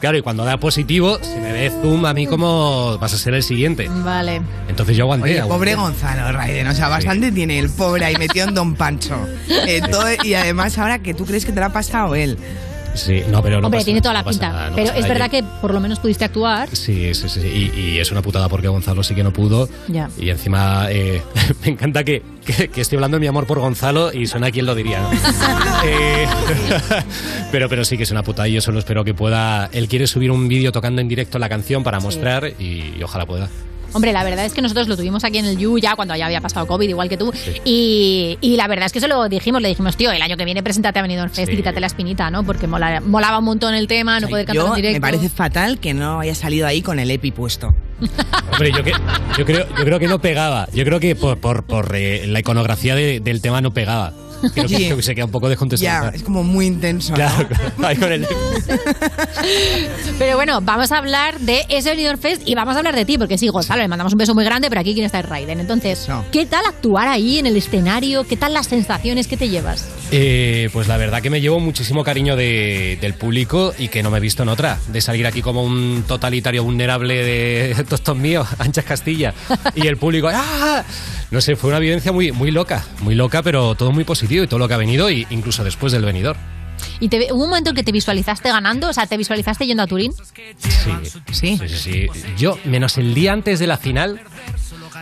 Claro, 0.00 0.18
y 0.18 0.22
cuando 0.22 0.44
da 0.44 0.56
positivo, 0.58 1.18
se 1.22 1.38
me 1.38 1.52
ve 1.52 1.70
zoom 1.70 2.04
a 2.06 2.12
mí 2.12 2.26
como 2.26 2.98
vas 2.98 3.14
a 3.14 3.18
ser 3.18 3.34
el 3.34 3.42
siguiente. 3.44 3.88
Vale. 3.88 4.42
Entonces 4.68 4.96
yo 4.96 5.04
aguanté. 5.04 5.30
Oye, 5.30 5.40
aguanté. 5.40 5.54
pobre 5.58 5.74
Gonzalo 5.76 6.32
Raiden, 6.32 6.66
o 6.66 6.74
sea, 6.74 6.88
bastante 6.88 7.30
tiene 7.30 7.60
el 7.60 7.70
pobre 7.70 8.06
ahí 8.06 8.16
metido 8.16 8.48
en 8.48 8.54
Don 8.54 8.74
Pancho. 8.74 9.14
Eh, 9.48 9.80
todo- 9.90 10.08
y 10.24 10.34
además 10.34 10.76
ahora 10.78 10.98
que 11.00 11.14
tú 11.14 11.24
crees 11.24 11.44
que 11.44 11.52
te 11.52 11.60
lo 11.60 11.66
ha 11.66 11.72
pasado 11.72 12.16
él. 12.16 12.36
Sí, 12.94 13.22
no, 13.30 13.42
pero 13.42 13.60
no 13.60 13.68
Hombre, 13.68 13.78
pasa 13.78 13.84
tiene 13.86 14.00
toda 14.02 14.12
la 14.14 14.22
no 14.22 14.28
pinta. 14.30 14.48
nada, 14.50 14.68
no 14.70 14.76
pero 14.76 14.92
es 14.92 15.08
verdad 15.08 15.30
que 15.30 15.42
por 15.62 15.72
lo 15.72 15.80
menos 15.80 15.98
pudiste 16.00 16.24
actuar. 16.24 16.68
Sí, 16.72 17.14
sí, 17.14 17.28
sí. 17.28 17.40
sí. 17.40 17.70
Y, 17.74 17.80
y 17.80 17.98
es 18.00 18.10
una 18.10 18.20
putada 18.22 18.48
porque 18.48 18.66
Gonzalo 18.68 19.02
sí 19.04 19.14
que 19.14 19.22
no 19.22 19.32
pudo. 19.32 19.68
Ya. 19.88 20.10
Y 20.18 20.28
encima 20.30 20.86
eh, 20.90 21.22
me 21.64 21.70
encanta 21.70 22.02
que, 22.04 22.22
que- 22.44 22.68
que 22.68 22.80
estoy 22.80 22.96
hablando 22.96 23.16
de 23.16 23.20
mi 23.20 23.26
amor 23.26 23.46
por 23.46 23.58
Gonzalo 23.58 24.12
y 24.12 24.26
suena 24.26 24.50
quien 24.50 24.66
lo 24.66 24.74
diría. 24.74 25.00
¿no? 25.00 25.10
Eh, 25.84 26.26
pero, 27.50 27.68
pero 27.68 27.84
sí 27.84 27.96
que 27.96 28.04
es 28.04 28.10
una 28.12 28.22
putada 28.22 28.46
y 28.48 28.52
yo 28.52 28.60
solo 28.60 28.78
espero 28.78 29.02
que 29.04 29.14
pueda. 29.14 29.68
Él 29.72 29.88
quiere 29.88 30.06
subir 30.06 30.30
un 30.30 30.46
vídeo 30.46 30.70
tocando 30.70 31.00
en 31.00 31.08
directo 31.08 31.38
la 31.40 31.48
canción 31.48 31.82
para 31.82 31.98
mostrar 31.98 32.52
y, 32.58 32.94
y 32.96 33.02
ojalá 33.02 33.26
pueda. 33.26 33.48
Hombre, 33.94 34.12
la 34.12 34.24
verdad 34.24 34.44
es 34.44 34.52
que 34.54 34.62
nosotros 34.62 34.88
lo 34.88 34.96
tuvimos 34.96 35.24
aquí 35.24 35.38
en 35.38 35.44
el 35.46 35.56
You 35.58 35.78
ya 35.78 35.94
cuando 35.96 36.14
ya 36.16 36.26
había 36.26 36.40
pasado 36.40 36.66
COVID, 36.66 36.88
igual 36.88 37.08
que 37.08 37.16
tú. 37.16 37.32
Y, 37.64 38.38
y 38.40 38.56
la 38.56 38.66
verdad 38.68 38.86
es 38.86 38.92
que 38.92 39.00
se 39.00 39.08
lo 39.08 39.28
dijimos, 39.28 39.60
le 39.62 39.68
dijimos, 39.68 39.96
tío, 39.96 40.10
el 40.12 40.22
año 40.22 40.36
que 40.36 40.44
viene 40.44 40.62
preséntate 40.62 40.98
a 40.98 41.02
Benidorm 41.02 41.30
Fest 41.30 41.48
y 41.48 41.52
Sí. 41.52 41.56
quítate 41.58 41.80
la 41.80 41.86
espinita, 41.86 42.30
¿no? 42.30 42.44
Porque 42.44 42.66
mola- 42.66 43.00
molaba 43.00 43.38
un 43.38 43.44
montón 43.44 43.74
el 43.74 43.86
tema, 43.86 44.20
no 44.20 44.28
poder 44.28 44.46
cantar 44.46 44.64
Yo 44.66 44.70
en 44.70 44.76
directo. 44.76 44.96
me 44.96 45.00
parece 45.00 45.28
fatal 45.28 45.78
que 45.78 45.94
no 45.94 46.20
haya 46.20 46.34
salido 46.34 46.66
ahí 46.66 46.82
con 46.82 46.98
el 46.98 47.10
EPI 47.10 47.30
puesto. 47.32 47.74
Hombre, 48.52 48.72
yo, 48.76 48.82
que, 48.82 48.92
yo, 49.38 49.44
creo, 49.46 49.66
yo 49.78 49.84
creo 49.84 49.98
que 49.98 50.08
no 50.08 50.20
pegaba. 50.20 50.68
Yo 50.72 50.84
creo 50.84 50.98
que 51.00 51.14
por, 51.14 51.38
por, 51.38 51.62
por, 51.64 51.94
eh, 51.94 52.26
la 52.26 52.40
iconografía 52.40 52.94
de- 52.94 53.20
del 53.20 53.40
tema 53.40 53.60
no 53.60 53.72
pegaba. 53.72 54.12
Creo 54.54 54.66
que, 54.66 54.76
creo 54.76 54.96
que 54.96 55.02
se 55.02 55.14
queda 55.14 55.24
un 55.24 55.30
poco 55.30 55.48
descontestado. 55.48 56.10
Ya, 56.10 56.16
es 56.16 56.22
como 56.22 56.42
muy 56.42 56.66
intenso. 56.66 57.10
¿no? 57.10 57.16
Claro, 57.16 57.48
ahí 57.82 57.96
con 57.96 58.12
el- 58.12 58.26
Pero 60.18 60.36
bueno, 60.36 60.60
vamos 60.60 60.92
a 60.92 60.98
hablar 60.98 61.38
de 61.40 61.64
ese 61.68 61.90
Benidorm 61.90 62.18
Fest 62.18 62.42
y 62.46 62.54
vamos 62.54 62.74
a 62.74 62.78
hablar 62.78 62.94
de 62.96 63.04
ti, 63.04 63.18
porque 63.18 63.38
sí, 63.38 63.48
Gonzalo, 63.48 63.82
le 63.82 63.88
mandamos 63.88 64.12
un 64.12 64.18
beso 64.18 64.34
muy 64.34 64.44
grande, 64.44 64.68
pero 64.68 64.80
aquí 64.80 64.94
quien 64.94 65.06
está 65.06 65.20
es 65.20 65.28
Raiden. 65.28 65.60
Entonces, 65.60 66.06
¿qué 66.30 66.46
tal 66.46 66.64
actuar 66.66 67.08
ahí 67.08 67.38
en 67.38 67.46
el 67.46 67.56
escenario? 67.56 68.24
¿Qué 68.24 68.36
tal 68.36 68.54
las 68.54 68.66
sensaciones 68.66 69.26
que 69.26 69.36
te 69.36 69.48
llevas? 69.48 69.86
Eh, 70.10 70.68
pues 70.72 70.88
la 70.88 70.96
verdad 70.96 71.22
que 71.22 71.30
me 71.30 71.40
llevo 71.40 71.58
muchísimo 71.60 72.04
cariño 72.04 72.36
de- 72.36 72.98
del 73.00 73.14
público 73.14 73.72
y 73.78 73.88
que 73.88 74.02
no 74.02 74.10
me 74.10 74.18
he 74.18 74.20
visto 74.20 74.42
en 74.42 74.48
otra. 74.48 74.78
De 74.88 75.00
salir 75.00 75.26
aquí 75.26 75.42
como 75.42 75.62
un 75.64 76.04
totalitario 76.06 76.64
vulnerable 76.64 77.14
de 77.24 77.84
tostos 77.88 78.16
míos, 78.16 78.46
Anchas 78.58 78.84
Castilla. 78.84 79.34
Y 79.74 79.86
el 79.86 79.96
público, 79.96 80.28
¡ah! 80.32 80.84
No 81.30 81.40
sé, 81.40 81.56
fue 81.56 81.70
una 81.70 81.78
vivencia 81.78 82.12
muy, 82.12 82.30
muy 82.30 82.50
loca, 82.50 82.84
muy 83.00 83.14
loca, 83.14 83.42
pero 83.42 83.74
todo 83.74 83.90
muy 83.90 84.04
positivo 84.04 84.31
y 84.40 84.46
todo 84.46 84.58
lo 84.58 84.68
que 84.68 84.74
ha 84.74 84.78
venido, 84.78 85.10
y 85.10 85.26
incluso 85.30 85.64
después 85.64 85.92
del 85.92 86.04
venidor. 86.04 86.36
¿Y 87.00 87.08
te, 87.08 87.32
hubo 87.32 87.44
un 87.44 87.50
momento 87.50 87.70
en 87.70 87.76
que 87.76 87.82
te 87.82 87.92
visualizaste 87.92 88.48
ganando? 88.48 88.88
O 88.88 88.92
sea, 88.92 89.06
¿te 89.06 89.16
visualizaste 89.16 89.66
yendo 89.66 89.82
a 89.82 89.86
Turín? 89.86 90.12
Sí, 90.56 90.90
sí, 91.32 91.58
sí, 91.58 91.68
sí. 91.68 92.06
Yo, 92.36 92.58
menos 92.64 92.98
el 92.98 93.14
día 93.14 93.32
antes 93.32 93.58
de 93.58 93.66
la 93.66 93.76
final, 93.76 94.20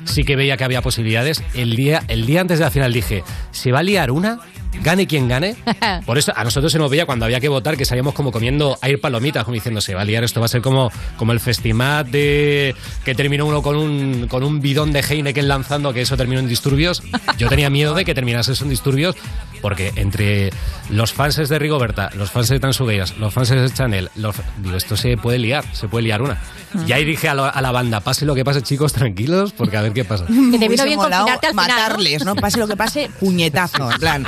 sí 0.05 0.25
que 0.25 0.37
veía 0.37 0.57
que 0.57 0.65
había 0.65 0.83
posibilidades. 0.83 1.43
El 1.55 1.77
día, 1.77 2.03
el 2.09 2.27
día 2.27 2.41
antes 2.41 2.59
de 2.59 2.65
la 2.65 2.71
final 2.71 2.93
dije, 2.93 3.23
se 3.51 3.73
va 3.73 3.81
a 3.81 3.83
liar 3.83 4.11
una, 4.11 4.41
gane 4.83 5.07
quien 5.07 5.29
gane. 5.29 5.57
Por 6.07 6.19
eso 6.19 6.33
a 6.35 6.45
nosotros 6.45 6.73
se 6.73 6.79
nos 6.79 6.91
veía 6.91 7.07
cuando 7.07 7.25
había 7.25 7.41
que 7.41 7.49
votar 7.49 7.77
que 7.77 7.85
salíamos 7.85 8.15
como 8.15 8.33
comiendo 8.33 8.79
air 8.83 9.01
palomitas, 9.01 9.45
como 9.45 9.55
diciendo, 9.55 9.81
se 9.81 9.95
va 9.95 10.03
a 10.03 10.05
liar, 10.05 10.25
esto 10.25 10.41
va 10.41 10.47
a 10.47 10.49
ser 10.49 10.63
como, 10.63 10.91
como 11.17 11.33
el 11.33 11.41
festimat 11.41 12.07
de 12.07 12.75
que 13.05 13.15
terminó 13.15 13.47
uno 13.47 13.63
con 13.63 13.77
un, 13.77 14.27
con 14.29 14.43
un 14.43 14.61
bidón 14.61 14.93
de 14.93 15.01
Heineken 15.01 15.49
lanzando, 15.49 15.93
que 15.93 16.03
eso 16.03 16.17
terminó 16.17 16.41
en 16.41 16.49
disturbios. 16.49 17.03
Yo 17.39 17.49
tenía 17.49 17.71
miedo 17.71 17.95
de 17.95 18.05
que 18.05 18.15
terminase 18.15 18.53
eso 18.53 18.65
en 18.65 18.71
disturbios, 18.71 19.17
porque 19.61 19.93
entre 19.97 20.51
los 20.89 21.13
fans 21.13 21.37
de 21.37 21.59
Rigoberta, 21.59 22.11
los 22.15 22.31
fans 22.31 22.49
de 22.49 22.61
Tansugueiras, 22.61 23.17
los 23.19 23.33
fans 23.35 23.49
de 23.51 23.71
Chanel, 23.73 24.11
los, 24.17 24.37
digo, 24.59 24.77
esto 24.77 24.97
se 24.97 25.17
puede 25.17 25.39
liar, 25.39 25.65
se 25.73 25.89
puede 25.89 26.05
liar 26.05 26.23
una. 26.23 26.39
Y 26.87 26.93
ahí 26.93 27.05
dije 27.05 27.29
a, 27.29 27.35
la- 27.35 27.49
a 27.49 27.61
la 27.61 27.73
banda, 27.73 28.01
pase 28.01 28.25
lo 28.25 28.35
que 28.35 28.45
pase, 28.45 28.63
chicos, 28.63 28.93
tranquilos, 28.93 29.53
porque 29.53 29.77
a 29.77 29.83
ver 29.83 29.93
qué 29.93 30.05
pasa. 30.05 30.25
Que 30.27 30.59
te 30.59 30.69
vino 30.69 30.85
bien 30.85 30.99
al 31.01 31.07
final, 31.07 31.11
¿no? 31.21 31.27
matarles, 31.55 32.25
¿no? 32.25 32.37
Pase 32.37 32.59
lo 32.59 32.69
que 32.69 32.77
pase, 32.77 33.11
puñetazo, 33.19 33.91
en 33.91 33.99
plan. 33.99 34.27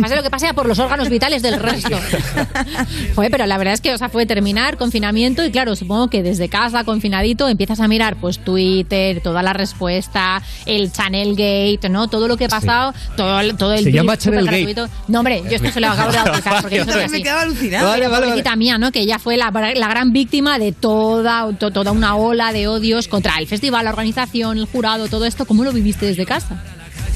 Pase 0.00 0.16
lo 0.16 0.22
que 0.22 0.30
pase 0.30 0.46
a 0.46 0.52
por 0.54 0.66
los 0.66 0.78
órganos 0.78 1.08
vitales 1.08 1.42
del 1.42 1.58
resto. 1.60 1.98
Fue, 3.14 3.30
pero 3.30 3.46
la 3.46 3.58
verdad 3.58 3.74
es 3.74 3.80
que 3.80 3.92
o 3.94 3.98
sea, 3.98 4.08
fue 4.08 4.26
terminar 4.26 4.76
confinamiento 4.76 5.44
y 5.44 5.50
claro, 5.50 5.74
supongo 5.76 6.08
que 6.08 6.22
desde 6.22 6.48
casa, 6.48 6.84
confinadito, 6.84 7.48
empiezas 7.48 7.80
a 7.80 7.88
mirar 7.88 8.16
pues 8.16 8.38
Twitter, 8.38 9.20
toda 9.22 9.42
la 9.42 9.52
respuesta, 9.52 10.42
el 10.66 10.92
Channel 10.92 11.30
Gate, 11.32 11.88
¿no? 11.88 12.08
Todo 12.08 12.28
lo 12.28 12.36
que 12.36 12.44
ha 12.46 12.48
pasado, 12.48 12.94
todo, 13.16 13.40
el- 13.40 13.56
todo 13.56 13.72
el 13.74 13.84
Se 13.84 13.92
llama 13.92 14.16
Channel 14.16 14.44
Gate. 14.46 14.88
No, 15.08 15.18
hombre, 15.20 15.42
yo 15.48 15.56
esto 15.56 15.70
se 15.70 15.80
lo 15.80 15.88
acabo 15.88 16.12
de 16.12 16.18
bautizar 16.24 16.62
porque 16.62 16.76
yo 16.76 16.84
soy 16.84 16.94
Me 16.96 17.04
así. 17.04 17.22
quedaba 17.22 17.42
alucinada. 17.42 17.88
Vale, 17.88 18.08
vale, 18.08 18.26
Pobrecita 18.26 18.56
mía, 18.56 18.78
¿no? 18.78 18.92
Que 18.92 19.00
ella 19.00 19.18
fue 19.18 19.36
la, 19.36 19.50
la 19.50 19.88
gran 19.88 20.12
víctima 20.12 20.58
de 20.58 20.72
toda, 20.72 21.52
to- 21.58 21.70
toda 21.70 21.92
una 21.92 22.16
ola 22.16 22.52
de 22.52 22.68
odios 22.68 23.08
contra 23.08 23.36
el 23.38 23.46
festival, 23.46 23.84
la 23.84 23.90
organización, 23.90 24.58
el 24.58 24.66
jurado, 24.66 25.08
todo 25.08 25.24
esto. 25.24 25.46
¿Cómo 25.46 25.64
lo 25.64 25.72
viviste 25.72 26.06
desde 26.06 26.26
casa? 26.26 26.62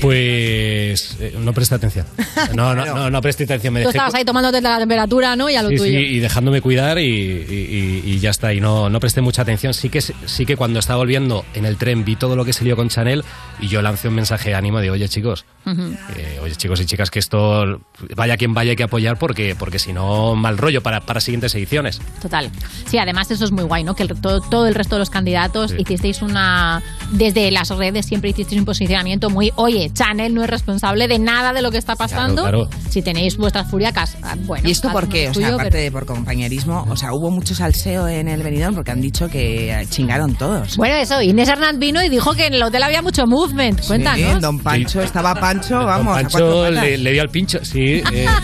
Pues 0.02 1.16
eh, 1.20 1.34
no 1.38 1.52
presté 1.54 1.74
atención. 1.76 2.06
No, 2.54 2.74
no, 2.74 2.84
no, 2.84 3.08
no 3.10 3.22
presté 3.22 3.44
atención. 3.44 3.72
Me 3.72 3.80
Tú 3.82 3.86
dejé 3.88 3.98
estabas 3.98 4.14
ahí 4.14 4.24
tomándote 4.24 4.60
la 4.60 4.78
temperatura, 4.78 5.36
¿no? 5.36 5.48
Y 5.48 5.54
a 5.56 5.62
lo 5.62 5.68
Sí, 5.70 5.76
tuyo. 5.76 5.90
sí, 5.92 5.96
y 5.96 6.18
dejándome 6.18 6.60
cuidar 6.60 6.98
y, 6.98 7.02
y- 7.04 8.02
y- 8.04 8.10
y 8.12 8.18
ya 8.18 8.30
está. 8.30 8.52
Y 8.52 8.60
no, 8.60 8.90
no 8.90 9.00
presté 9.00 9.20
mucha 9.22 9.42
atención. 9.42 9.72
Sí 9.74 9.88
que, 9.88 10.00
sí 10.02 10.44
que 10.46 10.56
cuando 10.56 10.78
estaba 10.80 10.98
volviendo 10.98 11.44
en 11.54 11.64
el 11.64 11.76
tren 11.76 12.04
vi 12.04 12.16
todo 12.16 12.36
lo 12.36 12.44
que 12.44 12.52
se 12.52 12.64
lió 12.64 12.76
con 12.76 12.88
Chanel 12.88 13.24
y 13.60 13.68
yo 13.68 13.80
lancé 13.80 14.08
un 14.08 14.14
mensaje 14.14 14.50
de 14.50 14.54
ánimo 14.56 14.80
de, 14.80 14.90
oye 14.90 15.08
chicos, 15.08 15.44
Ujú. 15.66 15.94
eh, 16.16 16.40
oye 16.42 16.56
chicos 16.56 16.80
y 16.80 16.86
chicas, 16.86 17.10
que 17.10 17.18
esto 17.20 17.80
vaya 18.16 18.36
quien 18.36 18.54
vaya 18.54 18.70
hay 18.70 18.76
que 18.76 18.82
apoyar 18.82 19.18
porque, 19.18 19.54
porque 19.58 19.78
si 19.78 19.92
no, 19.92 20.34
mal 20.34 20.58
rollo 20.58 20.82
para, 20.82 21.00
para 21.00 21.20
siguientes 21.20 21.54
ediciones. 21.54 22.00
Total. 22.20 22.50
Sí, 22.86 22.98
además 22.98 23.30
eso 23.30 23.44
es 23.44 23.52
muy 23.52 23.64
guay, 23.64 23.84
¿no? 23.84 23.94
Que 23.94 24.02
el- 24.02 24.20
todo, 24.20 24.40
todo 24.40 24.66
el 24.66 24.74
resto 24.74 24.96
de 24.96 25.00
los 25.00 25.10
candidatos 25.10 25.70
Sí. 25.70 25.76
hicisteis 25.78 26.22
una... 26.22 26.82
Desde 27.12 27.50
las 27.50 27.68
redes 27.70 28.06
siempre 28.06 28.30
hicisteis 28.30 28.58
un 28.58 28.64
posicionamiento 28.64 29.30
muy, 29.30 29.52
oye, 29.56 29.90
Chanel 29.94 30.34
no 30.34 30.42
es 30.44 30.50
responsable 30.50 31.08
de 31.08 31.18
nada 31.18 31.52
de 31.52 31.62
lo 31.62 31.70
que 31.70 31.78
está 31.78 31.96
pasando. 31.96 32.42
Claro, 32.42 32.68
Si 32.90 33.02
tenéis 33.02 33.36
vuestras 33.36 33.70
furiacas, 33.70 34.16
ah, 34.22 34.34
bueno. 34.38 34.68
¿Y 34.68 34.72
esto 34.72 34.90
por 34.90 35.08
qué? 35.08 35.28
O 35.30 35.34
sea, 35.34 35.48
aparte 35.48 35.70
pero- 35.70 35.82
de 35.84 35.90
por 35.92 36.06
compañerismo, 36.06 36.86
o 36.90 36.96
sea, 36.96 37.12
hubo 37.12 37.30
mucho 37.30 37.54
salseo 37.54 38.08
en 38.08 38.28
el 38.28 38.42
venidor 38.42 38.74
porque 38.74 38.90
han 38.90 39.00
dicho 39.00 39.28
que 39.28 39.86
chingaron 39.90 40.34
todos. 40.34 40.76
Bueno, 40.76 40.94
eso, 40.96 41.20
Inés 41.22 41.48
Hernán 41.48 41.78
vino 41.78 42.02
y 42.02 42.08
dijo 42.08 42.34
que 42.34 42.46
en 42.46 42.54
el 42.54 42.62
hotel 42.62 42.82
había 42.82 43.02
mucho 43.02 43.26
movement. 43.26 43.80
Cuéntanos. 43.86 44.34
Sí, 44.34 44.40
don 44.40 44.58
Pancho 44.58 45.02
estaba 45.02 45.34
Pancho, 45.34 45.84
vamos, 45.84 46.14
Pancho 46.22 46.70
le, 46.70 46.98
le 46.98 47.12
dio 47.12 47.22
al 47.22 47.30
pincho, 47.30 47.64
sí. 47.64 48.02
eh. 48.12 48.26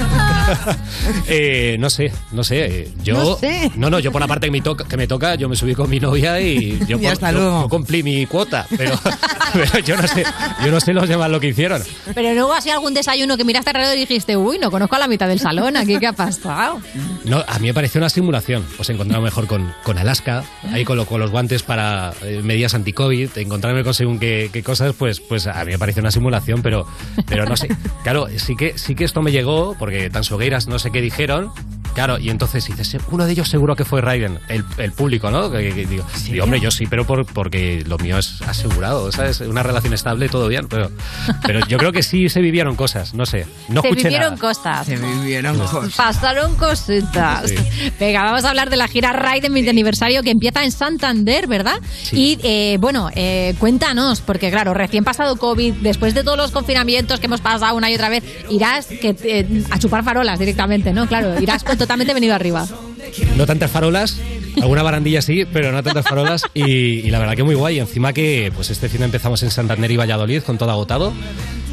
Eh, 1.28 1.76
no 1.78 1.90
sé, 1.90 2.12
no 2.32 2.42
sé. 2.42 2.66
eh, 2.82 2.92
Yo, 3.02 3.14
No 3.14 3.36
sé. 3.36 3.70
no, 3.76 3.90
no, 3.90 3.98
yo 3.98 4.10
por 4.12 4.20
la 4.20 4.26
parte 4.26 4.46
que 4.46 4.50
me, 4.50 4.60
toca, 4.60 4.84
que 4.84 4.96
me 4.96 5.06
toca, 5.06 5.34
yo 5.34 5.48
me 5.48 5.56
subí 5.56 5.74
con 5.74 5.88
mi 5.90 6.00
novia 6.00 6.40
y 6.40 6.78
yo, 6.86 6.96
Y 6.98 7.02
por- 7.02 7.12
hasta 7.12 7.32
yo- 7.32 7.38
luego. 7.38 7.62
yo 7.62 7.68
cumplí 7.68 8.02
mi 8.02 8.26
cuota, 8.26 8.66
pero, 8.76 8.98
pero 9.52 9.78
yo 9.80 9.96
no 9.96 10.06
sé, 10.08 10.24
yo 10.64 10.70
no 10.70 10.80
sé 10.80 10.92
los 10.92 11.08
demás 11.08 11.30
lo 11.30 11.37
que 11.40 11.48
hicieron. 11.48 11.82
Pero 12.14 12.34
no 12.34 12.46
hubo 12.46 12.54
así 12.54 12.70
algún 12.70 12.94
desayuno 12.94 13.36
que 13.36 13.44
miraste 13.44 13.70
alrededor 13.70 13.96
y 13.96 14.00
dijiste, 14.00 14.36
uy, 14.36 14.58
no 14.58 14.70
conozco 14.70 14.96
a 14.96 14.98
la 14.98 15.08
mitad 15.08 15.28
del 15.28 15.38
salón, 15.40 15.76
aquí 15.76 15.98
qué 15.98 16.06
ha 16.06 16.12
pasado. 16.12 16.80
No, 17.24 17.44
a 17.46 17.58
mí 17.58 17.66
me 17.68 17.74
pareció 17.74 17.98
una 18.00 18.08
simulación. 18.08 18.64
Os 18.78 18.88
encontraba 18.90 19.22
mejor 19.22 19.46
con, 19.46 19.72
con 19.84 19.98
Alaska, 19.98 20.44
ahí 20.72 20.84
con, 20.84 20.96
lo- 20.96 21.06
con 21.06 21.20
los 21.20 21.30
guantes 21.30 21.62
para 21.62 22.12
eh, 22.22 22.40
medidas 22.42 22.74
anti-COVID, 22.74 23.30
encontrarme 23.36 23.84
con 23.84 23.94
según 23.94 24.18
qué, 24.18 24.50
qué 24.52 24.62
cosas, 24.62 24.94
pues, 24.98 25.20
pues 25.20 25.46
a 25.46 25.64
mí 25.64 25.72
me 25.72 25.78
pareció 25.78 26.00
una 26.00 26.10
simulación, 26.10 26.62
pero, 26.62 26.86
pero 27.26 27.44
no 27.44 27.56
sé. 27.56 27.68
Claro, 28.02 28.26
sí 28.36 28.56
que, 28.56 28.78
sí 28.78 28.94
que 28.94 29.04
esto 29.04 29.22
me 29.22 29.32
llegó, 29.32 29.76
porque 29.78 30.10
tan 30.10 30.24
sogueiras 30.24 30.66
no 30.68 30.78
sé 30.78 30.90
qué 30.90 31.00
dijeron. 31.00 31.50
Claro, 31.94 32.18
y 32.18 32.30
entonces 32.30 32.64
dices, 32.66 32.96
uno 33.10 33.26
de 33.26 33.32
ellos 33.32 33.48
seguro 33.48 33.74
que 33.74 33.84
fue 33.84 34.00
Raiden, 34.00 34.38
el, 34.48 34.64
el 34.78 34.92
público, 34.92 35.30
¿no? 35.30 35.50
Que- 35.50 35.72
que 35.72 35.86
digo, 35.86 36.04
hombre, 36.42 36.60
yo 36.60 36.70
sí, 36.70 36.86
pero 36.86 37.04
por, 37.06 37.26
porque 37.26 37.82
lo 37.86 37.98
mío 37.98 38.18
es 38.18 38.40
asegurado, 38.42 39.10
¿sabes? 39.12 39.40
Una 39.40 39.62
relación 39.62 39.92
estable, 39.94 40.28
todo 40.28 40.48
bien, 40.48 40.68
pero, 40.68 40.90
pero 41.44 41.66
yo 41.66 41.78
creo 41.78 41.92
que 41.92 42.02
sí 42.02 42.28
se 42.28 42.40
vivieron 42.40 42.76
cosas, 42.76 43.14
no 43.14 43.26
sé. 43.26 43.46
No 43.68 43.82
Se 43.82 43.90
vivieron 43.92 44.34
nada. 44.34 44.36
cosas. 44.36 44.86
Se 44.86 44.96
vivieron 44.96 45.58
cosas. 45.58 45.94
Pasaron 45.96 46.54
cositas. 46.56 47.48
Sí. 47.50 47.56
Venga, 47.98 48.22
vamos 48.24 48.44
a 48.44 48.50
hablar 48.50 48.70
de 48.70 48.76
la 48.76 48.86
gira 48.88 49.12
Raiden 49.12 49.52
20 49.52 49.70
aniversario 49.70 50.22
que 50.22 50.30
empieza 50.30 50.64
en 50.64 50.72
Santander, 50.72 51.46
¿verdad? 51.46 51.80
Y 52.12 52.38
eh, 52.42 52.76
bueno, 52.80 53.10
eh, 53.14 53.54
cuéntanos, 53.58 54.20
porque 54.20 54.50
claro, 54.50 54.74
recién 54.74 55.04
pasado 55.04 55.36
COVID, 55.36 55.74
después 55.76 56.14
de 56.14 56.22
todos 56.24 56.36
los 56.38 56.50
confinamientos 56.50 57.20
que 57.20 57.26
hemos 57.26 57.40
pasado 57.40 57.76
una 57.76 57.90
y 57.90 57.94
otra 57.94 58.08
vez, 58.08 58.22
irás 58.50 58.86
que, 58.86 59.16
eh, 59.24 59.64
a 59.70 59.78
chupar 59.78 60.04
farolas 60.04 60.38
directamente, 60.38 60.92
¿no? 60.92 61.06
Claro, 61.06 61.40
irás 61.40 61.64
con 61.64 61.77
totalmente 61.78 62.14
venido 62.14 62.34
arriba. 62.34 62.66
No 63.36 63.46
tantas 63.46 63.70
farolas, 63.70 64.20
alguna 64.60 64.82
barandilla 64.82 65.22
sí, 65.22 65.44
pero 65.50 65.72
no 65.72 65.82
tantas 65.82 66.04
farolas. 66.04 66.42
Y, 66.54 67.10
la 67.10 67.18
verdad 67.18 67.36
que 67.36 67.44
muy 67.44 67.54
guay. 67.54 67.78
Encima 67.78 68.12
que 68.12 68.52
pues 68.54 68.70
este 68.70 68.88
fin 68.88 69.02
empezamos 69.02 69.42
en 69.42 69.50
Santander 69.50 69.90
y 69.90 69.96
Valladolid 69.96 70.42
con 70.42 70.58
todo 70.58 70.70
agotado. 70.70 71.12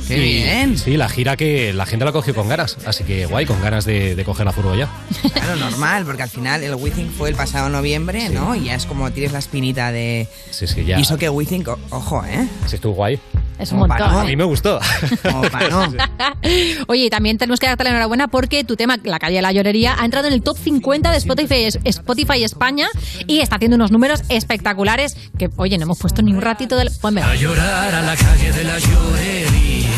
Qué 0.07 0.19
bien. 0.19 0.77
Sí, 0.77 0.97
la 0.97 1.09
gira 1.09 1.35
que 1.37 1.73
la 1.73 1.85
gente 1.85 2.05
la 2.05 2.11
cogió 2.11 2.33
con 2.35 2.47
ganas. 2.47 2.77
Así 2.85 3.03
que 3.03 3.25
guay, 3.25 3.45
con 3.45 3.61
ganas 3.61 3.85
de, 3.85 4.15
de 4.15 4.23
coger 4.25 4.45
la 4.45 4.51
furgo 4.51 4.75
ya. 4.75 4.89
Claro, 5.33 5.55
normal, 5.55 6.05
porque 6.05 6.23
al 6.23 6.29
final 6.29 6.63
el 6.63 6.75
Withing 6.75 7.09
fue 7.11 7.29
el 7.29 7.35
pasado 7.35 7.69
noviembre, 7.69 8.29
¿no? 8.29 8.55
Y 8.55 8.65
ya 8.65 8.75
es 8.75 8.85
como 8.85 9.11
tienes 9.11 9.31
la 9.31 9.39
espinita 9.39 9.91
de... 9.91 10.27
Sí, 10.51 10.67
sí, 10.67 10.85
ya. 10.85 10.99
Y 10.99 11.01
eso 11.01 11.17
que 11.17 11.29
Withing, 11.29 11.65
ojo, 11.89 12.23
¿eh? 12.25 12.47
Sí, 12.67 12.75
estuvo 12.75 12.93
guay. 12.93 13.19
Es 13.57 13.71
un 13.71 13.79
Como 13.79 13.87
montón. 13.93 14.11
no. 14.11 14.19
A 14.19 14.25
mí 14.25 14.35
me 14.35 14.43
gustó. 14.43 14.79
No. 15.23 15.41
Oye, 16.87 17.05
y 17.05 17.09
también 17.09 17.37
tenemos 17.37 17.59
que 17.59 17.67
darte 17.67 17.83
la 17.85 17.91
enhorabuena 17.91 18.27
porque 18.27 18.63
tu 18.65 18.75
tema, 18.75 18.97
La 19.03 19.17
calle 19.17 19.37
de 19.37 19.41
la 19.41 19.51
llorería, 19.53 19.95
ha 19.97 20.03
entrado 20.03 20.27
en 20.27 20.33
el 20.33 20.41
top 20.41 20.57
50 20.57 21.09
de 21.11 21.17
Spotify, 21.17 21.67
Spotify 21.85 22.43
España 22.43 22.87
y 23.27 23.39
está 23.39 23.55
haciendo 23.55 23.75
unos 23.75 23.91
números 23.91 24.21
espectaculares 24.29 25.15
que, 25.39 25.49
oye, 25.55 25.77
no 25.77 25.83
hemos 25.83 25.99
puesto 25.99 26.21
ni 26.21 26.33
un 26.33 26.41
ratito 26.41 26.75
del... 26.75 26.91
Ponme. 27.01 27.21
A 27.21 27.33
llorar 27.35 27.95
a 27.95 28.01
la 28.01 28.15
calle 28.15 28.51
de 28.51 28.63
la 28.65 28.77
llorería. 28.77 29.89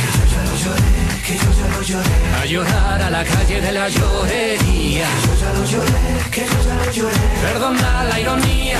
Que 1.28 1.36
yo 1.36 1.52
ya 1.60 1.68
lo 1.76 1.82
lloré. 1.82 2.18
A 2.42 2.46
llorar 2.46 3.02
a 3.02 3.10
la 3.10 3.24
calle 3.24 3.60
de 3.60 3.72
la 3.74 3.90
llorería. 3.90 5.08
Que 5.10 5.28
yo 5.28 5.34
ya 5.42 5.52
lo 5.58 5.66
lloré, 5.66 6.02
que 6.32 6.42
yo 6.52 6.60
ya 6.68 6.76
lo 6.76 6.92
lloré. 6.92 7.18
Perdona 7.42 8.04
la 8.06 8.20
ironía, 8.20 8.80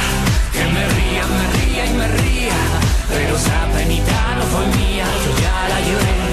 que 0.54 0.64
me 0.76 0.84
ría, 0.96 1.24
me 1.36 1.44
ría 1.56 1.86
y 1.86 1.94
me 2.00 2.08
ría. 2.08 2.60
Pero 3.10 3.36
esa 3.36 3.60
penita 3.76 4.20
no 4.38 4.44
fue 4.52 4.66
mía. 4.78 5.06
Yo 5.26 5.32
ya 5.44 5.56
la 5.72 5.80
lloré, 5.88 6.27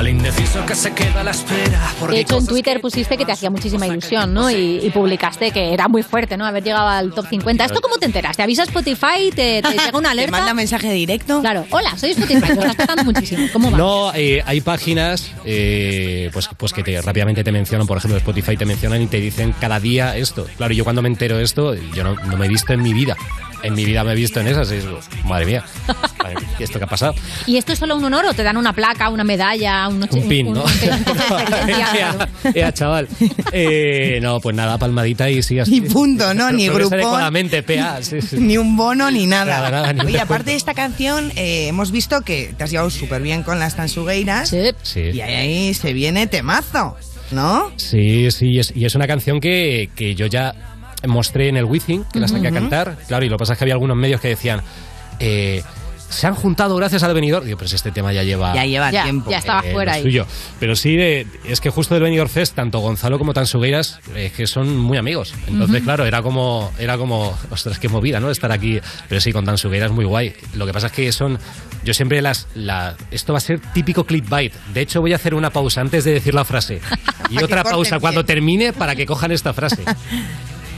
Al 0.00 0.08
indeciso 0.08 0.64
que 0.64 0.74
se 0.74 0.94
queda 0.94 1.20
a 1.20 1.24
la 1.24 1.32
espera. 1.32 1.92
De 2.08 2.20
hecho, 2.20 2.38
en 2.38 2.46
Twitter 2.46 2.80
pusiste 2.80 3.18
que 3.18 3.26
te 3.26 3.32
hacía 3.32 3.50
muchísima 3.50 3.86
ilusión, 3.86 4.32
¿no? 4.32 4.50
Y, 4.50 4.80
y 4.82 4.88
publicaste 4.88 5.50
que 5.50 5.74
era 5.74 5.88
muy 5.88 6.02
fuerte, 6.02 6.38
¿no? 6.38 6.46
Haber 6.46 6.64
llegado 6.64 6.88
al 6.88 7.12
top 7.12 7.26
50. 7.28 7.66
¿Esto 7.66 7.82
cómo 7.82 7.98
te 7.98 8.06
enteras? 8.06 8.34
¿Te 8.34 8.42
avisa 8.42 8.62
Spotify? 8.62 9.30
¿Te, 9.36 9.60
te 9.60 9.68
llega 9.84 9.98
una 9.98 10.12
alerta? 10.12 10.32
¿Te 10.32 10.38
manda 10.38 10.54
mensaje 10.54 10.90
directo? 10.90 11.42
Claro. 11.42 11.66
Hola, 11.68 11.98
soy 11.98 12.12
Spotify. 12.12 12.48
Lo 12.54 12.62
estás 12.62 12.76
petando 12.76 13.04
muchísimo. 13.04 13.46
¿Cómo 13.52 13.70
va? 13.70 13.76
No, 13.76 14.14
eh, 14.14 14.42
hay 14.46 14.62
páginas 14.62 15.32
eh, 15.44 16.30
pues, 16.32 16.48
pues 16.56 16.72
que 16.72 16.82
te, 16.82 17.02
rápidamente 17.02 17.44
te 17.44 17.52
mencionan, 17.52 17.86
por 17.86 17.98
ejemplo, 17.98 18.16
Spotify 18.16 18.56
te 18.56 18.64
mencionan 18.64 19.02
y 19.02 19.06
te 19.06 19.20
dicen 19.20 19.54
cada 19.60 19.80
día 19.80 20.16
esto. 20.16 20.46
Claro, 20.56 20.72
yo 20.72 20.82
cuando 20.82 21.02
me 21.02 21.08
entero 21.08 21.38
esto, 21.38 21.74
yo 21.74 22.04
no, 22.04 22.14
no 22.14 22.38
me 22.38 22.46
he 22.46 22.48
visto 22.48 22.72
en 22.72 22.80
mi 22.80 22.94
vida. 22.94 23.18
En 23.62 23.74
mi 23.74 23.84
vida 23.84 24.04
me 24.04 24.12
he 24.12 24.14
visto 24.14 24.40
en 24.40 24.48
esas. 24.48 24.70
y 24.72 24.76
digo, 24.76 25.00
madre 25.24 25.46
mía, 25.46 25.64
¿y 26.58 26.62
esto 26.62 26.78
qué 26.78 26.84
ha 26.84 26.88
pasado? 26.88 27.14
¿Y 27.46 27.56
esto 27.56 27.72
es 27.72 27.78
solo 27.78 27.96
un 27.96 28.04
honor 28.04 28.26
o 28.26 28.34
te 28.34 28.42
dan 28.42 28.56
una 28.56 28.72
placa, 28.72 29.08
una 29.08 29.24
medalla, 29.24 29.88
un, 29.88 30.06
Un 30.10 30.28
pin, 30.28 30.52
¿no? 30.52 30.64
Ea, 31.68 32.28
ea, 32.54 32.72
chaval. 32.72 33.08
Eh, 33.52 34.18
no, 34.22 34.40
pues 34.40 34.54
nada, 34.56 34.78
palmadita 34.78 35.28
y 35.30 35.42
sí. 35.42 35.58
así. 35.58 35.80
Ni 35.80 35.80
punto, 35.88 36.34
¿no? 36.34 36.50
Ni 36.60 36.68
grupón. 36.68 36.94
adecuadamente, 36.94 37.62
PA, 37.62 38.02
sí, 38.02 38.20
sí. 38.22 38.36
Ni 38.38 38.56
un 38.56 38.76
bono 38.76 39.10
ni 39.10 39.26
nada. 39.26 39.56
Nada, 39.60 39.70
nada, 39.70 39.92
ni 39.92 40.00
un 40.00 40.06
Oye, 40.06 40.12
descuento. 40.12 40.34
aparte 40.34 40.50
de 40.52 40.56
esta 40.56 40.74
canción, 40.74 41.32
eh, 41.36 41.68
hemos 41.68 41.90
visto 41.90 42.20
que 42.22 42.54
te 42.56 42.64
has 42.64 42.70
llevado 42.70 42.90
súper 42.90 43.22
bien 43.22 43.42
con 43.42 43.58
las 43.58 43.76
tansugueiras. 43.76 44.54
Sí. 44.82 45.00
Y 45.00 45.20
ahí 45.20 45.74
se 45.74 45.92
viene 45.92 46.26
temazo, 46.26 46.96
¿no? 47.30 47.70
Sí, 47.76 48.30
sí, 48.30 48.48
y 48.48 48.58
es, 48.58 48.72
y 48.74 48.84
es 48.84 48.94
una 48.94 49.06
canción 49.06 49.40
que, 49.40 49.90
que 49.94 50.14
yo 50.14 50.26
ya 50.26 50.54
mostré 51.06 51.48
en 51.48 51.56
el 51.56 51.64
Wizzing, 51.64 52.04
que 52.12 52.20
la 52.20 52.28
saqué 52.28 52.48
a 52.48 52.52
cantar. 52.52 52.96
Claro, 53.08 53.24
y 53.24 53.28
lo 53.28 53.36
que 53.36 53.40
pasa 53.40 53.52
es 53.54 53.58
que 53.58 53.64
había 53.64 53.74
algunos 53.74 53.96
medios 53.96 54.20
que 54.20 54.28
decían, 54.28 54.60
eh, 55.18 55.62
se 56.08 56.26
han 56.26 56.34
juntado 56.34 56.74
gracias 56.74 57.04
al 57.04 57.14
venidor. 57.14 57.44
Digo, 57.44 57.56
pero 57.56 57.68
si 57.68 57.76
este 57.76 57.92
tema 57.92 58.12
ya 58.12 58.24
lleva... 58.24 58.52
Ya 58.52 58.64
lleva 58.66 58.90
Ya, 58.90 59.04
tiempo. 59.04 59.30
ya 59.30 59.38
estaba 59.38 59.60
eh, 59.64 59.72
fuera 59.72 59.92
ahí. 59.92 60.02
suyo. 60.02 60.26
Pero 60.58 60.74
sí, 60.74 60.96
de- 60.96 61.24
es 61.48 61.60
que 61.60 61.70
justo 61.70 61.94
del 61.94 62.02
Benidorm 62.02 62.28
Fest, 62.28 62.56
tanto 62.56 62.80
Gonzalo 62.80 63.16
como 63.16 63.32
Tansugueiras, 63.32 64.00
es 64.16 64.32
que 64.32 64.48
son 64.48 64.76
muy 64.76 64.98
amigos. 64.98 65.32
Entonces, 65.46 65.82
claro, 65.84 66.04
era 66.06 66.20
como, 66.20 66.72
era 66.80 66.98
como, 66.98 67.38
ostras, 67.50 67.78
qué 67.78 67.88
movida, 67.88 68.18
¿no? 68.18 68.28
Estar 68.30 68.50
aquí. 68.50 68.80
Pero 69.08 69.20
sí, 69.20 69.32
con 69.32 69.44
Tansugueiras 69.44 69.92
muy 69.92 70.04
guay. 70.04 70.34
Lo 70.54 70.66
que 70.66 70.72
pasa 70.72 70.88
es 70.88 70.92
que 70.92 71.12
son, 71.12 71.38
yo 71.84 71.94
siempre 71.94 72.20
las, 72.22 72.48
la, 72.56 72.96
esto 73.12 73.32
va 73.32 73.36
a 73.38 73.40
ser 73.40 73.60
típico 73.72 74.02
clickbait. 74.04 74.52
De 74.74 74.80
hecho, 74.80 75.00
voy 75.00 75.12
a 75.12 75.16
hacer 75.16 75.32
una 75.34 75.50
pausa 75.50 75.80
antes 75.80 76.02
de 76.02 76.14
decir 76.14 76.34
la 76.34 76.44
frase. 76.44 76.80
Y 77.30 77.40
otra 77.44 77.62
pausa 77.62 77.90
bien. 77.90 78.00
cuando 78.00 78.24
termine 78.24 78.72
para 78.72 78.96
que 78.96 79.06
cojan 79.06 79.30
esta 79.30 79.52
frase. 79.54 79.84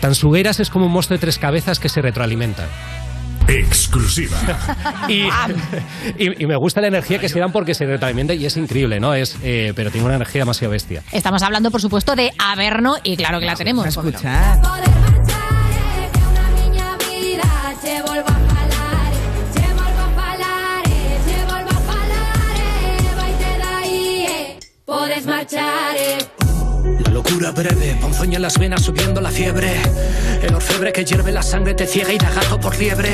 Tansugueiras 0.02 0.58
es 0.58 0.68
como 0.68 0.86
un 0.86 0.92
monstruo 0.92 1.16
de 1.16 1.20
tres 1.20 1.38
cabezas 1.38 1.78
que 1.78 1.88
se 1.88 2.02
retroalimentan. 2.02 2.66
Exclusiva. 3.46 4.36
Y, 5.08 5.22
y- 6.18 6.42
y 6.42 6.46
me 6.46 6.56
gusta 6.56 6.80
la 6.80 6.88
energía 6.88 7.18
que 7.20 7.28
se 7.28 7.38
dan 7.38 7.52
porque 7.52 7.72
se 7.74 7.86
retroalimentan 7.86 8.40
y 8.40 8.44
es 8.46 8.56
increíble, 8.56 8.98
¿no? 8.98 9.14
Es, 9.14 9.36
eh, 9.44 9.72
pero 9.76 9.90
tiene 9.92 10.06
una 10.06 10.16
energía 10.16 10.40
demasiado 10.40 10.72
bestia. 10.72 11.02
Estamos 11.12 11.42
hablando, 11.44 11.70
por 11.70 11.80
supuesto, 11.80 12.16
de 12.16 12.32
Averno 12.38 12.96
y 13.04 13.16
claro 13.16 13.38
que 13.38 13.46
la 13.46 13.54
tenemos. 13.54 13.86
Escuchar. 13.86 14.58
a 14.58 14.62
da 23.58 23.78
ahí, 23.78 24.58
puedes 24.84 25.26
marchar. 25.26 26.41
Locura 27.12 27.50
breve, 27.50 27.96
ponzoña 28.00 28.36
en 28.36 28.42
las 28.42 28.58
venas 28.58 28.82
subiendo 28.82 29.20
la 29.20 29.30
fiebre. 29.30 29.74
El 30.42 30.54
orfebre 30.54 30.92
que 30.92 31.04
hierve 31.04 31.30
la 31.30 31.42
sangre 31.42 31.74
te 31.74 31.86
ciega 31.86 32.12
y 32.12 32.18
da 32.18 32.30
gato 32.30 32.58
por 32.58 32.78
liebre. 32.78 33.10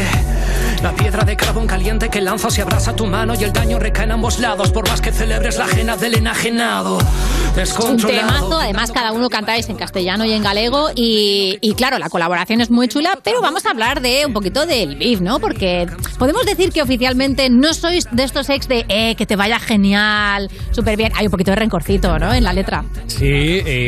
La 0.83 0.93
piedra 0.93 1.25
de 1.25 1.37
carbón 1.37 1.67
caliente 1.67 2.09
que 2.09 2.21
lanzas 2.21 2.57
y 2.59 2.61
abraza 2.61 2.95
tu 2.95 3.07
mano 3.07 3.35
y 3.35 3.43
el 3.43 3.53
daño 3.53 3.81
recae 3.81 4.05
en 4.05 4.13
ambos 4.13 4.39
lados 4.39 4.71
por 4.71 4.89
más 4.89 5.01
que 5.01 5.11
celebres 5.11 5.59
la 5.59 5.65
ajena 5.65 5.97
del 5.97 6.15
enajenado. 6.17 6.99
Un 6.99 7.55
Descontrolado. 7.57 8.29
temazo, 8.29 8.61
además 8.61 8.93
cada 8.93 9.11
uno 9.11 9.29
cantáis 9.29 9.69
en 9.69 9.77
castellano 9.77 10.25
y 10.25 10.33
en 10.33 10.43
galego 10.45 10.91
y, 10.95 11.59
y 11.61 11.75
claro, 11.75 11.99
la 11.99 12.09
colaboración 12.09 12.61
es 12.61 12.71
muy 12.71 12.87
chula, 12.87 13.19
pero 13.25 13.41
vamos 13.41 13.67
a 13.67 13.71
hablar 13.71 14.01
de 14.01 14.25
un 14.27 14.33
poquito 14.33 14.65
del 14.65 14.95
beef, 14.97 15.21
¿no? 15.21 15.41
Porque 15.41 15.89
podemos 16.19 16.47
decir 16.47 16.71
que 16.71 16.83
oficialmente 16.83 17.51
no 17.51 17.75
sois 17.75 18.07
de 18.13 18.23
estos 18.23 18.49
ex 18.49 18.69
de, 18.69 18.87
eh, 18.89 19.17
que 19.17 19.27
te 19.27 19.35
vaya 19.35 19.59
genial, 19.59 20.49
súper 20.71 20.97
bien. 20.97 21.11
Hay 21.17 21.27
un 21.27 21.33
poquito 21.33 21.51
de 21.51 21.57
rencorcito, 21.57 22.17
¿no? 22.21 22.33
En 22.33 22.45
la 22.45 22.53
letra. 22.53 22.85
Sí, 23.09 23.27
eh, 23.67 23.88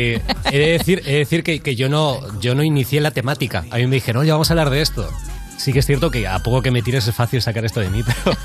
he 0.51 0.59
de 0.59 0.71
decir, 0.77 1.01
he 1.05 1.11
de 1.11 1.17
decir 1.19 1.43
que, 1.43 1.59
que 1.59 1.75
yo, 1.75 1.89
no, 1.89 2.19
yo 2.39 2.55
no 2.55 2.63
inicié 2.63 3.01
la 3.01 3.11
temática. 3.11 3.65
A 3.71 3.77
mí 3.77 3.87
me 3.87 3.95
dijeron, 3.95 4.21
oye, 4.21 4.31
vamos 4.31 4.49
a 4.49 4.53
hablar 4.53 4.69
de 4.69 4.81
esto. 4.81 5.07
Sí 5.61 5.71
que 5.73 5.79
es 5.79 5.85
cierto 5.85 6.09
que 6.09 6.27
a 6.27 6.39
poco 6.39 6.61
que 6.63 6.71
me 6.71 6.81
tires 6.81 7.07
es 7.07 7.13
fácil 7.13 7.39
sacar 7.41 7.63
esto 7.65 7.79
de 7.81 7.89
mí, 7.89 8.01
pero... 8.03 8.35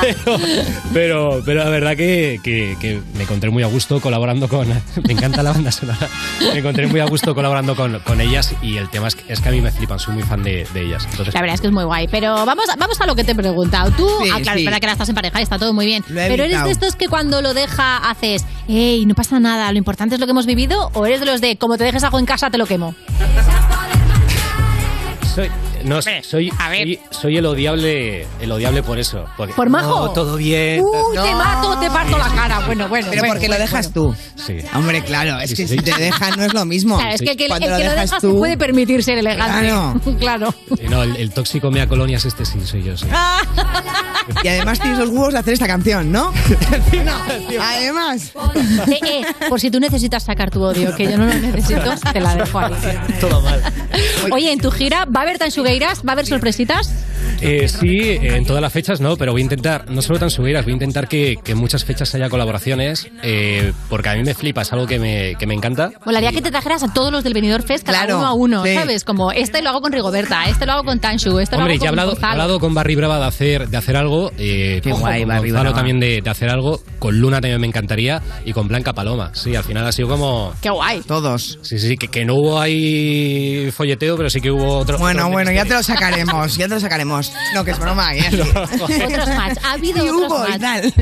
pero, 0.00 0.38
pero, 0.92 1.42
pero 1.44 1.64
la 1.64 1.70
verdad 1.70 1.96
que, 1.96 2.40
que- 2.42 2.76
que 2.80 3.00
me 3.16 3.22
encontré 3.22 3.50
muy 3.50 3.62
a 3.62 3.66
gusto 3.66 4.00
colaborando 4.00 4.48
con... 4.48 4.68
Me 5.06 5.12
encanta 5.12 5.42
la 5.42 5.52
banda 5.52 5.70
sonora. 5.70 6.08
Me 6.40 6.58
encontré 6.58 6.86
muy 6.86 6.98
a 7.00 7.04
gusto 7.06 7.34
colaborando 7.34 7.76
con, 7.76 8.00
con 8.00 8.20
ellas 8.20 8.52
y 8.62 8.76
el 8.78 8.88
tema 8.90 9.08
es 9.08 9.14
que, 9.14 9.32
es 9.32 9.40
que 9.40 9.48
a 9.48 9.52
mí 9.52 9.60
me 9.60 9.70
flipan, 9.70 9.98
soy 9.98 10.14
muy 10.14 10.22
fan 10.24 10.42
de, 10.42 10.66
de 10.74 10.82
ellas. 10.86 11.06
Entonces, 11.10 11.34
La 11.34 11.40
verdad 11.40 11.54
es 11.54 11.60
que 11.60 11.66
es 11.68 11.72
muy 11.72 11.84
guay. 11.84 12.08
Pero 12.08 12.34
vamos, 12.46 12.64
vamos 12.78 13.00
a 13.00 13.06
lo 13.06 13.14
que 13.14 13.22
te 13.24 13.32
he 13.32 13.34
preguntado. 13.34 13.90
Tú, 13.92 14.08
Sí, 14.22 14.30
ah, 14.32 14.38
claro, 14.42 14.58
sí. 14.58 14.64
es 14.64 14.64
verdad 14.64 14.80
que 14.80 14.86
ahora 14.86 14.92
estás 14.92 15.08
en 15.08 15.14
pareja 15.14 15.40
y 15.40 15.42
está 15.42 15.58
todo 15.58 15.72
muy 15.72 15.86
bien. 15.86 16.02
Pero 16.08 16.44
eres 16.44 16.64
de 16.64 16.70
estos 16.70 16.96
que 16.96 17.08
cuando 17.08 17.42
lo 17.42 17.54
deja 17.54 17.98
haces, 17.98 18.44
ey, 18.68 19.06
no 19.06 19.14
pasa 19.14 19.38
nada, 19.38 19.70
lo 19.70 19.78
importante 19.78 20.14
es 20.16 20.20
lo 20.20 20.26
que 20.26 20.32
hemos 20.32 20.46
vivido, 20.46 20.90
o 20.94 21.06
eres 21.06 21.20
de 21.20 21.26
los 21.26 21.40
de, 21.40 21.56
como 21.56 21.76
te 21.78 21.84
dejes 21.84 22.02
algo 22.04 22.18
en 22.18 22.26
casa, 22.26 22.50
te 22.50 22.58
lo 22.58 22.66
quemo. 22.66 22.94
Soy, 25.34 25.50
no, 25.84 26.02
soy, 26.02 26.22
soy, 26.22 26.52
soy 27.10 27.36
el 27.36 27.46
odiable 27.46 28.26
el 28.40 28.50
odiable 28.52 28.82
por 28.82 28.98
eso. 28.98 29.24
Porque, 29.36 29.54
¿Por 29.54 29.70
majo? 29.70 30.06
No, 30.06 30.12
todo 30.12 30.36
bien. 30.36 30.80
Uh, 30.82 31.12
te 31.12 31.34
mato, 31.34 31.78
te 31.78 31.88
parto 31.90 32.18
la 32.18 32.28
cara. 32.28 32.60
Bueno, 32.66 32.88
bueno. 32.88 33.06
Pero 33.10 33.22
bueno, 33.22 33.34
porque 33.34 33.48
lo 33.48 33.54
bueno, 33.54 33.64
dejas 33.70 33.92
bueno. 33.92 34.14
tú. 34.14 34.42
Sí. 34.42 34.58
Hombre, 34.74 35.02
claro, 35.04 35.38
es 35.40 35.50
Sí, 35.50 35.56
que 35.56 35.68
sí, 35.68 35.78
si 35.78 35.84
sí. 35.84 35.84
te 35.92 36.00
dejan 36.02 36.36
no 36.36 36.44
es 36.44 36.52
lo 36.54 36.64
mismo. 36.64 36.96
Claro, 36.96 37.14
es 37.14 37.20
que 37.22 37.30
el 37.30 37.36
que, 37.36 37.44
el 37.44 37.48
Cuando 37.50 37.66
que 37.66 37.72
lo 37.72 37.78
dejas 37.78 38.10
deja 38.10 38.20
tú- 38.20 38.38
puede 38.38 38.56
permitir 38.56 39.02
ser 39.04 39.18
elegante. 39.18 39.68
Claro. 39.68 40.00
claro. 40.18 40.54
Sí, 40.76 40.86
no, 40.88 41.02
el, 41.02 41.16
el 41.16 41.30
tóxico 41.32 41.70
mea 41.70 41.86
colonia 41.86 42.16
es 42.16 42.24
este, 42.24 42.44
sí, 42.44 42.60
soy 42.64 42.82
yo. 42.82 42.96
sí. 42.96 43.06
Y 44.42 44.48
además 44.48 44.80
tienes 44.80 44.98
los 44.98 45.10
huevos 45.10 45.32
de 45.34 45.38
hacer 45.38 45.54
esta 45.54 45.66
canción, 45.66 46.10
¿no? 46.10 46.32
Además. 47.60 48.32
Eh, 48.88 48.98
eh, 49.06 49.22
por 49.48 49.60
si 49.60 49.70
tú 49.70 49.80
necesitas 49.80 50.22
sacar 50.22 50.50
tu 50.50 50.62
odio, 50.62 50.94
que 50.96 51.04
yo 51.04 51.16
no 51.18 51.26
lo 51.26 51.34
necesito, 51.34 51.94
te 52.12 52.20
la 52.20 52.34
dejo 52.36 52.58
ahí. 52.58 52.72
Todo 53.20 53.40
mal. 53.42 53.62
Oye, 54.32 54.52
en 54.52 54.60
tu 54.60 54.70
gira, 54.70 55.04
¿va 55.04 55.20
a 55.20 55.22
haber 55.24 55.38
¿Va 55.80 56.10
a 56.10 56.12
haber 56.12 56.26
sorpresitas? 56.26 56.92
Eh, 57.40 57.68
sí, 57.68 58.00
en 58.20 58.44
todas 58.46 58.62
las 58.62 58.72
fechas 58.72 59.00
no, 59.00 59.16
pero 59.16 59.32
voy 59.32 59.40
a 59.40 59.44
intentar, 59.44 59.90
no 59.90 60.00
solo 60.02 60.18
tan 60.18 60.30
subidas, 60.30 60.64
voy 60.64 60.72
a 60.72 60.74
intentar 60.74 61.08
que, 61.08 61.36
que 61.42 61.52
en 61.52 61.58
muchas 61.58 61.84
fechas 61.84 62.14
haya 62.14 62.28
colaboraciones, 62.28 63.08
eh, 63.22 63.72
porque 63.88 64.08
a 64.10 64.14
mí 64.14 64.22
me 64.22 64.34
flipa, 64.34 64.62
es 64.62 64.72
algo 64.72 64.86
que 64.86 64.98
me, 64.98 65.34
que 65.38 65.46
me 65.46 65.54
encanta. 65.54 65.90
Molaría 66.06 66.30
que 66.32 66.40
te 66.42 66.50
trajeras 66.50 66.82
a 66.84 66.92
todos 66.94 67.10
los 67.12 67.24
del 67.24 67.34
Benidorm 67.34 67.64
Fest, 67.64 67.84
cada 67.84 67.98
Claro, 68.04 68.18
uno 68.18 68.26
a 68.26 68.32
uno, 68.34 68.64
sí. 68.64 68.74
¿sabes? 68.74 69.04
Como 69.04 69.32
este 69.32 69.62
lo 69.62 69.70
hago 69.70 69.80
con 69.80 69.92
Rigoberta, 69.92 70.44
este 70.48 70.64
lo 70.64 70.72
hago 70.72 70.84
con 70.84 71.00
Tanshu, 71.00 71.38
este 71.40 71.56
Hombre, 71.56 71.74
lo 71.76 71.82
hago 71.82 71.84
ya 71.84 71.88
he 71.88 71.90
con 71.90 71.98
hablado, 71.98 72.10
he 72.10 72.14
Gonzalo. 72.14 72.32
hablado 72.32 72.60
con 72.60 72.74
Barry 72.74 72.94
Brava 72.94 73.18
de 73.18 73.24
hacer, 73.26 73.68
de 73.68 73.76
hacer 73.76 73.96
algo, 73.96 74.30
eh, 74.38 74.80
Qué 74.82 74.92
guay, 74.92 75.20
con 75.22 75.28
Barry 75.28 75.50
Gonzalo 75.50 75.70
Brava. 75.70 75.76
también 75.76 76.00
de, 76.00 76.20
de 76.22 76.30
hacer 76.30 76.48
algo, 76.50 76.80
con 76.98 77.18
Luna 77.20 77.40
también 77.40 77.60
me 77.60 77.66
encantaría, 77.66 78.22
y 78.44 78.52
con 78.52 78.68
Blanca 78.68 78.92
Paloma. 78.92 79.30
Sí, 79.34 79.54
al 79.56 79.64
final 79.64 79.86
ha 79.86 79.92
sido 79.92 80.08
como... 80.08 80.52
Qué 80.62 80.70
guay. 80.70 81.00
Todos. 81.02 81.58
Sí, 81.62 81.78
sí, 81.78 81.88
sí, 81.88 81.96
que, 81.96 82.08
que 82.08 82.24
no 82.24 82.34
hubo 82.36 82.60
ahí 82.60 83.70
folleteo, 83.72 84.16
pero 84.16 84.30
sí 84.30 84.40
que 84.40 84.50
hubo 84.50 84.78
otro... 84.78 84.98
Bueno, 84.98 85.22
otro 85.22 85.32
bueno, 85.32 85.50
ya 85.52 85.63
te 85.64 85.74
lo 85.74 85.82
sacaremos, 85.82 86.56
ya 86.56 86.68
te 86.68 86.74
lo 86.74 86.80
sacaremos. 86.80 87.32
No, 87.54 87.64
que 87.64 87.70
es 87.72 87.78
broma, 87.78 88.14
¿eh? 88.14 88.24
Otros 88.54 89.28
match, 89.28 89.58
ha 89.62 89.72
habido 89.72 90.02
Sí, 90.02 90.08
otros 90.08 90.30
hubo 90.30 90.48
y 90.54 90.58
tal. 90.58 90.94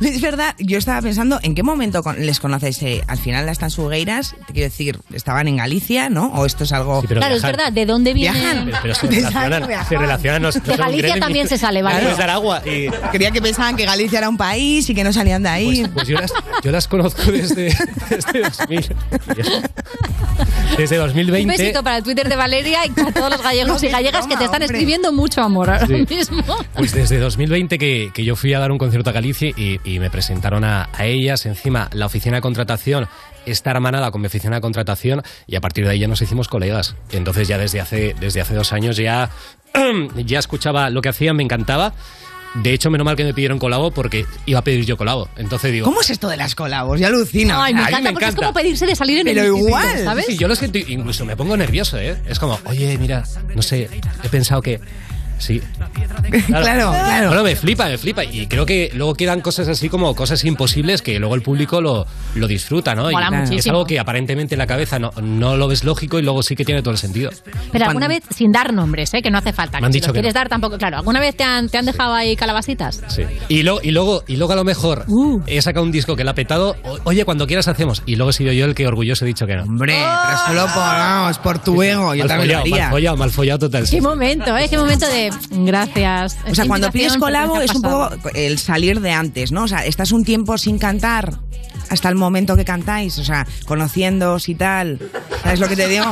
Es 0.00 0.20
verdad, 0.20 0.54
yo 0.58 0.78
estaba 0.78 1.00
pensando, 1.00 1.38
¿en 1.42 1.54
qué 1.54 1.62
momento 1.62 2.02
con- 2.02 2.24
les 2.24 2.40
conoces? 2.40 2.82
eh, 2.82 3.02
al 3.06 3.18
final 3.18 3.46
las 3.46 3.58
tansugueiras, 3.58 4.34
te 4.46 4.52
quiero 4.52 4.68
decir, 4.68 4.98
estaban 5.12 5.46
en 5.48 5.56
Galicia, 5.58 6.08
¿no? 6.10 6.26
¿O 6.34 6.44
esto 6.46 6.64
es 6.64 6.72
algo...? 6.72 7.02
pero 7.06 7.20
Claro, 7.20 7.34
es 7.36 7.42
viajan. 7.42 7.56
verdad, 7.56 7.72
¿de 7.72 7.86
dónde 7.86 8.12
viene? 8.14 8.38
Viajan. 8.40 8.64
Pero, 8.66 8.78
pero 8.82 8.94
se 8.94 9.06
relacionan, 9.08 9.62
se 9.88 9.98
relacionan. 9.98 10.42
no- 10.42 10.48
no 10.50 10.60
De 10.60 10.66
son 10.66 10.76
Galicia 10.76 11.20
también 11.20 11.48
se 11.48 11.58
sale, 11.58 11.82
¿vale? 11.82 12.00
Puedes 12.00 12.18
dar 12.18 12.30
agua 12.30 12.62
y... 12.66 12.88
Creía 13.12 13.30
que 13.30 13.40
pensaban 13.42 13.76
que 13.76 13.84
Galicia 13.84 14.18
era 14.18 14.28
un 14.28 14.36
país 14.36 14.88
y 14.90 14.94
que 14.94 15.04
no 15.04 15.12
salían 15.12 15.42
de 15.42 15.48
ahí. 15.48 15.86
Pues 15.92 16.08
yo 16.08 16.18
las, 16.18 16.32
yo 16.64 16.70
las 16.72 16.88
conozco 16.88 17.22
desde, 17.30 17.74
desde 18.10 18.40
2000. 18.42 18.96
Desde 20.76 20.98
Un 21.00 21.06
2020. 21.08 21.56
besito 21.62 21.82
para 21.82 21.98
el 21.98 22.02
Twitter 22.02 22.28
de 22.28 22.36
Valeria 22.36 22.86
y 22.86 22.90
para 22.90 23.12
todos 23.12 23.30
los 23.30 23.42
gallegos 23.42 23.82
No, 23.82 23.88
y 23.88 23.91
gallegas 23.92 24.26
que 24.26 24.36
te 24.36 24.44
están 24.44 24.62
hombre. 24.62 24.76
escribiendo 24.76 25.12
mucho 25.12 25.42
amor 25.42 25.70
ahora 25.70 25.86
Sí. 25.86 26.06
mismo. 26.08 26.42
Pues 26.74 26.92
desde 26.92 27.18
2020 27.18 27.78
que, 27.78 28.10
que 28.12 28.24
yo 28.24 28.34
fui 28.36 28.52
a 28.54 28.58
dar 28.58 28.72
un 28.72 28.78
concierto 28.78 29.10
a 29.10 29.12
Galicia 29.12 29.50
y, 29.56 29.78
y 29.84 29.98
me 30.00 30.10
presentaron 30.10 30.64
a, 30.64 30.88
a 30.92 31.04
ellas. 31.06 31.46
Encima, 31.46 31.88
la 31.92 32.06
oficina 32.06 32.36
de 32.36 32.42
contratación 32.42 33.06
está 33.46 33.70
hermanada 33.72 34.10
con 34.10 34.20
mi 34.20 34.28
oficina 34.28 34.56
de 34.56 34.60
contratación 34.60 35.22
y 35.46 35.56
a 35.56 35.60
partir 35.60 35.84
de 35.84 35.90
ahí 35.90 35.98
ya 35.98 36.08
nos 36.08 36.22
hicimos 36.22 36.48
colegas. 36.48 36.94
Entonces 37.10 37.48
ya 37.48 37.58
desde 37.58 37.80
hace, 37.80 38.14
desde 38.18 38.40
hace 38.40 38.54
dos 38.54 38.72
años 38.72 38.96
ya, 38.96 39.30
ya 40.24 40.38
escuchaba 40.38 40.90
lo 40.90 41.02
que 41.02 41.08
hacían, 41.08 41.36
me 41.36 41.42
encantaba. 41.42 41.92
De 42.54 42.72
hecho, 42.72 42.90
menos 42.90 43.04
mal 43.04 43.16
que 43.16 43.24
me 43.24 43.32
pidieron 43.32 43.58
colabo 43.58 43.90
porque 43.90 44.26
iba 44.46 44.58
a 44.58 44.64
pedir 44.64 44.84
yo 44.84 44.96
colabo. 44.96 45.28
Entonces 45.36 45.72
digo... 45.72 45.86
¿Cómo 45.86 46.02
es 46.02 46.10
esto 46.10 46.28
de 46.28 46.36
las 46.36 46.54
colabos? 46.54 47.00
Ya 47.00 47.08
alucina. 47.08 47.64
Ay, 47.64 47.74
me 47.74 47.80
encanta 47.80 48.00
me 48.00 48.12
porque 48.12 48.28
es 48.28 48.34
como 48.34 48.52
pedirse 48.52 48.86
de 48.86 48.94
salir 48.94 49.18
en 49.18 49.24
Pero 49.24 49.40
el 49.40 49.46
instituto, 49.46 49.68
igual. 49.68 50.04
¿sabes? 50.04 50.26
Sí, 50.26 50.36
yo 50.36 50.48
lo 50.48 50.54
siento, 50.54 50.78
incluso 50.78 51.24
me 51.24 51.36
pongo 51.36 51.56
nervioso, 51.56 51.98
¿eh? 51.98 52.20
Es 52.26 52.38
como, 52.38 52.58
oye, 52.64 52.98
mira, 52.98 53.24
no 53.54 53.62
sé, 53.62 53.88
he 54.22 54.28
pensado 54.28 54.60
que... 54.60 54.80
Sí. 55.42 55.60
Claro, 56.46 56.90
claro. 56.92 57.28
Bueno, 57.28 57.42
me 57.42 57.56
flipa, 57.56 57.86
me 57.88 57.98
flipa. 57.98 58.24
Y 58.24 58.46
creo 58.46 58.64
que 58.64 58.90
luego 58.94 59.14
quedan 59.14 59.40
cosas 59.40 59.68
así 59.68 59.88
como 59.88 60.14
cosas 60.14 60.44
imposibles 60.44 61.02
que 61.02 61.18
luego 61.18 61.34
el 61.34 61.42
público 61.42 61.80
lo, 61.80 62.06
lo 62.34 62.46
disfruta, 62.46 62.94
¿no? 62.94 63.10
Y 63.10 63.56
es 63.58 63.66
algo 63.66 63.84
que 63.84 63.98
aparentemente 63.98 64.54
en 64.54 64.58
la 64.60 64.66
cabeza 64.66 64.98
no, 64.98 65.10
no 65.20 65.56
lo 65.56 65.68
ves 65.68 65.84
lógico 65.84 66.18
y 66.18 66.22
luego 66.22 66.42
sí 66.42 66.54
que 66.56 66.64
tiene 66.64 66.80
todo 66.82 66.92
el 66.92 66.98
sentido. 66.98 67.30
Pero 67.72 67.86
alguna 67.86 68.08
vez, 68.08 68.22
sin 68.34 68.52
dar 68.52 68.72
nombres, 68.72 69.12
¿eh? 69.14 69.22
que 69.22 69.30
no 69.30 69.38
hace 69.38 69.52
falta. 69.52 69.80
Me 69.80 69.86
han 69.86 69.92
si 69.92 69.98
dicho 69.98 70.08
lo 70.08 70.12
que 70.14 70.20
quieres 70.20 70.34
no. 70.34 70.40
dar 70.40 70.48
tampoco. 70.48 70.78
Claro, 70.78 70.98
¿alguna 70.98 71.20
vez 71.20 71.36
te 71.36 71.44
han, 71.44 71.68
te 71.68 71.78
han 71.78 71.86
dejado 71.86 72.14
ahí 72.14 72.36
calabasitas? 72.36 73.00
Sí. 73.08 73.24
Y, 73.48 73.62
lo- 73.62 73.80
y, 73.82 73.90
luego, 73.90 74.24
y 74.26 74.36
luego 74.36 74.52
a 74.52 74.56
lo 74.56 74.64
mejor 74.64 75.04
he 75.46 75.60
sacado 75.60 75.84
un 75.84 75.92
disco 75.92 76.16
que 76.16 76.24
le 76.24 76.30
ha 76.30 76.34
petado. 76.34 76.76
o- 76.84 76.98
Oye, 77.04 77.24
cuando 77.24 77.46
quieras 77.46 77.68
hacemos. 77.68 78.02
Y 78.06 78.16
luego 78.16 78.30
he 78.30 78.34
sido 78.34 78.52
yo 78.52 78.64
el 78.64 78.74
que 78.74 78.86
orgulloso 78.86 79.24
he 79.24 79.28
dicho 79.28 79.46
que 79.46 79.56
no. 79.56 79.64
Hombre, 79.64 79.94
pero 79.94 80.38
solo 80.46 80.60
por, 80.72 80.82
vamos, 80.82 81.38
por 81.38 81.58
tu 81.58 81.82
ego. 81.82 82.14
Yo 82.14 82.20
mal 82.24 82.28
también 82.28 82.52
lo 82.52 82.60
follado, 82.62 82.80
mal 82.80 82.90
follado, 82.90 83.16
mal 83.16 83.30
follado 83.30 83.58
total. 83.58 83.86
sí. 83.86 83.96
Qué 83.96 84.02
momento, 84.02 84.56
¿eh? 84.56 84.68
Qué 84.68 84.78
momento 84.78 85.06
de 85.08 85.31
gracias. 85.50 86.36
O 86.50 86.54
sea, 86.54 86.66
cuando 86.66 86.90
pides 86.90 87.16
colabo 87.16 87.60
es 87.60 87.74
un 87.74 87.82
poco 87.82 88.16
el 88.34 88.58
salir 88.58 89.00
de 89.00 89.12
antes, 89.12 89.52
¿no? 89.52 89.64
O 89.64 89.68
sea, 89.68 89.84
estás 89.84 90.12
un 90.12 90.24
tiempo 90.24 90.58
sin 90.58 90.78
cantar 90.78 91.38
hasta 91.92 92.08
el 92.08 92.14
momento 92.14 92.56
que 92.56 92.64
cantáis, 92.64 93.18
o 93.18 93.24
sea, 93.24 93.46
conociéndoos 93.66 94.48
y 94.48 94.54
tal. 94.54 94.98
¿Sabes 95.42 95.60
lo 95.60 95.68
que 95.68 95.76
te 95.76 95.86
digo? 95.88 96.04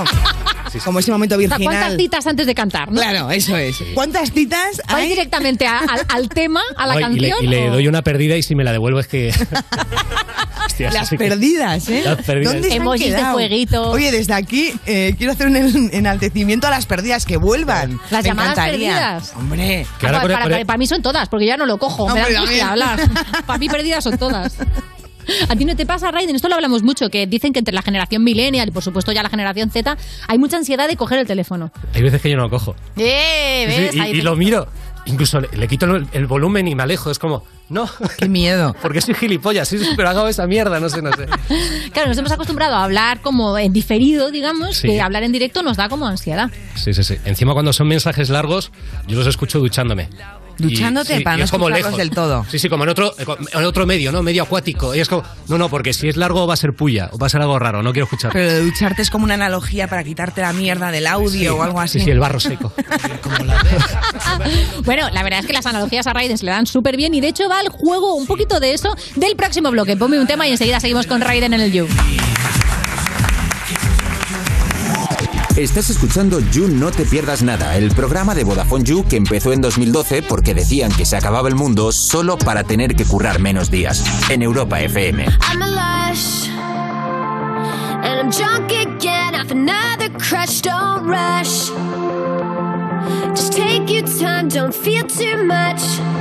Como 0.84 1.00
ese 1.00 1.10
momento 1.10 1.34
¿Cuántas 1.34 1.58
virginal. 1.58 1.96
citas 1.96 2.26
antes 2.28 2.46
de 2.46 2.54
cantar? 2.54 2.92
¿no? 2.92 3.00
Claro, 3.00 3.30
eso 3.32 3.56
es. 3.56 3.76
¿Cuántas 3.94 4.30
citas 4.32 4.80
Vais 4.88 5.08
directamente 5.08 5.66
a- 5.66 5.78
al, 5.80 6.00
al 6.08 6.28
tema, 6.28 6.60
a 6.76 6.86
la 6.86 6.92
Ay, 6.94 6.98
y, 7.16 7.18
le, 7.18 7.28
canción. 7.30 7.44
y 7.44 7.46
le 7.48 7.70
o- 7.70 7.72
doy 7.72 7.88
una 7.88 8.02
perdida 8.02 8.36
y 8.36 8.42
si 8.44 8.54
me 8.54 8.62
la 8.62 8.70
devuelvo 8.70 9.00
es 9.00 9.08
que... 9.08 9.34
Hostia, 10.66 10.90
Las 10.92 11.02
así 11.04 11.16
que- 11.16 11.28
perdidas, 11.28 11.88
¿eh? 11.88 12.02
Las 12.04 12.22
perdidas. 12.24 12.52
¿Dónde 12.52 12.68
se 12.68 12.74
han 12.76 12.82
Emojis 12.82 13.06
de 13.10 13.16
quedado? 13.16 13.32
fueguito. 13.32 13.90
Oye, 13.90 14.12
desde 14.12 14.34
aquí 14.34 14.72
eh, 14.86 15.14
quiero 15.18 15.32
hacer 15.32 15.46
un 15.48 15.56
en- 15.56 15.90
enaltecimiento 15.92 16.66
a 16.68 16.70
las 16.70 16.86
perdidas 16.86 17.24
que 17.26 17.36
vuelvan. 17.36 17.98
Las 18.10 18.22
Me 18.22 18.28
llamadas 18.28 18.52
encantaría. 18.52 18.92
perdidas. 18.94 19.32
Hombre. 19.36 19.86
Con 20.00 20.08
el- 20.10 20.14
para, 20.16 20.20
con 20.22 20.30
el- 20.30 20.38
para- 20.50 20.64
para 20.66 20.78
mí 20.78 20.86
son 20.86 21.02
todas, 21.02 21.28
porque 21.28 21.46
ya 21.46 21.56
no 21.56 21.66
lo 21.66 21.78
cojo. 21.78 22.06
me 22.08 22.20
da 22.20 22.26
Hombre, 22.26 22.36
angustia 22.36 22.66
también. 22.68 22.88
hablar. 22.88 23.10
para 23.46 23.58
mí 23.58 23.68
perdidas 23.68 24.04
son 24.04 24.18
todas. 24.18 24.54
¿A 25.48 25.56
ti 25.56 25.64
no 25.64 25.76
te 25.76 25.86
pasa, 25.86 26.10
Raiden? 26.10 26.36
Esto 26.36 26.48
lo 26.48 26.54
hablamos 26.54 26.82
mucho, 26.82 27.08
que 27.10 27.26
dicen 27.26 27.52
que 27.52 27.58
entre 27.60 27.74
la 27.74 27.82
generación 27.82 28.24
millennial 28.24 28.68
y 28.68 28.70
por 28.70 28.82
supuesto 28.82 29.12
ya 29.12 29.22
la 29.22 29.28
generación 29.30 29.70
Z 29.70 29.96
hay 30.28 30.38
mucha 30.38 30.56
ansiedad 30.56 30.88
de 30.88 30.96
coger 30.96 31.18
el 31.18 31.26
teléfono. 31.26 31.72
Hay 31.94 32.02
veces 32.02 32.20
que 32.20 32.30
yo 32.30 32.36
no 32.36 32.44
lo 32.44 32.50
cojo. 32.50 32.74
¡Eh! 32.96 33.66
Sí, 33.70 33.80
¿ves? 33.82 33.94
y, 33.94 34.00
Ahí 34.00 34.10
y 34.12 34.16
te- 34.18 34.22
lo 34.22 34.36
miro. 34.36 34.68
Incluso 35.06 35.40
le, 35.40 35.48
le 35.56 35.66
quito 35.66 35.86
el, 35.96 36.06
el 36.12 36.26
volumen 36.26 36.68
y 36.68 36.74
me 36.74 36.82
alejo. 36.82 37.10
Es 37.10 37.18
como, 37.18 37.42
no. 37.70 37.88
Qué 38.18 38.28
miedo. 38.28 38.76
Porque 38.82 39.00
soy 39.00 39.14
gilipollas. 39.14 39.66
Sí, 39.66 39.78
sí, 39.78 39.86
pero 39.96 40.10
hago 40.10 40.28
esa 40.28 40.46
mierda. 40.46 40.78
No 40.78 40.90
sé, 40.90 41.00
no 41.00 41.10
sé. 41.12 41.26
Claro, 41.92 42.08
nos 42.10 42.18
hemos 42.18 42.30
acostumbrado 42.30 42.76
a 42.76 42.84
hablar 42.84 43.20
como 43.22 43.56
en 43.58 43.72
diferido, 43.72 44.30
digamos, 44.30 44.76
Sí. 44.76 44.88
que 44.88 45.00
hablar 45.00 45.22
en 45.22 45.32
directo 45.32 45.62
nos 45.62 45.78
da 45.78 45.88
como 45.88 46.06
ansiedad. 46.06 46.50
Sí, 46.76 46.92
sí, 46.92 47.02
sí. 47.02 47.16
Encima 47.24 47.54
cuando 47.54 47.72
son 47.72 47.88
mensajes 47.88 48.28
largos, 48.28 48.72
yo 49.08 49.16
los 49.16 49.26
escucho 49.26 49.58
duchándome. 49.58 50.08
Duchándote 50.60 51.14
Y- 51.14 51.18
sí, 51.18 51.24
para 51.24 51.36
no 51.38 51.44
es 51.44 51.50
como 51.50 51.70
lejos. 51.70 51.96
del 51.96 52.10
todo. 52.10 52.44
Sí, 52.50 52.58
sí, 52.58 52.68
como 52.68 52.84
en 52.84 52.90
otro, 52.90 53.14
en 53.18 53.64
otro 53.64 53.86
medio, 53.86 54.12
¿no? 54.12 54.22
Medio 54.22 54.42
acuático. 54.42 54.94
Y 54.94 55.00
es 55.00 55.08
como, 55.08 55.22
no, 55.48 55.58
no, 55.58 55.68
porque 55.68 55.92
si 55.92 56.08
es 56.08 56.16
largo 56.16 56.46
va 56.46 56.54
a 56.54 56.56
ser 56.56 56.74
puya, 56.74 57.08
o 57.12 57.18
va 57.18 57.26
a 57.26 57.30
ser 57.30 57.40
algo 57.40 57.58
raro, 57.58 57.82
no 57.82 57.92
quiero 57.92 58.04
escuchar. 58.04 58.32
Pero 58.32 58.50
de 58.50 58.64
ducharte 58.64 59.02
es 59.02 59.10
como 59.10 59.24
una 59.24 59.34
analogía 59.34 59.88
para 59.88 60.04
quitarte 60.04 60.40
la 60.40 60.52
mierda 60.52 60.90
del 60.90 61.06
audio 61.06 61.30
Sí, 61.30 61.48
o 61.48 61.62
algo 61.62 61.80
así. 61.80 61.98
Sí, 61.98 62.04
sí, 62.06 62.10
el 62.10 62.18
barro 62.20 62.40
seco. 62.40 62.72
Bueno, 64.84 65.08
la 65.10 65.22
verdad 65.22 65.40
es 65.40 65.46
que 65.46 65.52
las 65.52 65.66
analogías 65.66 66.06
a 66.06 66.12
Raiden 66.12 66.38
se 66.38 66.44
le 66.44 66.50
dan 66.50 66.66
súper 66.66 66.96
bien 66.96 67.14
y 67.14 67.20
de 67.20 67.28
hecho 67.28 67.48
va 67.48 67.60
el 67.60 67.68
juego 67.68 68.14
un 68.14 68.26
poquito 68.26 68.60
de 68.60 68.72
eso 68.72 68.94
del 69.16 69.36
próximo 69.36 69.70
bloque. 69.70 69.96
Ponme 69.96 70.18
un 70.18 70.26
tema 70.26 70.46
y 70.48 70.52
enseguida 70.52 70.80
seguimos 70.80 71.06
con 71.06 71.20
Raiden 71.20 71.54
en 71.54 71.60
el 71.60 71.72
You. 71.72 71.86
Estás 75.56 75.90
escuchando 75.90 76.38
You 76.38 76.68
No 76.68 76.90
Te 76.90 77.04
Pierdas 77.04 77.42
Nada, 77.42 77.76
el 77.76 77.90
programa 77.90 78.34
de 78.34 78.44
Vodafone 78.44 78.84
You 78.84 79.04
que 79.04 79.16
empezó 79.16 79.52
en 79.52 79.60
2012 79.60 80.22
porque 80.22 80.54
decían 80.54 80.92
que 80.92 81.04
se 81.04 81.16
acababa 81.16 81.48
el 81.48 81.56
mundo 81.56 81.90
solo 81.92 82.38
para 82.38 82.62
tener 82.64 82.94
que 82.94 83.04
currar 83.04 83.40
menos 83.40 83.70
días. 83.70 84.04
En 84.30 84.42
Europa 84.42 84.80
FM. 84.80 85.24
I'm 85.24 85.62
a 85.62 85.66
lush, 85.66 86.48
and 88.04 88.20
I'm 88.20 88.30
drunk 88.30 88.70
again 88.70 89.30
another 89.50 90.10
crush. 90.18 90.60
Don't 90.62 91.06
rush, 91.06 91.70
just 93.34 93.52
take 93.52 93.92
your 93.92 94.04
time, 94.04 94.48
don't 94.48 94.74
feel 94.74 95.06
too 95.06 95.44
much. 95.44 96.19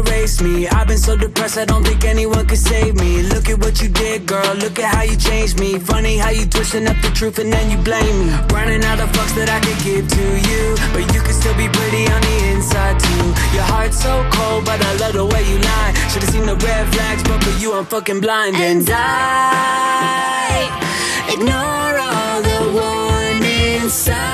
Erase 0.00 0.40
me. 0.40 0.68
I've 0.68 0.86
been 0.86 0.98
so 0.98 1.16
depressed, 1.16 1.58
I 1.58 1.64
don't 1.64 1.84
think 1.84 2.04
anyone 2.04 2.46
could 2.46 2.58
save 2.58 2.94
me. 2.96 3.22
Look 3.22 3.48
at 3.48 3.58
what 3.58 3.80
you 3.82 3.88
did, 3.88 4.26
girl. 4.26 4.54
Look 4.54 4.78
at 4.78 4.94
how 4.94 5.02
you 5.02 5.16
changed 5.16 5.58
me. 5.58 5.78
Funny 5.78 6.16
how 6.16 6.30
you 6.30 6.46
twisting 6.46 6.86
up 6.86 6.96
the 7.02 7.10
truth 7.10 7.38
and 7.38 7.52
then 7.52 7.70
you 7.70 7.78
blame 7.78 8.26
me. 8.26 8.32
Running 8.52 8.82
out 8.84 9.00
of 9.00 9.10
fucks 9.12 9.34
that 9.36 9.48
I 9.48 9.60
could 9.60 9.80
give 9.84 10.06
to 10.08 10.26
you. 10.50 10.62
But 10.92 11.12
you 11.14 11.20
can 11.20 11.34
still 11.34 11.56
be 11.56 11.68
pretty 11.68 12.06
on 12.14 12.20
the 12.20 12.36
inside, 12.52 12.98
too. 13.00 13.26
Your 13.56 13.66
heart's 13.72 14.00
so 14.02 14.14
cold, 14.32 14.64
but 14.64 14.80
I 14.80 14.92
love 14.96 15.14
the 15.14 15.26
way 15.26 15.42
you 15.50 15.58
lie. 15.58 15.92
Should've 16.10 16.30
seen 16.30 16.46
the 16.46 16.56
red 16.56 16.86
flags, 16.94 17.22
but 17.24 17.42
for 17.42 17.54
you, 17.58 17.74
I'm 17.74 17.86
fucking 17.86 18.20
blind. 18.20 18.56
And 18.56 18.88
I 18.90 20.68
ignore 21.28 21.94
all 21.98 22.42
the 22.42 22.60
warning 22.78 23.88
signs. 23.88 24.29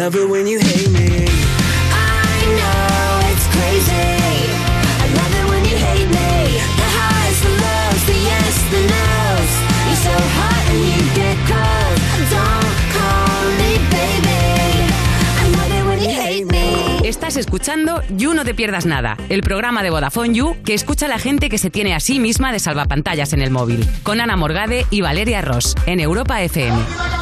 Love 0.00 0.16
it 0.16 0.30
when 0.30 0.46
you 0.46 0.58
hate 0.58 0.90
me. 0.90 1.28
I 1.92 2.40
know 2.58 3.20
it's 3.30 3.46
crazy. 3.52 4.08
I 5.04 5.06
love 5.18 5.34
it 5.40 5.46
when 5.52 5.62
you 5.68 5.76
hate 5.76 6.08
me. 6.08 6.32
The 6.80 6.88
highs, 6.96 7.38
the 7.44 7.52
lows, 7.64 8.02
the 8.08 8.16
yes, 8.30 8.54
the 8.72 8.80
no's. 8.94 9.52
You're 9.88 10.02
so 10.08 10.16
hot 10.38 10.64
and 10.72 10.82
you 10.90 11.02
get 11.20 11.36
cold. 11.52 11.98
Don't 12.32 12.76
call 12.96 13.44
me 13.60 13.70
baby. 13.92 14.40
I 15.42 15.46
love 15.58 15.72
it 15.78 15.84
when 15.88 15.98
you 16.00 16.12
hate 16.22 16.46
me. 16.46 17.06
Estás 17.06 17.36
escuchando 17.36 18.02
You 18.16 18.32
No 18.32 18.46
Te 18.46 18.54
Pierdas 18.54 18.86
Nada, 18.86 19.18
el 19.28 19.42
programa 19.42 19.82
de 19.82 19.90
Vodafone 19.90 20.32
You 20.32 20.56
que 20.64 20.72
escucha 20.72 21.06
a 21.06 21.08
la 21.10 21.18
gente 21.18 21.50
que 21.50 21.58
se 21.58 21.68
tiene 21.68 21.94
a 21.94 22.00
sí 22.00 22.20
misma 22.20 22.52
de 22.52 22.58
salvapantallas 22.58 23.34
en 23.34 23.42
el 23.42 23.50
móvil, 23.50 23.86
con 24.02 24.22
Ana 24.22 24.36
Morgade 24.36 24.86
y 24.90 25.02
Valeria 25.02 25.42
Ross, 25.42 25.74
en 25.84 26.00
Europa 26.00 26.40
FM. 26.40 27.19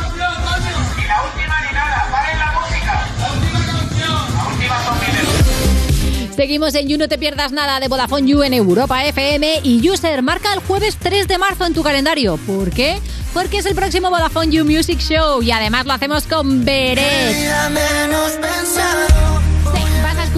Seguimos 6.39 6.73
en 6.77 6.87
You 6.87 6.99
No 6.99 7.09
Te 7.09 7.19
Pierdas 7.19 7.51
Nada 7.51 7.81
de 7.81 7.89
Vodafone 7.89 8.29
You 8.29 8.45
en 8.45 8.55
Europa 8.55 9.05
FM 9.05 9.59
y 9.65 9.91
User 9.91 10.23
marca 10.23 10.55
el 10.55 10.61
jueves 10.61 10.97
3 10.97 11.27
de 11.27 11.37
marzo 11.37 11.67
en 11.67 11.75
tu 11.75 11.83
calendario. 11.83 12.37
¿Por 12.47 12.71
qué? 12.71 13.01
Porque 13.35 13.59
es 13.59 13.67
el 13.67 13.75
próximo 13.75 14.09
Vodafone 14.09 14.53
You 14.53 14.65
Music 14.65 15.01
Show 15.01 15.43
y 15.43 15.51
además 15.51 15.85
lo 15.85 15.95
hacemos 15.95 16.29
con 16.29 16.65
Beret. 16.65 17.35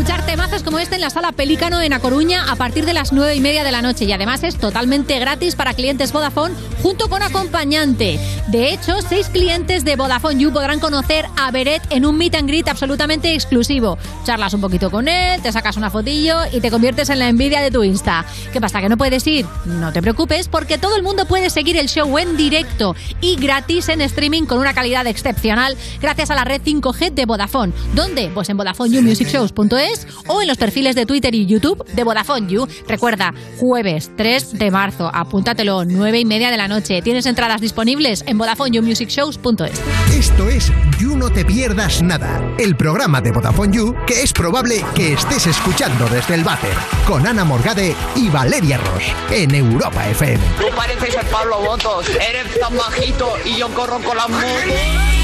Escuchar 0.00 0.24
temazos 0.24 0.62
como 0.62 0.78
este 0.78 0.94
en 0.94 1.02
la 1.02 1.10
sala 1.10 1.30
Pelícano 1.32 1.82
en 1.82 1.92
A 1.92 2.00
Coruña 2.00 2.50
a 2.50 2.56
partir 2.56 2.86
de 2.86 2.94
las 2.94 3.12
9 3.12 3.34
y 3.34 3.40
media 3.40 3.64
de 3.64 3.70
la 3.70 3.82
noche 3.82 4.06
y 4.06 4.12
además 4.12 4.42
es 4.44 4.56
totalmente 4.56 5.18
gratis 5.18 5.56
para 5.56 5.74
clientes 5.74 6.10
Vodafone 6.10 6.54
junto 6.82 7.10
con 7.10 7.22
acompañante. 7.22 8.18
De 8.48 8.72
hecho, 8.72 9.02
seis 9.06 9.28
clientes 9.28 9.84
de 9.84 9.96
Vodafone 9.96 10.40
You 10.40 10.54
podrán 10.54 10.80
conocer 10.80 11.26
a 11.36 11.50
Beret 11.50 11.82
en 11.90 12.06
un 12.06 12.16
meet 12.16 12.34
and 12.34 12.48
greet 12.48 12.66
absolutamente 12.68 13.34
exclusivo. 13.34 13.98
Charlas 14.24 14.54
un 14.54 14.62
poquito 14.62 14.90
con 14.90 15.06
él, 15.06 15.42
te 15.42 15.52
sacas 15.52 15.76
una 15.76 15.90
fotillo 15.90 16.38
y 16.50 16.60
te 16.60 16.70
conviertes 16.70 17.10
en 17.10 17.18
la 17.18 17.28
envidia 17.28 17.60
de 17.60 17.70
tu 17.70 17.84
Insta. 17.84 18.24
¿Qué 18.54 18.60
pasa? 18.60 18.80
¿Que 18.80 18.88
no 18.88 18.96
puedes 18.96 19.26
ir? 19.26 19.44
No 19.66 19.92
te 19.92 20.00
preocupes 20.00 20.48
porque 20.48 20.78
todo 20.78 20.96
el 20.96 21.02
mundo 21.02 21.26
puede 21.26 21.50
seguir 21.50 21.76
el 21.76 21.90
show 21.90 22.16
en 22.16 22.38
directo 22.38 22.96
y 23.20 23.36
gratis 23.36 23.90
en 23.90 24.00
streaming 24.00 24.44
con 24.44 24.60
una 24.60 24.72
calidad 24.72 25.06
excepcional 25.06 25.76
gracias 26.00 26.30
a 26.30 26.34
la 26.34 26.44
red 26.44 26.62
5G 26.62 27.12
de 27.12 27.26
Vodafone. 27.26 27.74
¿Dónde? 27.94 28.30
Pues 28.32 28.48
en 28.48 28.56
VodafoneYouMusicShows.es 28.56 29.89
o 30.26 30.42
en 30.42 30.48
los 30.48 30.58
perfiles 30.58 30.94
de 30.94 31.06
Twitter 31.06 31.34
y 31.34 31.46
YouTube 31.46 31.84
de 31.84 32.04
Vodafone 32.04 32.48
You. 32.48 32.66
Recuerda, 32.86 33.34
jueves 33.58 34.10
3 34.16 34.58
de 34.58 34.70
marzo, 34.70 35.10
apúntatelo, 35.12 35.84
9 35.84 36.20
y 36.20 36.24
media 36.24 36.50
de 36.50 36.56
la 36.56 36.68
noche. 36.68 37.02
Tienes 37.02 37.26
entradas 37.26 37.60
disponibles 37.60 38.24
en 38.26 38.38
VodafoneYouMusicShows.es. 38.38 39.80
Esto 40.14 40.48
es 40.48 40.72
You 40.98 41.16
No 41.16 41.30
Te 41.30 41.44
Pierdas 41.44 42.02
Nada, 42.02 42.54
el 42.58 42.76
programa 42.76 43.20
de 43.20 43.32
Vodafone 43.32 43.76
You 43.76 43.94
que 44.06 44.22
es 44.22 44.32
probable 44.32 44.84
que 44.94 45.12
estés 45.12 45.46
escuchando 45.46 46.08
desde 46.08 46.34
el 46.34 46.44
váter, 46.44 46.74
con 47.06 47.26
Ana 47.26 47.44
Morgade 47.44 47.94
y 48.16 48.28
Valeria 48.28 48.78
Ross, 48.78 49.04
en 49.30 49.54
Europa 49.54 50.08
FM. 50.08 50.42
Tú 50.58 50.74
pareces 50.74 51.16
el 51.16 51.26
Pablo 51.26 51.60
Botos, 51.60 52.06
eres 52.08 52.58
tan 52.58 52.76
bajito 52.76 53.34
y 53.44 53.56
yo 53.56 53.68
corro 53.74 54.00
con 54.00 54.16
las 54.16 54.28
motos. 54.28 55.19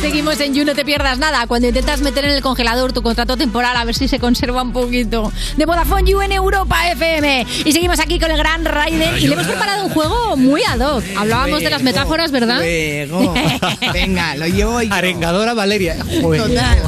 Seguimos 0.00 0.40
en 0.40 0.54
You, 0.54 0.64
no 0.64 0.74
te 0.74 0.84
pierdas 0.84 1.18
nada. 1.18 1.46
Cuando 1.46 1.68
intentas 1.68 2.00
meter 2.00 2.24
en 2.24 2.32
el 2.32 2.42
congelador 2.42 2.92
tu 2.92 3.02
contrato 3.02 3.36
temporal 3.36 3.76
a 3.76 3.84
ver 3.84 3.94
si 3.94 4.08
se 4.08 4.18
conserva 4.18 4.62
un 4.62 4.72
poquito. 4.72 5.32
De 5.56 5.64
Vodafone 5.64 6.10
You 6.10 6.20
en 6.22 6.32
Europa 6.32 6.90
FM. 6.90 7.46
Y 7.64 7.72
seguimos 7.72 8.00
aquí 8.00 8.18
con 8.18 8.30
el 8.30 8.38
gran 8.38 8.64
Raiden. 8.64 9.18
Y 9.18 9.28
le 9.28 9.34
hemos 9.34 9.46
preparado 9.46 9.84
un 9.84 9.90
juego 9.90 10.36
muy 10.36 10.62
ad 10.64 10.80
hoc. 10.80 11.04
Hablábamos 11.16 11.60
de 11.60 11.70
las 11.70 11.82
metáforas, 11.82 12.30
¿verdad? 12.30 12.58
Luego. 12.58 13.34
Venga, 13.92 14.36
lo 14.36 14.46
llevo 14.46 14.82
yo. 14.82 14.92
Arengadora 14.92 15.54
Valeria. 15.54 15.96
Total. 15.96 16.82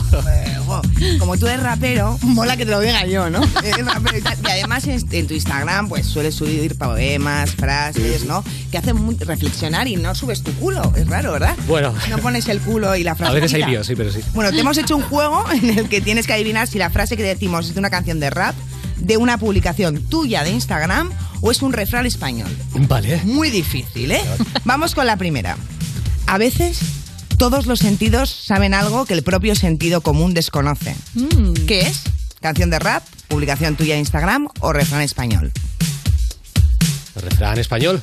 Como 1.19 1.37
tú 1.37 1.47
eres 1.47 1.62
rapero, 1.62 2.19
mola 2.23 2.57
que 2.57 2.65
te 2.65 2.71
lo 2.71 2.81
diga 2.81 3.05
yo, 3.07 3.31
¿no? 3.31 3.41
Eres 3.65 3.85
rapero 3.85 4.19
y, 4.19 4.23
tal. 4.23 4.39
Y 4.45 4.51
además 4.51 4.87
en, 4.87 5.27
tu 5.27 5.35
Instagram 5.35 5.89
pues 5.89 6.07
sueles 6.07 6.35
subir 6.35 6.77
poemas, 6.77 7.51
frases, 7.53 8.25
¿no? 8.25 8.45
Que 8.71 8.79
hacen 8.79 8.97
muy- 8.97 9.16
reflexionar 9.16 9.89
y 9.89 9.97
no 9.97 10.15
subes 10.15 10.43
tu 10.43 10.53
culo. 10.55 10.93
Es 10.97 11.07
raro, 11.09 11.33
¿verdad? 11.33 11.57
Bueno, 11.66 11.95
No 12.09 12.19
pones 12.19 12.49
el 12.49 12.61
culo 12.61 12.95
y 12.97 13.03
la 13.03 13.15
frase. 13.15 13.31
a 13.33 13.35
veces 13.35 13.55
hay 13.55 13.65
líos, 13.65 13.87
sí, 13.87 13.95
pero 13.97 14.12
sí. 14.12 14.21
Bueno, 14.35 14.51
te 14.51 14.61
hemos 14.61 14.79
hecho 14.79 14.97
un 14.97 15.03
juego 15.03 15.45
en 15.53 15.79
el 15.79 15.89
que 15.89 16.01
tienes 16.01 16.27
que 16.27 16.33
adivinar 16.33 16.69
si 16.69 16.79
la 16.79 16.91
frase 16.91 17.16
que 17.16 17.23
decimos 17.23 17.66
es 17.69 17.75
de 17.75 17.81
una 17.81 17.91
canción 17.91 18.21
de 18.21 18.31
rap, 18.31 18.55
de 18.99 19.16
una 19.16 19.39
publicación 19.39 20.03
tuya 20.09 20.45
de 20.45 20.51
Instagram 20.51 21.11
o 21.41 21.51
es 21.51 21.61
un 21.62 21.73
refrán 21.73 22.07
español. 22.07 22.49
Vale. 22.89 23.21
Muy 23.25 23.51
difícil, 23.51 24.11
¿eh? 24.12 24.21
Vamos 24.65 24.95
con 24.95 25.07
la 25.07 25.16
primera. 25.16 25.57
A 26.27 26.39
veces 26.39 26.79
todos 27.36 27.66
los 27.66 27.78
sentidos 27.78 28.31
saben 28.31 28.74
algo 28.74 29.05
que 29.05 29.15
el 29.15 29.23
propio 29.23 29.55
sentido 29.55 30.01
común 30.01 30.35
desconoce. 30.35 30.97
¿Qué 31.66 31.82
es? 31.82 32.02
¿Canción 32.40 32.70
de 32.70 32.78
rap, 32.78 33.02
publicación 33.28 33.77
tuya 33.77 33.94
de 33.94 34.01
Instagram 34.01 34.48
o 34.61 34.73
refrán 34.73 35.02
español? 35.02 35.52
Refrán 37.16 37.59
español. 37.59 38.02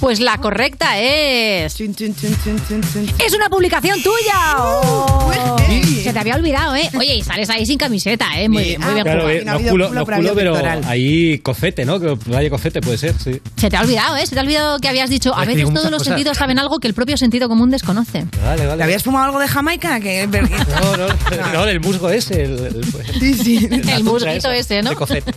Pues 0.00 0.20
la 0.20 0.36
correcta 0.38 0.98
es. 1.00 1.80
¡Es 1.80 3.34
una 3.34 3.48
publicación 3.50 4.00
tuya! 4.02 4.56
Uh, 4.58 4.60
¡Oh! 4.84 5.56
Se 6.02 6.12
te 6.12 6.18
había 6.18 6.36
olvidado, 6.36 6.76
¿eh? 6.76 6.88
Oye, 6.96 7.16
y 7.16 7.22
sales 7.22 7.50
ahí 7.50 7.66
sin 7.66 7.76
camiseta, 7.78 8.26
¿eh? 8.38 8.48
Muy 8.48 8.62
bien, 8.62 8.80
muy 8.80 8.92
bien 8.94 9.04
Claro, 9.04 9.22
jugado. 9.22 9.38
eh, 9.38 9.44
no 9.44 9.58
culo, 9.70 9.90
no 9.92 10.04
culo, 10.06 10.34
pero 10.34 10.56
ahí 10.86 11.38
cofete, 11.38 11.84
¿no? 11.84 11.98
Que 11.98 12.16
vaya 12.26 12.48
cofete 12.50 12.80
puede 12.80 12.98
ser, 12.98 13.14
sí. 13.18 13.40
Se 13.56 13.68
te 13.68 13.76
ha 13.76 13.80
olvidado, 13.80 14.16
¿eh? 14.16 14.24
Se 14.26 14.34
te 14.34 14.40
ha 14.40 14.42
olvidado 14.42 14.78
que 14.78 14.88
habías 14.88 15.10
dicho, 15.10 15.34
a 15.34 15.44
veces 15.44 15.64
todos 15.64 15.90
los 15.90 16.00
cosas. 16.02 16.06
sentidos 16.06 16.36
saben 16.36 16.58
algo 16.60 16.78
que 16.78 16.86
el 16.86 16.94
propio 16.94 17.16
sentido 17.16 17.48
común 17.48 17.70
desconoce. 17.70 18.26
Vale, 18.44 18.66
vale. 18.66 18.76
¿Te 18.78 18.84
habías 18.84 19.02
fumado 19.02 19.24
algo 19.26 19.38
de 19.40 19.48
Jamaica? 19.48 19.98
Que... 20.00 20.26
No, 20.76 20.96
no, 20.96 21.52
no, 21.52 21.64
el 21.66 21.80
musgo 21.80 22.10
ese. 22.10 22.44
El, 22.44 22.58
el- 22.66 22.84
Sí, 23.18 23.34
sí. 23.34 23.68
El 23.88 24.04
musguito 24.04 24.50
ese, 24.52 24.82
¿no? 24.82 24.90
de 24.90 24.96
cofete. 24.96 25.32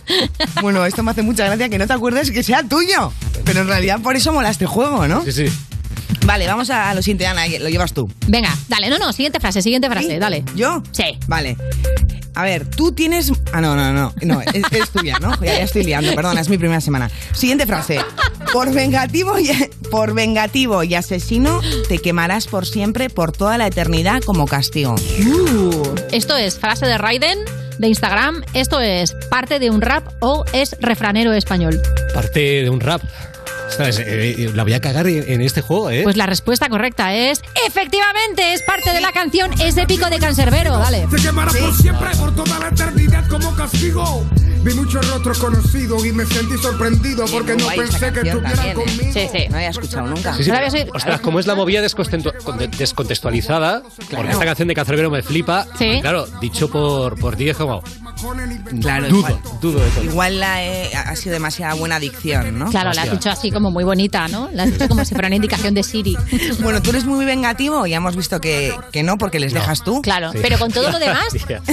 Bueno, 0.60 0.84
esto 0.84 1.02
me 1.02 1.10
hace 1.12 1.22
mucha 1.22 1.46
gracia 1.46 1.68
que 1.68 1.78
no 1.78 1.86
te 1.86 1.92
acuerdes 1.92 2.30
que 2.30 2.42
sea 2.42 2.62
tuyo. 2.62 3.12
Pero 3.44 3.62
en 3.62 3.66
realidad 3.68 4.00
por 4.00 4.14
eso 4.16 4.32
mola 4.32 4.49
este 4.50 4.66
juego, 4.66 5.06
¿no? 5.08 5.22
Sí, 5.24 5.32
sí. 5.32 5.46
Vale, 6.26 6.46
vamos 6.46 6.70
a 6.70 6.92
lo 6.94 7.02
siguiente, 7.02 7.26
Ana, 7.26 7.46
lo 7.46 7.68
llevas 7.68 7.92
tú. 7.92 8.10
Venga, 8.26 8.56
dale, 8.68 8.90
no, 8.90 8.98
no, 8.98 9.12
siguiente 9.12 9.40
frase, 9.40 9.62
siguiente 9.62 9.88
frase, 9.88 10.18
dale. 10.18 10.44
¿Yo? 10.54 10.82
Sí. 10.92 11.18
Vale. 11.26 11.56
A 12.34 12.44
ver, 12.44 12.66
tú 12.66 12.92
tienes... 12.92 13.32
Ah, 13.52 13.60
no, 13.60 13.74
no, 13.74 13.92
no. 13.92 14.14
No, 14.22 14.40
es, 14.40 14.62
es 14.70 14.90
tuya, 14.90 15.18
¿no? 15.20 15.34
Ya, 15.40 15.58
ya 15.58 15.64
estoy 15.64 15.84
liando, 15.84 16.14
perdona, 16.14 16.40
es 16.40 16.48
mi 16.48 16.58
primera 16.58 16.80
semana. 16.80 17.10
Siguiente 17.32 17.66
frase. 17.66 18.00
Por 18.52 18.72
vengativo, 18.72 19.38
y, 19.38 19.50
por 19.90 20.14
vengativo 20.14 20.82
y 20.82 20.94
asesino, 20.94 21.60
te 21.88 21.98
quemarás 21.98 22.46
por 22.46 22.66
siempre, 22.66 23.10
por 23.10 23.32
toda 23.32 23.58
la 23.58 23.66
eternidad, 23.66 24.22
como 24.22 24.46
castigo. 24.46 24.94
Uh, 24.94 25.94
esto 26.12 26.36
es 26.36 26.58
frase 26.58 26.86
de 26.86 26.98
Raiden 26.98 27.38
de 27.78 27.88
Instagram, 27.88 28.44
esto 28.52 28.78
es 28.78 29.14
parte 29.30 29.58
de 29.58 29.70
un 29.70 29.80
rap 29.80 30.06
o 30.20 30.44
es 30.52 30.76
refranero 30.80 31.32
español. 31.32 31.80
Parte 32.12 32.62
de 32.62 32.68
un 32.70 32.78
rap. 32.80 33.02
Ostras, 33.70 33.98
eh, 34.00 34.34
eh, 34.38 34.50
la 34.54 34.64
voy 34.64 34.72
a 34.74 34.80
cagar 34.80 35.06
en, 35.06 35.40
este 35.40 35.62
juego, 35.62 35.90
¿eh? 35.90 36.00
Pues 36.02 36.16
la 36.16 36.26
respuesta 36.26 36.68
correcta 36.68 37.14
es 37.14 37.40
efectivamente 37.66 38.52
es 38.52 38.62
parte 38.62 38.92
de 38.92 39.00
la 39.00 39.12
canción 39.12 39.52
Es 39.60 39.76
épico 39.76 40.10
de 40.10 40.18
Cancerbero, 40.18 40.76
dale. 40.78 41.06
Te 41.10 41.16
quemarás 41.22 41.56
por 41.56 41.74
siempre, 41.76 42.08
por 42.16 42.34
toda 42.34 42.58
la 42.58 42.68
eternidad 42.68 43.26
como 43.28 43.54
castigo. 43.54 44.26
Vi 44.62 44.74
muchos 44.74 45.08
rostros 45.08 45.38
conocidos 45.38 46.04
y 46.04 46.12
me 46.12 46.26
sentí 46.26 46.58
sorprendido 46.58 47.24
porque 47.32 47.56
no 47.56 47.66
pensé 47.68 48.12
que 48.12 48.20
estuvieran 48.20 48.42
también, 48.52 48.70
¿eh? 48.70 48.74
conmigo. 48.74 49.12
Sí, 49.14 49.28
sí. 49.32 49.46
No 49.48 49.56
había 49.56 49.70
escuchado 49.70 50.06
nunca. 50.08 50.34
Sí, 50.34 50.44
sí, 50.44 50.50
¿No 50.50 50.60
la 50.60 50.68
pero- 50.70 50.92
ostras, 50.94 51.20
como 51.20 51.40
es 51.40 51.46
la 51.46 51.54
movida 51.54 51.80
descontextualizada, 51.80 53.82
porque 54.14 54.32
esta 54.32 54.44
canción 54.44 54.68
de 54.68 54.74
Cancerbero 54.74 55.10
me 55.10 55.22
flipa. 55.22 55.66
Sí. 55.78 55.98
Claro, 56.02 56.26
dicho 56.42 56.70
por, 56.70 57.18
por 57.18 57.36
ti 57.36 57.48
es 57.48 57.56
como. 57.56 57.82
Claro, 58.82 59.08
dudo, 59.08 59.18
igual, 59.20 59.38
dudo 59.62 59.80
de 59.80 59.90
todo. 59.90 60.04
igual 60.04 60.40
la 60.40 60.62
he- 60.62 60.94
ha 60.94 61.16
sido 61.16 61.32
demasiada 61.32 61.72
buena 61.74 61.96
adicción, 61.96 62.58
¿no? 62.58 62.70
Claro, 62.70 62.92
la 62.92 63.02
has 63.02 63.10
dicho 63.12 63.30
así 63.30 63.50
como 63.50 63.59
muy 63.68 63.84
bonita, 63.84 64.28
¿no? 64.28 64.48
La 64.54 64.62
has 64.62 64.72
dicho 64.72 64.88
como 64.88 65.04
si 65.04 65.14
fuera 65.14 65.26
una 65.26 65.36
indicación 65.36 65.74
de 65.74 65.82
Siri. 65.82 66.16
Bueno, 66.60 66.80
tú 66.80 66.90
eres 66.90 67.04
muy 67.04 67.24
vengativo 67.24 67.86
y 67.86 67.90
ya 67.90 67.96
hemos 67.96 68.16
visto 68.16 68.40
que, 68.40 68.72
que 68.92 69.02
no, 69.02 69.18
porque 69.18 69.40
les 69.40 69.52
dejas 69.52 69.82
tú. 69.82 70.00
Claro, 70.02 70.30
pero 70.40 70.58
con 70.58 70.70
todo 70.70 70.90
lo 70.90 70.98
demás, 70.98 71.26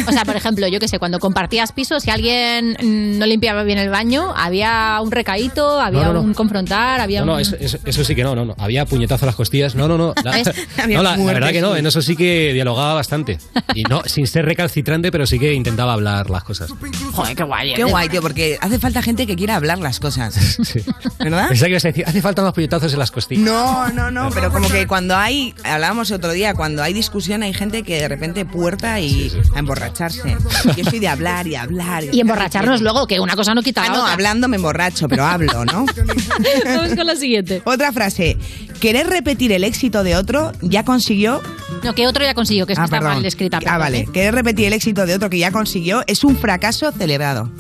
o 0.08 0.12
sea, 0.12 0.26
por 0.26 0.36
ejemplo, 0.36 0.68
yo 0.68 0.80
qué 0.80 0.88
sé, 0.88 0.98
cuando 1.00 1.20
compartías 1.20 1.72
pisos, 1.72 2.04
si 2.04 2.10
alguien 2.10 2.76
no 3.20 3.26
limpiaba 3.26 3.64
bien 3.64 3.78
el 3.78 3.90
baño, 3.90 4.34
había 4.36 5.00
un 5.02 5.12
recaíto, 5.12 5.80
había 5.80 6.02
No, 6.02 6.08
no, 6.08 6.14
no. 6.14 6.22
un 6.22 6.34
confrontar, 6.34 7.00
había 7.00 7.20
No, 7.22 7.26
no, 7.28 7.34
un... 7.36 7.40
eso, 7.42 7.56
eso- 7.60 7.78
eso 7.86 8.04
sí 8.04 8.16
que 8.16 8.24
no, 8.24 8.36
no, 8.36 8.46
no. 8.46 8.56
Había 8.58 8.86
puñetazo 8.86 9.26
a 9.26 9.28
las 9.28 9.36
costillas. 9.36 9.76
No, 9.76 9.88
no, 9.88 9.98
no. 9.98 10.14
La, 10.24 10.32
¿Ves? 10.32 10.48
no, 10.88 11.04
la, 11.04 11.12
la 11.12 11.18
muertes, 11.18 11.34
verdad 11.36 11.52
que 11.52 11.62
no, 11.62 11.74
sí. 11.74 11.80
en 11.80 11.86
eso 11.88 12.02
sí 12.02 12.16
que 12.16 12.52
dialogaba 12.54 12.94
bastante. 12.96 13.38
Y 13.76 13.84
no, 13.84 14.02
sin 14.06 14.26
ser 14.28 14.46
recalcitrante, 14.46 15.12
pero 15.12 15.26
sí 15.28 15.38
que 15.40 15.54
intentaba 15.54 15.94
hablar 15.94 16.30
las 16.30 16.44
cosas. 16.44 16.70
Joder, 17.14 17.36
qué 17.36 17.44
guay. 17.44 17.74
Qué 17.76 17.84
guay, 17.84 18.10
tío, 18.10 18.22
porque 18.22 18.58
hace 18.62 18.80
falta 18.80 19.02
gente 19.02 19.28
que 19.28 19.36
quiera 19.36 19.56
hablar 19.56 19.78
las 19.80 20.00
cosas. 20.00 20.38
¿Verdad? 21.20 21.50
Pensaba 21.50 21.70
que 21.70 21.77
ibas 21.78 21.86
a 21.86 21.88
decir, 21.90 22.04
hace 22.08 22.22
falta 22.22 22.42
unos 22.42 22.54
puñetazos 22.54 22.92
en 22.94 23.00
las 23.00 23.12
costillas. 23.12 23.44
No, 23.46 23.90
no, 23.90 24.12
no, 24.12 24.30
pero 24.32 24.52
como 24.52 24.68
que 24.70 24.88
cuando 24.88 25.16
hay, 25.16 25.54
hablábamos 25.64 26.12
otro 26.12 26.32
día, 26.32 26.54
cuando 26.54 26.84
hay 26.84 26.94
discusión 26.94 27.44
hay 27.44 27.54
gente 27.54 27.84
que 27.84 28.00
de 28.02 28.08
repente 28.08 28.46
puerta 28.46 29.00
y 29.00 29.32
a 29.56 29.60
emborracharse. 29.60 30.38
Yo 30.76 30.84
soy 30.84 31.00
de 31.00 31.08
hablar 31.08 31.48
y 31.48 31.56
hablar. 31.56 32.04
Y 32.12 32.20
emborracharnos 32.20 32.82
luego, 32.82 33.08
que 33.08 33.20
una 33.20 33.36
cosa 33.36 33.54
no 33.54 33.62
quita 33.64 33.84
Ah, 33.84 33.88
la 33.88 33.94
no, 33.94 34.00
otra. 34.02 34.14
hablando 34.14 34.48
me 34.48 34.58
emborracho, 34.58 35.08
pero 35.08 35.26
hablo, 35.26 35.66
¿no? 35.66 35.86
Vamos 36.66 36.96
con 36.96 37.06
la 37.08 37.16
siguiente. 37.16 37.62
Otra 37.66 37.92
frase. 37.92 38.38
Querer 38.80 39.08
repetir 39.08 39.52
el 39.52 39.64
éxito 39.64 40.04
de 40.04 40.16
otro 40.16 40.52
ya 40.62 40.84
consiguió. 40.84 41.42
No, 41.84 41.94
que 41.96 42.08
otro 42.08 42.24
ya 42.24 42.34
consiguió, 42.34 42.66
que 42.66 42.74
es 42.74 42.78
que 42.80 42.82
Ah, 42.82 42.86
está 42.86 42.98
perdón. 43.00 43.16
mal 43.16 43.26
escrita. 43.26 43.60
Ah, 43.66 43.78
vale. 43.78 44.00
¿eh? 44.00 44.08
Querer 44.14 44.34
repetir 44.36 44.66
el 44.68 44.74
éxito 44.74 45.06
de 45.06 45.16
otro 45.16 45.30
que 45.30 45.38
ya 45.40 45.52
consiguió 45.52 46.04
es 46.08 46.24
un 46.24 46.36
fracaso 46.38 46.92
celebrado. 46.92 47.52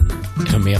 Dios 0.49 0.60
mío. 0.64 0.80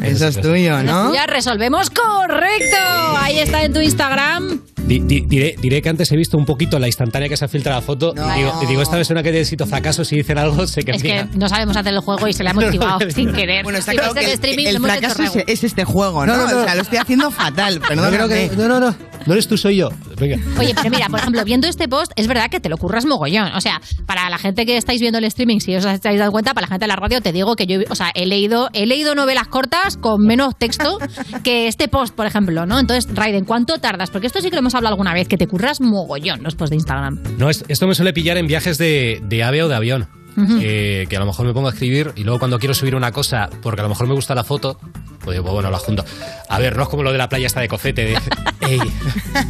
Eso 0.00 0.26
es 0.28 0.40
tuyo, 0.40 0.82
¿no? 0.82 1.12
Ya 1.14 1.26
resolvemos 1.26 1.90
correcto. 1.90 2.76
Ahí 3.18 3.38
está 3.38 3.62
en 3.64 3.72
tu 3.72 3.80
Instagram. 3.80 4.60
Di- 4.84 4.98
di- 4.98 5.20
diré, 5.20 5.54
diré 5.60 5.80
que 5.80 5.88
antes 5.90 6.10
he 6.10 6.16
visto 6.16 6.36
un 6.36 6.44
poquito 6.44 6.78
la 6.78 6.86
instantánea 6.88 7.28
que 7.28 7.36
se 7.36 7.44
ha 7.44 7.48
filtrado 7.48 7.78
la 7.80 7.86
foto. 7.86 8.14
Y 8.16 8.38
digo, 8.38 8.60
y 8.62 8.66
digo, 8.66 8.82
esta 8.82 8.96
vez 8.96 9.08
una 9.10 9.22
que 9.22 9.30
necesito 9.30 9.64
fracaso, 9.66 10.04
si 10.04 10.16
dicen 10.16 10.38
algo, 10.38 10.66
sé 10.66 10.82
que 10.82 10.92
Es 10.92 11.02
que 11.02 11.26
no 11.34 11.48
sabemos 11.48 11.76
hacer 11.76 11.92
el 11.92 12.00
juego 12.00 12.26
y 12.26 12.32
se 12.32 12.42
le 12.42 12.50
hemos 12.50 12.70
chivado 12.70 12.98
sin 13.14 13.32
querer. 13.32 13.62
Bueno, 13.62 13.78
está 13.78 13.92
Si 13.92 13.98
claro 13.98 14.14
ves 14.14 14.20
que 14.24 14.24
el 14.26 14.30
el, 14.32 14.34
streaming, 14.34 14.66
el 14.66 14.76
hemos 14.76 14.90
hecho 14.90 15.08
fracaso 15.10 15.38
es, 15.38 15.44
es 15.46 15.64
este 15.64 15.84
juego, 15.84 16.26
¿no? 16.26 16.36
No, 16.36 16.46
no, 16.46 16.52
no. 16.52 16.60
O 16.62 16.64
sea, 16.64 16.74
lo 16.74 16.82
estoy 16.82 16.98
haciendo 16.98 17.30
fatal, 17.30 17.74
No, 17.80 17.86
creo 17.86 18.02
perdóname. 18.10 18.48
que- 18.50 18.56
no, 18.56 18.68
no, 18.68 18.80
no. 18.80 18.94
No 19.26 19.32
eres 19.32 19.48
tú, 19.48 19.56
soy 19.56 19.76
yo. 19.76 19.90
Venga. 20.18 20.36
Oye, 20.58 20.74
pero 20.74 20.90
mira, 20.90 21.06
por 21.08 21.20
ejemplo, 21.20 21.44
viendo 21.44 21.66
este 21.66 21.88
post, 21.88 22.12
es 22.16 22.26
verdad 22.26 22.50
que 22.50 22.60
te 22.60 22.68
lo 22.68 22.76
curras 22.76 23.04
mogollón. 23.06 23.52
O 23.54 23.60
sea, 23.60 23.80
para 24.06 24.28
la 24.30 24.38
gente 24.38 24.66
que 24.66 24.76
estáis 24.76 25.00
viendo 25.00 25.18
el 25.18 25.24
streaming, 25.24 25.58
si 25.60 25.74
os 25.76 25.84
estáis 25.84 26.18
dando 26.18 26.32
cuenta, 26.32 26.54
para 26.54 26.66
la 26.66 26.68
gente 26.68 26.84
de 26.84 26.88
la 26.88 26.96
radio, 26.96 27.20
te 27.20 27.32
digo 27.32 27.56
que 27.56 27.66
yo, 27.66 27.80
o 27.88 27.94
sea, 27.94 28.10
he 28.14 28.26
leído, 28.26 28.68
he 28.72 28.86
leído 28.86 29.14
novelas 29.14 29.48
cortas 29.48 29.96
con 29.96 30.22
menos 30.26 30.56
texto 30.56 30.98
que 31.44 31.68
este 31.68 31.88
post, 31.88 32.14
por 32.14 32.26
ejemplo, 32.26 32.66
¿no? 32.66 32.78
Entonces, 32.78 33.12
Raiden, 33.14 33.44
¿cuánto 33.44 33.78
tardas? 33.78 34.10
Porque 34.10 34.26
esto 34.26 34.40
sí 34.40 34.48
que 34.50 34.56
lo 34.56 34.60
hemos 34.60 34.74
hablado 34.74 34.94
alguna 34.94 35.14
vez, 35.14 35.28
que 35.28 35.36
te 35.36 35.46
curras 35.46 35.80
mogollón 35.80 36.42
los 36.42 36.54
posts 36.54 36.70
de 36.70 36.76
Instagram. 36.76 37.22
No, 37.38 37.50
es- 37.50 37.64
esto 37.68 37.86
me 37.86 37.94
suele 37.94 38.12
pillar 38.12 38.36
en 38.36 38.46
viajes 38.46 38.78
de, 38.78 39.20
de 39.24 39.42
ave 39.42 39.62
o 39.62 39.68
de 39.68 39.74
avión. 39.74 40.08
Ujú. 40.36 40.58
que, 40.60 41.06
que 41.10 41.16
a 41.16 41.20
lo 41.20 41.26
mejor 41.26 41.46
me 41.46 41.52
pongo 41.52 41.68
a 41.68 41.72
escribir 41.72 42.12
y 42.16 42.24
luego 42.24 42.38
cuando 42.38 42.58
quiero 42.58 42.74
subir 42.74 42.94
una 42.94 43.12
cosa, 43.12 43.50
porque 43.60 43.80
a 43.80 43.84
lo 43.84 43.88
mejor 43.90 44.06
me 44.08 44.14
gusta 44.14 44.34
la 44.34 44.44
foto, 44.44 44.78
pues 45.24 45.38
pues 45.40 45.52
bueno, 45.52 45.70
la 45.70 45.78
junto. 45.78 46.04
A 46.48 46.58
ver, 46.58 46.76
no 46.76 46.82
es 46.84 46.88
como 46.88 47.02
lo 47.02 47.12
de 47.12 47.18
la 47.18 47.28
playa 47.28 47.46
esta 47.46 47.60
de 47.60 47.68
cofete, 47.68 48.04
de, 48.04 48.18
ey, 48.60 48.80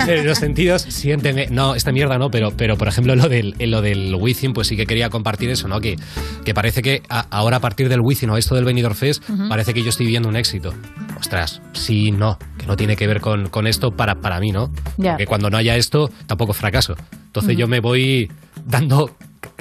en 0.07 0.27
los 0.27 0.39
sentidos, 0.39 0.83
siénteme. 0.83 1.47
No, 1.51 1.75
esta 1.75 1.93
mierda 1.93 2.19
no, 2.19 2.31
pero, 2.31 2.51
pero 2.57 2.77
por 2.77 2.89
ejemplo 2.89 3.15
lo 3.17 3.29
del, 3.29 3.55
lo 3.59 3.81
del 3.81 4.15
Wizzing, 4.15 4.53
pues 4.53 4.69
sí 4.69 4.77
que 4.77 4.87
quería 4.87 5.09
compartir 5.09 5.49
eso, 5.51 5.69
¿no? 5.69 5.81
Que, 5.81 5.97
que 6.45 6.53
parece 6.55 6.83
que 6.83 7.03
a- 7.09 7.27
ahora 7.31 7.57
a 7.59 7.61
partir 7.61 7.89
del 7.89 8.01
Wizzing 8.01 8.29
o 8.31 8.37
esto 8.37 8.55
del 8.55 8.65
Benidorm 8.65 8.95
Fest, 8.95 9.23
parece 9.49 9.73
que 9.75 9.83
yo 9.83 9.89
estoy 9.91 10.07
viviendo 10.07 10.29
un 10.29 10.37
éxito. 10.37 10.75
Ostras, 11.19 11.63
sí, 11.73 12.11
no, 12.13 12.39
que 12.59 12.67
no 12.67 12.77
tiene 12.77 12.97
que 12.97 13.07
ver 13.07 13.21
con, 13.21 13.49
con 13.49 13.67
esto 13.67 13.93
para, 13.93 14.17
para 14.17 14.41
mí, 14.41 14.51
¿no? 14.53 14.71
Ya. 14.99 15.17
Que 15.17 15.27
cuando 15.27 15.49
no 15.49 15.57
haya 15.57 15.77
esto, 15.77 16.11
tampoco 16.27 16.53
fracaso. 16.53 16.97
Entonces 17.27 17.57
yo 17.57 17.67
me 17.69 17.81
voy 17.81 18.31
dando 18.67 19.17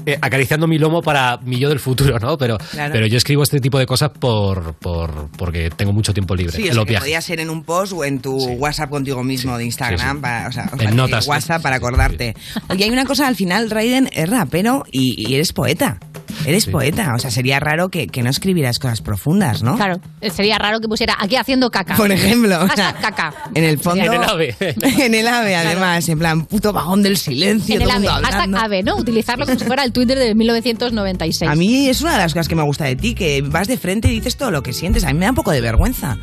eh, 0.06 0.18
acariciando 0.22 0.68
mi 0.68 0.78
lomo 0.78 1.02
para 1.02 1.38
mi 1.44 1.60
yo 1.60 1.70
del 1.70 1.80
futuro, 1.80 2.20
¿no? 2.20 2.38
Pero, 2.38 2.58
Claro. 2.72 2.94
pero 2.94 3.06
yo 3.08 3.18
escribo 3.18 3.44
este 3.44 3.60
tipo 3.60 3.78
de 3.80 3.86
cosas 3.86 4.10
por, 4.12 4.74
por 4.76 5.30
porque 5.38 5.70
tengo 5.70 5.94
mucho 5.94 6.14
tiempo 6.14 6.36
libre 6.36 6.56
Sí, 6.56 6.64
en 6.64 6.70
o 6.70 6.72
sea, 6.72 6.76
los 6.76 6.86
que 6.86 6.90
viajes. 6.92 7.06
podía 7.06 7.22
ser 7.22 7.40
en 7.40 7.50
un 7.50 7.64
post 7.64 7.94
o 7.94 8.04
en 8.04 8.20
tu 8.20 8.36
WhatsApp 8.54 8.90
contigo 8.90 9.24
mismo 9.24 9.58
de 9.58 9.66
Instagram, 9.66 10.00
sí, 10.00 10.16
sí. 10.16 10.22
para- 10.22 10.48
o 10.48 10.52
sea, 10.52 10.70
o 10.72 10.74
En 10.76 10.80
sea, 10.80 10.92
notas. 10.92 11.28
WhatsApp 11.28 11.62
para 11.62 11.76
acordarte. 11.78 12.36
Oye, 12.70 12.84
hay 12.86 12.90
una 12.90 13.06
cosa, 13.06 13.28
al 13.28 13.36
final 13.36 13.70
Raiden 13.70 14.10
es 14.14 14.30
rapero 14.30 14.86
y, 14.92 15.16
y 15.30 15.36
eres 15.36 15.54
poeta. 15.54 16.00
Eres 16.46 16.66
poeta, 16.66 17.14
o 17.14 17.20
sea, 17.20 17.30
sería 17.30 17.60
raro 17.60 17.90
que, 17.90 18.08
que 18.08 18.24
no 18.24 18.30
escribieras 18.30 18.80
cosas 18.80 19.02
profundas, 19.02 19.62
¿no? 19.64 19.76
Claro, 19.76 20.00
sería 20.34 20.58
raro 20.58 20.80
que 20.80 20.88
pusiera 20.88 21.16
aquí 21.20 21.36
haciendo 21.36 21.70
caca. 21.70 21.96
Por 21.96 22.12
ejemplo, 22.12 22.64
o 22.64 22.68
sea, 22.76 22.94
caca. 22.94 23.34
En 23.54 23.64
el 23.64 23.78
fondo. 23.78 24.04
En 24.06 24.14
el 24.14 24.24
ave. 24.24 24.56
en 24.82 25.14
el 25.14 25.28
ave, 25.28 25.56
además, 25.56 26.08
en 26.10 26.18
plan, 26.18 26.46
puto 26.46 26.72
vagón 26.74 27.04
del 27.04 27.18
silencio, 27.18 27.76
En 27.76 27.82
el 27.82 27.88
todo 27.90 27.98
AVE, 27.98 28.08
hablando. 28.28 28.58
AVE, 28.58 28.82
¿no? 28.84 28.96
Utilizarlo 28.96 29.46
como 29.46 29.60
si 29.60 29.66
fuera 29.66 29.84
el 29.84 29.91
Twitter 29.92 30.18
de 30.18 30.34
1996. 30.36 31.50
A 31.50 31.56
mí 31.56 31.88
es 31.90 32.02
una 32.02 32.14
de 32.14 32.18
las 32.20 32.34
cosas 32.34 32.48
que 32.48 32.56
me 32.56 32.64
gusta 32.64 32.86
de 32.86 32.96
ti, 32.96 33.14
que 33.16 33.42
vas 33.42 33.68
de 33.68 33.78
frente 33.78 34.08
y 34.08 34.12
dices 34.12 34.38
todo 34.38 34.52
lo 34.52 34.64
que 34.64 34.74
sientes. 34.74 35.04
A 35.04 35.08
mí 35.08 35.14
me 35.20 35.26
da 35.26 35.32
un 35.32 35.36
poco 35.36 35.52
de 35.52 35.62
vergüenza. 35.62 36.18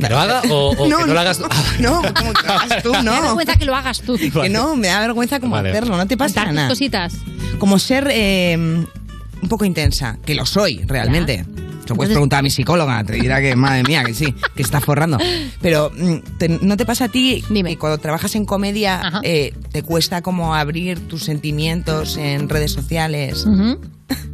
¿Que 0.00 0.08
lo 0.08 0.18
haga 0.18 0.42
o, 0.50 0.70
o 0.70 0.76
que 0.84 0.88
no 0.88 1.06
lo 1.06 1.20
hagas? 1.20 1.38
No, 1.78 2.02
como 2.14 2.32
que 2.32 2.46
lo 2.46 2.52
hagas 2.54 2.82
tú, 2.82 2.90
Me 2.92 2.96
da 2.96 3.02
no. 3.02 3.22
vergüenza 3.22 3.56
que 3.56 3.64
lo 3.64 3.76
hagas 3.76 4.00
tú. 4.00 4.16
Que 4.42 4.48
no, 4.48 4.74
me 4.74 4.88
da 4.88 5.00
vergüenza 5.00 5.38
como 5.38 5.52
Vale. 5.54 5.70
hacerlo, 5.70 5.96
no 5.96 6.06
te 6.06 6.16
pasa 6.16 6.50
nada. 6.50 6.68
cositas. 6.68 7.14
Como 7.58 7.78
ser 7.78 8.08
eh, 8.10 8.56
un 8.58 9.48
poco 9.48 9.64
intensa, 9.64 10.18
que 10.24 10.34
lo 10.34 10.44
soy 10.46 10.82
realmente. 10.86 11.44
Se 11.44 11.61
lo 11.88 11.96
puedes 11.96 12.12
preguntar 12.12 12.38
a 12.40 12.42
mi 12.42 12.50
psicóloga, 12.50 13.02
te 13.04 13.14
dirá 13.14 13.40
que, 13.40 13.54
madre 13.56 13.82
mía, 13.82 14.04
que 14.04 14.14
sí, 14.14 14.34
que 14.54 14.62
está 14.62 14.80
forrando. 14.80 15.18
Pero, 15.60 15.90
mm, 15.94 16.16
te- 16.38 16.48
¿no 16.48 16.76
te 16.76 16.86
pasa 16.86 17.06
a 17.06 17.08
ti 17.08 17.42
que 17.48 17.76
cuando 17.78 17.98
trabajas 17.98 18.34
en 18.34 18.44
comedia 18.44 19.20
eh, 19.22 19.52
te 19.72 19.82
cuesta 19.82 20.22
como 20.22 20.54
abrir 20.54 21.06
tus 21.08 21.24
sentimientos 21.24 22.16
en 22.16 22.48
redes 22.48 22.72
sociales? 22.72 23.46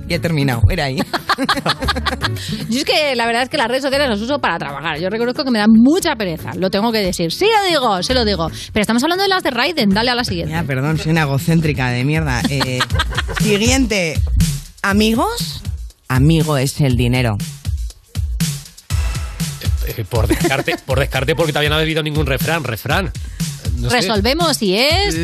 Ya 0.08 0.16
he 0.16 0.18
terminado, 0.18 0.62
era 0.70 0.84
ahí. 0.86 0.96
Yo 2.68 2.78
es 2.78 2.84
que 2.84 3.14
la 3.14 3.26
verdad 3.26 3.42
es 3.42 3.48
que 3.48 3.56
las 3.58 3.68
redes 3.68 3.82
sociales 3.82 4.08
las 4.08 4.20
uso 4.20 4.38
para 4.40 4.58
trabajar. 4.58 4.98
Yo 4.98 5.08
reconozco 5.10 5.44
que 5.44 5.50
me 5.50 5.58
da 5.58 5.66
mucha 5.68 6.16
pereza, 6.16 6.54
lo 6.54 6.70
tengo 6.70 6.90
que 6.92 6.98
decir. 6.98 7.30
Sí 7.30 7.44
lo 7.44 7.68
digo, 7.68 8.02
sí 8.02 8.14
lo 8.14 8.24
digo. 8.24 8.50
Pero 8.72 8.80
estamos 8.80 9.02
hablando 9.02 9.22
de 9.22 9.28
las 9.28 9.42
de 9.42 9.50
Raiden, 9.50 9.90
dale 9.90 10.10
a 10.10 10.14
la 10.14 10.24
siguiente. 10.24 10.52
Ya, 10.52 10.62
perdón, 10.64 10.98
soy 10.98 11.12
una 11.12 11.22
egocéntrica 11.22 11.88
de 11.90 12.04
mierda. 12.04 12.40
Eh, 12.48 12.80
siguiente. 13.40 14.18
Amigos, 14.82 15.62
amigo 16.08 16.56
es 16.56 16.80
el 16.80 16.96
dinero. 16.96 17.38
Eh, 19.86 20.04
por 20.08 20.26
descarte, 20.26 20.76
por 20.84 20.98
descarte 20.98 21.34
porque 21.34 21.52
todavía 21.52 21.70
no 21.70 21.76
ha 21.76 21.78
bebido 21.78 22.02
ningún 22.02 22.26
refrán, 22.26 22.64
refrán. 22.64 23.12
No 23.76 23.90
sé. 23.90 23.96
Resolvemos 23.96 24.60
y 24.62 24.74
es 24.76 25.14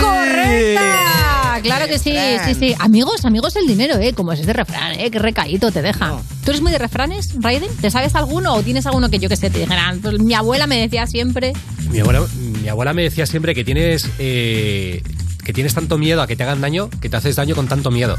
correcta. 0.00 1.60
Claro 1.62 1.86
que 1.86 1.98
sí, 1.98 2.14
sí, 2.44 2.54
sí. 2.54 2.74
Amigos, 2.78 3.24
amigos 3.24 3.56
el 3.56 3.66
dinero, 3.66 3.96
¿eh? 3.98 4.12
Como 4.12 4.32
es 4.32 4.40
ese 4.40 4.52
refrán, 4.52 4.92
¿eh? 4.92 5.10
Qué 5.10 5.18
recaíto 5.18 5.72
te 5.72 5.82
deja. 5.82 6.20
¿Tú 6.44 6.50
eres 6.50 6.60
muy 6.60 6.70
de 6.70 6.78
refranes, 6.78 7.34
Raiden? 7.40 7.70
¿Te 7.80 7.90
sabes 7.90 8.14
alguno 8.14 8.54
o 8.54 8.62
tienes 8.62 8.86
alguno 8.86 9.10
que 9.10 9.18
yo 9.18 9.28
que 9.28 9.36
sé 9.36 9.50
te 9.50 9.60
dijeran? 9.60 10.00
Pues 10.00 10.20
mi 10.20 10.34
abuela 10.34 10.66
me 10.66 10.78
decía 10.78 11.06
siempre. 11.06 11.52
Mi 11.90 12.00
abuela, 12.00 12.22
mi 12.62 12.68
abuela 12.68 12.92
me 12.92 13.02
decía 13.02 13.26
siempre 13.26 13.54
que 13.54 13.64
tienes 13.64 14.08
eh, 14.18 15.02
que 15.44 15.52
tienes 15.52 15.74
tanto 15.74 15.98
miedo 15.98 16.22
a 16.22 16.26
que 16.26 16.36
te 16.36 16.42
hagan 16.42 16.60
daño 16.60 16.90
que 17.00 17.08
te 17.08 17.16
haces 17.16 17.36
daño 17.36 17.54
con 17.54 17.68
tanto 17.68 17.90
miedo. 17.90 18.16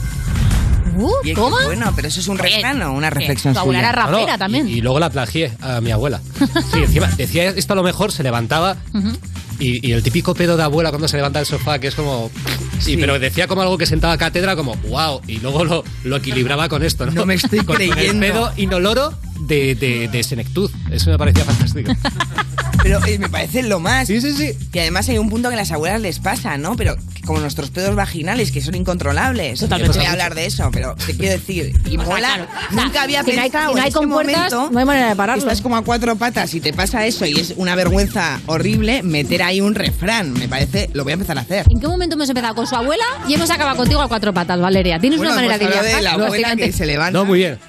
Uh, 0.98 1.12
Y 1.24 1.30
es 1.30 1.36
que, 1.36 1.42
¿Cómo? 1.42 1.56
Bueno, 1.66 1.94
pero 1.96 2.08
eso 2.08 2.20
es 2.20 2.28
un 2.28 2.38
refrán 2.38 2.82
o 2.82 2.92
una 2.94 3.10
reflexión 3.10 3.54
Tu 3.54 3.60
abuela 3.60 3.80
suya. 3.80 3.90
era 3.90 4.02
rapera 4.06 4.26
No, 4.26 4.32
no, 4.32 4.38
también. 4.38 4.68
Y, 4.68 4.74
y 4.74 4.82
luego 4.82 5.00
la 5.00 5.10
plagié 5.10 5.52
a 5.62 5.80
mi 5.82 5.92
abuela. 5.92 6.20
Sí, 6.74 6.80
encima 6.80 7.08
decía 7.18 7.50
esto 7.50 7.74
a 7.74 7.76
lo 7.76 7.84
mejor, 7.84 8.12
se 8.12 8.24
levantaba 8.24 8.78
Ujú. 8.94 9.10
y, 9.60 9.88
y 9.88 9.92
el 9.92 10.02
típico 10.04 10.34
pedo 10.34 10.58
de 10.58 10.64
abuela 10.64 10.90
cuando 10.90 11.08
se 11.08 11.18
levanta 11.18 11.40
del 11.40 11.46
sofá, 11.46 11.80
que 11.80 11.88
es 11.88 11.96
como. 11.96 12.32
Sí, 12.80 12.98
pero 12.98 13.20
decía 13.20 13.48
como 13.48 13.62
algo 13.62 13.78
que 13.78 13.86
sentaba 13.86 14.14
a 14.14 14.18
cátedra, 14.18 14.56
como 14.56 14.76
wow, 14.90 15.22
y 15.28 15.38
luego 15.40 15.64
lo, 15.66 15.84
lo 16.04 16.16
equilibraba 16.18 16.68
con 16.70 16.84
esto, 16.84 17.06
¿no? 17.06 17.12
No 17.12 17.26
me 17.26 17.36
estoy 17.36 17.60
Con- 17.66 17.66
con 17.68 17.76
creyendo. 17.76 18.26
el 18.26 18.32
pedo 18.32 18.52
inoloro 18.58 19.14
de, 19.42 19.76
de, 19.76 20.08
de 20.08 20.24
senectud. 20.24 20.72
Eso 20.92 21.10
me 21.12 21.18
parecía 21.18 21.44
fantástico. 21.46 21.92
Pero 22.88 23.06
eh, 23.06 23.20
me 23.20 23.28
parece 23.28 23.64
lo 23.64 23.82
más. 23.82 24.08
Sí, 24.08 24.22
sí, 24.22 24.32
sí. 24.32 24.54
Que 24.72 24.80
además 24.80 25.10
hay 25.10 25.18
un 25.18 25.30
punto 25.30 25.50
que 25.50 25.56
a 25.56 25.58
las 25.58 25.74
abuelas 25.74 26.00
les 26.00 26.20
pasa, 26.20 26.58
¿no? 26.58 26.78
Pero 26.78 26.96
como 27.26 27.42
nuestros 27.42 27.70
pedos 27.70 27.96
vaginales, 27.96 28.54
que 28.54 28.62
son 28.62 28.76
incontrolables. 28.76 29.60
Totalmente. 29.60 29.98
No 29.98 30.02
voy 30.04 30.08
a 30.08 30.12
hablar 30.14 30.36
de 30.36 30.46
eso, 30.46 30.70
pero 30.72 30.96
te 30.96 31.14
quiero 31.18 31.34
decir, 31.34 31.74
y 31.86 31.98
mola, 31.98 32.48
nunca 32.72 33.02
había 33.02 33.24
si 33.26 33.34
no 33.34 33.42
hay- 33.42 33.50
pensado 33.50 33.72
si 33.72 33.76
no 33.76 33.82
hay 33.82 33.88
en 33.90 33.94
compuertas, 33.94 34.54
momento 34.54 34.70
no 34.72 34.80
hay 34.80 34.86
manera 34.86 35.10
de 35.10 35.16
pararlo. 35.18 35.44
Estás 35.44 35.62
como 35.62 35.76
a 35.76 35.84
cuatro 35.84 36.16
patas 36.16 36.54
y 36.54 36.62
te 36.62 36.72
pasa 36.72 37.06
eso 37.06 37.26
y 37.26 37.38
es 37.38 37.56
una 37.58 37.76
vergüenza 37.76 38.40
horrible, 38.46 39.04
meter 39.04 39.44
ahí 39.44 39.60
un 39.60 39.76
refrán. 39.76 40.32
Me 40.32 40.48
parece, 40.48 40.90
lo 40.94 41.04
voy 41.04 41.12
a 41.12 41.16
empezar 41.16 41.38
a 41.38 41.42
hacer. 41.42 41.66
¿En 41.70 41.82
qué 41.82 41.88
momento 41.90 42.16
hemos 42.16 42.30
empezado 42.30 42.56
con 42.56 42.68
su 42.68 42.76
abuela 42.76 43.04
y 43.28 43.34
hemos 43.34 43.52
acabado 43.52 43.76
contigo 43.76 44.00
a 44.02 44.08
cuatro 44.08 44.34
patas, 44.34 44.62
Valeria? 44.62 44.98
¿Tienes 44.98 45.18
Bueno, 45.20 45.34
una 45.34 45.42
manera 45.42 45.58
pues 45.58 45.82
de 45.84 45.96
de 45.98 46.02
la 46.02 46.14
abuela 46.14 46.56
que 46.56 46.72
se 46.72 46.86
levanta. 46.86 47.20
No, 47.20 47.26
muy 47.26 47.40
bien. 47.40 47.60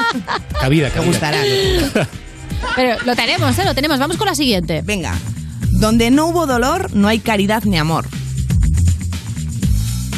Cabida, 0.58 0.88
cabida. 0.88 0.90
Te 0.90 1.00
gustará. 1.00 1.38
Pero 2.76 2.96
lo 3.04 3.14
tenemos, 3.16 3.58
¿eh? 3.58 3.64
Lo 3.64 3.74
tenemos. 3.74 3.98
Vamos 3.98 4.16
con 4.16 4.26
la 4.26 4.34
siguiente. 4.34 4.82
Venga. 4.84 5.14
Donde 5.72 6.10
no 6.10 6.26
hubo 6.26 6.46
dolor, 6.46 6.94
no 6.94 7.08
hay 7.08 7.18
caridad 7.18 7.64
ni 7.64 7.78
amor. 7.78 8.06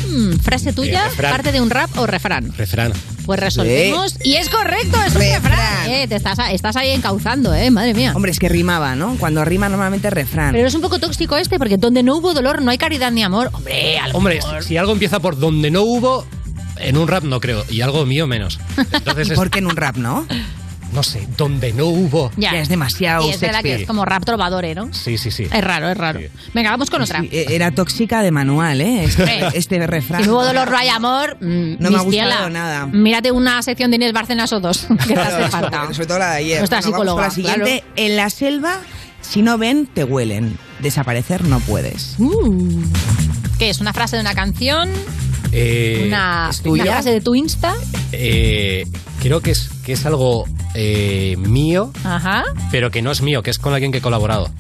Mm, 0.09 0.39
frase 0.39 0.73
tuya, 0.73 1.07
Eh, 1.07 1.09
refrán. 1.11 1.33
parte 1.33 1.53
de 1.53 1.61
un 1.61 1.71
rap 1.71 1.91
o 1.99 2.07
refrán. 2.07 2.53
Refrán. 2.57 2.93
Pues 3.27 3.41
resolvemos. 3.41 4.15
Y 4.23 4.35
es 4.37 4.49
correcto, 4.49 4.97
es 5.05 5.15
un 5.15 5.21
refrán. 5.21 5.91
Eh, 5.91 6.07
te 6.09 6.15
estás, 6.15 6.39
estás 6.53 6.77
ahí 6.77 6.91
encauzando, 6.93 7.53
¿eh? 7.53 7.71
Madre 7.73 7.93
mía. 7.93 8.13
Hombre, 8.15 8.31
es 8.31 8.39
que 8.39 8.49
rimaba, 8.49 8.95
¿no? 8.95 9.17
Cuando 9.19 9.45
rima 9.45 9.69
normalmente 9.69 10.07
es 10.09 10.15
refrán. 10.15 10.53
Pero 10.53 10.69
es 10.69 10.75
un 10.75 10.81
poco 10.81 11.01
tóxico 11.01 11.37
este, 11.37 11.59
porque 11.59 11.77
donde 11.77 12.05
no 12.05 12.17
hubo 12.17 12.35
dolor 12.35 12.63
no 12.63 12.71
hay 12.71 12.79
caridad 12.79 13.11
ni 13.11 13.25
amor. 13.25 13.51
Hombre, 14.13 14.37
mejor. 14.37 14.63
si 14.63 14.77
algo 14.77 14.93
empieza 14.93 15.19
por 15.19 15.37
donde 15.39 15.73
no 15.73 15.83
hubo, 15.83 16.25
en 16.79 16.97
un 16.97 17.09
rap 17.09 17.25
no 17.25 17.41
creo, 17.41 17.65
y 17.69 17.81
algo 17.81 18.07
mío 18.07 18.29
menos. 18.29 18.61
Entonces 18.93 19.29
¿Y 19.29 19.33
es- 19.33 19.37
por 19.39 19.51
qué 19.51 19.59
en 19.59 19.67
un 19.67 19.75
rap, 19.77 19.97
no? 19.97 20.25
No 20.93 21.03
sé, 21.03 21.27
donde 21.37 21.73
no 21.73 21.87
hubo. 21.87 22.31
Ya. 22.37 22.53
es 22.53 22.69
demasiado 22.69 23.25
Sí, 23.25 23.31
es 23.31 23.41
verdad 23.41 23.63
que 23.63 23.75
es 23.83 23.87
como 23.87 24.05
rap 24.05 24.25
trovadore, 24.25 24.75
¿no? 24.75 24.93
Sí, 24.93 25.19
sí, 25.19 25.31
sí. 25.31 25.45
Es 25.53 25.65
raro, 25.65 25.89
es 25.91 25.97
raro. 25.97 26.21
Venga, 26.55 26.71
vamos 26.71 26.91
con 26.91 27.03
otra. 27.03 27.21
Sí, 27.21 27.29
era 27.33 27.71
tóxica 27.71 28.23
de 28.23 28.31
manual, 28.31 28.81
¿eh? 28.81 29.05
Este, 29.05 29.47
este 29.55 29.87
refrán. 29.87 30.23
Si 30.23 30.29
no 30.29 30.35
hubo 30.35 30.45
dolor, 30.45 30.71
no 30.71 30.77
hay 30.77 30.89
amor. 30.89 31.37
mm, 31.41 31.77
No 31.79 31.91
me 31.91 31.99
ha 31.99 32.01
gustado 32.01 32.51
nada. 32.51 32.87
Mírate 32.87 33.31
una 33.33 33.63
sección 33.63 33.91
de 33.91 33.97
Inés 33.97 34.13
Bárcenas 34.13 34.53
o 34.53 34.61
dos, 34.61 34.87
que 35.07 35.15
te 35.15 35.21
hace 35.21 35.49
falta. 35.49 35.93
Sobre 35.93 36.07
todo 36.07 36.19
la 36.19 36.31
de 36.33 36.37
ayer. 36.39 36.59
Nuestra 36.59 36.81
Bueno, 36.81 36.99
vamos 36.99 37.15
con 37.15 37.23
la 37.23 37.31
psicóloga, 37.31 37.63
siguiente. 37.63 37.85
En 37.97 38.17
la 38.17 38.31
selva, 38.31 38.81
si 39.21 39.43
no 39.43 39.59
ven, 39.59 39.87
te 39.87 40.05
huelen. 40.05 40.57
Desaparecer 40.81 41.45
no 41.45 41.59
puedes. 41.61 42.15
Uh. 42.19 42.83
¿Qué 43.59 43.71
es? 43.71 43.81
¿Una 43.81 43.93
frase 43.93 44.17
de 44.17 44.21
una 44.23 44.35
canción? 44.35 44.91
Eh, 45.53 46.05
¿Una, 46.07 46.49
¿es 46.51 46.61
una 46.65 46.85
frase 46.85 47.11
de 47.11 47.21
tu 47.21 47.35
Insta? 47.35 47.75
Eh, 48.13 48.87
creo 49.23 49.41
que 49.41 49.53
es, 49.53 49.71
que 49.87 49.93
es 49.93 50.05
algo 50.05 50.47
eh, 50.75 51.37
mío, 51.39 51.93
Ajá. 52.03 52.43
pero 52.73 52.91
que 52.91 53.03
no 53.03 53.13
es 53.13 53.23
mío, 53.23 53.41
que 53.45 53.51
es 53.51 53.59
con 53.61 53.73
alguien 53.73 53.93
que 53.93 53.99
he 53.99 54.01
colaborado. 54.01 54.51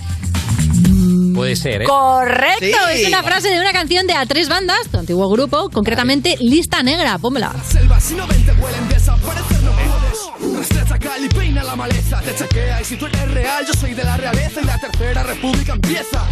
Puede 1.34 1.56
ser, 1.56 1.82
¿eh? 1.82 1.84
Correcto, 1.84 2.78
Sí. 2.94 3.02
es 3.02 3.08
una 3.08 3.24
frase 3.24 3.48
de 3.50 3.60
una 3.60 3.72
canción 3.72 4.06
de 4.06 4.14
A3 4.14 4.48
Bandas, 4.48 4.88
tu 4.90 4.98
antiguo 4.98 5.28
grupo, 5.28 5.68
concretamente 5.70 6.36
Lista 6.38 6.80
Negra, 6.84 7.18
pónmela. 7.18 7.52
Selva, 7.68 7.98
si 7.98 8.14
no 8.14 8.24
ven 8.28 8.46
te 8.46 8.52
huelen, 8.52 8.88
desaparecer 8.88 9.62
no 9.64 9.72
puedes. 9.72 10.55
Cal 10.60 11.24
y 11.24 11.28
peina 11.28 11.62
la 11.62 11.76
maleza, 11.76 12.20
te 12.22 12.34
chequea 12.34 12.80
y 12.80 12.84
si 12.84 12.96
tú 12.96 13.06
eres 13.06 13.30
real, 13.30 13.64
yo 13.66 13.74
soy 13.74 13.92
de 13.94 14.02
la 14.02 14.16
realeza 14.16 14.60
y 14.62 14.64
la 14.64 14.78
tercera 14.80 15.22
república 15.22 15.74
empieza. 15.74 16.24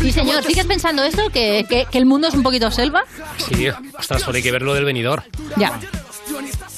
Sí, 0.00 0.10
señor, 0.10 0.42
¿sigues 0.42 0.64
pensando 0.66 1.04
esto? 1.04 1.28
¿Que, 1.30 1.66
que, 1.68 1.86
que 1.90 1.98
el 1.98 2.06
mundo 2.06 2.26
es 2.28 2.34
un 2.34 2.42
poquito 2.42 2.70
selva? 2.70 3.04
Sí, 3.36 3.68
ostras, 3.98 4.22
solo 4.22 4.36
hay 4.36 4.42
que 4.42 4.52
ver 4.52 4.62
lo 4.62 4.74
del 4.74 4.84
venidor. 4.84 5.22
Ya. 5.56 5.78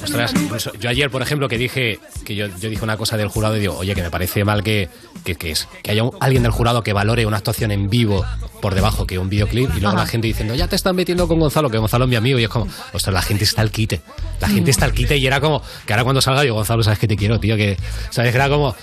Ostras, 0.03 0.33
incluso 0.35 0.73
yo 0.75 0.91
ayer, 0.91 1.11
por 1.11 1.23
ejemplo, 1.23 1.49
que 1.49 1.59
dije 1.59 1.99
que 2.25 2.35
yo, 2.37 2.47
yo 2.59 2.71
dije 2.71 2.85
una 2.85 2.97
cosa 2.97 3.17
del 3.17 3.29
jurado 3.29 3.57
y 3.57 3.61
digo, 3.61 3.77
oye, 3.77 3.95
que 3.95 4.03
me 4.03 4.11
parece 4.11 4.45
mal 4.45 4.63
que, 4.63 4.89
que, 5.25 5.35
que 5.35 5.51
es, 5.51 5.67
que 5.83 5.91
haya 5.91 6.05
un- 6.05 6.13
alguien 6.21 6.43
del 6.45 6.53
jurado 6.53 6.83
que 6.83 6.93
valore 6.93 7.27
una 7.27 7.39
actuación 7.39 7.73
en 7.73 7.91
vivo 7.91 8.25
por 8.63 8.75
debajo 8.77 9.07
que 9.07 9.19
un 9.19 9.29
videoclip 9.29 9.71
y 9.71 9.81
luego 9.81 9.89
Ajá. 9.97 10.05
la 10.05 10.07
gente 10.07 10.27
diciendo, 10.29 10.55
ya 10.55 10.69
te 10.69 10.77
están 10.77 10.95
metiendo 10.95 11.27
con 11.27 11.41
Gonzalo, 11.41 11.69
que 11.69 11.79
Gonzalo 11.79 12.05
es 12.05 12.11
mi 12.11 12.17
amigo. 12.17 12.39
Y 12.39 12.45
es 12.45 12.49
como, 12.49 12.69
ostras, 12.93 13.13
la 13.13 13.23
gente 13.23 13.43
está 13.45 13.63
al 13.63 13.71
quite. 13.73 14.01
La 14.41 14.49
gente 14.49 14.71
está 14.71 14.85
al 14.85 14.93
quite 14.93 15.17
y 15.17 15.27
era 15.27 15.41
como, 15.41 15.63
que 15.85 15.93
ahora 15.93 16.05
cuando 16.05 16.21
salga 16.21 16.43
digo, 16.43 16.55
Gonzalo, 16.55 16.83
sabes 16.89 16.99
que 16.99 17.09
te 17.09 17.17
quiero, 17.17 17.39
tío, 17.39 17.57
que, 17.57 17.77
sabes, 18.11 18.31
que 18.33 18.37
era 18.37 18.49
como... 18.49 18.75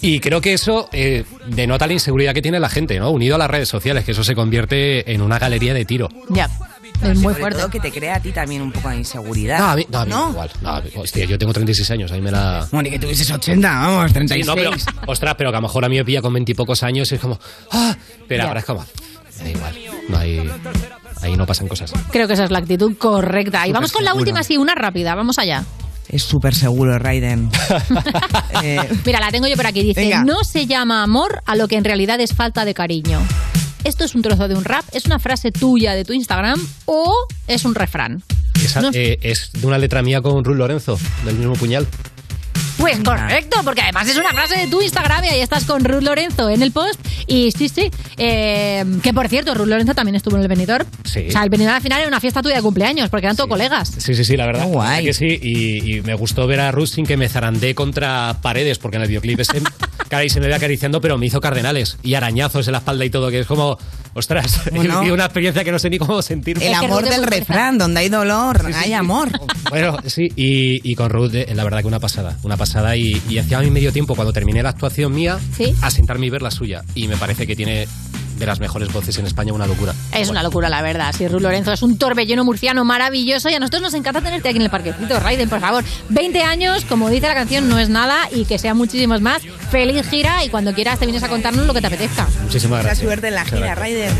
Y 0.00 0.18
creo 0.18 0.40
que 0.40 0.52
eso 0.52 0.88
eh, 0.92 1.24
denota 1.46 1.86
la 1.86 1.92
inseguridad 1.92 2.34
que 2.34 2.42
tiene 2.42 2.58
la 2.58 2.68
gente, 2.68 2.98
¿no? 2.98 3.10
Unido 3.10 3.36
a 3.36 3.38
las 3.38 3.48
redes 3.48 3.68
sociales, 3.68 4.04
que 4.04 4.10
eso 4.10 4.24
se 4.24 4.34
convierte 4.34 5.12
en 5.12 5.22
una 5.22 5.38
galería 5.38 5.74
de 5.74 5.84
tiro. 5.84 6.08
Ya. 6.28 6.50
Es 7.02 7.18
muy 7.18 7.34
fuerte. 7.34 7.58
todo 7.60 7.70
que 7.70 7.80
te 7.80 7.90
crea 7.90 8.16
a 8.16 8.20
ti 8.20 8.30
también 8.32 8.62
un 8.62 8.70
poco 8.72 8.88
de 8.88 8.96
inseguridad. 8.96 9.58
No, 9.58 9.66
a 9.70 9.76
mí, 9.76 9.86
no, 9.90 9.98
a 9.98 10.04
mí 10.04 10.12
igual. 10.30 10.50
No, 10.60 10.68
a 10.70 10.80
mí- 10.80 10.90
hostia, 10.96 11.24
yo 11.24 11.38
tengo 11.38 11.52
36 11.52 11.90
años, 11.92 12.10
a 12.12 12.14
mí 12.14 12.20
me 12.20 12.30
la... 12.30 12.66
Bueno, 12.70 12.88
y 12.88 12.92
que 12.92 12.98
tuvieses 12.98 13.30
80, 13.30 13.68
vamos, 13.68 14.12
36. 14.12 14.44
Sí, 14.44 14.48
no, 14.48 14.54
pero, 14.56 14.70
ostras, 15.06 15.34
pero 15.36 15.50
que 15.50 15.56
a 15.56 15.60
lo 15.60 15.66
mejor 15.68 15.84
a 15.84 15.88
mí 15.88 15.96
me 15.96 16.04
pilla 16.04 16.20
con 16.22 16.32
veintipocos 16.32 16.82
años 16.82 17.10
y 17.10 17.14
es 17.16 17.20
como, 17.20 17.38
ah, 17.72 17.96
pero 18.28 18.44
ahora 18.44 18.60
es 18.60 18.66
como, 18.66 18.84
me 19.38 19.44
da 19.44 19.50
igual, 19.50 19.74
no 20.08 20.18
hay, 20.18 20.50
ahí 21.22 21.36
no 21.36 21.46
pasan 21.46 21.66
cosas. 21.68 21.92
Creo 22.10 22.26
que 22.26 22.34
esa 22.34 22.44
es 22.44 22.50
la 22.50 22.58
actitud 22.58 22.96
correcta. 22.96 23.66
Y 23.66 23.72
vamos 23.72 23.92
con 23.92 24.04
la 24.04 24.14
última, 24.14 24.42
sí, 24.42 24.56
una 24.56 24.74
rápida. 24.74 25.14
Vamos 25.14 25.38
allá. 25.38 25.64
Es 26.08 26.22
súper 26.22 26.54
seguro, 26.54 26.98
Raiden. 26.98 27.50
Eh, 28.64 28.78
Mira, 29.04 29.18
la 29.18 29.30
tengo 29.32 29.48
yo 29.48 29.56
por 29.56 29.66
aquí. 29.66 29.82
Dice, 29.82 30.02
Venga. 30.02 30.22
no 30.24 30.44
se 30.44 30.66
llama 30.66 31.02
amor 31.02 31.42
a 31.46 31.56
lo 31.56 31.66
que 31.66 31.76
en 31.76 31.84
realidad 31.84 32.20
es 32.20 32.32
falta 32.34 32.64
de 32.64 32.74
cariño. 32.74 33.20
¿Esto 33.82 34.04
es 34.04 34.14
un 34.14 34.22
trozo 34.22 34.46
de 34.46 34.54
un 34.54 34.62
rap? 34.64 34.84
¿Es 34.92 35.06
una 35.06 35.18
frase 35.18 35.50
tuya 35.50 35.94
de 35.94 36.04
tu 36.04 36.12
Instagram? 36.12 36.60
¿O 36.84 37.12
es 37.48 37.64
un 37.64 37.74
refrán? 37.74 38.22
Esa, 38.62 38.80
No. 38.82 38.90
eh, 38.92 39.18
es 39.22 39.50
de 39.52 39.66
una 39.66 39.78
letra 39.78 40.02
mía 40.02 40.20
con 40.22 40.44
Ruth 40.44 40.56
Lorenzo, 40.56 40.96
del 41.24 41.36
mismo 41.36 41.54
puñal. 41.54 41.88
Pues 42.78 42.98
correcto, 43.00 43.60
porque 43.64 43.80
además 43.82 44.08
es 44.08 44.16
una 44.16 44.30
frase 44.30 44.56
de 44.58 44.66
tu 44.66 44.80
Instagram 44.82 45.24
y 45.24 45.28
ahí 45.28 45.40
estás 45.40 45.64
con 45.64 45.84
Ruth 45.84 46.02
Lorenzo 46.02 46.50
en 46.50 46.62
el 46.62 46.72
post. 46.72 46.98
Y 47.26 47.50
sí, 47.52 47.68
sí. 47.68 47.90
eh, 48.16 48.84
que 49.02 49.12
por 49.12 49.28
cierto, 49.28 49.54
Ruth 49.54 49.68
Lorenzo 49.68 49.94
también 49.94 50.16
estuvo 50.16 50.36
en 50.36 50.42
el 50.42 50.48
Benidorm. 50.48 50.86
Sí. 51.04 51.26
O 51.28 51.30
sea, 51.30 51.44
el 51.44 51.50
Benidorm 51.50 51.76
al 51.76 51.82
final 51.82 52.00
era 52.00 52.08
una 52.08 52.20
fiesta 52.20 52.42
tuya 52.42 52.56
de 52.56 52.62
cumpleaños, 52.62 53.08
porque 53.10 53.26
eran 53.26 53.36
todos 53.36 53.48
colegas. 53.48 53.92
Sí, 53.98 54.14
sí, 54.14 54.24
sí, 54.24 54.36
la 54.36 54.46
verdad. 54.46 54.66
Guay. 54.66 54.88
verdad 54.88 55.04
que 55.04 55.12
sí, 55.14 55.38
y, 55.40 55.96
y 55.96 56.00
me 56.02 56.14
gustó 56.14 56.46
ver 56.46 56.60
a 56.60 56.70
Ruth 56.72 56.88
sin 56.88 57.06
que 57.06 57.16
me 57.16 57.28
zarandé 57.28 57.74
contra 57.74 58.38
paredes, 58.42 58.78
porque 58.78 58.96
en 58.96 59.02
el 59.02 59.08
videoclip 59.08 59.40
ese, 59.40 59.60
cara, 60.08 60.24
y 60.24 60.30
se 60.30 60.40
me 60.40 60.48
ve 60.48 60.54
acariciando, 60.54 61.00
pero 61.00 61.18
me 61.18 61.26
hizo 61.26 61.40
cardenales 61.40 61.98
y 62.02 62.14
arañazos 62.14 62.66
en 62.66 62.72
la 62.72 62.78
espalda 62.78 63.04
y 63.04 63.10
todo, 63.10 63.30
que 63.30 63.40
es 63.40 63.46
como, 63.46 63.78
ostras, 64.14 64.60
Bueno. 64.72 65.04
y 65.04 65.10
una 65.10 65.24
experiencia 65.24 65.62
que 65.62 65.70
no 65.72 65.78
sé 65.78 65.90
ni 65.90 65.98
cómo 65.98 66.20
sentir. 66.22 66.60
el 66.62 66.74
amor 66.74 67.04
del 67.08 67.24
refrán, 67.24 67.78
donde 67.78 68.00
hay 68.00 68.08
dolor, 68.08 68.62
hay 68.74 68.92
amor. 68.92 69.28
Bueno, 69.70 69.96
sí, 70.06 70.28
y, 70.36 70.90
y 70.90 70.94
con 70.94 71.10
Ruth, 71.10 71.34
eh, 71.34 71.46
la 71.54 71.64
verdad 71.64 71.80
que 71.80 71.86
una 71.86 72.00
pasada, 72.00 72.38
una 72.42 72.56
pasada. 72.56 72.61
Y, 72.96 73.20
y 73.28 73.38
hacía 73.38 73.60
mi 73.60 73.70
medio 73.70 73.92
tiempo, 73.92 74.14
cuando 74.14 74.32
terminé 74.32 74.62
la 74.62 74.70
actuación 74.70 75.14
mía, 75.14 75.38
a 75.80 75.90
sentarme 75.90 76.26
y 76.26 76.30
ver 76.30 76.42
la 76.42 76.50
suya. 76.50 76.82
Y 76.94 77.08
me 77.08 77.16
parece 77.16 77.46
que 77.46 77.56
tiene 77.56 77.86
de 78.38 78.46
las 78.46 78.58
mejores 78.60 78.92
voces 78.92 79.16
en 79.18 79.26
España, 79.26 79.52
una 79.52 79.66
locura. 79.66 79.94
Es 80.12 80.28
una 80.28 80.42
locura, 80.42 80.68
la 80.68 80.82
verdad. 80.82 81.14
Sí, 81.16 81.28
Ruth 81.28 81.42
Lorenzo 81.42 81.72
es 81.72 81.82
un 81.82 81.96
torbellino 81.96 82.44
murciano 82.44 82.84
maravilloso 82.84 83.48
y 83.50 83.54
a 83.54 83.60
nosotros 83.60 83.82
nos 83.82 83.94
encanta 83.94 84.20
tenerte 84.20 84.48
aquí 84.48 84.56
en 84.56 84.62
el 84.64 84.70
parquecito. 84.70 85.20
Raiden, 85.20 85.48
por 85.48 85.60
favor. 85.60 85.84
20 86.08 86.42
años, 86.42 86.84
como 86.86 87.08
dice 87.08 87.28
la 87.28 87.34
canción, 87.34 87.68
no 87.68 87.78
es 87.78 87.88
nada 87.88 88.28
y 88.34 88.44
que 88.44 88.58
sean 88.58 88.76
muchísimos 88.76 89.20
más. 89.20 89.42
Feliz 89.70 90.08
gira 90.08 90.44
y 90.44 90.48
cuando 90.48 90.72
quieras 90.74 90.98
te 90.98 91.06
vienes 91.06 91.22
a 91.22 91.28
contarnos 91.28 91.66
lo 91.66 91.74
que 91.74 91.80
te 91.80 91.86
apetezca. 91.86 92.26
Muchísimas 92.42 92.78
Mucha 92.78 92.82
gracias. 92.88 93.06
suerte 93.06 93.28
en 93.28 93.34
la 93.34 93.44
gira. 93.44 93.74
Raiden. 93.74 94.12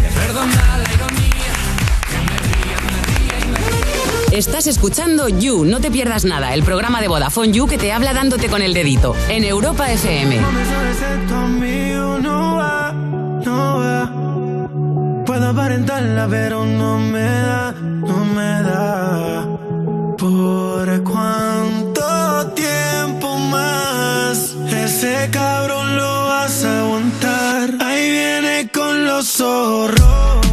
Estás 4.32 4.66
escuchando 4.66 5.28
You, 5.28 5.66
no 5.66 5.78
te 5.78 5.90
pierdas 5.90 6.24
nada, 6.24 6.54
el 6.54 6.62
programa 6.62 7.02
de 7.02 7.08
Vodafone 7.08 7.52
You 7.52 7.66
que 7.66 7.76
te 7.76 7.92
habla 7.92 8.14
dándote 8.14 8.48
con 8.48 8.62
el 8.62 8.72
dedito 8.72 9.14
en 9.28 9.44
Europa 9.44 9.92
FM. 9.92 10.40
no 12.22 12.56
va, 12.56 12.92
no 13.44 13.78
va. 13.78 15.24
Puedo 15.26 15.48
aparentarla, 15.50 16.26
pero 16.30 16.64
no 16.64 16.98
me 16.98 17.20
da, 17.20 17.72
no 17.72 18.24
me 18.24 18.62
da. 18.62 19.46
¿Por 20.16 21.04
cuánto 21.04 22.52
tiempo 22.54 23.36
más 23.36 24.56
ese 24.74 25.28
cabrón 25.30 25.94
lo 25.98 26.24
vas 26.28 26.64
a 26.64 26.80
aguantar? 26.80 27.70
Ahí 27.80 28.10
viene 28.10 28.70
con 28.72 29.04
los 29.04 29.26
zorros. 29.26 30.51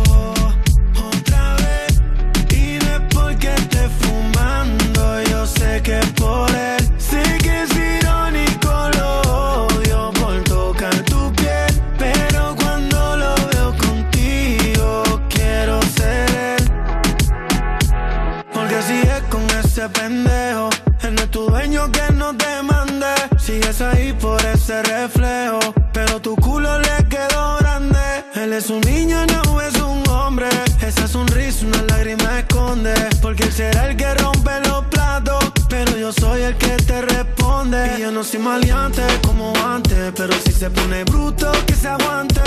Se 40.60 40.70
pone 40.72 41.06
bruto, 41.06 41.50
que 41.66 41.74
se 41.74 41.88
aguante. 41.88 42.42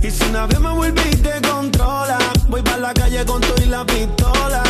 Y 0.00 0.10
si 0.12 0.22
una 0.30 0.46
vez 0.46 0.60
me 0.60 0.72
vuelve 0.74 1.02
y 1.10 1.16
te 1.16 1.40
controla, 1.42 2.16
voy 2.48 2.62
para 2.62 2.78
la 2.78 2.94
calle 2.94 3.24
con 3.26 3.40
todo 3.40 3.56
y 3.60 3.66
la 3.66 3.84
pistola. 3.84 4.62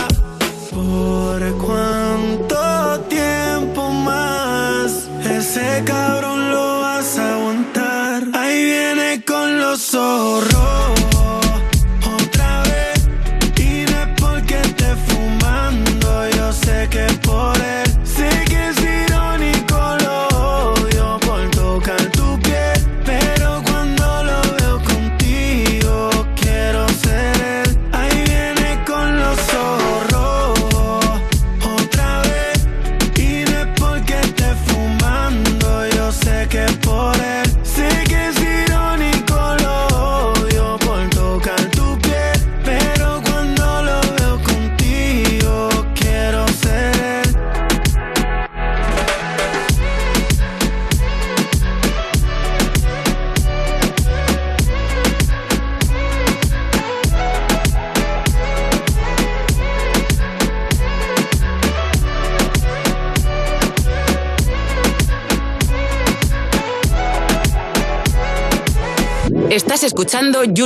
¿Por 0.70 1.40
cuánto 1.58 3.00
tiempo 3.10 3.90
más 3.90 5.06
ese 5.22 5.82
cabrón 5.84 6.50
lo 6.50 6.80
vas 6.80 7.18
a 7.18 7.34
aguantar? 7.34 8.22
Ahí 8.32 8.64
viene 8.64 9.22
con 9.22 9.58
los 9.60 9.82
zorros. 9.82 10.57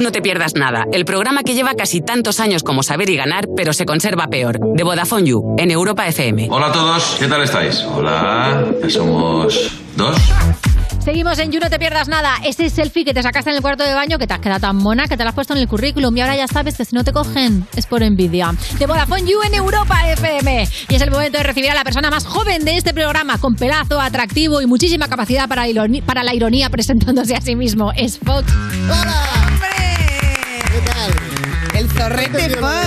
No 0.02 0.10
Te 0.10 0.20
Pierdas 0.20 0.54
Nada, 0.56 0.86
el 0.92 1.04
programa 1.04 1.44
que 1.44 1.54
lleva 1.54 1.74
casi 1.74 2.00
tantos 2.00 2.40
años 2.40 2.64
como 2.64 2.82
Saber 2.82 3.08
y 3.08 3.14
Ganar, 3.16 3.46
pero 3.56 3.72
se 3.72 3.86
conserva 3.86 4.26
peor, 4.26 4.58
de 4.74 4.82
Vodafone 4.82 5.28
You, 5.28 5.54
en 5.58 5.70
Europa 5.70 6.08
FM. 6.08 6.48
Hola 6.50 6.66
a 6.66 6.72
todos, 6.72 7.16
¿qué 7.20 7.28
tal 7.28 7.40
estáis? 7.42 7.82
Hola, 7.82 8.66
somos 8.88 9.70
dos. 9.96 10.16
Seguimos 11.04 11.38
en 11.38 11.52
You, 11.52 11.60
no 11.60 11.68
te 11.70 11.78
pierdas 11.78 12.08
nada. 12.08 12.34
Ese 12.44 12.68
selfie 12.70 13.04
que 13.04 13.14
te 13.14 13.22
sacaste 13.22 13.50
en 13.50 13.56
el 13.56 13.62
cuarto 13.62 13.84
de 13.84 13.94
baño, 13.94 14.18
que 14.18 14.26
te 14.26 14.34
has 14.34 14.40
quedado 14.40 14.60
tan 14.60 14.76
mona, 14.76 15.06
que 15.06 15.16
te 15.16 15.22
lo 15.24 15.28
has 15.30 15.34
puesto 15.34 15.52
en 15.52 15.60
el 15.60 15.68
currículum 15.68 16.16
y 16.16 16.20
ahora 16.20 16.36
ya 16.36 16.46
sabes 16.48 16.76
que 16.76 16.84
si 16.84 16.94
no 16.96 17.02
te 17.04 17.12
cogen 17.12 17.66
es 17.76 17.86
por 17.86 18.02
envidia. 18.02 18.52
De 18.78 18.86
Vodafone 18.86 19.22
You 19.30 19.38
en 19.44 19.54
Europa 19.54 20.00
FM. 20.12 20.68
Y 20.88 20.94
es 20.94 21.02
el 21.02 21.10
momento 21.12 21.38
de 21.38 21.44
recibir 21.44 21.70
a 21.70 21.74
la 21.74 21.82
persona 21.84 22.10
más 22.10 22.24
joven 22.26 22.64
de 22.64 22.76
este 22.76 22.92
programa, 22.94 23.38
con 23.38 23.54
pelazo, 23.56 24.00
atractivo 24.00 24.60
y 24.62 24.66
muchísima 24.66 25.08
capacidad 25.08 25.48
para, 25.48 25.66
ironi- 25.68 26.02
para 26.02 26.22
la 26.24 26.34
ironía 26.34 26.70
presentándose 26.70 27.34
a 27.36 27.40
sí 27.40 27.56
mismo. 27.56 27.92
Es 27.96 28.18
Fox. 28.18 28.46
¿Qué 28.52 29.81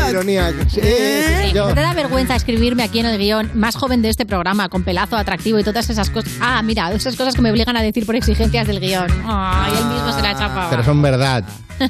ironía. 0.10 0.52
Sí, 0.70 0.80
¿Eh? 0.84 1.52
yo- 1.54 1.68
¿No 1.70 1.74
te 1.74 1.82
da 1.82 1.94
vergüenza 1.94 2.36
escribirme 2.36 2.84
aquí 2.84 3.00
en 3.00 3.06
el 3.06 3.18
guion 3.18 3.52
más 3.54 3.76
joven 3.76 4.02
de 4.02 4.10
este 4.10 4.26
programa, 4.26 4.70
con 4.70 4.84
pelazo 4.84 5.16
atractivo 5.18 5.60
y 5.60 5.64
todas 5.64 5.90
esas 5.90 6.10
cosas? 6.10 6.32
Ah, 6.42 6.62
mira, 6.64 6.92
esas 6.92 7.16
cosas 7.16 7.36
que 7.36 7.42
me 7.42 7.52
obligan 7.52 7.76
a 7.78 7.82
decir 7.82 8.06
por 8.06 8.16
exigencias 8.16 8.68
del 8.68 8.80
guion. 8.80 9.08
Ay, 9.26 9.74
él 9.78 9.86
mismo 9.86 10.12
se 10.14 10.22
la 10.22 10.38
chapa. 10.38 10.68
Pero 10.70 10.84
son 10.84 11.02
verdad. 11.02 11.44
Sí, 11.80 11.86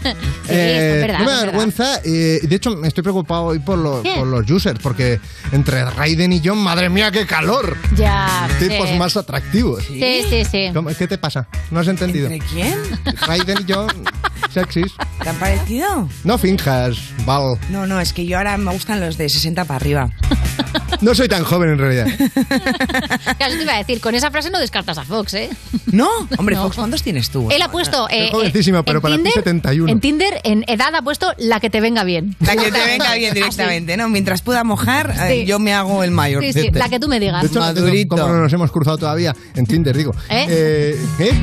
Eh, 0.50 0.96
es 1.02 1.08
verdad. 1.08 1.20
no 1.20 1.26
me 1.26 1.32
es 1.32 1.38
da 1.40 1.46
vergüenza. 1.46 2.02
eh, 2.04 2.40
de 2.44 2.56
hecho, 2.56 2.76
me 2.76 2.88
estoy 2.88 3.04
preocupado 3.04 3.44
hoy 3.46 3.60
por, 3.60 3.78
los- 3.78 4.06
por 4.08 4.28
los 4.28 4.50
users, 4.50 4.80
porque 4.82 5.20
entre 5.52 5.84
Raiden 5.86 6.34
y 6.34 6.42
John, 6.44 6.58
madre 6.60 6.90
mía, 6.90 7.12
qué 7.12 7.26
calor. 7.26 7.78
Ya. 7.96 8.48
Tipos 8.60 8.90
sí. 8.90 8.96
más 8.98 9.16
atractivos. 9.18 9.84
Sí, 9.86 10.24
sí, 10.30 10.44
sí. 10.50 10.70
¿Cómo- 10.74 10.90
¿Qué 10.90 11.08
te 11.08 11.18
pasa? 11.18 11.48
¿No 11.72 11.80
has 11.80 11.88
entendido? 11.88 12.30
¿De 12.30 12.40
quién? 12.40 12.76
Raiden 13.28 13.58
y 13.68 13.72
John, 13.72 13.90
sexys. 14.52 14.92
¿Te 15.22 15.30
han 15.30 15.36
parecido? 15.38 16.08
No 16.24 16.38
finjas, 16.38 16.98
Val. 17.26 17.58
No, 17.70 17.86
no, 17.88 18.00
es 18.00 18.14
que 18.14 18.26
yo 18.26 18.38
ahora 18.38 18.58
me 18.58 18.72
gustan 18.72 19.00
los 19.02 19.18
de 19.18 19.30
60 19.30 19.66
para 19.66 19.78
arriba. 19.78 20.10
No 21.02 21.14
soy 21.16 21.28
tan 21.28 21.44
joven 21.44 21.70
en 21.72 21.78
realidad. 21.78 22.08
Claro, 23.38 23.54
eso 23.54 23.58
te 23.58 23.64
iba 23.64 23.74
a 23.76 23.78
decir, 23.80 24.00
con 24.02 24.16
esa 24.16 24.32
frase 24.32 24.50
no 24.50 24.60
descartas 24.60 24.98
a 24.98 25.04
Fox, 25.04 25.34
¿eh? 25.34 25.50
¿No? 25.88 26.08
Hombre, 26.38 26.56
Fox, 26.56 26.76
¿cuántos 26.76 27.04
tienes 27.04 27.30
tú? 27.30 27.50
Él 27.52 27.62
ha 27.62 27.70
puesto. 27.70 28.08
Eh, 28.10 28.30
jovencísima, 28.32 28.84
pero 28.84 29.00
en 29.00 29.02
para 29.02 29.16
ti 29.18 29.24
Tinder- 29.24 29.34
71. 29.34 29.92
En 29.92 30.00
Tinder, 30.00 30.42
en 30.44 30.64
edad, 30.68 30.94
ha 30.96 31.02
puesto 31.02 31.34
la 31.38 31.60
que 31.60 31.70
te 31.70 31.82
venga 31.82 32.04
bien. 32.04 32.36
La 32.40 32.56
que 32.56 32.72
te 32.72 32.86
venga 32.86 33.14
bien 33.16 33.34
directamente, 33.34 33.98
¿no? 33.98 34.08
Mientras 34.10 34.42
pueda 34.42 34.64
mojar, 34.64 35.12
eh, 35.28 35.42
Sí. 35.42 35.46
yo 35.46 35.60
me 35.60 35.74
hago 35.74 36.04
el 36.04 36.12
mayor. 36.12 36.44
Sí, 36.44 36.54
sí, 36.54 36.70
la 36.72 36.90
que 36.90 37.00
tú 37.00 37.08
me 37.08 37.20
digas. 37.20 37.42
De 37.42 37.48
hecho, 37.48 37.60
no 37.60 37.66
Madurito. 37.66 38.16
¿cómo 38.16 38.28
no 38.34 38.42
nos 38.42 38.54
hemos 38.54 38.72
cruzado 38.72 38.98
todavía? 38.98 39.36
En 39.56 39.66
Tinder, 39.66 39.96
digo. 39.96 40.14
¿Eh? 40.30 40.46
Eh, 40.50 41.06
¿eh? 41.20 41.34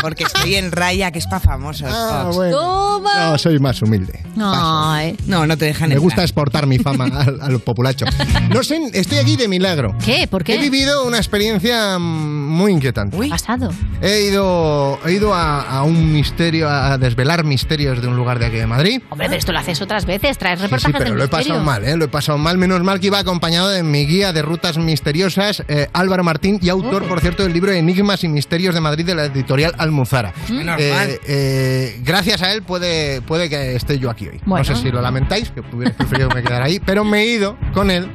Porque 0.00 0.24
estoy 0.24 0.56
en 0.56 0.72
raya, 0.72 1.10
que 1.12 1.18
es 1.18 1.26
para 1.26 1.40
famosos. 1.40 1.88
Ah, 1.90 2.22
Fox. 2.24 2.36
bueno. 2.36 2.56
Toma. 2.58 3.30
No, 3.30 3.38
soy 3.38 3.58
más 3.58 3.80
humilde. 3.82 4.24
Ay. 4.40 5.16
No, 5.26 5.46
no 5.46 5.56
te 5.56 5.66
dejan 5.66 5.88
Me 5.88 5.94
entrar. 5.94 6.00
gusta 6.02 6.22
exportar 6.22 6.66
mi 6.66 6.78
fama 6.78 7.06
al, 7.06 7.38
al 7.40 7.60
populacho. 7.60 8.06
No 8.50 8.62
sé, 8.62 8.80
estoy 8.94 9.18
aquí 9.18 9.36
de 9.36 9.48
milagro. 9.48 9.94
¿Qué? 10.04 10.26
¿Por 10.28 10.44
qué? 10.44 10.54
He 10.54 10.58
vivido 10.58 11.04
una 11.06 11.16
experiencia 11.18 11.98
mm, 11.98 12.02
muy 12.48 12.72
inquietante. 12.72 13.16
Uy. 13.16 13.28
pasado? 13.28 13.70
He 14.00 14.22
ido, 14.30 14.98
he 15.04 15.12
ido 15.12 15.34
a, 15.34 15.60
a 15.62 15.82
un 15.82 16.12
misterio, 16.12 16.68
a 16.68 16.96
desvelar 16.96 17.44
misterios 17.44 18.00
de 18.00 18.08
un 18.08 18.16
lugar 18.16 18.38
de 18.38 18.46
aquí 18.46 18.56
de 18.56 18.66
Madrid. 18.66 19.00
Hombre, 19.10 19.26
pero 19.28 19.38
esto 19.38 19.52
lo 19.52 19.58
haces 19.58 19.80
otras 19.82 20.06
veces, 20.06 20.38
traes 20.38 20.58
Sí, 20.60 20.64
reportajes 20.66 20.86
sí, 20.86 20.92
pero 20.98 21.10
del 21.10 21.18
lo 21.18 21.24
he 21.24 21.28
pasado 21.28 21.60
misterio. 21.60 21.64
mal, 21.64 21.84
¿eh? 21.84 21.96
Lo 21.96 22.04
he 22.04 22.08
pasado 22.08 22.38
mal. 22.38 22.56
Menos 22.58 22.82
mal 22.82 23.00
que 23.00 23.08
iba 23.08 23.18
acompañado 23.18 23.68
de 23.68 23.82
mi 23.82 24.06
guía 24.06 24.32
de 24.32 24.42
rutas 24.42 24.78
misteriosas, 24.78 25.62
eh, 25.68 25.88
Álvaro 25.92 26.24
Martín, 26.24 26.58
y 26.62 26.68
autor, 26.68 27.02
Oh. 27.04 27.08
por 27.08 27.20
cierto, 27.20 27.42
del 27.42 27.52
libro 27.52 27.72
Enigmas 27.72 28.22
y 28.24 28.28
Misterios 28.28 28.74
de 28.74 28.80
Madrid 28.80 29.04
de 29.04 29.14
la 29.14 29.24
editorial 29.26 29.74
Almuzara. 29.78 30.32
Menos 30.48 30.80
Eh, 30.80 30.92
mal. 30.94 31.10
eh, 31.26 32.00
gracias 32.04 32.42
a 32.42 32.52
él 32.52 32.62
puede, 32.62 33.20
puede 33.22 33.48
que 33.50 33.74
esté 33.76 33.98
yo 33.98 34.08
aquí 34.10 34.28
hoy. 34.28 34.40
Bueno. 34.46 34.64
No 34.66 34.76
sé 34.76 34.80
si 34.80 34.90
lo 34.90 35.00
lamentáis, 35.02 35.50
que 35.50 35.60
hubiera 35.60 35.92
preferido 35.94 36.28
que 36.28 36.36
me 36.36 36.42
quedara 36.42 36.64
ahí, 36.66 36.80
pero 36.80 37.04
me 37.04 37.22
he 37.22 37.26
ido 37.26 37.56
con 37.74 37.90
él 37.90 38.08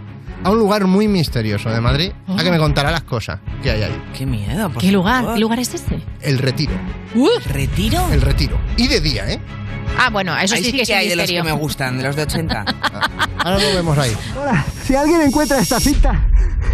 a 0.43 0.49
un 0.49 0.57
lugar 0.57 0.85
muy 0.88 1.07
misterioso 1.07 1.69
de 1.69 1.81
Madrid 1.81 2.11
a 2.27 2.43
que 2.43 2.51
me 2.51 2.57
contara 2.57 2.91
las 2.91 3.03
cosas 3.03 3.39
que 3.61 3.72
hay 3.72 3.84
ahí. 3.84 4.01
Qué 4.18 4.26
miedo, 4.26 4.69
por 4.69 4.81
¿Qué 4.81 4.91
lugar? 4.91 5.34
¿Qué 5.34 5.39
lugar 5.39 5.59
es 5.59 5.73
este? 5.73 6.01
El 6.22 6.38
retiro. 6.38 6.73
¿Retiro? 7.45 8.07
El 8.11 8.22
retiro. 8.22 8.59
Y 8.77 8.88
de 8.88 9.01
día, 9.01 9.30
¿eh? 9.30 9.39
Ah, 9.98 10.10
bueno, 10.12 10.38
eso 10.38 10.56
Ahí 10.56 10.64
sí, 10.64 10.72
que 10.72 10.82
es 10.82 10.90
hay 10.90 11.10
de 11.10 11.16
los 11.16 11.30
que 11.30 11.44
me 11.44 11.52
gustan, 11.52 11.98
de 11.98 12.03
los 12.03 12.16
de 12.16 12.24
80. 12.24 12.66
Ahora 13.44 13.60
lo 13.60 13.76
vemos 13.76 13.98
ahí. 13.98 14.16
Hola, 14.40 14.66
si 14.84 14.95
alguien 14.95 15.22
encuentra 15.22 15.60
esta 15.60 15.80
cinta, 15.80 16.28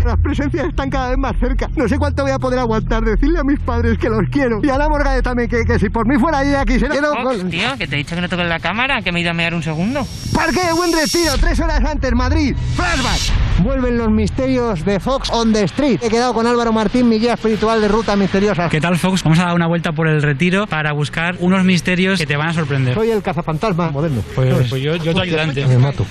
las 0.06 0.20
presencias 0.20 0.68
están 0.68 0.90
cada 0.90 1.10
vez 1.10 1.18
más 1.18 1.34
cerca. 1.40 1.70
No 1.76 1.88
sé 1.88 1.98
cuánto 1.98 2.24
voy 2.24 2.32
a 2.32 2.40
poder 2.40 2.60
aguantar. 2.60 3.04
Decirle 3.04 3.40
a 3.40 3.44
mis 3.44 3.60
padres 3.60 3.98
que 3.98 4.10
los 4.10 4.22
quiero. 4.32 4.60
Y 4.64 4.70
a 4.70 4.78
la 4.78 4.90
Morgade 4.90 5.22
también, 5.22 5.50
que, 5.50 5.64
que 5.66 5.80
si 5.80 5.90
por 5.90 6.08
mí 6.08 6.18
fuera 6.20 6.44
ella 6.44 6.66
quisiera... 6.66 6.94
Quiero 6.94 7.14
tío, 7.50 7.78
que 7.78 7.88
te 7.88 7.96
he 7.96 7.98
dicho 8.00 8.16
que 8.16 8.22
no 8.22 8.30
toques 8.30 8.48
la 8.48 8.60
cámara, 8.60 9.02
que 9.02 9.12
me 9.12 9.20
he 9.20 9.22
ido 9.22 9.32
a 9.32 9.34
mear 9.34 9.54
un 9.54 9.64
segundo. 9.64 10.06
Parque 10.34 10.66
de 10.66 10.74
Buen 10.74 10.92
Retiro, 10.94 11.38
tres 11.40 11.60
horas 11.60 11.82
antes, 11.84 12.12
Madrid. 12.14 12.56
Flashback. 12.76 13.48
Vuelven 13.64 13.98
los 13.98 14.12
misterios 14.12 14.86
de 14.86 15.00
Fox 15.00 15.30
on 15.32 15.52
the 15.52 15.64
Street. 15.64 16.00
He 16.04 16.10
quedado 16.10 16.34
con 16.34 16.46
Álvaro 16.46 16.72
Martín, 16.72 17.10
mi 17.10 17.18
guía 17.20 17.34
espiritual 17.34 17.82
de 17.82 17.88
rutas 17.88 18.16
misteriosas. 18.18 18.70
¿Qué 18.70 18.80
tal, 18.80 18.98
Fox? 18.98 19.24
Vamos 19.24 19.40
a 19.40 19.46
dar 19.46 19.56
una 19.56 19.68
vuelta 19.68 19.94
por 19.94 20.08
el 20.08 20.22
retiro 20.22 20.68
para 20.68 20.94
buscar 20.94 21.36
unos 21.40 21.64
misterios 21.64 22.20
que 22.20 22.28
te 22.28 22.38
van 22.38 22.50
a 22.50 22.54
sorprender. 22.54 22.97
Soy 22.98 23.12
el 23.12 23.22
cazafantasma 23.22 23.92
moderno. 23.92 24.24
Pues, 24.34 24.70
pues 24.70 24.82
yo, 24.82 24.96
yo 24.96 25.14
tu 25.14 25.20
ayudante. 25.20 25.64
Me 25.68 25.78
mato. 25.78 26.04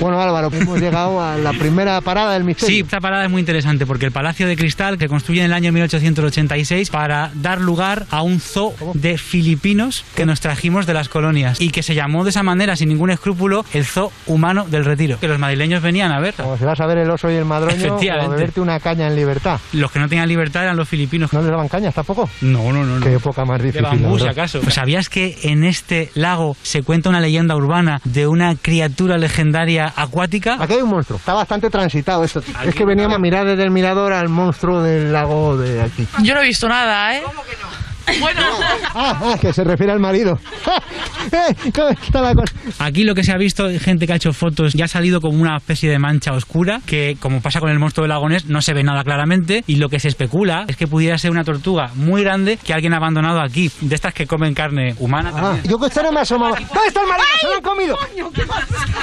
Bueno, 0.00 0.20
Álvaro, 0.20 0.50
hemos 0.52 0.80
llegado 0.80 1.22
a 1.22 1.36
la 1.36 1.52
primera 1.52 2.00
parada 2.00 2.32
del 2.32 2.42
misterio. 2.42 2.74
Sí, 2.74 2.80
esta 2.80 3.00
parada 3.00 3.24
es 3.24 3.30
muy 3.30 3.38
interesante 3.38 3.86
porque 3.86 4.06
el 4.06 4.12
Palacio 4.12 4.48
de 4.48 4.56
Cristal 4.56 4.98
que 4.98 5.06
construye 5.08 5.40
en 5.40 5.46
el 5.46 5.52
año 5.52 5.70
1886 5.72 6.90
para 6.90 7.30
dar 7.34 7.60
lugar 7.60 8.06
a 8.10 8.22
un 8.22 8.40
zoo 8.40 8.74
de 8.94 9.18
filipinos 9.18 10.04
que 10.16 10.26
nos 10.26 10.40
trajimos 10.40 10.84
de 10.86 10.94
las 10.94 11.08
colonias 11.08 11.60
y 11.60 11.70
que 11.70 11.84
se 11.84 11.94
llamó 11.94 12.24
de 12.24 12.30
esa 12.30 12.42
manera, 12.42 12.74
sin 12.74 12.88
ningún 12.88 13.10
escrúpulo, 13.10 13.64
el 13.72 13.84
Zoo 13.84 14.10
Humano 14.26 14.66
del 14.68 14.84
Retiro, 14.84 15.20
que 15.20 15.28
los 15.28 15.38
madrileños 15.38 15.80
venían 15.80 16.10
a 16.10 16.18
ver. 16.18 16.34
Como 16.34 16.56
si 16.58 16.64
vas 16.64 16.80
a 16.80 16.86
ver 16.86 16.98
el 16.98 17.10
oso 17.10 17.30
y 17.30 17.34
el 17.34 17.44
madroño 17.44 17.74
a 17.74 17.78
Efectivamente. 17.86 18.34
beberte 18.34 18.60
una 18.60 18.80
caña 18.80 19.06
en 19.06 19.14
libertad. 19.14 19.60
Los 19.72 19.92
que 19.92 20.00
no 20.00 20.08
tenían 20.08 20.28
libertad 20.28 20.64
eran 20.64 20.76
los 20.76 20.88
filipinos. 20.88 21.32
¿No 21.32 21.40
les 21.40 21.50
daban 21.50 21.68
cañas 21.68 21.94
tampoco? 21.94 22.28
No, 22.40 22.72
no, 22.72 22.84
no. 22.84 22.98
no. 22.98 23.04
Qué 23.06 23.14
época 23.14 23.44
más 23.44 23.58
De 23.58 23.66
difícil. 23.66 23.82
la 23.84 23.90
bambú, 23.90 24.18
si 24.18 24.26
acaso. 24.26 24.60
Pues, 24.60 24.74
¿Sabías 24.74 25.08
que 25.08 25.35
en 25.42 25.64
este 25.64 26.10
lago 26.14 26.56
se 26.62 26.82
cuenta 26.82 27.08
una 27.08 27.20
leyenda 27.20 27.56
urbana 27.56 28.00
de 28.04 28.26
una 28.26 28.54
criatura 28.56 29.18
legendaria 29.18 29.92
acuática? 29.96 30.56
Aquí 30.60 30.74
hay 30.74 30.82
un 30.82 30.90
monstruo. 30.90 31.18
Está 31.18 31.34
bastante 31.34 31.70
transitado 31.70 32.24
esto. 32.24 32.42
Es 32.64 32.74
que 32.74 32.84
veníamos 32.84 33.16
a 33.16 33.18
mirar 33.18 33.46
desde 33.46 33.62
el 33.62 33.70
mirador 33.70 34.12
al 34.12 34.28
monstruo 34.28 34.82
del 34.82 35.12
lago 35.12 35.56
de 35.56 35.82
aquí. 35.82 36.06
Yo 36.22 36.34
no 36.34 36.42
he 36.42 36.46
visto 36.46 36.68
nada, 36.68 37.16
¿eh? 37.16 37.22
Bueno. 38.20 38.40
Ah, 38.94 39.20
ah, 39.22 39.36
que 39.40 39.52
se 39.52 39.64
refiere 39.64 39.92
al 39.92 40.00
marido. 40.00 40.38
Eh, 41.32 41.72
¿Cómo 41.74 41.88
está 41.88 42.22
la 42.22 42.34
cosa? 42.34 42.54
Aquí 42.78 43.02
lo 43.02 43.12
que 43.16 43.24
se 43.24 43.32
ha 43.32 43.36
visto, 43.36 43.68
gente 43.80 44.06
que 44.06 44.12
ha 44.12 44.16
hecho 44.16 44.32
fotos, 44.32 44.74
ya 44.74 44.84
ha 44.84 44.88
salido 44.88 45.20
como 45.20 45.40
una 45.42 45.56
especie 45.56 45.90
de 45.90 45.98
mancha 45.98 46.32
oscura, 46.32 46.80
que 46.86 47.16
como 47.18 47.40
pasa 47.40 47.58
con 47.58 47.68
el 47.68 47.80
monstruo 47.80 48.04
del 48.04 48.10
lago 48.10 48.28
Ness, 48.28 48.46
no 48.46 48.62
se 48.62 48.74
ve 48.74 48.84
nada 48.84 49.02
claramente, 49.02 49.64
y 49.66 49.74
lo 49.76 49.88
que 49.88 49.98
se 49.98 50.06
especula 50.06 50.66
es 50.68 50.76
que 50.76 50.86
pudiera 50.86 51.18
ser 51.18 51.32
una 51.32 51.42
tortuga 51.42 51.90
muy 51.96 52.22
grande 52.22 52.58
que 52.58 52.72
alguien 52.72 52.94
ha 52.94 52.98
abandonado 52.98 53.40
aquí, 53.40 53.72
de 53.80 53.94
estas 53.96 54.14
que 54.14 54.28
comen 54.28 54.54
carne 54.54 54.94
humana. 55.00 55.32
Ah, 55.34 55.40
también. 55.40 55.64
yo 55.64 55.78
que 55.78 55.86
usted 55.86 56.02
no 56.04 56.12
me 56.12 56.20
asomaba. 56.20 56.56
¿Dónde 56.60 56.86
está 56.86 57.00
el 57.00 57.08
marido? 57.08 57.26
¡Se 57.40 57.46
lo 57.48 57.54
han 57.54 57.62
comido! 57.62 57.98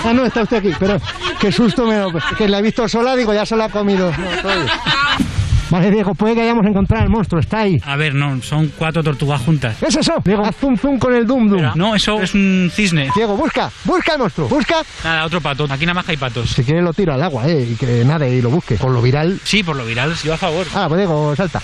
Ah, 0.05 0.13
no, 0.13 0.25
está 0.25 0.43
usted 0.43 0.57
aquí, 0.57 0.71
pero 0.79 0.97
qué 1.41 1.51
susto 1.51 1.85
me 1.85 1.95
da. 1.95 2.07
Que 2.37 2.47
la 2.47 2.59
he 2.59 2.61
visto 2.61 2.87
sola, 2.87 3.17
digo, 3.17 3.33
ya 3.33 3.45
se 3.45 3.57
la 3.57 3.65
ha 3.65 3.69
comido. 3.69 4.11
No, 4.11 4.15
Vale, 5.69 5.89
Diego, 5.91 6.13
puede 6.13 6.35
que 6.35 6.41
hayamos 6.41 6.65
encontrado 6.67 7.03
al 7.03 7.09
monstruo, 7.09 7.39
está 7.39 7.59
ahí. 7.61 7.77
A 7.85 7.95
ver, 7.95 8.13
no, 8.13 8.41
son 8.41 8.71
cuatro 8.77 9.01
tortugas 9.03 9.41
juntas. 9.41 9.77
¿Qué 9.79 9.87
es 9.87 9.95
eso? 9.95 10.13
Diego, 10.23 10.43
haz 10.45 10.55
zoom 10.57 10.77
zoom 10.77 10.99
con 10.99 11.15
el 11.15 11.25
dum 11.25 11.49
dum. 11.49 11.61
No, 11.75 11.95
eso 11.95 12.21
es 12.21 12.33
un 12.35 12.69
cisne. 12.71 13.09
Diego, 13.15 13.35
busca, 13.35 13.71
busca 13.85 14.13
al 14.13 14.19
monstruo, 14.19 14.47
busca. 14.47 14.75
Nada, 15.03 15.25
otro 15.25 15.41
pato. 15.41 15.65
Aquí 15.69 15.85
nada 15.85 15.95
más 15.95 16.05
que 16.05 16.11
hay 16.11 16.17
patos. 16.17 16.49
Si 16.51 16.63
quiere 16.63 16.81
lo 16.81 16.93
tiro 16.93 17.13
al 17.13 17.23
agua, 17.23 17.47
eh, 17.47 17.67
y 17.71 17.75
que 17.75 18.03
nade 18.05 18.29
y 18.35 18.41
lo 18.41 18.49
busque. 18.49 18.75
Por 18.75 18.91
lo 18.91 19.01
viral. 19.01 19.39
Sí, 19.43 19.63
por 19.63 19.75
lo 19.75 19.85
viral, 19.85 20.13
yo 20.23 20.33
a 20.33 20.37
favor. 20.37 20.67
Ah, 20.75 20.85
pues 20.87 20.99
Diego, 20.99 21.35
salta. 21.35 21.61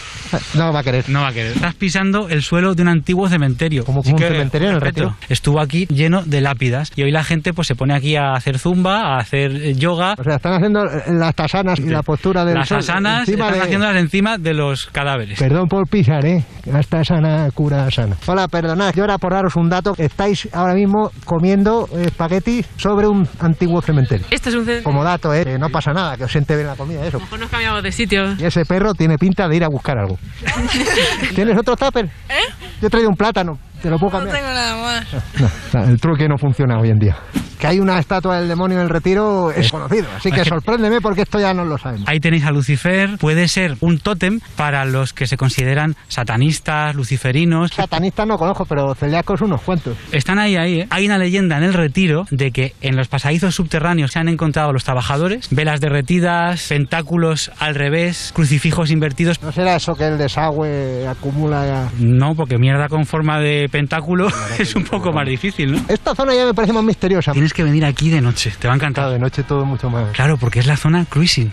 No 0.55 0.71
va 0.73 0.79
a 0.79 0.83
querer. 0.83 1.09
No 1.09 1.21
va 1.21 1.27
a 1.29 1.33
querer. 1.33 1.53
Estás 1.53 1.75
pisando 1.75 2.29
el 2.29 2.41
suelo 2.41 2.73
de 2.75 2.81
un 2.83 2.87
antiguo 2.89 3.27
cementerio. 3.29 3.83
Como 3.83 4.01
Sí 4.03 4.11
un 4.11 4.17
que, 4.17 4.27
cementerio 4.27 4.69
en 4.69 4.75
el 4.75 4.81
respeto. 4.81 5.09
Retiro. 5.09 5.25
Estuvo 5.29 5.59
aquí 5.61 5.85
lleno 5.87 6.23
de 6.23 6.41
lápidas 6.41 6.91
y 6.95 7.03
hoy 7.03 7.11
la 7.11 7.23
gente 7.23 7.53
pues 7.53 7.67
se 7.67 7.75
pone 7.75 7.93
aquí 7.95 8.15
a 8.15 8.33
hacer 8.33 8.57
zumba, 8.59 9.15
a 9.15 9.17
hacer 9.19 9.51
eh, 9.55 9.73
yoga. 9.75 10.15
O 10.17 10.23
sea, 10.23 10.35
están 10.35 10.53
haciendo 10.53 10.83
eh, 10.85 11.03
las 11.13 11.35
tasanas 11.35 11.79
y 11.79 11.83
la 11.89 12.01
postura 12.03 12.45
del 12.45 12.55
Las 12.55 12.67
sol 12.69 12.79
asanas 12.79 13.27
encima 13.27 13.45
están 13.49 13.59
de- 13.59 13.63
haciéndolas 13.89 13.95
encima 13.97 14.37
de 14.37 14.53
los 14.53 14.87
cadáveres. 14.87 15.39
Perdón 15.39 15.67
por 15.67 15.87
pisar, 15.87 16.25
¿eh? 16.25 16.43
Hasta 16.73 17.03
sana, 17.03 17.49
cura 17.53 17.89
sana. 17.91 18.15
Hola, 18.25 18.47
perdonad, 18.47 18.93
yo 18.93 19.03
era 19.03 19.17
por 19.17 19.33
daros 19.33 19.55
un 19.55 19.69
dato. 19.69 19.93
Estáis 19.97 20.47
ahora 20.53 20.73
mismo 20.73 21.11
comiendo 21.25 21.87
eh, 21.93 22.05
espagueti 22.07 22.63
sobre 22.77 23.07
un 23.07 23.27
antiguo 23.39 23.81
cementerio. 23.81 24.25
Este 24.29 24.49
es 24.49 24.55
un 24.55 24.61
cementerio. 24.61 24.83
Como 24.83 25.03
dato, 25.03 25.33
¿eh? 25.33 25.43
Que 25.43 25.57
no 25.57 25.69
pasa 25.69 25.91
nada, 25.91 26.17
que 26.17 26.23
os 26.25 26.31
siente 26.31 26.55
bien 26.55 26.67
la 26.67 26.75
comida, 26.75 27.05
eso. 27.05 27.19
mejor 27.19 27.39
nos 27.39 27.49
cambiamos 27.49 27.83
de 27.83 27.91
sitio. 27.91 28.35
Y 28.37 28.45
ese 28.45 28.65
perro 28.65 28.93
tiene 28.93 29.17
pinta 29.17 29.47
de 29.47 29.55
ir 29.55 29.63
a 29.63 29.67
buscar 29.69 29.97
algo. 29.97 30.17
¿Tienes 31.35 31.57
otro 31.57 31.75
tupper? 31.75 32.05
¿Eh? 32.05 32.53
Yo 32.81 32.87
he 32.87 32.89
traído 32.89 33.09
un 33.09 33.15
plátano. 33.15 33.57
¿Te 33.81 33.89
lo 33.89 33.97
puedo 33.97 34.11
cambiar? 34.11 34.41
nada 34.43 34.75
más. 34.81 35.07
No, 35.73 35.83
el 35.83 35.99
truque 35.99 36.27
no 36.27 36.37
funciona 36.37 36.79
hoy 36.79 36.89
en 36.89 36.97
día. 36.97 37.15
Que 37.59 37.67
hay 37.67 37.79
una 37.79 37.99
estatua 37.99 38.39
del 38.39 38.47
demonio 38.47 38.77
en 38.77 38.83
el 38.83 38.89
retiro 38.89 39.51
es 39.51 39.69
conocido, 39.69 40.07
así 40.15 40.31
que 40.31 40.45
sorpréndeme 40.45 41.01
porque 41.01 41.23
esto 41.23 41.39
ya 41.39 41.53
no 41.53 41.65
lo 41.65 41.77
sabemos. 41.77 42.07
Ahí 42.07 42.19
tenéis 42.19 42.45
a 42.45 42.51
Lucifer, 42.51 43.17
puede 43.19 43.47
ser 43.49 43.75
un 43.81 43.99
tótem 43.99 44.39
para 44.55 44.85
los 44.85 45.13
que 45.13 45.27
se 45.27 45.35
consideran 45.37 45.95
satanistas, 46.07 46.95
luciferinos. 46.95 47.71
Satanistas 47.71 48.25
no 48.27 48.37
conozco, 48.37 48.65
pero 48.65 48.95
celíacos 48.95 49.41
unos 49.41 49.61
cuantos. 49.61 49.97
Están 50.11 50.39
ahí, 50.39 50.55
ahí. 50.55 50.81
¿eh? 50.81 50.87
Hay 50.89 51.05
una 51.05 51.17
leyenda 51.17 51.57
en 51.57 51.63
el 51.63 51.73
retiro 51.73 52.25
de 52.31 52.51
que 52.51 52.73
en 52.81 52.95
los 52.95 53.09
pasadizos 53.09 53.55
subterráneos 53.55 54.11
se 54.11 54.19
han 54.19 54.29
encontrado 54.29 54.71
los 54.71 54.83
trabajadores, 54.85 55.49
velas 55.51 55.81
derretidas, 55.81 56.65
pentáculos 56.69 57.51
al 57.59 57.75
revés, 57.75 58.31
crucifijos 58.33 58.89
invertidos. 58.89 59.41
¿No 59.43 59.51
será 59.51 59.75
eso 59.75 59.95
que 59.95 60.07
el 60.07 60.17
desagüe 60.17 61.07
acumula 61.07 61.65
ya? 61.65 61.89
No, 61.99 62.35
porque 62.35 62.57
mierda 62.57 62.87
con 62.87 63.05
forma 63.05 63.39
de 63.39 63.67
pentáculo 63.69 64.27
es 64.59 64.75
un 64.75 64.83
poco 64.83 65.11
más 65.11 65.27
difícil, 65.27 65.71
¿no? 65.71 65.81
Esta 65.87 66.15
zona 66.15 66.33
ya 66.33 66.45
me 66.45 66.53
parece 66.53 66.73
más 66.73 66.83
misteriosa. 66.83 67.31
Tienes 67.31 67.53
que 67.53 67.63
venir 67.63 67.85
aquí 67.85 68.09
de 68.09 68.21
noche, 68.21 68.53
te 68.59 68.67
va 68.67 68.73
a 68.73 68.75
encantar. 68.75 69.09
de 69.09 69.19
noche 69.19 69.43
todo 69.43 69.65
mucho 69.65 69.89
más. 69.89 70.11
Claro, 70.11 70.37
porque 70.37 70.59
es 70.59 70.67
la 70.67 70.77
zona 70.77 71.05
cruising. 71.05 71.51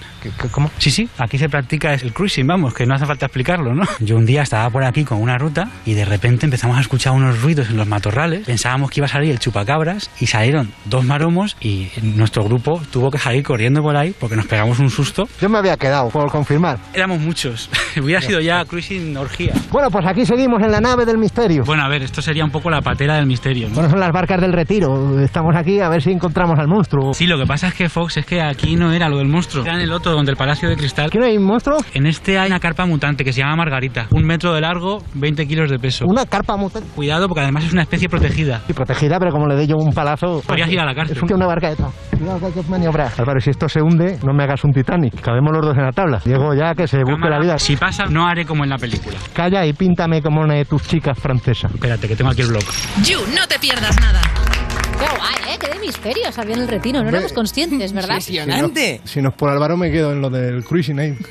¿Cómo? 0.50 0.70
Sí, 0.78 0.90
sí, 0.90 1.08
aquí 1.18 1.38
se 1.38 1.48
practica 1.48 1.94
el 1.94 2.12
cruising, 2.12 2.46
vamos, 2.46 2.74
que 2.74 2.86
no 2.86 2.94
hace 2.94 3.06
falta 3.06 3.26
explicarlo, 3.26 3.74
¿no? 3.74 3.84
Yo 4.00 4.16
un 4.16 4.26
día 4.26 4.42
estaba 4.42 4.68
por 4.70 4.84
aquí 4.84 5.04
con 5.04 5.20
una 5.20 5.38
ruta 5.38 5.70
y 5.84 5.94
de 5.94 6.04
repente 6.04 6.46
empezamos 6.46 6.76
a 6.76 6.80
escuchar 6.80 7.12
unos 7.12 7.40
ruidos 7.42 7.70
en 7.70 7.76
los 7.76 7.86
matorrales. 7.86 8.46
Pensábamos 8.46 8.90
que 8.90 9.00
iba 9.00 9.06
a 9.06 9.10
salir 9.10 9.30
el 9.30 9.38
chupacabras 9.38 10.10
y 10.20 10.26
salieron 10.26 10.72
dos 10.84 11.04
maromos 11.04 11.56
y 11.60 11.88
nuestro 12.02 12.44
grupo 12.44 12.80
tuvo 12.90 13.10
que 13.10 13.18
salir 13.18 13.42
corriendo 13.42 13.82
por 13.82 13.96
ahí 13.96 14.14
porque 14.18 14.36
nos 14.36 14.46
pegamos 14.46 14.78
un 14.78 14.90
susto. 14.90 15.28
Yo 15.40 15.48
me 15.48 15.58
había 15.58 15.76
quedado, 15.76 16.08
por 16.10 16.30
confirmar. 16.30 16.78
Éramos 16.94 17.20
muchos. 17.20 17.70
Hubiera 18.02 18.20
sido 18.20 18.40
ya 18.40 18.64
cruising 18.64 19.16
orgía. 19.16 19.54
Bueno, 19.70 19.90
pues 19.90 20.06
aquí 20.06 20.26
seguimos 20.26 20.62
en 20.62 20.70
la 20.70 20.80
nave 20.80 21.04
del 21.04 21.18
misterio. 21.18 21.64
Bueno, 21.64 21.84
a 21.84 21.88
ver, 21.88 22.02
esto 22.06 22.22
sería 22.22 22.44
un 22.44 22.50
poco 22.50 22.70
la 22.70 22.80
patera 22.80 23.16
del 23.16 23.26
misterio, 23.26 23.68
¿no? 23.68 23.74
Bueno, 23.74 23.90
son 23.90 24.00
las 24.00 24.10
barcas 24.12 24.40
del 24.40 24.52
retiro. 24.52 25.20
Estamos 25.20 25.54
aquí 25.54 25.80
a 25.80 25.88
ver 25.88 26.02
si 26.02 26.10
encontramos 26.10 26.58
al 26.58 26.68
monstruo. 26.68 27.12
Sí, 27.12 27.26
lo 27.26 27.38
que 27.38 27.44
pasa 27.46 27.68
es 27.68 27.74
que 27.74 27.88
Fox 27.88 28.16
es 28.16 28.26
que 28.26 28.40
aquí 28.40 28.76
no 28.76 28.92
era 28.92 29.08
lo 29.08 29.18
del 29.18 29.28
monstruo. 29.28 29.64
Era 29.64 29.74
en 29.74 29.80
el 29.82 29.92
otro, 29.92 30.12
donde 30.12 30.30
el 30.30 30.36
Palacio 30.36 30.68
de 30.68 30.76
Cristal. 30.76 31.06
¿Aquí 31.06 31.18
no 31.18 31.26
hay 31.26 31.36
un 31.36 31.44
monstruo? 31.44 31.78
En 31.94 32.06
este 32.06 32.38
hay 32.38 32.48
una 32.48 32.60
carpa 32.60 32.86
mutante 32.86 33.24
que 33.24 33.32
se 33.32 33.40
llama 33.40 33.56
Margarita. 33.56 34.06
Un 34.12 34.24
metro 34.24 34.54
de 34.54 34.60
largo, 34.62 35.02
20 35.14 35.46
kilos 35.46 35.70
de 35.70 35.78
peso. 35.78 36.04
Una 36.08 36.24
carpa 36.26 36.56
mutante. 36.56 36.88
Cuidado, 36.94 37.28
porque 37.28 37.42
además 37.42 37.64
es 37.64 37.72
una 37.72 37.82
especie 37.82 38.08
protegida. 38.08 38.62
Sí, 38.66 38.72
protegida, 38.72 39.18
pero 39.18 39.32
como 39.32 39.46
le 39.46 39.56
dé 39.56 39.66
yo 39.66 39.76
un 39.76 39.92
palazo. 39.92 40.42
Podrías 40.46 40.70
ir 40.70 40.80
a 40.80 40.84
la 40.84 40.94
cárcel. 40.94 41.16
Es 41.16 41.22
un- 41.22 41.32
una 41.36 41.46
barca 41.46 41.66
de 41.66 41.72
esta. 41.74 41.90
Cuidado 42.16 42.38
que 42.40 42.46
hay 42.46 42.52
que 42.52 42.62
maniobrar. 42.70 43.10
Álvaro, 43.18 43.40
si 43.40 43.50
esto 43.50 43.68
se 43.68 43.82
hunde, 43.82 44.18
no 44.24 44.32
me 44.32 44.44
hagas 44.44 44.64
un 44.64 44.72
Titanic. 44.72 45.20
Cabemos 45.20 45.52
los 45.52 45.66
dos 45.66 45.76
en 45.76 45.84
la 45.84 45.92
tabla. 45.92 46.20
Diego, 46.24 46.54
ya 46.54 46.74
que 46.74 46.86
se 46.86 46.98
busque 47.04 47.28
la 47.28 47.38
vida. 47.38 47.58
Si 47.58 47.76
pasa, 47.76 48.06
no 48.06 48.26
haré 48.26 48.44
como 48.46 48.64
en 48.64 48.70
la 48.70 48.78
película. 48.78 49.16
Calla 49.34 49.66
y 49.66 49.72
píntame 49.72 50.22
como 50.22 50.40
una 50.40 50.54
de 50.54 50.64
tus 50.64 50.82
chicas 50.82 51.18
francesas. 51.18 51.70
Espérate, 51.96 52.08
que 52.08 52.16
tengo 52.16 52.30
aquí 52.30 52.42
el 52.42 52.48
blog. 52.48 52.62
You, 53.04 53.20
no 53.34 53.48
te 53.48 53.58
pierdas 53.58 53.98
nada. 54.00 54.20
Qué 54.98 55.16
guay, 55.16 55.54
¿eh? 55.54 55.58
Qué 55.58 55.68
de 55.68 55.78
misterios 55.78 56.38
había 56.38 56.54
en 56.54 56.60
el 56.62 56.68
retiro. 56.68 57.02
No 57.02 57.08
éramos 57.08 57.32
conscientes, 57.32 57.92
¿verdad? 57.94 58.20
Si 58.20 58.36
no, 58.38 58.70
si 59.04 59.22
no 59.22 59.30
es 59.30 59.34
por 59.34 59.48
Álvaro, 59.48 59.78
me 59.78 59.90
quedo 59.90 60.12
en 60.12 60.20
lo 60.20 60.28
del 60.28 60.62
cruising 60.64 60.98
ahí. 60.98 61.14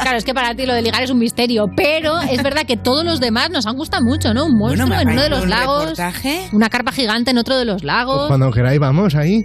Claro, 0.00 0.16
es 0.16 0.24
que 0.24 0.34
para 0.34 0.54
ti 0.54 0.66
lo 0.66 0.74
de 0.74 0.82
ligar 0.82 1.02
es 1.02 1.10
un 1.10 1.18
misterio, 1.18 1.66
pero 1.76 2.18
es 2.20 2.42
verdad 2.42 2.62
que 2.66 2.76
todos 2.76 3.04
los 3.04 3.20
demás 3.20 3.50
nos 3.50 3.66
han 3.66 3.76
gustado 3.76 4.02
mucho, 4.02 4.34
¿no? 4.34 4.46
Un 4.46 4.58
monstruo 4.58 4.88
me 4.88 5.00
en 5.02 5.08
uno 5.10 5.22
de 5.22 5.28
los 5.28 5.44
un 5.44 5.50
lagos, 5.50 5.82
reportaje. 5.82 6.48
una 6.52 6.68
carpa 6.70 6.90
gigante 6.90 7.30
en 7.30 7.38
otro 7.38 7.56
de 7.56 7.66
los 7.66 7.84
lagos. 7.84 8.26
Cuando 8.26 8.50
queráis, 8.50 8.80
vamos 8.80 9.14
ahí. 9.14 9.44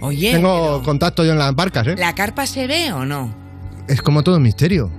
Oye, 0.00 0.32
Tengo 0.32 0.82
contacto 0.82 1.24
yo 1.24 1.32
en 1.32 1.38
las 1.38 1.54
barcas, 1.54 1.86
¿eh? 1.86 1.94
¿la 1.96 2.14
carpa 2.14 2.46
se 2.46 2.66
ve 2.66 2.92
o 2.92 3.06
no? 3.06 3.34
Es 3.88 4.02
como 4.02 4.22
todo 4.22 4.38
misterio. 4.40 4.90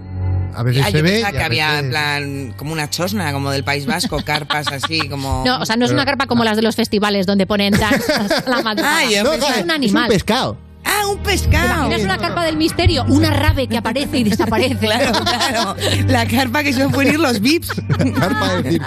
A 0.55 0.63
veces 0.63 0.83
Ah, 0.85 0.91
se 0.91 0.97
yo 0.97 1.03
ve. 1.03 1.09
pensaba 1.11 1.31
que 1.37 1.43
había 1.43 1.67
veces- 1.69 1.83
en 1.83 1.89
plan 1.89 2.53
como 2.57 2.73
una 2.73 2.89
chosna, 2.89 3.31
como 3.31 3.51
del 3.51 3.63
País 3.63 3.85
Vasco, 3.85 4.21
carpas 4.25 4.67
así 4.71 5.07
como. 5.09 5.43
No, 5.45 5.59
o 5.61 5.65
sea, 5.65 5.75
no 5.75 5.85
es 5.85 5.91
una 5.91 6.05
carpa 6.05 6.25
como 6.27 6.43
las 6.43 6.55
de 6.55 6.61
los 6.63 6.75
festivales 6.75 7.25
donde 7.25 7.45
ponen 7.47 7.73
danzas 7.79 8.43
a 8.45 8.49
la 8.49 8.61
madrugada. 8.61 8.97
Ah, 8.99 9.05
yo 9.09 9.23
No, 9.23 9.33
es 9.33 9.63
un 9.63 9.71
animal. 9.71 10.07
pescado. 10.09 10.57
Ah, 10.85 11.07
un 11.07 11.17
¿Te 11.19 11.31
pescado. 11.31 11.65
imaginas 11.87 12.01
una 12.03 12.17
carpa 12.17 12.43
del 12.45 12.57
misterio? 12.57 13.03
Una 13.07 13.29
rave 13.31 13.67
que 13.67 13.77
aparece 13.77 14.19
y 14.19 14.23
desaparece. 14.23 14.75
Claro, 14.79 15.11
claro. 15.23 15.75
La 16.07 16.25
carpa 16.25 16.63
que 16.63 16.71
suelen 16.73 16.91
poner 16.91 17.19
los 17.19 17.39
VIPs. 17.41 17.69
Carpa 18.17 18.55
de 18.55 18.63
decir. 18.63 18.81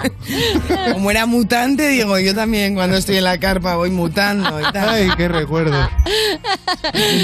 Como 0.91 1.11
era 1.11 1.25
mutante, 1.25 1.87
digo, 1.87 2.17
yo 2.19 2.33
también 2.35 2.75
cuando 2.75 2.97
estoy 2.97 3.17
en 3.17 3.23
la 3.23 3.37
carpa 3.39 3.75
voy 3.75 3.89
mutando 3.89 4.59
y 4.59 4.63
tal. 4.73 4.89
Ay, 4.89 5.09
qué 5.17 5.27
recuerdo. 5.27 5.77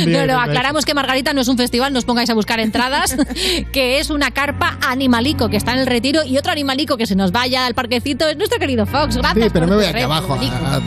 No, 0.07 0.25
no, 0.25 0.39
aclaramos 0.39 0.85
que 0.85 0.93
Margarita 0.93 1.33
no 1.33 1.41
es 1.41 1.47
un 1.47 1.57
festival, 1.57 1.91
no 1.93 1.99
os 1.99 2.05
pongáis 2.05 2.29
a 2.29 2.33
buscar 2.33 2.59
entradas, 2.59 3.15
que 3.73 3.99
es 3.99 4.09
una 4.09 4.31
carpa 4.31 4.77
animalico 4.87 5.49
que 5.49 5.57
está 5.57 5.73
en 5.73 5.79
el 5.79 5.87
retiro 5.87 6.23
y 6.23 6.37
otro 6.37 6.51
animalico 6.51 6.97
que 6.97 7.05
se 7.05 7.15
nos 7.15 7.31
vaya 7.31 7.65
al 7.65 7.73
parquecito 7.75 8.27
es 8.27 8.37
nuestro 8.37 8.59
querido 8.59 8.85
Fox. 8.85 9.17
Gracias. 9.17 9.45
Sí, 9.45 9.49
pero 9.53 9.67
por 9.67 9.75
me 9.77 9.83
voy 9.83 9.85
aquí 9.93 10.01
abajo 10.01 10.33
a- 10.33 10.75
a 10.75 10.81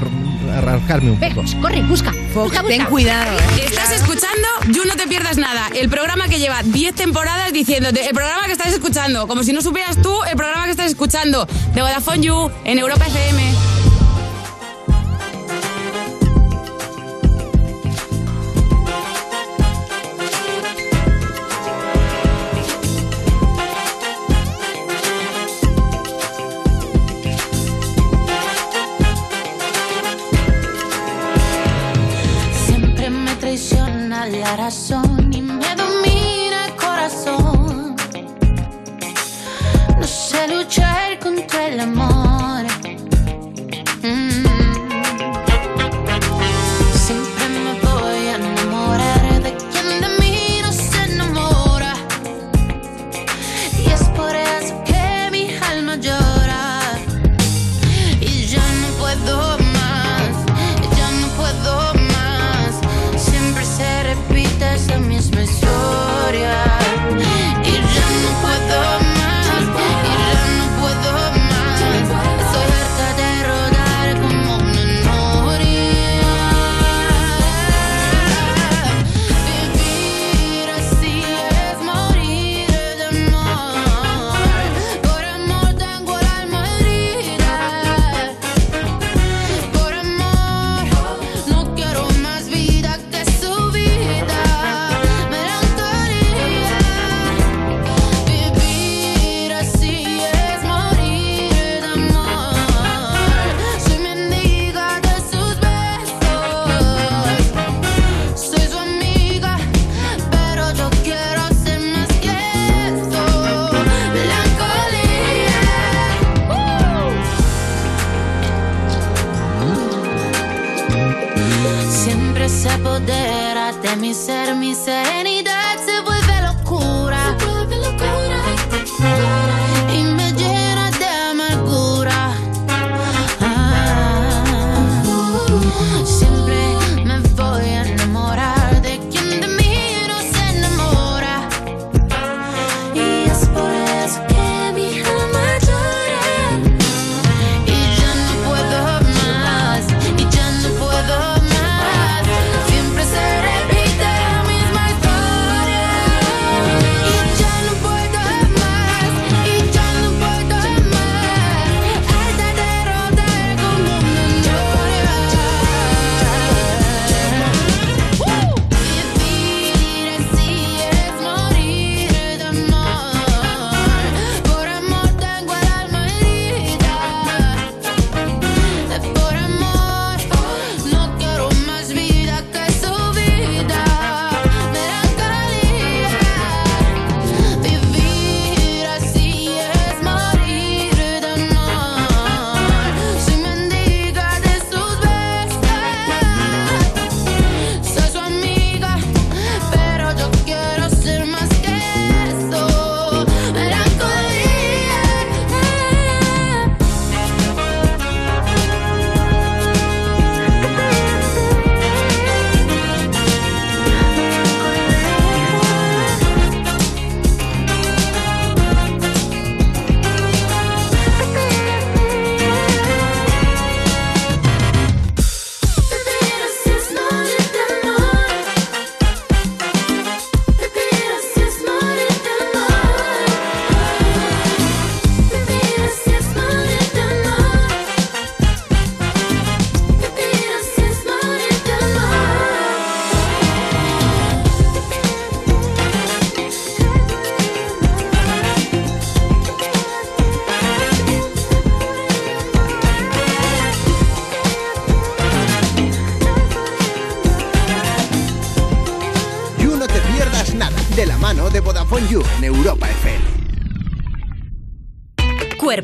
rascarme 0.61 1.11
un 1.13 1.21
Ven, 1.21 1.35
poco. 1.35 1.47
corre, 1.61 1.83
busca. 1.83 2.11
busca, 2.35 2.63
busca. 2.63 2.63
Ten 2.65 2.85
cuidado, 2.87 3.33
¿eh? 3.57 3.65
Estás 3.67 3.93
escuchando 3.93 4.49
You 4.69 4.85
No 4.87 4.95
Te 4.97 5.07
Pierdas 5.07 5.37
Nada, 5.37 5.69
el 5.75 5.89
programa 5.89 6.29
que 6.29 6.39
lleva 6.39 6.63
10 6.63 6.95
temporadas 6.95 7.53
diciéndote, 7.53 8.07
el 8.07 8.15
programa 8.15 8.47
que 8.47 8.53
estás 8.53 8.73
escuchando, 8.73 9.27
como 9.27 9.43
si 9.43 9.53
no 9.53 9.63
supieras 9.63 10.01
tú 10.03 10.15
el 10.31 10.37
programa 10.37 10.65
que 10.65 10.71
estás 10.73 10.87
escuchando, 10.87 11.47
de 11.75 11.81
Vodafone 11.83 12.21
You, 12.21 12.51
en 12.65 12.79
Europa 12.79 13.07
FM. 13.07 13.92
La 34.39 34.57
razón 34.57 35.31
y 35.33 35.43
me 35.43 35.75
domina 35.77 36.67
el 36.67 36.77
corazón. 36.77 37.97
No 39.99 40.07
sé 40.07 40.49
luchar 40.49 41.19
contra 41.19 41.69
el 41.69 41.81
amor. 41.81 42.32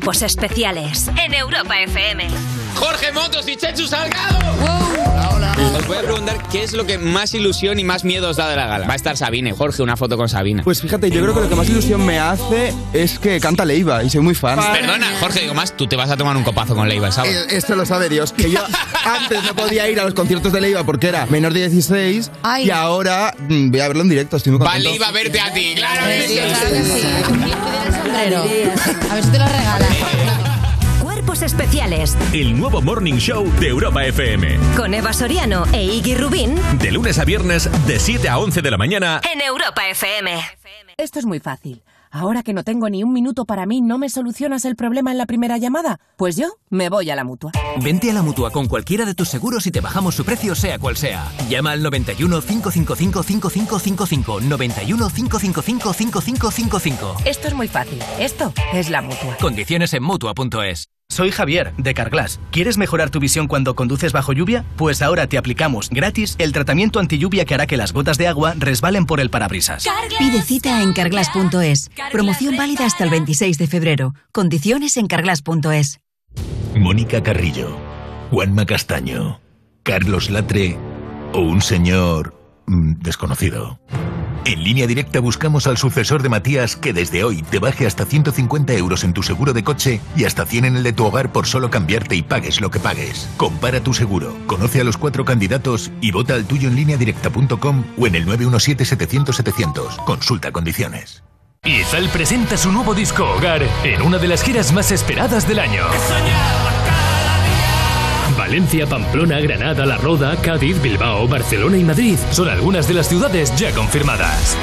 Cuerpos 0.09 0.23
especiales 0.23 1.07
en 1.23 1.35
Europa 1.35 1.79
FM. 1.81 2.27
Jorge 2.73 3.11
Motos 3.11 3.47
y 3.47 3.55
Chechu 3.55 3.85
Salgado. 3.85 4.39
Os 5.77 5.85
voy 5.87 5.97
a 5.97 6.01
preguntar 6.01 6.47
qué 6.51 6.63
es 6.63 6.73
lo 6.73 6.87
que 6.87 6.97
más 6.97 7.35
ilusión 7.35 7.77
y 7.77 7.83
más 7.83 8.03
miedo 8.03 8.27
os 8.29 8.37
da 8.37 8.49
de 8.49 8.55
la 8.55 8.65
gala. 8.65 8.87
Va 8.87 8.93
a 8.93 8.95
estar 8.95 9.17
Sabine, 9.17 9.53
Jorge, 9.53 9.83
una 9.83 9.95
foto 9.97 10.17
con 10.17 10.27
Sabina. 10.27 10.63
Pues 10.63 10.81
fíjate, 10.81 11.11
yo 11.11 11.21
creo 11.21 11.35
que 11.35 11.41
lo 11.41 11.49
que 11.49 11.53
más 11.55 11.69
ilusión 11.69 12.03
me 12.07 12.17
hace 12.17 12.73
es 12.91 13.19
que 13.19 13.39
canta 13.39 13.65
Leiva 13.65 14.03
y 14.03 14.09
soy 14.09 14.21
muy 14.21 14.33
fan. 14.33 14.57
Perdona, 14.73 15.11
Jorge, 15.19 15.41
digo 15.41 15.53
más, 15.53 15.77
tú 15.77 15.85
te 15.85 15.95
vas 15.95 16.09
a 16.09 16.17
tomar 16.17 16.35
un 16.35 16.43
copazo 16.43 16.73
con 16.73 16.89
Leiva, 16.89 17.11
¿sabes? 17.11 17.35
Eh, 17.35 17.45
Esto 17.57 17.75
lo 17.75 17.85
sabe 17.85 18.09
Dios, 18.09 18.33
que 18.33 18.49
yo 18.49 18.63
antes 19.05 19.43
no 19.43 19.53
podía 19.55 19.87
ir 19.89 19.99
a 19.99 20.05
los 20.05 20.15
conciertos 20.15 20.51
de 20.51 20.61
Leiva 20.61 20.83
porque 20.85 21.09
era 21.09 21.27
menor 21.27 21.53
de 21.53 21.69
16 21.69 22.31
Ay. 22.41 22.65
y 22.65 22.71
ahora 22.71 23.35
mm, 23.47 23.69
voy 23.69 23.79
a 23.79 23.87
verlo 23.89 24.01
en 24.01 24.09
directo, 24.09 24.37
estoy 24.37 24.53
muy 24.53 24.59
Va 24.59 24.71
contento. 24.71 24.89
Leiva 24.89 25.07
a 25.09 25.11
verte 25.11 25.39
a 25.39 25.53
ti, 25.53 25.75
claro 25.75 26.07
que 26.07 26.27
sí. 26.27 26.39
Sombrero. 28.13 28.41
A 29.09 29.13
ver 29.13 29.23
si 29.23 29.29
te 29.31 29.39
lo 29.39 29.45
regalan. 29.45 29.89
Cuerpos 31.01 31.41
especiales 31.41 32.17
El 32.33 32.57
nuevo 32.57 32.81
Morning 32.81 33.15
Show 33.15 33.49
de 33.59 33.67
Europa 33.69 34.03
FM. 34.05 34.57
con 34.75 34.93
Eva 34.93 35.13
Soriano 35.13 35.65
e 35.73 35.83
Iggy 35.83 36.15
Rubín 36.15 36.55
De 36.79 36.91
lunes 36.91 37.19
a 37.19 37.25
viernes, 37.25 37.69
de 37.87 37.99
7 37.99 38.27
a 38.29 38.37
11 38.39 38.61
de 38.61 38.71
la 38.71 38.77
mañana. 38.77 39.21
en 39.31 39.41
Europa 39.41 39.87
FM. 39.89 40.31
Esto 40.97 41.19
es 41.19 41.25
muy 41.25 41.39
fácil. 41.39 41.81
Ahora 42.11 42.43
que 42.43 42.53
no 42.53 42.63
tengo 42.63 42.89
ni 42.89 43.03
un 43.03 43.13
minuto 43.13 43.45
para 43.45 43.65
mí, 43.65 43.81
¿no 43.81 43.97
me 43.97 44.09
solucionas 44.09 44.65
el 44.65 44.75
problema 44.75 45.11
en 45.11 45.17
la 45.17 45.25
primera 45.25 45.57
llamada? 45.57 45.99
Pues 46.17 46.35
yo 46.35 46.47
me 46.69 46.89
voy 46.89 47.09
a 47.09 47.15
la 47.15 47.23
mutua. 47.23 47.51
Vente 47.83 48.09
a 48.09 48.13
la 48.13 48.23
mutua 48.23 48.51
con 48.51 48.67
cualquiera 48.67 49.05
de 49.05 49.13
tus 49.13 49.29
seguros 49.29 49.67
y 49.67 49.71
te 49.71 49.81
bajamos 49.81 50.15
su 50.15 50.25
precio, 50.25 50.55
sea 50.55 50.79
cual 50.79 50.97
sea. 50.97 51.31
Llama 51.49 51.71
al 51.71 51.83
91 51.83 52.41
555 52.41 53.23
5555. 53.23 54.41
91 54.41 55.09
555 55.09 55.93
5555. 55.93 57.15
Esto 57.25 57.47
es 57.47 57.53
muy 57.53 57.67
fácil. 57.67 57.99
Esto 58.19 58.53
es 58.73 58.89
la 58.89 59.01
mutua. 59.01 59.37
Condiciones 59.39 59.93
en 59.93 60.03
mutua.es. 60.03 60.89
Soy 61.11 61.31
Javier, 61.31 61.73
de 61.75 61.95
Carglass. 61.95 62.39
¿Quieres 62.51 62.77
mejorar 62.77 63.09
tu 63.09 63.19
visión 63.19 63.47
cuando 63.47 63.75
conduces 63.75 64.13
bajo 64.13 64.31
lluvia? 64.31 64.63
Pues 64.77 65.01
ahora 65.01 65.25
te 65.25 65.39
aplicamos 65.39 65.89
gratis 65.89 66.35
el 66.37 66.51
tratamiento 66.53 66.99
antilluvia 66.99 67.45
que 67.45 67.55
hará 67.55 67.65
que 67.65 67.77
las 67.77 67.93
gotas 67.93 68.19
de 68.19 68.27
agua 68.27 68.53
resbalen 68.55 69.07
por 69.07 69.19
el 69.19 69.31
parabrisas. 69.31 69.85
Pide 70.19 70.43
cita 70.43 70.83
en 70.83 70.93
carglass.es. 70.93 71.89
Promoción 72.11 72.55
válida 72.55 72.85
hasta 72.85 73.03
el 73.05 73.09
26 73.09 73.57
de 73.57 73.67
febrero. 73.67 74.13
Condiciones 74.31 74.97
en 74.97 75.07
carglass.es. 75.07 75.99
Mónica 76.75 77.23
Carrillo, 77.23 77.75
Juanma 78.29 78.67
Castaño, 78.67 79.41
Carlos 79.81 80.29
Latre 80.29 80.77
o 81.33 81.39
un 81.39 81.61
señor 81.63 82.35
mm, 82.67 82.99
desconocido. 83.01 83.79
En 84.45 84.63
línea 84.63 84.87
directa 84.87 85.19
buscamos 85.19 85.67
al 85.67 85.77
sucesor 85.77 86.23
de 86.23 86.29
Matías 86.29 86.75
que 86.75 86.93
desde 86.93 87.23
hoy 87.23 87.43
te 87.43 87.59
baje 87.59 87.85
hasta 87.85 88.05
150 88.05 88.73
euros 88.73 89.03
en 89.03 89.13
tu 89.13 89.23
seguro 89.23 89.53
de 89.53 89.63
coche 89.63 89.99
y 90.15 90.25
hasta 90.25 90.45
100 90.45 90.65
en 90.65 90.77
el 90.77 90.83
de 90.83 90.93
tu 90.93 91.05
hogar 91.05 91.31
por 91.31 91.45
solo 91.45 91.69
cambiarte 91.69 92.15
y 92.15 92.21
pagues 92.21 92.61
lo 92.61 92.71
que 92.71 92.79
pagues. 92.79 93.29
Compara 93.37 93.81
tu 93.81 93.93
seguro, 93.93 94.35
conoce 94.47 94.81
a 94.81 94.83
los 94.83 94.97
cuatro 94.97 95.25
candidatos 95.25 95.91
y 96.01 96.11
vota 96.11 96.35
al 96.35 96.45
tuyo 96.45 96.69
en 96.69 96.75
línea 96.75 96.97
directa.com 96.97 97.83
o 97.97 98.07
en 98.07 98.15
el 98.15 98.25
917-700-700. 98.25 100.03
Consulta 100.05 100.51
condiciones. 100.51 101.23
Izal 101.65 102.07
presenta 102.09 102.55
su 102.55 102.71
nuevo 102.71 102.93
disco 102.95 103.25
Hogar 103.25 103.61
en 103.83 104.01
una 104.01 104.17
de 104.17 104.29
las 104.29 104.43
giras 104.43 104.71
más 104.71 104.91
esperadas 104.91 105.45
del 105.47 105.59
año. 105.59 105.83
Valencia, 108.49 108.87
Pamplona, 108.87 109.39
Granada, 109.41 109.85
La 109.85 109.97
Roda, 109.97 110.35
Cádiz, 110.41 110.81
Bilbao, 110.81 111.27
Barcelona 111.27 111.77
y 111.77 111.83
Madrid 111.83 112.17
son 112.31 112.49
algunas 112.49 112.87
de 112.87 112.95
las 112.95 113.07
ciudades 113.07 113.55
ya 113.55 113.71
confirmadas. 113.75 114.57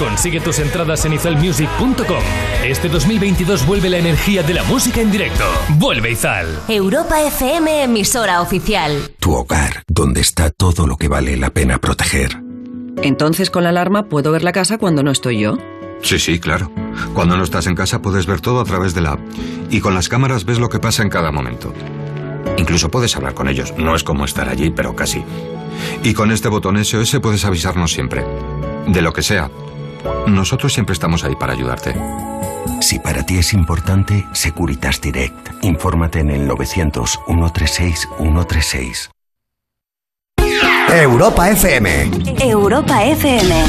Consigue 0.00 0.40
tus 0.40 0.58
entradas 0.58 1.04
en 1.04 1.12
izalmusic.com. 1.12 2.24
Este 2.64 2.88
2022 2.88 3.64
vuelve 3.64 3.88
la 3.88 3.98
energía 3.98 4.42
de 4.42 4.52
la 4.52 4.64
música 4.64 5.00
en 5.00 5.12
directo. 5.12 5.44
Vuelve 5.78 6.10
Izal. 6.10 6.48
Europa 6.66 7.22
FM, 7.22 7.84
emisora 7.84 8.40
oficial. 8.40 9.12
Tu 9.20 9.32
hogar, 9.32 9.84
donde 9.86 10.20
está 10.20 10.50
todo 10.50 10.88
lo 10.88 10.96
que 10.96 11.06
vale 11.06 11.36
la 11.36 11.50
pena 11.50 11.78
proteger. 11.78 12.42
Entonces 13.00 13.48
con 13.48 13.62
la 13.62 13.68
alarma 13.68 14.08
puedo 14.08 14.32
ver 14.32 14.42
la 14.42 14.50
casa 14.50 14.76
cuando 14.76 15.04
no 15.04 15.12
estoy 15.12 15.38
yo. 15.38 15.56
Sí, 16.02 16.18
sí, 16.18 16.40
claro. 16.40 16.72
Cuando 17.14 17.36
no 17.36 17.44
estás 17.44 17.68
en 17.68 17.76
casa 17.76 18.02
puedes 18.02 18.26
ver 18.26 18.40
todo 18.40 18.60
a 18.60 18.64
través 18.64 18.92
de 18.92 19.02
la 19.02 19.12
app. 19.12 19.20
Y 19.70 19.80
con 19.80 19.94
las 19.94 20.08
cámaras 20.08 20.44
ves 20.44 20.58
lo 20.58 20.68
que 20.68 20.80
pasa 20.80 21.04
en 21.04 21.10
cada 21.10 21.30
momento. 21.30 21.72
Incluso 22.56 22.90
puedes 22.90 23.16
hablar 23.16 23.34
con 23.34 23.48
ellos. 23.48 23.74
No 23.76 23.94
es 23.94 24.02
como 24.02 24.24
estar 24.24 24.48
allí, 24.48 24.70
pero 24.70 24.94
casi. 24.96 25.24
Y 26.02 26.14
con 26.14 26.30
este 26.30 26.48
botón 26.48 26.82
SOS 26.82 27.18
puedes 27.20 27.44
avisarnos 27.44 27.92
siempre. 27.92 28.24
De 28.86 29.02
lo 29.02 29.12
que 29.12 29.22
sea. 29.22 29.50
Nosotros 30.26 30.72
siempre 30.72 30.92
estamos 30.92 31.24
ahí 31.24 31.34
para 31.36 31.52
ayudarte. 31.52 31.94
Si 32.80 32.98
para 32.98 33.24
ti 33.24 33.38
es 33.38 33.52
importante, 33.52 34.26
Securitas 34.32 35.00
Direct. 35.00 35.64
Infórmate 35.64 36.20
en 36.20 36.30
el 36.30 36.46
900 36.46 37.18
136 37.26 38.08
136. 38.18 39.10
Europa 40.88 41.50
FM. 41.50 42.10
Europa 42.40 43.04
FM. 43.04 43.64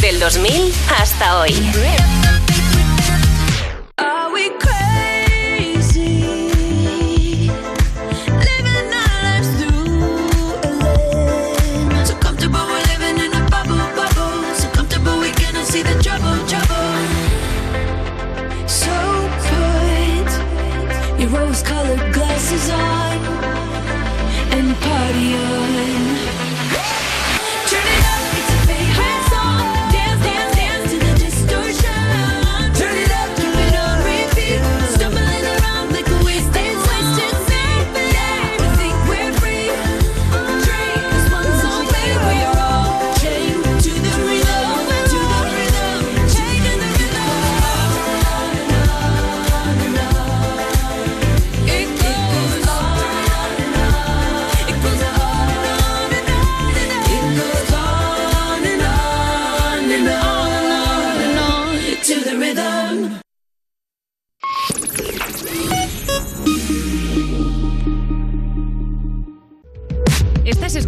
Del 0.00 0.20
2000 0.20 0.72
hasta 1.00 1.38
hoy. 1.40 1.54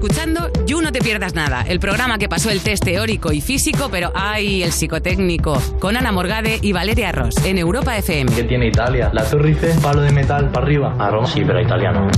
Escuchando 0.07 0.46
You 0.77 0.83
No 0.83 0.93
Te 0.93 0.99
Pierdas 0.99 1.35
Nada, 1.35 1.65
el 1.67 1.81
programa 1.81 2.19
que 2.19 2.29
pasó 2.29 2.51
el 2.51 2.61
test 2.61 2.85
teórico 2.85 3.33
y 3.33 3.41
físico, 3.41 3.89
pero 3.91 4.13
¡ay! 4.15 4.63
el 4.63 4.73
psicotécnico, 4.73 5.59
con 5.81 5.97
Ana 5.97 6.13
Morgade 6.13 6.59
y 6.61 6.73
Valeria 6.73 7.13
Ross, 7.13 7.37
en 7.47 7.57
Europa 7.57 7.97
FM. 7.97 8.35
¿Qué 8.35 8.45
tiene 8.45 8.67
Italia? 8.67 9.09
La 9.15 9.25
Torre 9.25 9.49
Eiffel, 9.49 9.79
palo 9.81 10.03
de 10.03 10.13
metal 10.13 10.51
para 10.51 10.67
arriba. 10.67 10.95
A 10.99 11.09
Roma 11.09 11.29
sí, 11.29 11.43
pero 11.47 11.63
italiano. 11.63 12.11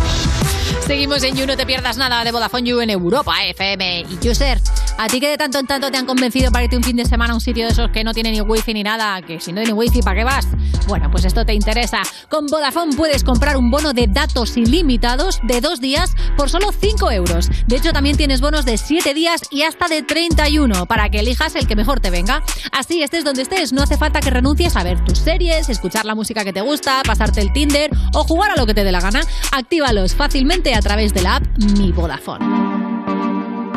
Seguimos 0.88 1.22
en 1.22 1.36
You, 1.36 1.46
no 1.46 1.54
te 1.54 1.66
pierdas 1.66 1.98
nada 1.98 2.24
de 2.24 2.32
Vodafone 2.32 2.66
You 2.66 2.80
en 2.80 2.88
Europa 2.88 3.44
FM. 3.44 4.06
Y 4.08 4.28
User, 4.28 4.58
¿a 4.96 5.06
ti 5.06 5.20
que 5.20 5.28
de 5.28 5.36
tanto 5.36 5.58
en 5.58 5.66
tanto 5.66 5.90
te 5.90 5.98
han 5.98 6.06
convencido 6.06 6.50
para 6.50 6.64
irte 6.64 6.78
un 6.78 6.82
fin 6.82 6.96
de 6.96 7.04
semana 7.04 7.34
a 7.34 7.34
un 7.34 7.42
sitio 7.42 7.66
de 7.66 7.72
esos 7.72 7.90
que 7.90 8.02
no 8.04 8.14
tiene 8.14 8.30
ni 8.30 8.40
wifi 8.40 8.72
ni 8.72 8.82
nada? 8.82 9.20
Que 9.20 9.38
si 9.38 9.52
no 9.52 9.60
tiene 9.60 9.74
wifi, 9.74 10.00
¿para 10.00 10.18
qué 10.18 10.24
vas? 10.24 10.48
Bueno, 10.86 11.10
pues 11.10 11.26
esto 11.26 11.44
te 11.44 11.52
interesa. 11.52 12.00
Con 12.30 12.46
Vodafone 12.46 12.96
puedes 12.96 13.22
comprar 13.22 13.58
un 13.58 13.70
bono 13.70 13.92
de 13.92 14.06
datos 14.06 14.56
ilimitados 14.56 15.40
de 15.42 15.60
dos 15.60 15.82
días 15.82 16.14
por 16.38 16.48
solo 16.48 16.72
5 16.72 17.10
euros. 17.10 17.50
De 17.66 17.76
hecho, 17.76 17.92
también 17.92 18.16
tienes 18.16 18.40
bonos 18.48 18.64
de 18.64 18.78
7 18.78 19.12
días 19.12 19.42
y 19.50 19.64
hasta 19.64 19.88
de 19.88 20.02
31 20.02 20.86
para 20.86 21.10
que 21.10 21.20
elijas 21.20 21.54
el 21.54 21.66
que 21.66 21.76
mejor 21.76 22.00
te 22.00 22.08
venga. 22.08 22.42
Así, 22.72 23.02
estés 23.02 23.22
donde 23.22 23.42
estés, 23.42 23.74
no 23.74 23.82
hace 23.82 23.98
falta 23.98 24.20
que 24.20 24.30
renuncies 24.30 24.74
a 24.76 24.84
ver 24.84 25.04
tus 25.04 25.18
series, 25.18 25.68
escuchar 25.68 26.06
la 26.06 26.14
música 26.14 26.44
que 26.44 26.54
te 26.54 26.62
gusta, 26.62 27.02
pasarte 27.04 27.42
el 27.42 27.52
Tinder 27.52 27.90
o 28.14 28.24
jugar 28.24 28.52
a 28.52 28.56
lo 28.56 28.64
que 28.64 28.72
te 28.72 28.84
dé 28.84 28.90
la 28.90 29.02
gana. 29.02 29.20
Actívalos 29.52 30.14
fácilmente 30.14 30.74
a 30.74 30.80
través 30.80 31.12
de 31.12 31.20
la 31.20 31.36
app 31.36 31.42
Mi 31.76 31.92
Vodafone. 31.92 32.46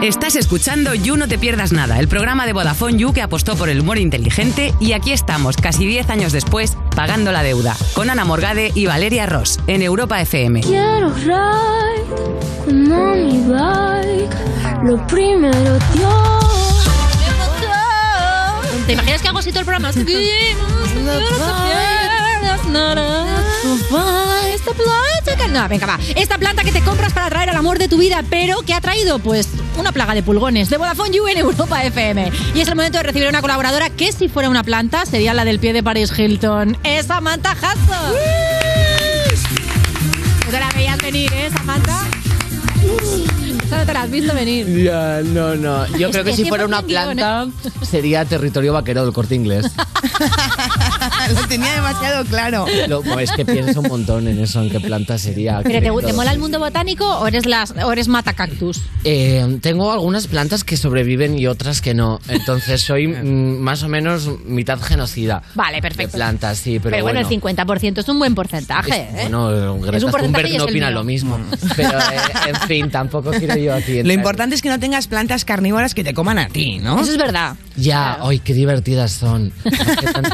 Estás 0.01 0.37
escuchando 0.37 0.93
You 0.93 1.17
No 1.17 1.27
Te 1.27 1.37
Pierdas 1.37 1.73
Nada, 1.73 1.99
el 1.99 2.07
programa 2.07 2.45
de 2.45 2.53
Vodafone 2.53 2.97
You 2.97 3.11
que 3.11 3.21
apostó 3.21 3.57
por 3.57 3.67
el 3.67 3.81
humor 3.81 3.97
inteligente 3.97 4.73
y 4.79 4.93
aquí 4.93 5.11
estamos, 5.11 5.57
casi 5.57 5.85
10 5.85 6.09
años 6.11 6.31
después, 6.31 6.77
pagando 6.95 7.33
la 7.33 7.43
deuda, 7.43 7.75
con 7.93 8.09
Ana 8.09 8.23
Morgade 8.23 8.71
y 8.73 8.85
Valeria 8.85 9.25
Ross, 9.25 9.59
en 9.67 9.81
Europa 9.81 10.21
FM. 10.21 10.61
Quiero 10.61 11.13
ride 11.15 11.81
como 12.65 13.15
mi 13.15 13.43
bike. 13.47 14.60
Lo 14.83 15.05
primero 15.07 15.77
Dios. 15.93 16.85
¿Te 18.85 18.93
imaginas 18.93 19.21
que 19.21 19.27
hago 19.27 19.37
así 19.39 19.51
todo 19.51 19.59
el 19.59 19.65
programa? 19.65 19.89
Esta 24.53 24.71
planta 24.73 25.35
que- 25.37 25.47
No, 25.51 25.67
venga, 25.67 25.85
va. 25.85 25.99
Esta 26.15 26.37
planta 26.37 26.63
que 26.63 26.71
te 26.71 26.81
compras 26.81 27.13
para 27.13 27.25
atraer 27.27 27.49
al 27.49 27.55
amor 27.57 27.77
de 27.77 27.87
tu 27.87 27.97
vida, 27.97 28.23
pero 28.29 28.61
¿qué 28.65 28.73
ha 28.73 28.81
traído? 28.81 29.19
Pues 29.19 29.47
una 29.77 29.91
plaga 29.91 30.13
de 30.13 30.23
pulgones 30.23 30.69
de 30.69 30.77
Vodafone 30.77 31.11
You 31.15 31.27
en 31.27 31.37
Europa 31.39 31.83
FM. 31.83 32.31
Y 32.55 32.61
es 32.61 32.67
el 32.67 32.75
momento 32.75 32.97
de 32.97 33.03
recibir 33.03 33.27
una 33.27 33.41
colaboradora 33.41 33.89
que 33.89 34.11
si 34.11 34.29
fuera 34.29 34.49
una 34.49 34.63
planta 34.63 35.05
sería 35.05 35.33
la 35.33 35.45
del 35.45 35.59
pie 35.59 35.73
de 35.73 35.83
Paris 35.83 36.17
Hilton. 36.17 36.77
¡Es 36.83 37.07
Samantha 37.07 37.53
Hudson! 37.53 38.15
No 40.45 40.51
te 40.51 40.59
la 40.59 40.69
veías 40.71 40.97
venir, 40.99 41.31
¿eh, 41.33 41.49
Samantha? 41.53 42.05
No 43.77 43.85
te 43.85 43.93
la 43.93 44.01
has 44.03 44.11
visto 44.11 44.33
venir. 44.33 44.83
Ya, 44.83 45.21
no, 45.23 45.55
no. 45.55 45.85
Yo 45.97 46.11
creo 46.11 46.23
que 46.23 46.31
que 46.31 46.35
si 46.35 46.45
fuera 46.45 46.65
una 46.65 46.81
100% 46.81 46.85
guion, 46.87 47.15
planta 47.15 47.85
sería 47.85 48.25
territorio 48.25 48.73
vaquero 48.73 49.03
del 49.03 49.13
corte 49.13 49.35
inglés. 49.35 49.65
Lo 51.41 51.47
tenía 51.47 51.73
demasiado 51.75 52.25
claro. 52.25 52.65
Lo- 52.87 53.01
es 53.19 53.31
que 53.31 53.45
pienso 53.45 53.81
un 53.81 53.87
montón 53.87 54.27
en 54.27 54.39
eso, 54.39 54.61
en 54.61 54.69
qué 54.69 54.79
planta 54.79 55.17
sería. 55.17 55.61
¿Pero 55.63 55.79
creo. 55.79 55.99
te, 55.99 56.07
te 56.07 56.13
mola 56.13 56.31
el 56.31 56.39
mundo 56.39 56.59
botánico 56.59 57.05
o 57.19 57.27
eres, 57.27 57.45
las, 57.45 57.71
o 57.71 57.91
eres 57.91 58.07
matacactus? 58.07 58.81
Eh, 59.03 59.57
tengo 59.61 59.91
algunas 59.91 60.27
plantas 60.27 60.63
que 60.63 60.77
sobreviven 60.77 61.37
y 61.37 61.47
otras 61.47 61.81
que 61.81 61.93
no. 61.93 62.19
Entonces 62.27 62.81
soy 62.81 63.07
mm, 63.07 63.59
más 63.59 63.83
o 63.83 63.89
menos 63.89 64.29
mitad 64.45 64.79
genocida. 64.81 65.43
Vale, 65.55 65.77
De 65.77 65.81
perfecto. 65.81 66.17
plantas, 66.17 66.57
sí, 66.57 66.79
pero, 66.79 66.91
Pero, 66.91 67.03
bueno, 67.03 67.21
bueno. 67.21 67.29
el 67.35 67.41
50% 67.67 67.99
es 67.99 68.09
un 68.09 68.19
buen 68.19 68.35
porcentaje. 68.35 68.93
¿eh? 68.95 69.09
Bueno, 69.29 69.79
Greta 69.79 69.97
Es 69.97 70.03
un 70.03 70.11
porcentaje 70.11 70.51
es 70.51 70.57
no 70.57 70.63
opina 70.65 70.87
mío. 70.87 70.95
lo 70.95 71.03
mismo. 71.03 71.39
Pero, 71.75 71.97
eh, 71.99 72.03
en 72.49 72.55
fin, 72.67 72.89
tampoco 72.89 73.31
quiero 73.31 73.55
yo 73.55 73.73
aquí. 73.73 73.93
Lo 73.93 73.99
entrar. 73.99 74.13
importante 74.17 74.55
es 74.55 74.61
que 74.61 74.69
no 74.69 74.79
tengas 74.79 75.07
plantas 75.07 75.45
carnívoras 75.45 75.93
que 75.93 76.03
te 76.03 76.13
coman 76.13 76.39
a 76.39 76.47
ti, 76.47 76.79
¿no? 76.79 76.99
Eso 77.01 77.11
es 77.11 77.17
verdad. 77.17 77.55
Ya, 77.77 78.17
ay, 78.21 78.39
qué 78.39 78.53
divertidas 78.53 79.11
son. 79.11 79.51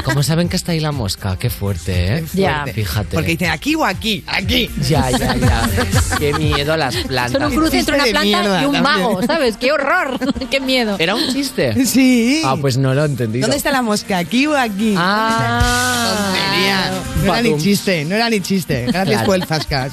¿Cómo 0.04 0.22
saben 0.22 0.48
que 0.48 0.56
está 0.56 0.72
ahí 0.72 0.80
la 0.80 0.87
mosca? 0.92 1.36
Qué 1.38 1.50
fuerte, 1.50 2.16
¿eh? 2.16 2.24
Ya. 2.34 2.64
Fíjate. 2.72 3.14
Porque 3.14 3.32
dicen 3.32 3.50
aquí 3.50 3.74
o 3.74 3.84
aquí, 3.84 4.24
aquí. 4.26 4.70
Ya, 4.88 5.10
ya, 5.10 5.36
ya. 5.36 5.68
Qué 6.18 6.32
miedo 6.34 6.76
las 6.76 6.96
plantas. 6.96 7.32
Son 7.32 7.50
un 7.50 7.56
cruce 7.56 7.78
entre 7.78 7.94
una 7.94 8.04
planta 8.04 8.22
mierda 8.22 8.62
y 8.62 8.66
un 8.66 8.82
mago, 8.82 9.20
¿sabes? 9.26 9.56
¡Qué 9.56 9.72
horror! 9.72 10.18
¡Qué 10.50 10.60
miedo! 10.60 10.96
¿Era 10.98 11.14
un 11.14 11.32
chiste? 11.32 11.84
Sí. 11.86 12.42
Ah, 12.44 12.56
pues 12.60 12.76
no 12.76 12.94
lo 12.94 13.02
he 13.02 13.06
entendido. 13.06 13.42
¿Dónde 13.42 13.56
está 13.56 13.70
la 13.70 13.82
mosca? 13.82 14.18
¿Aquí 14.18 14.46
o 14.46 14.56
aquí? 14.56 14.94
Ah. 14.96 16.22
No 17.24 17.34
era 17.34 17.42
ni 17.42 17.56
chiste, 17.58 18.04
no 18.04 18.14
era 18.14 18.30
ni 18.30 18.40
chiste. 18.40 18.86
Gracias 18.86 19.24
por 19.24 19.36
el 19.36 19.44
zasca, 19.44 19.86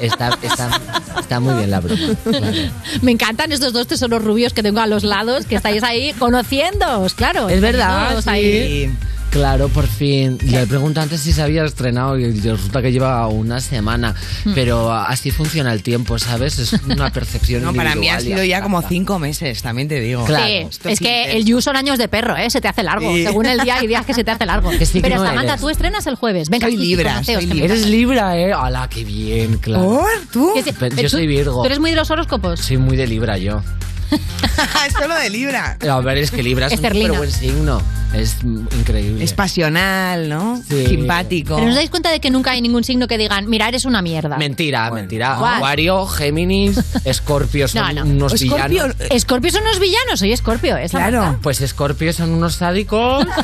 está, 0.00 0.38
está, 0.42 0.80
está 1.18 1.40
muy 1.40 1.54
bien 1.54 1.70
la 1.70 1.80
broma. 1.80 2.14
claro. 2.24 2.56
Me 3.02 3.12
encantan 3.12 3.52
estos 3.52 3.72
dos 3.72 3.86
tesoros 3.86 4.22
rubios 4.22 4.52
que 4.52 4.62
tengo 4.62 4.80
a 4.80 4.86
los 4.86 5.04
lados, 5.04 5.46
que 5.46 5.56
estáis 5.56 5.82
ahí 5.82 6.12
conociéndoos, 6.14 7.14
claro. 7.14 7.48
Es 7.48 7.60
verdad, 7.60 8.20
sí. 8.22 8.28
ahí. 8.28 8.96
Claro, 9.30 9.68
por 9.68 9.86
fin. 9.86 10.38
Le 10.42 10.66
pregunto 10.66 11.00
antes 11.00 11.20
si 11.20 11.32
se 11.32 11.40
había 11.42 11.64
estrenado 11.64 12.18
y 12.18 12.32
resulta 12.40 12.82
que 12.82 12.90
lleva 12.90 13.26
una 13.28 13.60
semana. 13.60 14.14
Hmm. 14.44 14.54
Pero 14.54 14.92
así 14.92 15.30
funciona 15.30 15.72
el 15.72 15.82
tiempo, 15.82 16.18
¿sabes? 16.18 16.58
Es 16.58 16.72
una 16.72 17.10
percepción 17.12 17.62
No, 17.70 17.72
para 17.72 17.94
mí 17.94 18.08
ha 18.08 18.20
sido 18.20 18.42
ya 18.44 18.60
como 18.62 18.82
cinco 18.82 19.18
meses, 19.18 19.62
también 19.62 19.88
te 19.88 20.00
digo. 20.00 20.26
Sí, 20.26 20.66
es 20.84 20.98
que 20.98 21.32
el 21.32 21.44
You 21.44 21.60
son 21.60 21.76
años 21.76 21.98
de 21.98 22.08
perro, 22.08 22.36
¿eh? 22.36 22.50
Se 22.50 22.60
te 22.60 22.68
hace 22.68 22.82
largo. 22.82 23.14
Sí. 23.14 23.24
Según 23.24 23.46
el 23.46 23.60
día 23.60 23.76
hay 23.76 23.86
días 23.86 24.04
que 24.04 24.14
se 24.14 24.24
te 24.24 24.30
hace 24.30 24.46
largo. 24.46 24.70
Que 24.80 24.86
sí 24.86 25.00
Pero 25.00 25.16
no 25.16 25.24
Samantha, 25.24 25.52
eres. 25.52 25.60
tú 25.60 25.68
estrenas 25.68 26.06
el 26.06 26.14
jueves. 26.14 26.48
Venga, 26.48 26.66
Soy 26.66 26.76
Libra, 26.76 27.22
soy 27.22 27.60
Eres. 27.60 27.86
Libra, 27.86 28.38
¿eh? 28.38 28.52
¡Hala, 28.52 28.88
qué 28.88 29.04
bien, 29.04 29.58
claro! 29.58 29.84
¿Por? 29.84 30.08
¿Tú? 30.32 30.54
Yo 31.00 31.08
soy 31.08 31.26
Virgo. 31.26 31.60
¿Tú 31.60 31.66
eres 31.66 31.78
muy 31.78 31.90
de 31.90 31.96
los 31.96 32.10
horóscopos? 32.10 32.60
Soy 32.60 32.78
muy 32.78 32.96
de 32.96 33.06
Libra 33.06 33.36
yo. 33.36 33.62
es 34.86 34.92
solo 34.92 35.14
de 35.16 35.30
Libra. 35.30 35.76
A 35.88 36.00
ver, 36.00 36.18
es 36.18 36.30
que 36.30 36.42
Libra 36.42 36.66
es 36.66 36.72
un 36.72 36.76
Esterlina. 36.76 37.06
súper 37.08 37.18
buen 37.18 37.30
signo. 37.32 37.82
Es 38.14 38.38
increíble. 38.42 39.22
Es 39.22 39.32
pasional, 39.34 40.28
¿no? 40.28 40.60
Sí. 40.68 40.84
Simpático. 40.86 41.54
Pero 41.54 41.68
nos 41.68 41.76
dais 41.76 41.90
cuenta 41.90 42.10
de 42.10 42.18
que 42.18 42.28
nunca 42.30 42.50
hay 42.50 42.60
ningún 42.60 42.82
signo 42.82 43.06
que 43.06 43.16
digan, 43.16 43.48
mira, 43.48 43.68
eres 43.68 43.84
una 43.84 44.02
mierda. 44.02 44.36
Mentira, 44.36 44.90
mentira. 44.90 45.36
¿Cuál? 45.38 45.54
Acuario, 45.56 46.06
Géminis, 46.06 46.76
Escorpio 47.04 47.68
son 47.68 47.94
No, 47.94 48.04
no. 48.04 48.10
unos 48.10 48.34
Escorpio- 48.34 48.68
villanos. 48.68 48.96
Escorpio 49.10 49.50
son 49.52 49.62
unos 49.62 49.78
villanos, 49.78 50.18
soy 50.18 50.32
Escorpio, 50.32 50.76
¿eh? 50.76 50.88
Claro. 50.90 51.38
Pues 51.40 51.60
Escorpio 51.60 52.12
son 52.12 52.30
unos 52.30 52.54
sádicos. 52.56 53.26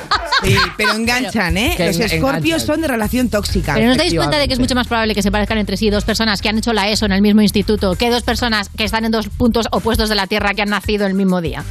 Sí, 0.42 0.54
pero 0.76 0.92
enganchan, 0.92 1.56
¿eh? 1.56 1.72
Que 1.78 1.86
Los 1.86 1.98
escorpios 1.98 2.62
son 2.62 2.82
de 2.82 2.88
relación 2.88 3.30
tóxica. 3.30 3.72
Pero 3.72 3.86
nos 3.88 3.96
dais 3.96 4.12
cuenta 4.14 4.38
de 4.38 4.46
que 4.46 4.52
es 4.52 4.60
mucho 4.60 4.74
más 4.74 4.86
probable 4.86 5.14
que 5.14 5.22
se 5.22 5.30
parezcan 5.30 5.56
entre 5.56 5.78
sí 5.78 5.88
dos 5.88 6.04
personas 6.04 6.42
que 6.42 6.50
han 6.50 6.58
hecho 6.58 6.74
la 6.74 6.90
ESO 6.90 7.06
en 7.06 7.12
el 7.12 7.22
mismo 7.22 7.40
instituto 7.40 7.94
que 7.94 8.10
dos 8.10 8.22
personas 8.22 8.68
que 8.68 8.84
están 8.84 9.06
en 9.06 9.12
dos 9.12 9.28
puntos 9.30 9.66
opuestos 9.72 10.10
de 10.10 10.14
la 10.14 10.26
Tierra 10.26 10.52
que 10.56 10.62
han 10.62 10.70
nacido 10.70 11.06
el 11.06 11.14
mismo 11.14 11.40
día. 11.40 11.62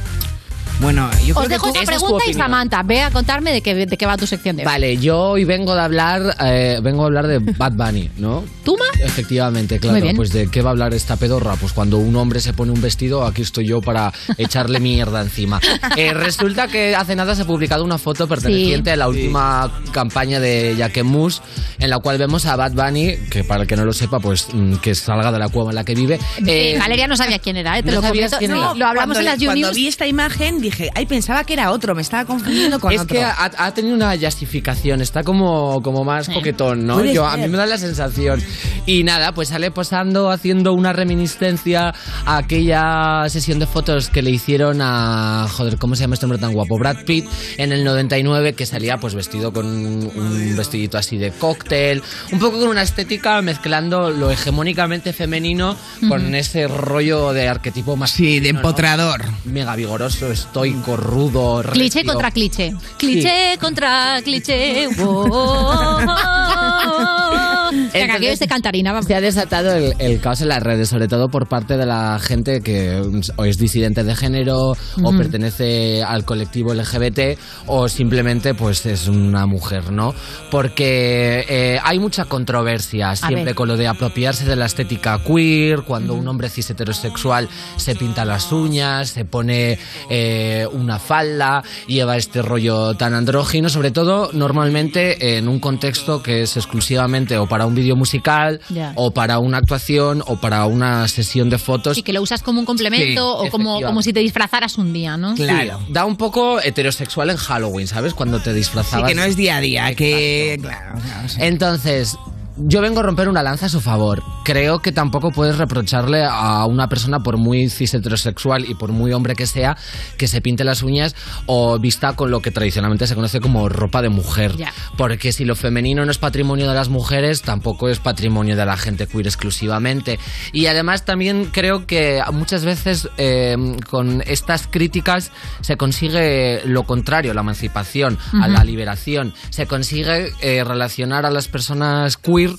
Bueno, 0.80 1.08
yo 1.24 1.34
Os 1.34 1.46
creo 1.46 1.48
dejo 1.48 1.72
que 1.72 1.80
esa 1.80 1.82
Esa 1.82 1.92
es 1.94 2.02
pregunta 2.02 2.24
y. 2.28 2.34
Samantha, 2.34 2.82
ve 2.82 3.00
a 3.02 3.10
contarme 3.10 3.50
de 3.52 3.62
qué, 3.62 3.74
de 3.74 3.96
qué 3.96 4.04
va 4.06 4.16
tu 4.18 4.26
sección 4.26 4.56
de 4.56 4.62
hoy. 4.62 4.66
Vale, 4.66 4.96
yo 4.98 5.18
hoy 5.20 5.44
vengo 5.44 5.74
de 5.74 5.80
hablar, 5.80 6.36
eh, 6.44 6.80
vengo 6.82 7.02
a 7.02 7.06
hablar 7.06 7.26
de 7.26 7.38
Bad 7.38 7.72
Bunny, 7.72 8.10
¿no? 8.18 8.44
¿Tuma? 8.62 8.84
Efectivamente, 9.00 9.78
claro. 9.80 9.94
Muy 9.94 10.02
bien. 10.02 10.16
Pues 10.16 10.32
de 10.32 10.48
qué 10.50 10.60
va 10.60 10.70
a 10.70 10.72
hablar 10.72 10.92
esta 10.92 11.16
pedorra. 11.16 11.54
Pues 11.56 11.72
cuando 11.72 11.96
un 11.96 12.14
hombre 12.16 12.40
se 12.40 12.52
pone 12.52 12.72
un 12.72 12.80
vestido, 12.82 13.24
aquí 13.24 13.40
estoy 13.42 13.66
yo 13.66 13.80
para 13.80 14.12
echarle 14.36 14.78
mierda 14.80 15.22
encima. 15.22 15.60
Eh, 15.96 16.12
resulta 16.12 16.66
que 16.68 16.94
hace 16.94 17.16
nada 17.16 17.34
se 17.34 17.42
ha 17.42 17.44
publicado 17.46 17.82
una 17.82 17.96
foto 17.96 18.28
perteneciente 18.28 18.90
Sí. 18.90 18.94
a 18.94 18.96
la 18.96 19.08
última 19.08 19.80
campaña 19.92 20.40
de 20.40 20.74
Jacquemus, 20.76 21.40
en 21.78 21.88
la 21.88 21.98
cual 22.00 22.18
vemos 22.18 22.44
a 22.44 22.54
Bad 22.56 22.72
Bunny, 22.72 23.16
que 23.30 23.44
para 23.44 23.62
el 23.62 23.66
que 23.68 23.76
no 23.76 23.84
lo 23.86 23.94
sepa, 23.94 24.18
pues 24.20 24.48
mm, 24.52 24.74
que 24.76 24.94
salga 24.94 25.32
de 25.32 25.38
la 25.38 25.48
cueva 25.48 25.70
en 25.70 25.76
la 25.76 25.84
que 25.84 25.94
vive. 25.94 26.18
Eh, 26.46 26.72
Sí, 26.74 26.78
Valeria 26.78 27.06
no 27.08 27.16
sabía 27.16 27.38
quién 27.38 27.56
era, 27.56 27.78
¿eh? 27.78 27.82
te 27.82 27.92
¿no 27.92 28.02
lo 28.02 28.10
quién 28.12 28.50
No, 28.50 28.56
era? 28.56 28.74
lo 28.74 28.86
hablamos 28.86 28.94
cuando, 29.16 29.18
en 29.20 29.24
las 29.24 29.36
Cuando 29.38 29.52
Juniors. 29.52 29.74
vi 29.76 29.86
esta 29.88 30.06
imagen 30.06 30.60
dije, 30.66 30.90
ay, 30.94 31.06
pensaba 31.06 31.44
que 31.44 31.54
era 31.54 31.70
otro, 31.72 31.94
me 31.94 32.02
estaba 32.02 32.24
confundiendo 32.24 32.78
con 32.78 32.92
es 32.92 33.00
otro. 33.00 33.16
que 33.16 33.24
ha, 33.24 33.50
ha 33.56 33.74
tenido 33.74 33.94
una 33.94 34.16
justificación, 34.16 35.00
está 35.00 35.22
como, 35.22 35.80
como 35.82 36.04
más 36.04 36.28
coquetón, 36.28 36.86
¿no? 36.86 37.04
Yo, 37.04 37.26
a 37.26 37.36
mí 37.36 37.48
me 37.48 37.56
da 37.56 37.66
la 37.66 37.78
sensación. 37.78 38.42
Y 38.86 39.02
nada, 39.04 39.32
pues 39.32 39.48
sale 39.48 39.70
posando, 39.70 40.30
haciendo 40.30 40.72
una 40.72 40.92
reminiscencia 40.92 41.94
a 42.24 42.36
aquella 42.36 43.28
sesión 43.28 43.58
de 43.58 43.66
fotos 43.66 44.10
que 44.10 44.22
le 44.22 44.30
hicieron 44.30 44.80
a, 44.80 45.46
joder, 45.50 45.78
¿cómo 45.78 45.94
se 45.96 46.02
llama 46.02 46.14
este 46.14 46.26
hombre 46.26 46.38
tan 46.38 46.52
guapo? 46.52 46.78
Brad 46.78 47.04
Pitt 47.04 47.26
en 47.56 47.72
el 47.72 47.84
99, 47.84 48.54
que 48.54 48.66
salía 48.66 48.98
pues 48.98 49.14
vestido 49.14 49.52
con 49.52 49.66
un, 49.66 50.56
vestidito 50.56 50.98
así 50.98 51.16
de 51.16 51.32
cóctel, 51.32 52.02
un 52.32 52.38
poco 52.38 52.58
con 52.60 52.68
una 52.68 52.82
estética 52.82 53.40
mezclando 53.42 54.10
lo 54.10 54.30
hegemónicamente 54.30 55.12
femenino 55.12 55.76
con 56.08 56.34
ese 56.34 56.68
rollo 56.68 57.32
de 57.32 57.48
arquetipo 57.48 57.96
más 57.96 58.10
Sí, 58.10 58.40
de 58.40 58.50
empotrador. 58.50 59.24
Mega 59.44 59.76
vigoroso, 59.76 60.30
estoico, 60.56 60.96
rudo, 60.96 61.62
Cliché 61.70 61.98
recio. 61.98 62.12
contra 62.12 62.30
cliché. 62.30 62.74
Cliché 62.96 63.56
contra 63.60 64.20
cliché. 64.22 64.88
Oh, 64.98 65.26
oh, 65.28 65.98
oh. 65.98 67.85
Que 67.92 68.26
yo 68.26 68.30
esté 68.30 68.46
cantarina, 68.46 68.92
vamos. 68.92 69.06
Se 69.06 69.14
ha 69.14 69.20
desatado 69.20 69.74
el, 69.74 69.94
el 69.98 70.20
caos 70.20 70.40
en 70.40 70.48
las 70.48 70.62
redes, 70.62 70.88
sobre 70.88 71.08
todo 71.08 71.28
por 71.28 71.48
parte 71.48 71.76
de 71.76 71.86
la 71.86 72.18
gente 72.18 72.60
que 72.60 73.02
o 73.36 73.44
es 73.44 73.58
disidente 73.58 74.04
de 74.04 74.14
género 74.14 74.56
o 74.70 74.76
Ujú. 74.96 75.16
pertenece 75.16 76.02
al 76.02 76.24
colectivo 76.24 76.74
LGBT 76.74 77.38
o 77.66 77.88
simplemente 77.88 78.54
pues 78.54 78.84
es 78.86 79.08
una 79.08 79.46
mujer, 79.46 79.92
¿no? 79.92 80.14
Porque 80.50 81.44
eh, 81.48 81.78
hay 81.82 81.98
mucha 81.98 82.24
controversia 82.24 83.14
siempre 83.14 83.54
con 83.54 83.68
lo 83.68 83.76
de 83.76 83.86
apropiarse 83.86 84.44
de 84.44 84.56
la 84.56 84.66
estética 84.66 85.20
queer, 85.24 85.82
cuando 85.82 86.14
un 86.14 86.26
hombre 86.28 86.48
cis 86.48 86.70
heterosexual 86.70 87.48
se 87.76 87.94
pinta 87.94 88.24
las 88.24 88.52
uñas, 88.52 89.10
se 89.10 89.24
pone 89.24 89.78
eh, 90.10 90.66
una 90.72 90.98
falda, 90.98 91.62
lleva 91.86 92.16
este 92.16 92.42
rollo 92.42 92.94
tan 92.94 93.14
andrógino, 93.14 93.68
sobre 93.68 93.90
todo 93.90 94.30
normalmente 94.32 95.36
en 95.36 95.48
un 95.48 95.60
contexto 95.60 96.22
que 96.22 96.42
es 96.42 96.56
exclusivamente 96.56 97.38
o 97.38 97.46
para 97.46 97.66
un 97.66 97.74
vídeo 97.76 97.94
musical 97.94 98.60
o 98.96 99.12
para 99.12 99.38
una 99.38 99.58
actuación 99.58 100.22
o 100.26 100.40
para 100.40 100.66
una 100.66 101.06
sesión 101.06 101.48
de 101.50 101.58
fotos. 101.58 101.94
Sí, 101.96 102.02
que 102.02 102.12
lo 102.12 102.22
usas 102.22 102.42
como 102.42 102.58
un 102.58 102.66
complemento 102.66 103.40
Sí, 103.42 103.46
o 103.46 103.50
como, 103.50 103.80
como 103.80 104.02
si 104.02 104.12
te 104.12 104.20
disfrazaras 104.20 104.76
un 104.78 104.92
día, 104.92 105.16
¿no? 105.16 105.36
Sí, 105.36 105.46
da 105.88 106.04
un 106.04 106.16
poco 106.16 106.60
heterosexual 106.60 107.30
en 107.30 107.36
Halloween, 107.36 107.86
¿sabes? 107.86 108.14
Cuando 108.14 108.40
te 108.40 108.50
Sí, 108.50 108.56
disfrazabas. 108.56 109.08
que 109.08 109.14
no 109.14 109.22
es 109.22 109.36
día 109.36 109.58
a 109.58 109.60
día, 109.60 109.94
que... 109.94 110.58
Claro, 110.60 110.98
claro, 111.00 111.28
sí. 111.28 111.36
Entonces, 111.40 112.16
yo 112.56 112.80
vengo 112.80 113.00
a 113.00 113.02
romper 113.02 113.28
una 113.28 113.42
lanza 113.42 113.66
a 113.66 113.68
su 113.68 113.80
favor. 113.80 114.22
Creo 114.44 114.78
que 114.78 114.92
tampoco 114.92 115.30
puedes 115.30 115.58
reprocharle 115.58 116.24
a 116.24 116.64
una 116.66 116.88
persona, 116.88 117.20
por 117.20 117.36
muy 117.36 117.68
cis 117.68 117.94
heterosexual 117.94 118.64
y 118.68 118.74
por 118.74 118.92
muy 118.92 119.12
hombre 119.12 119.34
que 119.34 119.46
sea, 119.46 119.76
que 120.16 120.28
se 120.28 120.40
pinte 120.40 120.64
las 120.64 120.82
uñas 120.82 121.14
o 121.46 121.78
vista 121.78 122.14
con 122.14 122.30
lo 122.30 122.40
que 122.40 122.50
tradicionalmente 122.50 123.06
se 123.06 123.14
conoce 123.14 123.40
como 123.40 123.68
ropa 123.68 124.02
de 124.02 124.08
mujer. 124.08 124.56
Ya. 124.56 124.72
Porque 124.96 125.32
si 125.32 125.44
lo 125.44 125.54
femenino 125.56 126.04
no 126.04 126.10
es 126.10 126.18
patrimonio 126.18 126.68
de 126.68 126.74
las 126.74 126.88
mujeres, 126.88 127.42
tampoco 127.42 127.88
es 127.88 127.98
patrimonio 127.98 128.56
de 128.56 128.64
la 128.64 128.76
gente 128.76 129.06
queer 129.06 129.26
exclusivamente. 129.26 130.18
Y 130.52 130.66
además 130.66 131.04
también 131.04 131.50
creo 131.52 131.86
que 131.86 132.22
muchas 132.32 132.64
veces 132.64 133.08
eh, 133.18 133.56
con 133.90 134.22
estas 134.26 134.66
críticas 134.66 135.30
se 135.60 135.76
consigue 135.76 136.62
lo 136.64 136.84
contrario, 136.84 137.34
la 137.34 137.42
emancipación, 137.42 138.18
a 138.32 138.38
Ujú. 138.38 138.50
la 138.52 138.64
liberación. 138.64 139.34
Se 139.50 139.66
consigue 139.66 140.32
eh, 140.40 140.64
relacionar 140.64 141.26
a 141.26 141.30
las 141.30 141.48
personas 141.48 142.16
queer 142.16 142.45
queer 142.54 142.58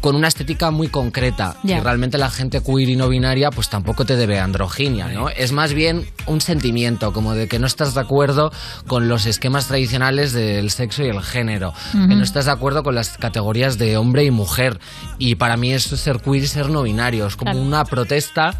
con 0.00 0.14
una 0.14 0.28
estética 0.28 0.70
muy 0.70 0.88
concreta. 0.88 1.56
Ya. 1.64 1.78
Y 1.78 1.80
realmente 1.80 2.18
la 2.18 2.30
gente 2.30 2.62
queer 2.62 2.88
y 2.88 2.96
no 2.96 3.08
binaria 3.08 3.50
pues 3.50 3.68
tampoco 3.68 4.04
te 4.04 4.16
debe 4.16 4.38
androginia, 4.38 5.08
¿no? 5.08 5.28
Es 5.28 5.52
más 5.52 5.72
bien 5.72 6.06
un 6.26 6.40
sentimiento, 6.40 7.12
como 7.12 7.34
de 7.34 7.48
que 7.48 7.58
no 7.58 7.66
estás 7.66 7.94
de 7.94 8.00
acuerdo 8.00 8.52
con 8.86 9.08
los 9.08 9.26
esquemas 9.26 9.66
tradicionales 9.68 10.32
del 10.32 10.70
sexo 10.70 11.02
y 11.04 11.08
el 11.08 11.22
género, 11.22 11.72
que 11.92 12.14
no 12.14 12.22
estás 12.22 12.44
de 12.46 12.52
acuerdo 12.52 12.82
con 12.82 12.94
las 12.94 13.16
categorías 13.18 13.78
de 13.78 13.96
hombre 13.96 14.24
y 14.24 14.30
mujer. 14.30 14.78
Y 15.18 15.34
para 15.36 15.56
mí 15.56 15.72
eso 15.72 15.94
es 15.94 16.00
ser 16.00 16.20
queer 16.20 16.44
y 16.44 16.46
ser 16.46 16.70
no 16.70 16.82
binario, 16.82 17.26
es 17.26 17.36
como 17.36 17.52
Claro. 17.52 17.66
una 17.66 17.84
protesta 17.84 18.54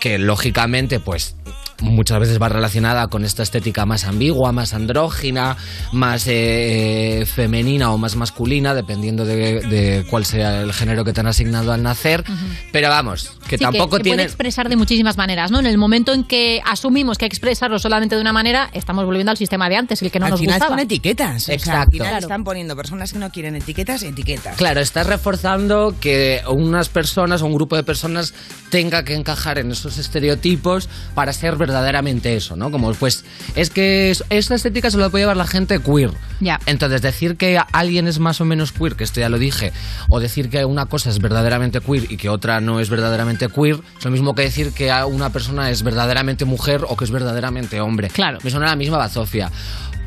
que 0.00 0.18
lógicamente 0.18 1.00
pues 1.00 1.34
muchas 1.80 2.18
veces 2.18 2.42
va 2.42 2.48
relacionada 2.48 3.06
con 3.06 3.24
esta 3.24 3.44
estética 3.44 3.86
más 3.86 4.04
ambigua, 4.04 4.50
más 4.50 4.74
andrógina, 4.74 5.56
más 5.92 6.24
eh, 6.26 7.24
femenina 7.32 7.92
o 7.92 7.98
más 7.98 8.16
masculina, 8.16 8.74
dependiendo 8.74 9.24
de, 9.24 9.60
de 9.60 10.04
cuál 10.10 10.24
sea 10.24 10.62
el 10.62 10.72
género 10.72 11.04
que 11.04 11.12
te 11.12 11.20
han 11.20 11.28
asignado 11.28 11.72
al 11.72 11.84
nacer. 11.84 12.24
Pero 12.72 12.88
vamos, 12.88 13.30
que 13.48 13.58
Sí, 13.58 13.62
tampoco 13.62 13.98
se 13.98 14.02
tiene... 14.02 14.16
puede 14.16 14.26
expresar 14.26 14.68
de 14.68 14.74
muchísimas 14.74 15.16
maneras, 15.16 15.52
¿no? 15.52 15.60
En 15.60 15.66
el 15.66 15.78
momento 15.78 16.12
en 16.12 16.24
que 16.24 16.60
asumimos 16.66 17.16
que 17.16 17.26
hay 17.26 17.28
que 17.28 17.36
expresarlo 17.36 17.78
solamente 17.78 18.16
de 18.16 18.22
una 18.22 18.32
manera, 18.32 18.70
estamos 18.72 19.04
volviendo 19.04 19.30
al 19.30 19.36
sistema 19.36 19.68
de 19.68 19.76
antes, 19.76 20.02
el 20.02 20.10
que 20.10 20.18
no 20.18 20.26
al 20.26 20.30
nos 20.32 20.40
final 20.40 20.56
gustaba. 20.56 20.70
son 20.72 20.80
etiquetas. 20.80 21.36
O 21.36 21.46
sea, 21.46 21.52
al 21.54 21.60
Exacto. 21.60 21.90
final 21.92 22.08
Claro. 22.08 22.26
están 22.26 22.42
poniendo 22.42 22.74
personas 22.74 23.12
que 23.12 23.20
no 23.20 23.30
quieren 23.30 23.54
etiquetas, 23.54 24.02
etiquetas. 24.02 24.56
Claro, 24.56 24.80
estás 24.80 25.06
reforzando 25.06 25.94
que 26.00 26.42
unas 26.48 26.88
personas 26.88 27.40
o 27.42 27.46
un 27.46 27.54
grupo 27.54 27.76
de 27.76 27.84
personas 27.84 28.34
tenga 28.70 29.04
que 29.04 29.14
encajar 29.14 29.58
en 29.60 29.70
esos 29.88 29.98
estereotipos 29.98 30.88
para 31.14 31.32
ser 31.32 31.56
verdaderamente 31.56 32.36
eso, 32.36 32.56
¿no? 32.56 32.70
Como 32.70 32.92
pues 32.94 33.24
es 33.54 33.70
que 33.70 34.10
es- 34.10 34.24
esta 34.30 34.54
estética 34.54 34.90
se 34.90 34.98
la 34.98 35.08
puede 35.10 35.22
llevar 35.24 35.36
la 35.36 35.46
gente 35.46 35.80
queer. 35.80 36.10
Ya. 36.40 36.60
Entonces 36.66 37.02
decir 37.02 37.36
que 37.36 37.60
alguien 37.72 38.06
es 38.06 38.18
más 38.18 38.40
o 38.40 38.44
menos 38.44 38.72
queer, 38.72 38.94
que 38.94 39.04
esto 39.04 39.20
ya 39.20 39.28
lo 39.28 39.38
dije, 39.38 39.72
o 40.08 40.20
decir 40.20 40.50
que 40.50 40.64
una 40.64 40.86
cosa 40.86 41.10
es 41.10 41.18
verdaderamente 41.20 41.80
queer 41.80 42.10
y 42.10 42.16
que 42.16 42.28
otra 42.28 42.60
no 42.60 42.80
es 42.80 42.90
verdaderamente 42.90 43.48
queer, 43.48 43.80
es 43.98 44.04
lo 44.04 44.10
mismo 44.10 44.34
que 44.34 44.42
decir 44.42 44.72
que 44.72 44.92
una 45.04 45.30
persona 45.30 45.70
es 45.70 45.82
verdaderamente 45.82 46.44
mujer 46.44 46.84
o 46.88 46.96
que 46.96 47.04
es 47.04 47.10
verdaderamente 47.10 47.80
hombre. 47.80 48.08
Claro. 48.08 48.38
Me 48.42 48.50
suena 48.50 48.66
la 48.66 48.76
misma 48.76 48.96
bazofia. 48.98 49.50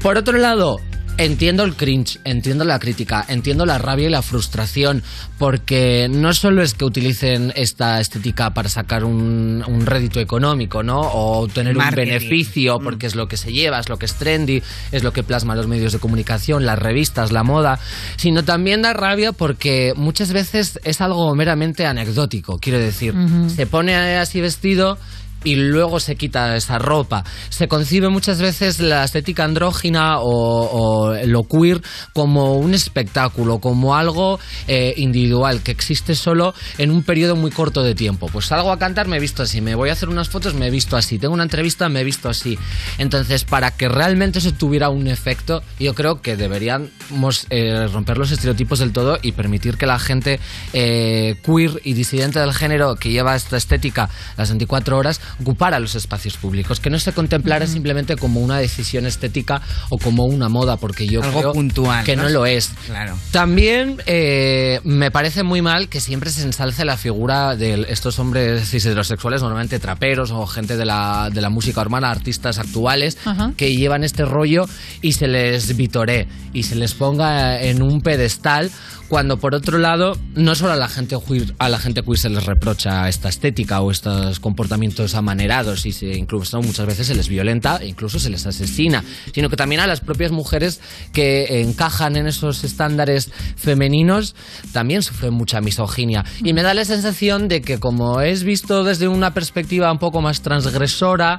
Por 0.01 0.17
otro 0.17 0.39
lado, 0.39 0.77
entiendo 1.19 1.63
el 1.63 1.75
cringe, 1.75 2.19
entiendo 2.23 2.63
la 2.65 2.79
crítica, 2.79 3.23
entiendo 3.27 3.67
la 3.67 3.77
rabia 3.77 4.07
y 4.07 4.09
la 4.09 4.23
frustración, 4.23 5.03
porque 5.37 6.07
no 6.09 6.33
solo 6.33 6.63
es 6.63 6.73
que 6.73 6.85
utilicen 6.85 7.53
esta 7.55 7.99
estética 7.99 8.51
para 8.51 8.67
sacar 8.67 9.03
un, 9.03 9.63
un 9.67 9.85
rédito 9.85 10.19
económico, 10.19 10.81
¿no? 10.81 11.01
O 11.01 11.47
tener 11.47 11.75
Marketing. 11.75 12.01
un 12.01 12.07
beneficio, 12.07 12.79
porque 12.79 13.05
es 13.05 13.15
lo 13.15 13.27
que 13.27 13.37
se 13.37 13.51
lleva, 13.53 13.79
es 13.79 13.89
lo 13.89 13.97
que 13.97 14.07
es 14.07 14.15
trendy, 14.15 14.63
es 14.91 15.03
lo 15.03 15.13
que 15.13 15.21
plasma 15.21 15.55
los 15.55 15.67
medios 15.67 15.93
de 15.93 15.99
comunicación, 15.99 16.65
las 16.65 16.79
revistas, 16.79 17.31
la 17.31 17.43
moda, 17.43 17.79
sino 18.17 18.43
también 18.43 18.81
da 18.81 18.93
rabia 18.93 19.33
porque 19.33 19.93
muchas 19.95 20.33
veces 20.33 20.79
es 20.83 20.99
algo 20.99 21.35
meramente 21.35 21.85
anecdótico, 21.85 22.57
quiero 22.57 22.79
decir, 22.79 23.13
se 23.55 23.67
pone 23.67 23.95
así 24.17 24.41
vestido 24.41 24.97
y 25.43 25.55
luego 25.55 25.99
se 25.99 26.15
quita 26.15 26.55
esa 26.55 26.77
ropa. 26.80 27.23
Se 27.49 27.68
concibe 27.68 28.09
muchas 28.09 28.41
veces 28.41 28.80
la 28.80 29.03
estética 29.03 29.43
andrógina 29.43 30.19
o, 30.19 31.13
lo 31.26 31.43
queer 31.43 31.81
como 32.13 32.57
un 32.57 32.73
espectáculo, 32.73 33.59
como 33.59 33.95
algo 33.95 34.39
eh, 34.68 34.93
individual 34.97 35.61
que 35.61 35.72
existe 35.72 36.15
solo 36.15 36.53
en 36.77 36.91
un 36.91 37.03
periodo 37.03 37.35
muy 37.35 37.51
corto 37.51 37.84
de 37.84 37.95
tiempo. 37.95 38.27
Pues 38.31 38.45
salgo 38.45 38.72
a 38.72 38.80
cantar, 38.80 39.07
me 39.07 39.18
he 39.18 39.19
visto 39.19 39.43
así, 39.43 39.61
me 39.61 39.76
voy 39.76 39.89
a 39.89 39.93
hacer 39.93 40.09
unas 40.09 40.30
fotos, 40.30 40.53
me 40.53 40.68
he 40.68 40.69
visto 40.72 40.97
así, 40.97 41.19
tengo 41.19 41.34
una 41.34 41.43
entrevista, 41.43 41.89
me 41.89 42.01
he 42.01 42.03
visto 42.03 42.30
así. 42.30 42.57
Entonces, 42.97 43.43
para 43.43 43.72
que 43.72 43.89
realmente 43.89 44.39
eso 44.39 44.53
tuviera 44.53 44.89
un 44.89 45.07
efecto, 45.07 45.63
yo 45.80 45.93
creo 45.93 46.22
que 46.22 46.35
deberíamos 46.35 47.47
eh, 47.49 47.88
romper 47.88 48.18
los 48.18 48.31
estereotipos 48.31 48.80
del 48.80 48.93
todo 48.93 49.18
y 49.22 49.31
permitir 49.34 49.77
que 49.77 49.85
la 49.85 49.99
gente 49.99 50.39
eh, 50.73 51.35
queer 51.43 51.81
y 51.84 51.93
disidente 51.93 52.39
del 52.39 52.53
género 52.53 52.95
que 52.95 53.09
lleva 53.11 53.35
esta 53.35 53.57
estética 53.57 54.09
las 54.38 54.49
24 54.49 54.97
horas 54.97 55.22
ocupara 55.39 55.79
los 55.79 55.95
espacios 55.95 56.37
públicos, 56.37 56.79
que 56.79 56.89
no 56.89 56.99
se 56.99 57.13
contemplara 57.13 57.67
simplemente 57.67 58.15
como 58.15 58.39
una 58.41 58.57
decisión 58.57 59.05
estética 59.05 59.61
o 59.89 59.97
como 59.97 60.25
una 60.25 60.49
moda, 60.49 60.77
porque 60.77 61.07
yo 61.07 61.23
Algo 61.23 61.39
creo 61.39 61.53
puntual, 61.53 62.03
que 62.03 62.15
¿no? 62.15 62.23
no 62.23 62.29
lo 62.29 62.45
es. 62.45 62.71
Claro. 62.85 63.17
También 63.31 64.01
eh, 64.05 64.79
me 64.83 65.11
parece 65.11 65.43
muy 65.43 65.61
mal 65.61 65.89
que 65.89 65.99
siempre 65.99 66.29
se 66.29 66.43
ensalce 66.43 66.85
la 66.85 66.97
figura 66.97 67.55
de 67.55 67.85
estos 67.89 68.19
hombres 68.19 68.69
cis 68.69 68.85
heterosexuales, 68.85 69.41
normalmente 69.41 69.79
traperos 69.79 70.31
o 70.31 70.45
gente 70.47 70.77
de 70.77 70.85
la, 70.85 71.29
de 71.31 71.41
la 71.41 71.49
música 71.49 71.81
urbana, 71.81 72.09
artistas 72.09 72.59
actuales, 72.59 73.17
que 73.57 73.75
llevan 73.75 74.03
este 74.03 74.25
rollo 74.25 74.65
y 75.01 75.13
se 75.13 75.27
les 75.27 75.75
vitoree 75.75 76.27
y 76.53 76.63
se 76.63 76.75
les 76.75 76.93
ponga 76.93 77.61
en 77.61 77.81
un 77.81 78.01
pedestal 78.01 78.71
cuando 79.11 79.35
por 79.35 79.53
otro 79.55 79.77
lado 79.77 80.17
no 80.35 80.55
solo 80.55 80.71
a 80.71 80.77
la 80.77 80.88
gente 80.88 81.17
queer, 81.27 81.53
a 81.59 81.67
la 81.67 81.79
gente 81.79 82.01
queer 82.01 82.17
se 82.17 82.29
les 82.29 82.45
reprocha 82.45 83.09
esta 83.09 83.27
estética 83.27 83.81
o 83.81 83.91
estos 83.91 84.39
comportamientos 84.39 85.15
amanerados 85.15 85.85
y 85.85 85.91
se, 85.91 86.17
incluso 86.17 86.61
muchas 86.61 86.85
veces 86.85 87.07
se 87.07 87.15
les 87.15 87.27
violenta 87.27 87.79
e 87.81 87.88
incluso 87.88 88.19
se 88.19 88.29
les 88.29 88.47
asesina, 88.47 89.03
sino 89.33 89.49
que 89.49 89.57
también 89.57 89.81
a 89.81 89.88
las 89.88 89.99
propias 89.99 90.31
mujeres 90.31 90.79
que 91.11 91.61
encajan 91.61 92.15
en 92.15 92.25
esos 92.25 92.63
estándares 92.63 93.29
femeninos 93.57 94.33
también 94.71 95.03
sufren 95.03 95.33
mucha 95.33 95.59
misoginia. 95.59 96.23
Y 96.41 96.53
me 96.53 96.63
da 96.63 96.73
la 96.73 96.85
sensación 96.85 97.49
de 97.49 97.61
que 97.61 97.79
como 97.79 98.21
es 98.21 98.45
visto 98.45 98.85
desde 98.85 99.09
una 99.09 99.33
perspectiva 99.33 99.91
un 99.91 99.99
poco 99.99 100.21
más 100.21 100.41
transgresora 100.41 101.38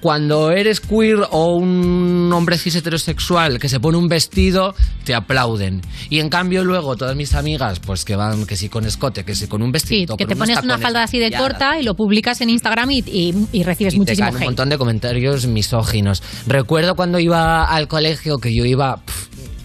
cuando 0.00 0.50
eres 0.50 0.80
queer 0.80 1.18
o 1.30 1.54
un 1.56 2.30
hombre 2.32 2.56
cis 2.58 2.74
heterosexual 2.76 3.58
que 3.58 3.68
se 3.68 3.80
pone 3.80 3.98
un 3.98 4.08
vestido, 4.08 4.74
te 5.04 5.14
aplauden. 5.14 5.82
Y 6.08 6.20
en 6.20 6.28
cambio 6.28 6.64
luego 6.64 6.96
todas 6.96 7.16
mis 7.16 7.34
amigas, 7.34 7.80
pues 7.80 8.04
que 8.04 8.16
van, 8.16 8.46
que 8.46 8.56
sí 8.56 8.68
con 8.68 8.84
escote, 8.86 9.24
que 9.24 9.34
sí 9.34 9.46
con 9.46 9.62
un 9.62 9.72
vestido, 9.72 10.16
Que 10.16 10.26
te 10.26 10.36
pones 10.36 10.62
una 10.62 10.78
falda 10.78 11.02
así 11.02 11.18
de 11.18 11.30
corta 11.32 11.78
y 11.78 11.82
lo 11.82 11.94
publicas 11.94 12.40
en 12.40 12.50
Instagram 12.50 12.90
y, 12.90 12.98
y- 13.00 13.34
y 13.52 13.62
recibes 13.62 13.94
y 13.94 13.96
te 13.96 14.00
muchísimo 14.00 14.28
un 14.30 14.36
hate. 14.36 14.44
montón 14.44 14.68
de 14.70 14.78
comentarios 14.78 15.46
misóginos. 15.46 16.22
Recuerdo 16.46 16.94
cuando 16.96 17.18
iba 17.18 17.64
al 17.64 17.88
colegio 17.88 18.38
que 18.38 18.54
yo 18.54 18.64
iba, 18.64 19.00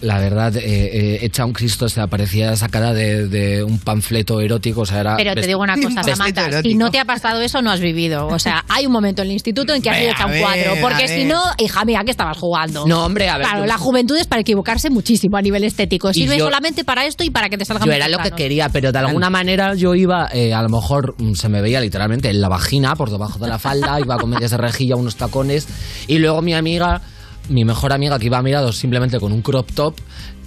la 0.00 0.18
verdad, 0.18 0.54
eh, 0.56 0.62
eh, 0.64 1.18
hecha 1.22 1.44
un 1.44 1.52
Cristo, 1.52 1.86
o 1.86 1.88
sea, 1.88 2.06
parecía 2.06 2.54
sacada 2.56 2.92
de, 2.92 3.28
de 3.28 3.64
un 3.64 3.78
panfleto 3.78 4.40
erótico, 4.40 4.82
o 4.82 4.86
sea, 4.86 5.00
era... 5.00 5.16
Pero 5.16 5.34
te 5.34 5.46
digo 5.46 5.60
una 5.60 5.74
cosa, 5.76 6.02
Samantha, 6.16 6.62
si 6.62 6.74
no 6.74 6.90
te 6.90 6.98
ha 6.98 7.04
pasado 7.04 7.40
eso, 7.40 7.62
no 7.62 7.70
has 7.70 7.80
vivido. 7.80 8.26
O 8.26 8.38
sea, 8.38 8.64
hay 8.68 8.86
un 8.86 8.92
momento 8.92 9.22
en 9.22 9.28
el 9.28 9.32
instituto 9.34 9.74
en 9.74 9.80
que 9.82 9.90
has 9.90 9.96
Ve, 9.96 10.02
ido 10.04 10.12
hecha 10.12 10.24
a 10.24 10.26
un 10.26 10.38
cuadro. 10.38 10.72
a 10.72 10.80
Porque 10.80 11.08
si 11.08 11.24
no, 11.24 11.40
hija 11.58 11.84
mía, 11.84 12.02
¿qué 12.04 12.10
estabas 12.10 12.36
jugando? 12.38 12.86
No, 12.86 13.04
hombre, 13.06 13.28
a 13.28 13.38
ver, 13.38 13.46
Claro, 13.46 13.66
la 13.66 13.78
juventud 13.78 14.16
es 14.16 14.26
para 14.26 14.40
equivocarse 14.42 14.90
muchísimo 14.90 15.36
a 15.36 15.42
nivel 15.42 15.64
estético. 15.64 16.12
Sirve 16.12 16.38
yo- 16.38 16.44
solamente 16.44 16.84
para 16.84 17.06
esto 17.06 17.24
y 17.24 17.30
para 17.30 17.48
que 17.48 17.56
te 17.58 17.64
salgan 17.64 17.86
Yo 17.86 17.92
era 17.92 18.08
lo 18.08 18.18
que 18.18 18.30
quería, 18.32 18.68
pero 18.68 18.92
de 18.92 18.98
alguna 18.98 19.30
manera 19.30 19.74
yo 19.74 19.94
iba, 19.94 20.28
eh, 20.32 20.52
a 20.52 20.62
lo 20.62 20.68
mejor 20.68 21.14
mm, 21.18 21.34
se 21.34 21.48
me 21.48 21.60
veía 21.62 21.80
literalmente 21.80 22.28
en 22.28 22.40
la 22.40 22.48
vagina, 22.48 22.94
por 22.96 23.10
debajo 23.10 23.38
de 23.38 23.48
la 23.48 23.58
falda, 23.58 23.98
iba 24.00 24.18
con 24.18 24.30
medias 24.30 24.50
de 24.50 24.56
rejilla, 24.58 24.96
unos 24.96 25.16
tacones, 25.16 25.66
y 26.06 26.18
luego 26.18 26.42
mi 26.42 26.54
amiga, 26.54 27.00
mi 27.48 27.64
mejor 27.64 27.92
amiga 27.92 28.18
que 28.18 28.26
iba 28.26 28.38
a 28.38 28.42
mirados 28.42 28.76
simplemente 28.76 29.20
con 29.20 29.32
un 29.32 29.42
crop 29.42 29.70
top, 29.72 29.94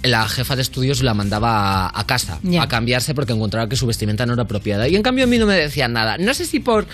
la 0.02 0.28
jefa 0.28 0.56
de 0.56 0.62
estudios 0.62 1.02
la 1.02 1.14
mandaba 1.14 1.86
a, 1.86 2.00
a 2.00 2.06
casa 2.06 2.38
a 2.58 2.68
cambiarse 2.68 3.14
porque 3.14 3.32
encontraba 3.32 3.68
que 3.68 3.76
su 3.76 3.86
vestimenta 3.86 4.26
no 4.26 4.34
era 4.34 4.44
apropiada. 4.44 4.88
Y 4.88 4.96
en 4.96 5.02
cambio 5.02 5.24
a 5.24 5.26
mí 5.26 5.38
no 5.38 5.46
me 5.46 5.54
decían 5.54 5.92
nada. 5.92 6.16
No 6.18 6.34
sé 6.34 6.46
si 6.46 6.60
por 6.60 6.86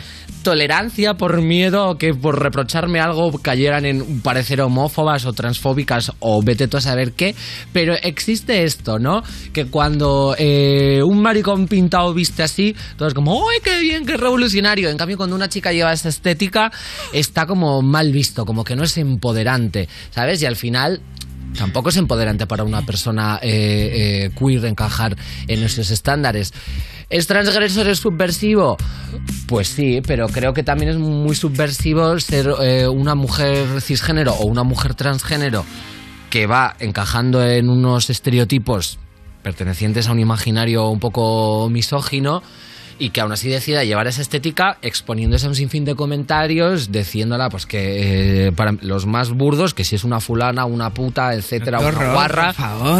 tolerancia, 0.43 1.15
por 1.15 1.41
miedo, 1.43 1.91
o 1.91 1.99
que 1.99 2.15
por 2.15 2.41
reprocharme 2.41 3.01
algo 3.01 3.33
cayeran 3.39 3.85
en 3.85 4.20
parecer 4.20 4.61
homófobas 4.61 5.24
o 5.27 5.33
transfóbicas 5.33 6.12
o 6.20 6.43
vete 6.43 6.69
tú 6.69 6.77
a 6.77 6.81
saber 6.81 7.12
qué, 7.12 7.35
pero 7.73 7.95
existe 8.03 8.65
esto, 8.65 8.99
¿no? 8.99 9.23
Que 9.53 9.66
cuando 9.66 10.35
eh, 10.39 11.03
un 11.03 11.20
maricón 11.20 11.66
pintado 11.66 12.15
viste 12.15 12.43
así, 12.43 12.77
todos 12.97 13.15
como, 13.15 13.49
¡ay, 13.49 13.59
qué 13.62 13.81
bien, 13.81 14.07
qué 14.07 14.16
revolucionario! 14.16 14.89
En 14.89 14.97
cambio, 14.97 15.16
cuando 15.16 15.35
una 15.35 15.49
chica 15.49 15.73
lleva 15.73 15.93
esa 15.93 16.09
estética, 16.09 16.70
está 17.12 17.47
como 17.47 17.83
mal 17.83 18.12
visto, 18.12 18.45
como 18.45 18.65
que 18.65 18.77
no 18.77 18.85
es 18.85 18.97
empoderante, 18.99 19.89
¿sabes? 20.11 20.43
Y 20.43 20.47
al 20.47 20.57
final 20.57 21.01
tampoco 21.56 21.89
es 21.89 21.97
empoderante 21.97 22.47
para 22.47 22.64
una 22.64 22.82
persona 22.82 23.39
eh, 23.43 24.28
eh, 24.28 24.31
queer 24.39 24.64
encajar 24.64 25.16
en 25.48 25.62
esos 25.62 25.90
estándares. 25.90 26.52
¿Es 27.09 27.27
transgresor, 27.27 27.89
es 27.89 28.01
subversivo? 28.01 28.77
Pues 29.47 29.68
sí, 29.68 30.01
pero 30.06 30.28
creo 30.28 30.52
que 30.52 30.62
también 30.62 30.90
es 30.90 30.98
muy 30.98 31.36
subversivo 31.36 32.18
ser 32.18 32.52
eh, 32.60 32.89
una 32.89 33.14
mujer 33.14 33.81
cisgénero 33.81 34.35
o 34.35 34.47
una 34.47 34.64
mujer 34.64 34.94
transgénero 34.94 35.64
que 36.31 36.47
va 36.47 36.74
encajando 36.81 37.47
en 37.47 37.70
unos 37.70 38.10
estereotipos 38.10 38.98
pertenecientes 39.43 40.09
a 40.09 40.12
un 40.12 40.18
imaginario 40.18 40.89
un 40.89 40.98
poco 40.98 41.68
misógino 41.70 42.43
y 42.98 43.10
que 43.10 43.20
aún 43.20 43.32
así 43.32 43.48
decida 43.48 43.85
llevar 43.85 44.06
esa 44.06 44.23
estética 44.23 44.78
exponiéndose 44.82 45.47
a 45.47 45.48
un 45.48 45.55
sinfín 45.55 45.85
de 45.85 45.94
comentarios, 45.94 46.90
diciéndola 46.93 47.48
pues 47.48 47.66
que 47.66 48.47
eh, 48.47 48.52
para 48.52 48.73
los 48.81 49.06
más 49.06 49.31
burdos, 49.31 49.74
que 49.74 49.85
si 49.85 49.97
es 49.97 50.05
una 50.05 50.20
fulana, 50.20 50.64
una 50.64 50.90
puta, 50.90 51.35
etcétera, 51.35 51.81
una 51.81 52.12
guarra, 52.12 52.55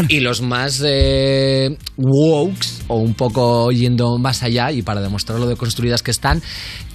y 0.07 0.19
los 0.19 0.41
más 0.41 0.83
eh, 0.85 1.77
wokes, 1.97 2.83
o 2.87 2.97
un 2.97 3.13
poco 3.13 3.71
yendo 3.71 4.17
más 4.17 4.43
allá, 4.43 4.71
y 4.71 4.81
para 4.81 5.01
demostrar 5.01 5.39
lo 5.39 5.47
deconstruidas 5.47 6.03
que 6.03 6.11
están, 6.11 6.41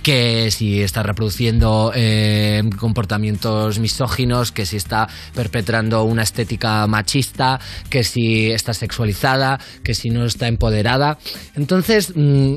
que 0.02 0.50
si 0.50 0.82
está 0.82 1.02
reproduciendo 1.02 1.92
eh, 1.94 2.62
comportamientos 2.78 3.78
misóginos, 3.78 4.52
que 4.52 4.66
si 4.66 4.76
está 4.76 5.08
perpetrando 5.34 6.02
una 6.04 6.22
estética 6.22 6.86
machista, 6.86 7.60
que 7.88 8.04
si 8.04 8.50
está 8.50 8.74
sexualizada, 8.74 9.60
que 9.84 9.94
si 9.94 10.10
no 10.10 10.24
está 10.24 10.48
empoderada. 10.48 11.18
Entonces, 11.54 12.12
mm, 12.14 12.56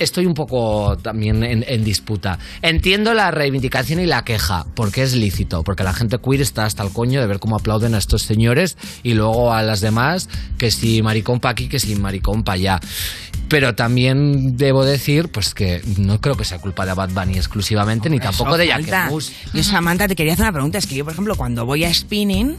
estoy 0.00 0.26
un 0.26 0.34
poco 0.34 0.96
también 0.98 1.44
en, 1.44 1.64
en 1.66 1.84
disputa. 1.84 2.38
Entiendo 2.62 3.14
la 3.14 3.30
reivindicación 3.30 4.00
y 4.00 4.06
la 4.06 4.24
queja, 4.24 4.66
porque 4.74 5.02
es 5.02 5.14
lícito, 5.14 5.62
porque 5.62 5.84
la 5.84 5.92
gente 5.92 6.18
queer 6.18 6.40
está 6.40 6.64
hasta 6.64 6.82
el 6.82 6.92
coño 6.92 7.20
de 7.20 7.26
ver 7.26 7.38
cómo 7.38 7.56
aplauden 7.56 7.94
a 7.94 7.98
estos 7.98 8.22
señores 8.22 8.76
y 9.02 9.14
luego 9.14 9.52
a 9.52 9.62
las 9.62 9.80
demás, 9.80 10.28
que 10.58 10.70
si 10.70 11.02
maricón 11.02 11.40
pa' 11.40 11.50
aquí, 11.50 11.68
que 11.68 11.78
si 11.78 11.94
maricón 11.96 12.42
pa' 12.42 12.52
allá. 12.52 12.80
Pero 13.48 13.74
también 13.74 14.56
debo 14.56 14.84
decir, 14.84 15.28
pues 15.28 15.54
que 15.54 15.82
no 15.98 16.20
creo 16.20 16.36
que 16.36 16.44
sea 16.44 16.58
culpa 16.58 16.86
de 16.86 16.94
Bad 16.94 17.10
Bunny 17.10 17.36
exclusivamente, 17.36 18.08
ni 18.08 18.20
tampoco 18.20 18.56
de. 18.56 18.68
Jacques 18.68 19.10
Mus. 19.10 19.32
Yo, 19.52 19.64
Samantha, 19.64 20.06
te 20.06 20.14
quería 20.14 20.34
hacer 20.34 20.44
una 20.44 20.52
pregunta. 20.52 20.78
Es 20.78 20.86
que 20.86 20.94
yo, 20.94 21.04
por 21.04 21.12
ejemplo, 21.12 21.34
cuando 21.34 21.66
voy 21.66 21.84
a 21.84 21.92
spinning, 21.92 22.56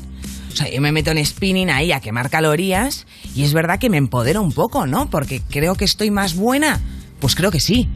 o 0.52 0.56
sea, 0.56 0.70
yo 0.70 0.82
me 0.82 0.92
meto 0.92 1.12
en 1.12 1.26
spinning 1.26 1.70
ahí 1.70 1.94
a 1.94 2.02
quemar 2.02 2.30
calorías 2.30 3.08
y 3.34 3.44
es 3.44 3.54
verdad 3.54 3.80
que 3.80 3.90
me 3.90 3.96
empodero 3.98 4.42
un 4.42 4.52
poco, 4.52 4.86
¿no? 4.86 5.10
Porque 5.10 5.42
creo 5.50 5.76
que 5.76 5.86
estoy 5.86 6.12
más 6.12 6.36
buena. 6.36 6.82
Pues 7.22 7.36
creo 7.36 7.52
que 7.52 7.60
sí. 7.60 7.88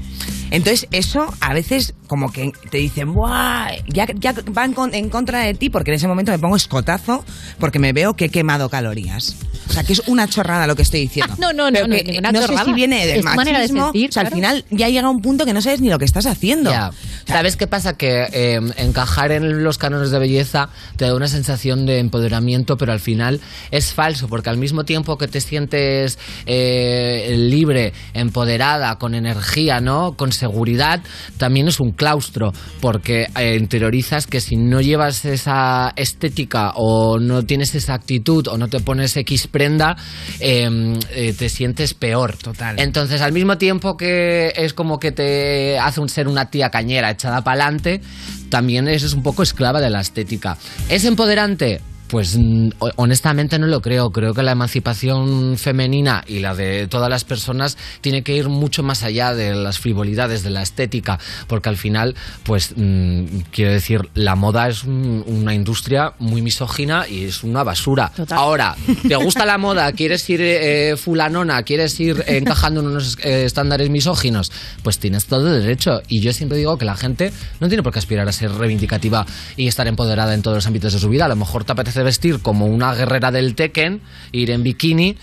Entonces, 0.56 0.88
eso 0.91 1.27
a 1.41 1.53
veces 1.53 1.94
como 2.07 2.32
que 2.32 2.52
te 2.69 2.77
dicen, 2.77 3.14
¡buah! 3.14 3.72
Ya, 3.88 4.06
ya 4.15 4.34
va 4.56 4.64
en, 4.65 4.73
con- 4.73 4.94
en 4.94 5.10
contra 5.10 5.40
de 5.40 5.53
ti 5.56 5.69
porque 5.69 5.91
en 5.91 5.95
ese 5.95 6.07
momento 6.07 6.32
me 6.32 6.40
pongo 6.40 6.56
escotazo 6.56 7.26
porque 7.60 7.80
me 7.80 7.94
veo 7.94 8.15
que 8.15 8.26
he 8.26 8.30
quemado 8.30 8.69
calorías. 8.69 9.36
O 9.68 9.73
sea, 9.73 9.84
que 9.84 9.94
es 9.94 10.03
una 10.07 10.27
chorrada 10.27 10.68
lo 10.68 10.76
que 10.76 10.84
estoy 10.84 11.02
diciendo. 11.02 11.34
No, 11.40 11.52
no, 11.52 11.72
no, 11.72 11.73
Pero 11.73 11.88
no, 11.88 11.95
que, 11.95 12.03
ninguna 12.03 12.32
no 12.32 12.41
sé 12.41 12.48
chorrada. 12.48 12.65
si 12.65 12.73
viene 12.73 13.07
del 13.07 13.23
manera 13.23 13.57
de 13.60 13.64
machismo. 13.68 13.86
sentir, 13.86 14.10
o 14.10 14.14
sea, 14.14 14.22
al 14.23 14.32
final 14.32 14.65
ya 14.69 14.88
llega 14.90 15.10
un 15.10 15.22
punto 15.22 15.45
que 15.45 15.53
no 15.53 15.61
sabes 15.61 15.82
ni 15.82 15.90
lo 15.90 15.98
que 15.98 16.06
estás 16.06 16.27
haciendo. 16.27 16.69
Ya. 16.69 16.91
¿Sabes 17.27 17.57
qué 17.57 17.65
pasa? 17.65 17.98
Que 17.98 18.27
eh, 18.32 18.61
encajar 18.77 19.32
en 19.32 19.64
los 19.64 19.80
cánones 19.80 20.11
de 20.11 20.19
belleza 20.19 20.69
te 20.98 21.06
da 21.06 21.15
una 21.15 21.27
sensación 21.27 21.88
de 21.88 21.98
empoderamiento, 21.98 22.77
pero 22.77 22.91
al 22.91 22.99
final 22.99 23.41
es 23.72 23.91
falso, 23.94 24.27
porque 24.27 24.52
al 24.52 24.57
mismo 24.57 24.86
tiempo 24.86 25.18
que 25.18 25.27
te 25.27 25.41
sientes 25.41 26.19
eh, 26.45 27.34
libre, 27.36 27.94
empoderada, 28.14 28.98
con 28.99 29.15
energía, 29.15 29.82
¿no? 29.82 30.15
Con 30.15 30.32
seguridad, 30.46 31.02
también 31.38 31.68
es 31.68 31.80
un 31.80 31.92
claustro, 31.92 32.54
porque 32.82 33.28
eh, 33.38 33.58
interiorizas 33.60 34.28
que 34.28 34.42
si 34.42 34.56
no 34.56 34.80
llevas 34.80 35.26
esa 35.26 35.92
estética 35.96 36.74
o 36.76 37.20
no 37.20 37.44
tienes 37.44 37.74
esa 37.74 37.96
actitud 37.96 38.48
o 38.48 38.58
no 38.58 38.68
te 38.68 38.80
pones 38.80 39.18
X 39.18 39.48
prenda, 39.48 39.98
eh, 40.40 40.70
eh, 41.12 41.34
te 41.34 41.50
sientes 41.50 41.94
peor. 41.94 42.38
Total. 42.38 42.80
Entonces, 42.80 43.22
al 43.22 43.34
mismo 43.34 43.58
tiempo 43.58 43.98
que 43.98 44.54
es 44.56 44.74
como 44.74 45.00
que 45.00 45.12
te 45.12 45.80
hace 45.80 46.00
un 46.00 46.10
ser 46.10 46.28
una 46.28 46.50
tía 46.50 46.70
cañera 46.70 47.10
echada 47.10 47.44
para 47.44 47.64
adelante, 47.64 48.02
también 48.50 48.88
es 48.88 49.14
un 49.14 49.24
poco 49.24 49.44
esclava 49.44 49.82
de 49.82 49.90
la 49.90 50.02
estética. 50.02 50.58
¿Es 50.90 51.06
empoderante? 51.06 51.82
Pues 52.07 52.38
mm, 52.38 52.69
ho- 52.80 52.91
honestamente 52.98 53.57
no 53.60 53.68
lo 53.68 53.82
creo. 53.82 54.11
Creo 54.11 54.34
que 54.34 54.44
la 54.44 54.52
emancipación 54.52 55.57
femenina 55.57 56.23
y 56.27 56.40
la 56.40 56.53
de 56.53 56.88
todas 56.88 57.10
las 57.10 57.23
personas 57.23 57.77
tiene 58.02 58.22
que 58.23 58.36
ir 58.36 58.48
mucho 58.49 58.84
más 58.84 59.03
allá 59.03 59.34
de 59.34 59.56
las 59.56 59.80
frivolidades 59.80 60.44
de 60.44 60.52
la 60.52 60.61
estética, 60.61 61.19
porque 61.48 61.69
al 61.69 61.77
final, 61.77 62.15
pues 62.44 62.73
mm, 62.76 63.26
quiero 63.52 63.72
decir, 63.72 64.02
la 64.14 64.36
moda 64.36 64.68
es 64.69 64.84
un- 64.84 65.23
una 65.27 65.53
industria 65.53 66.14
muy 66.19 66.41
misógina 66.41 67.07
y 67.07 67.26
es 67.26 67.44
una 67.44 67.64
basura. 67.64 68.11
Ahora, 68.38 68.76
¿te 69.07 69.15
gusta 69.15 69.45
la 69.45 69.57
moda? 69.57 69.91
¿Quieres 69.94 70.30
ir 70.30 70.41
eh, 70.44 70.95
fulanona? 70.98 71.64
¿Quieres 71.64 71.99
ir 71.99 72.23
encajando 72.27 72.82
en 72.82 72.88
unos 72.88 73.18
eh, 73.23 73.45
estándares 73.45 73.90
misóginos? 73.90 74.52
Pues 74.84 74.99
tienes 74.99 75.26
todo 75.26 75.53
el 75.56 75.61
derecho. 75.61 76.02
Y 76.07 76.22
yo 76.22 76.32
siempre 76.34 76.57
digo 76.57 76.77
que 76.77 76.86
la 76.86 76.95
gente 76.95 77.34
no 77.60 77.68
tiene 77.68 77.82
por 77.84 77.91
qué 77.94 77.99
aspirar 77.99 78.27
a 78.27 78.32
ser 78.32 78.52
reivindicativa 78.52 79.26
y 79.57 79.68
estar 79.68 79.88
empoderada 79.88 80.34
en 80.34 80.41
todos 80.41 80.57
los 80.57 80.68
ámbitos 80.68 80.94
de 80.94 80.99
su 80.99 81.10
vida. 81.10 81.26
A 81.26 81.30
lo 81.30 81.36
mejor 81.36 81.64
te 81.64 81.72
apetece 81.72 81.95
vestir 82.04 82.40
como 82.42 82.66
una 82.66 82.94
guerrera 82.94 83.32
del 83.32 83.56
Tekken, 83.56 84.02
ir 84.32 84.52
en 84.52 84.64
bikini. 84.64 85.18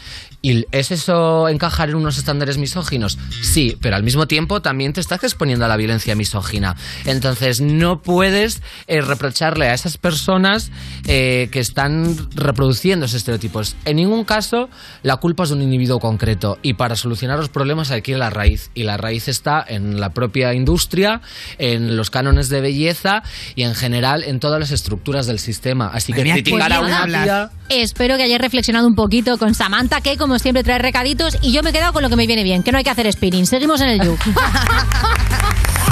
¿Y 0.45 0.67
es 0.73 0.91
eso 0.91 1.49
encajar 1.49 1.91
en 1.91 1.95
unos 1.95 2.19
estándares 2.19 2.59
misóginos? 2.59 3.17
Sí, 3.43 3.77
pero 3.81 3.95
al 3.95 4.03
mismo 4.03 4.27
tiempo 4.27 4.61
también 4.61 4.93
te 4.93 5.01
estás 5.01 5.23
exponiendo 5.23 5.65
a 5.65 5.69
la 5.69 5.77
violencia 5.77 6.17
misógina. 6.17 6.75
Entonces 7.05 7.61
no 7.61 8.03
puedes 8.03 8.61
eh, 8.89 9.01
reprocharle 9.01 9.69
a 9.69 9.75
esas 9.75 9.99
personas 9.99 10.73
eh, 11.07 11.49
que 11.53 11.61
están 11.61 12.17
reproduciendo 12.35 13.07
esos 13.07 13.19
estereotipos. 13.19 13.77
En 13.85 13.97
ningún 13.97 14.25
caso 14.25 14.69
la 15.05 15.17
culpa 15.19 15.45
es 15.45 15.51
de 15.51 15.55
un 15.55 15.63
individuo 15.63 16.01
concreto 16.01 16.59
y 16.61 16.75
para 16.75 16.97
solucionar 16.97 17.39
los 17.39 17.49
problemas 17.49 17.93
hay 17.93 18.03
que 18.03 18.11
ir 18.11 18.17
a 18.17 18.21
la 18.21 18.31
raíz. 18.31 18.73
Y 18.75 18.83
la 18.83 18.97
raíz 18.97 19.29
está 19.29 19.65
en 19.67 20.01
la 20.01 20.11
propia 20.11 20.55
industria, 20.55 21.21
en 21.59 21.97
los 21.97 22.11
cánones 22.11 22.49
de 22.49 22.61
belleza 22.61 23.23
y 23.55 23.63
en 23.63 23.77
general 23.77 24.25
en 24.25 24.41
todas 24.41 24.59
las 24.59 24.73
estructuras 24.73 25.29
del 25.29 25.39
sistema. 25.39 25.89
Así 25.95 26.13
que 26.13 26.23
criticar 26.23 26.73
a 26.73 26.81
bien 26.81 26.93
una. 26.93 27.51
Espero 27.69 28.17
que 28.17 28.25
hayáis 28.25 28.41
reflexionado 28.41 28.87
un 28.87 28.95
poquito 28.95 29.39
con 29.39 29.55
Samantha, 29.55 30.01
que 30.01 30.17
como 30.17 30.32
siempre 30.39 30.63
trae 30.63 30.79
recaditos, 30.79 31.39
y 31.41 31.53
yo 31.53 31.63
me 31.63 31.71
he 31.71 31.73
quedado 31.73 31.93
con 31.93 32.03
lo 32.03 32.11
que 32.11 32.17
me 32.17 32.27
viene 32.27 32.43
bien, 32.43 32.63
que 32.63 32.73
no 32.73 32.79
hay 32.79 32.85
que 32.85 32.91
hacer 32.91 33.11
spinning. 33.13 33.47
Seguimos 33.47 33.81
en 33.81 33.89
el 33.89 34.01
You. 34.03 34.17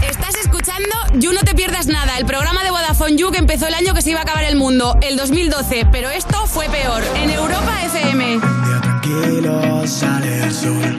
Estás 0.09 0.35
escuchando 0.41 0.95
You 1.15 1.33
No 1.33 1.41
Te 1.41 1.55
Pierdas 1.55 1.87
Nada, 1.87 2.19
el 2.19 2.27
programa 2.27 2.63
de 2.63 2.71
Vodafone 2.71 3.17
You 3.17 3.31
que 3.31 3.39
empezó 3.39 3.67
el 3.67 3.75
año 3.75 3.95
que 3.95 4.03
se 4.03 4.11
iba 4.11 4.21
a 4.21 4.23
acabar 4.23 4.45
el 4.45 4.57
mundo, 4.57 4.99
el 5.03 5.17
2012, 5.17 5.87
pero 5.93 6.11
esto 6.11 6.47
fue 6.47 6.69
peor, 6.69 7.03
en 7.17 7.31
Europa 7.31 7.83
FM. 7.85 8.41
tranquilo 8.83 9.87
sale 9.87 10.45
el 10.45 10.53
sol 10.53 10.99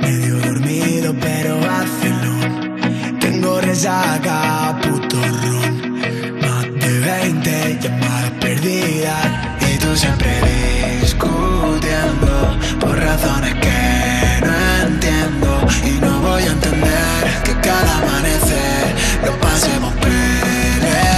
Medio 0.00 0.36
dormido 0.40 1.14
pero 1.20 1.58
vacilón 1.60 3.18
Tengo 3.20 3.60
resaca, 3.60 4.78
puto 4.82 5.16
ron 5.16 6.00
Más 6.40 6.64
de 6.64 7.00
20 7.00 7.78
llamadas 7.82 8.30
perdidas 8.40 9.26
Y 9.72 9.78
tú 9.78 9.96
siempre 9.96 10.30
discutiendo 11.20 12.58
Por 12.80 12.98
razones 12.98 13.54
que 13.54 14.40
no 14.44 14.86
entiendo 14.86 15.60
Y 15.84 15.90
no 16.00 16.20
voy 16.20 16.42
a 16.42 16.46
entender 16.46 17.42
que 17.44 17.54
cada 17.60 17.98
amanecer 17.98 18.94
Lo 19.24 19.38
pasemos 19.38 19.92
peleando. 19.94 21.12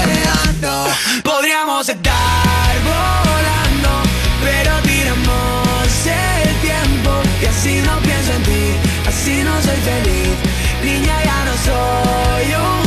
Podríamos 1.22 1.88
estar 1.88 2.74
volando 2.84 4.02
Pero 4.42 4.72
tiramos 4.82 6.06
el 6.06 6.54
tiempo 6.60 7.10
Y 7.40 7.46
así 7.46 7.82
no 7.82 7.98
pienso 7.98 8.32
en 8.32 8.42
ti 8.42 8.76
Así 9.06 9.42
no 9.42 9.60
soy 9.62 9.76
feliz. 9.76 10.36
Niña 10.82 11.16
ya 11.24 11.44
no 11.44 11.54
soy 11.64 12.54
un 12.54 12.81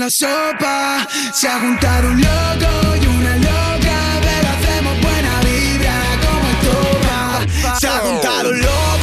la 0.00 0.08
sopa. 0.08 1.06
Se 1.32 1.46
ha 1.46 1.60
juntado 1.60 2.08
un 2.08 2.20
loco 2.20 2.96
y 3.02 3.06
una 3.06 3.36
loca, 3.36 3.98
pero 4.26 4.48
hacemos 4.54 5.00
buena 5.02 5.40
vibra 5.42 5.96
como 6.24 6.46
estopa. 6.54 7.78
Se 7.78 7.86
ha 7.86 7.98
juntado 7.98 8.50
un 8.50 8.60
loco 8.60 8.99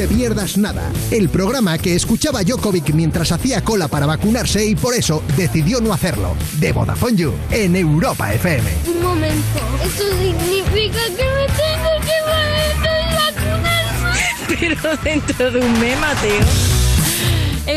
Te 0.00 0.08
Pierdas 0.08 0.56
Nada, 0.56 0.90
el 1.10 1.28
programa 1.28 1.76
que 1.76 1.94
escuchaba 1.94 2.40
Jokovic 2.42 2.94
mientras 2.94 3.32
hacía 3.32 3.62
cola 3.62 3.86
para 3.86 4.06
vacunarse 4.06 4.64
y 4.64 4.74
por 4.74 4.94
eso 4.94 5.22
decidió 5.36 5.78
no 5.82 5.92
hacerlo. 5.92 6.34
De 6.58 6.72
Vodafone 6.72 7.16
You, 7.18 7.34
en 7.50 7.76
Europa 7.76 8.32
FM. 8.32 8.70
Un 8.86 9.02
momento. 9.02 9.60
¿Eso 9.84 10.04
significa 10.18 11.04
que 11.04 11.24
me 11.36 11.46
tengo 11.48 11.90
que 12.00 12.16
vacunar? 13.44 14.16
Pero 14.58 14.96
dentro 15.04 15.50
de 15.50 15.60
un 15.60 15.80
mes, 15.80 16.00
Mateo. 16.00 16.69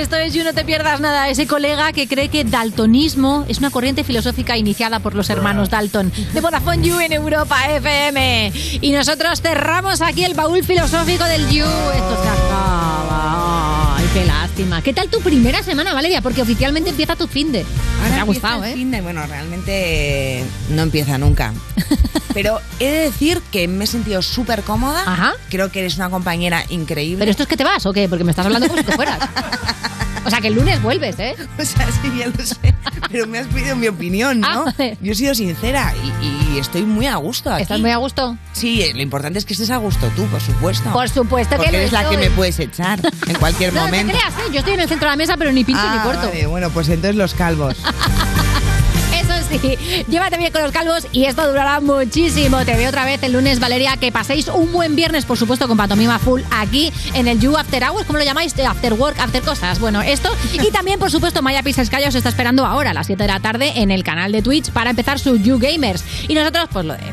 Esto 0.01 0.15
es 0.15 0.33
You 0.33 0.43
No 0.43 0.53
Te 0.53 0.65
Pierdas 0.65 0.99
Nada, 0.99 1.29
ese 1.29 1.45
colega 1.45 1.93
que 1.93 2.07
cree 2.07 2.27
que 2.27 2.43
daltonismo 2.43 3.45
es 3.47 3.59
una 3.59 3.69
corriente 3.69 4.03
filosófica 4.03 4.57
iniciada 4.57 4.99
por 4.99 5.13
los 5.13 5.29
hermanos 5.29 5.69
Dalton 5.69 6.11
de 6.33 6.41
Vodafone 6.41 6.81
You 6.85 6.99
en 6.99 7.13
Europa 7.13 7.57
FM. 7.69 8.51
Y 8.81 8.91
nosotros 8.91 9.41
cerramos 9.41 10.01
aquí 10.01 10.23
el 10.23 10.33
baúl 10.33 10.63
filosófico 10.63 11.23
del 11.25 11.47
You. 11.49 11.65
Esto 11.65 12.23
se 12.23 12.29
acaba. 12.29 13.42
Qué 14.13 14.25
lástima. 14.25 14.83
¿Qué 14.83 14.93
tal 14.93 15.09
tu 15.09 15.21
primera 15.21 15.63
semana, 15.63 15.91
Valeria? 15.91 16.21
Porque 16.21 16.43
oficialmente 16.43 16.91
empieza 16.91 17.15
tu 17.15 17.25
fin 17.25 17.51
de. 17.51 17.63
Me 17.63 18.19
ha 18.19 18.19
empieza 18.19 18.23
gustado, 18.25 18.63
¿eh? 18.63 19.01
bueno, 19.01 19.25
realmente 19.25 20.43
no 20.69 20.83
empieza 20.83 21.17
nunca. 21.17 21.51
Pero 22.35 22.59
he 22.79 22.85
de 22.85 22.99
decir 23.05 23.41
que 23.51 23.67
me 23.67 23.85
he 23.85 23.87
sentido 23.87 24.21
súper 24.21 24.61
cómoda. 24.61 25.03
Creo 25.49 25.71
que 25.71 25.79
eres 25.79 25.95
una 25.95 26.11
compañera 26.11 26.63
increíble. 26.69 27.17
¿Pero 27.17 27.31
esto 27.31 27.41
es 27.41 27.49
que 27.49 27.57
te 27.57 27.63
vas 27.63 27.87
o 27.87 27.93
qué? 27.93 28.07
Porque 28.07 28.23
me 28.23 28.29
estás 28.29 28.45
hablando 28.45 28.67
como 28.67 28.79
si 28.79 28.85
te 28.85 28.91
fueras. 28.91 29.17
O 30.25 30.29
sea, 30.29 30.39
que 30.41 30.47
el 30.47 30.55
lunes 30.55 30.81
vuelves, 30.81 31.19
¿eh? 31.19 31.35
O 31.59 31.65
sea, 31.65 31.85
sí, 31.91 32.11
ya 32.17 32.27
lo 32.27 32.45
sé. 32.45 32.73
Pero 33.11 33.27
me 33.27 33.39
has 33.39 33.47
pedido 33.47 33.75
mi 33.75 33.87
opinión, 33.87 34.39
¿no? 34.39 34.65
Yo 35.01 35.11
he 35.11 35.15
sido 35.15 35.35
sincera 35.35 35.93
y, 36.21 36.55
y 36.55 36.59
estoy 36.59 36.83
muy 36.83 37.07
a 37.07 37.15
gusto 37.17 37.49
aquí. 37.51 37.59
Ah, 37.59 37.63
¿Estás 37.63 37.79
muy 37.81 37.91
a 37.91 37.97
gusto? 37.97 38.37
Sí, 38.53 38.81
eh, 38.81 38.93
lo 38.93 39.01
importante 39.01 39.37
es 39.39 39.45
que 39.45 39.53
estés 39.53 39.69
a 39.69 39.77
gusto 39.77 40.07
tú, 40.15 40.25
por 40.27 40.41
supuesto. 40.41 40.91
Por 40.91 41.09
supuesto 41.09 41.51
que 41.51 41.57
Porque 41.57 41.71
lo 41.71 41.77
eres 41.77 41.91
la 41.91 41.99
que 42.09 42.15
estoy. 42.15 42.29
me 42.29 42.35
puedes 42.35 42.59
echar 42.59 42.99
en 43.27 43.35
cualquier 43.35 43.73
No, 43.73 43.81
no 43.81 43.85
te 43.85 43.91
momento. 43.91 44.13
creas, 44.17 44.33
¿eh? 44.39 44.51
Yo 44.51 44.59
estoy 44.59 44.73
en 44.73 44.79
el 44.79 44.87
centro 44.89 45.07
de 45.07 45.11
la 45.11 45.17
mesa, 45.17 45.37
pero 45.37 45.51
ni 45.51 45.63
pincho 45.63 45.81
Ah, 45.83 45.95
ni 45.97 46.03
corto. 46.11 46.27
vale, 46.29 46.45
bueno, 46.47 46.69
pues 46.69 46.87
entonces 46.89 47.15
los 47.15 47.33
calvos. 47.33 47.75
Sí, 49.63 49.77
llévate 50.07 50.37
bien 50.37 50.51
con 50.51 50.63
los 50.63 50.71
calvos 50.71 51.07
y 51.11 51.25
esto 51.25 51.47
durará 51.47 51.79
muchísimo. 51.79 52.65
Te 52.65 52.75
veo 52.75 52.89
otra 52.89 53.05
vez 53.05 53.21
el 53.23 53.33
lunes, 53.33 53.59
Valeria. 53.59 53.97
Que 53.97 54.11
paséis 54.11 54.47
un 54.47 54.71
buen 54.71 54.95
viernes, 54.95 55.25
por 55.25 55.37
supuesto, 55.37 55.67
con 55.67 55.77
Pantomima 55.77 56.17
Full 56.17 56.41
aquí 56.51 56.91
en 57.13 57.27
el 57.27 57.39
You 57.39 57.55
After 57.55 57.83
Hours. 57.83 58.05
¿Cómo 58.05 58.17
lo 58.17 58.25
llamáis? 58.25 58.57
After 58.59 58.93
Work, 58.93 59.19
After 59.19 59.43
Cosas. 59.43 59.79
Bueno, 59.79 60.01
esto. 60.01 60.29
Y 60.53 60.71
también, 60.71 60.99
por 60.99 61.11
supuesto, 61.11 61.41
Maya 61.41 61.61
Pixelscaya 61.61 62.09
os 62.09 62.15
está 62.15 62.29
esperando 62.29 62.65
ahora 62.65 62.91
a 62.91 62.93
las 62.93 63.05
7 63.05 63.21
de 63.23 63.27
la 63.27 63.39
tarde 63.39 63.73
en 63.75 63.91
el 63.91 64.03
canal 64.03 64.31
de 64.31 64.41
Twitch 64.41 64.71
para 64.71 64.89
empezar 64.89 65.19
su 65.19 65.37
You 65.37 65.59
Gamers. 65.59 66.03
Y 66.27 66.33
nosotros, 66.33 66.67
pues 66.71 66.85
lo 66.85 66.93
de. 66.93 67.03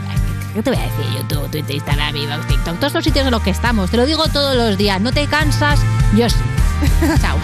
¿Qué 0.54 0.62
te 0.62 0.70
voy 0.70 0.78
a 0.78 0.82
decir? 0.82 1.04
YouTube, 1.16 1.50
Twitter, 1.50 1.76
Instagram, 1.76 2.12
Viva, 2.12 2.40
TikTok, 2.48 2.78
todos 2.80 2.94
los 2.94 3.04
sitios 3.04 3.24
en 3.26 3.30
los 3.30 3.42
que 3.42 3.50
estamos. 3.50 3.90
Te 3.90 3.96
lo 3.96 4.06
digo 4.06 4.26
todos 4.28 4.56
los 4.56 4.76
días. 4.76 5.00
¿No 5.00 5.12
te 5.12 5.26
cansas? 5.26 5.78
Yo 6.16 6.28
sí. 6.28 6.36
Chao. 7.20 7.38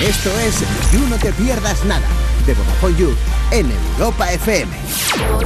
Esto 0.00 0.30
es 0.40 0.60
You 0.92 1.00
No 1.08 1.16
Te 1.16 1.32
Pierdas 1.32 1.84
Nada, 1.86 2.06
de 2.46 2.54
Vodafone 2.54 2.96
You, 2.96 3.14
en 3.50 3.66
Europa 3.98 4.32
FM. 4.32 5.36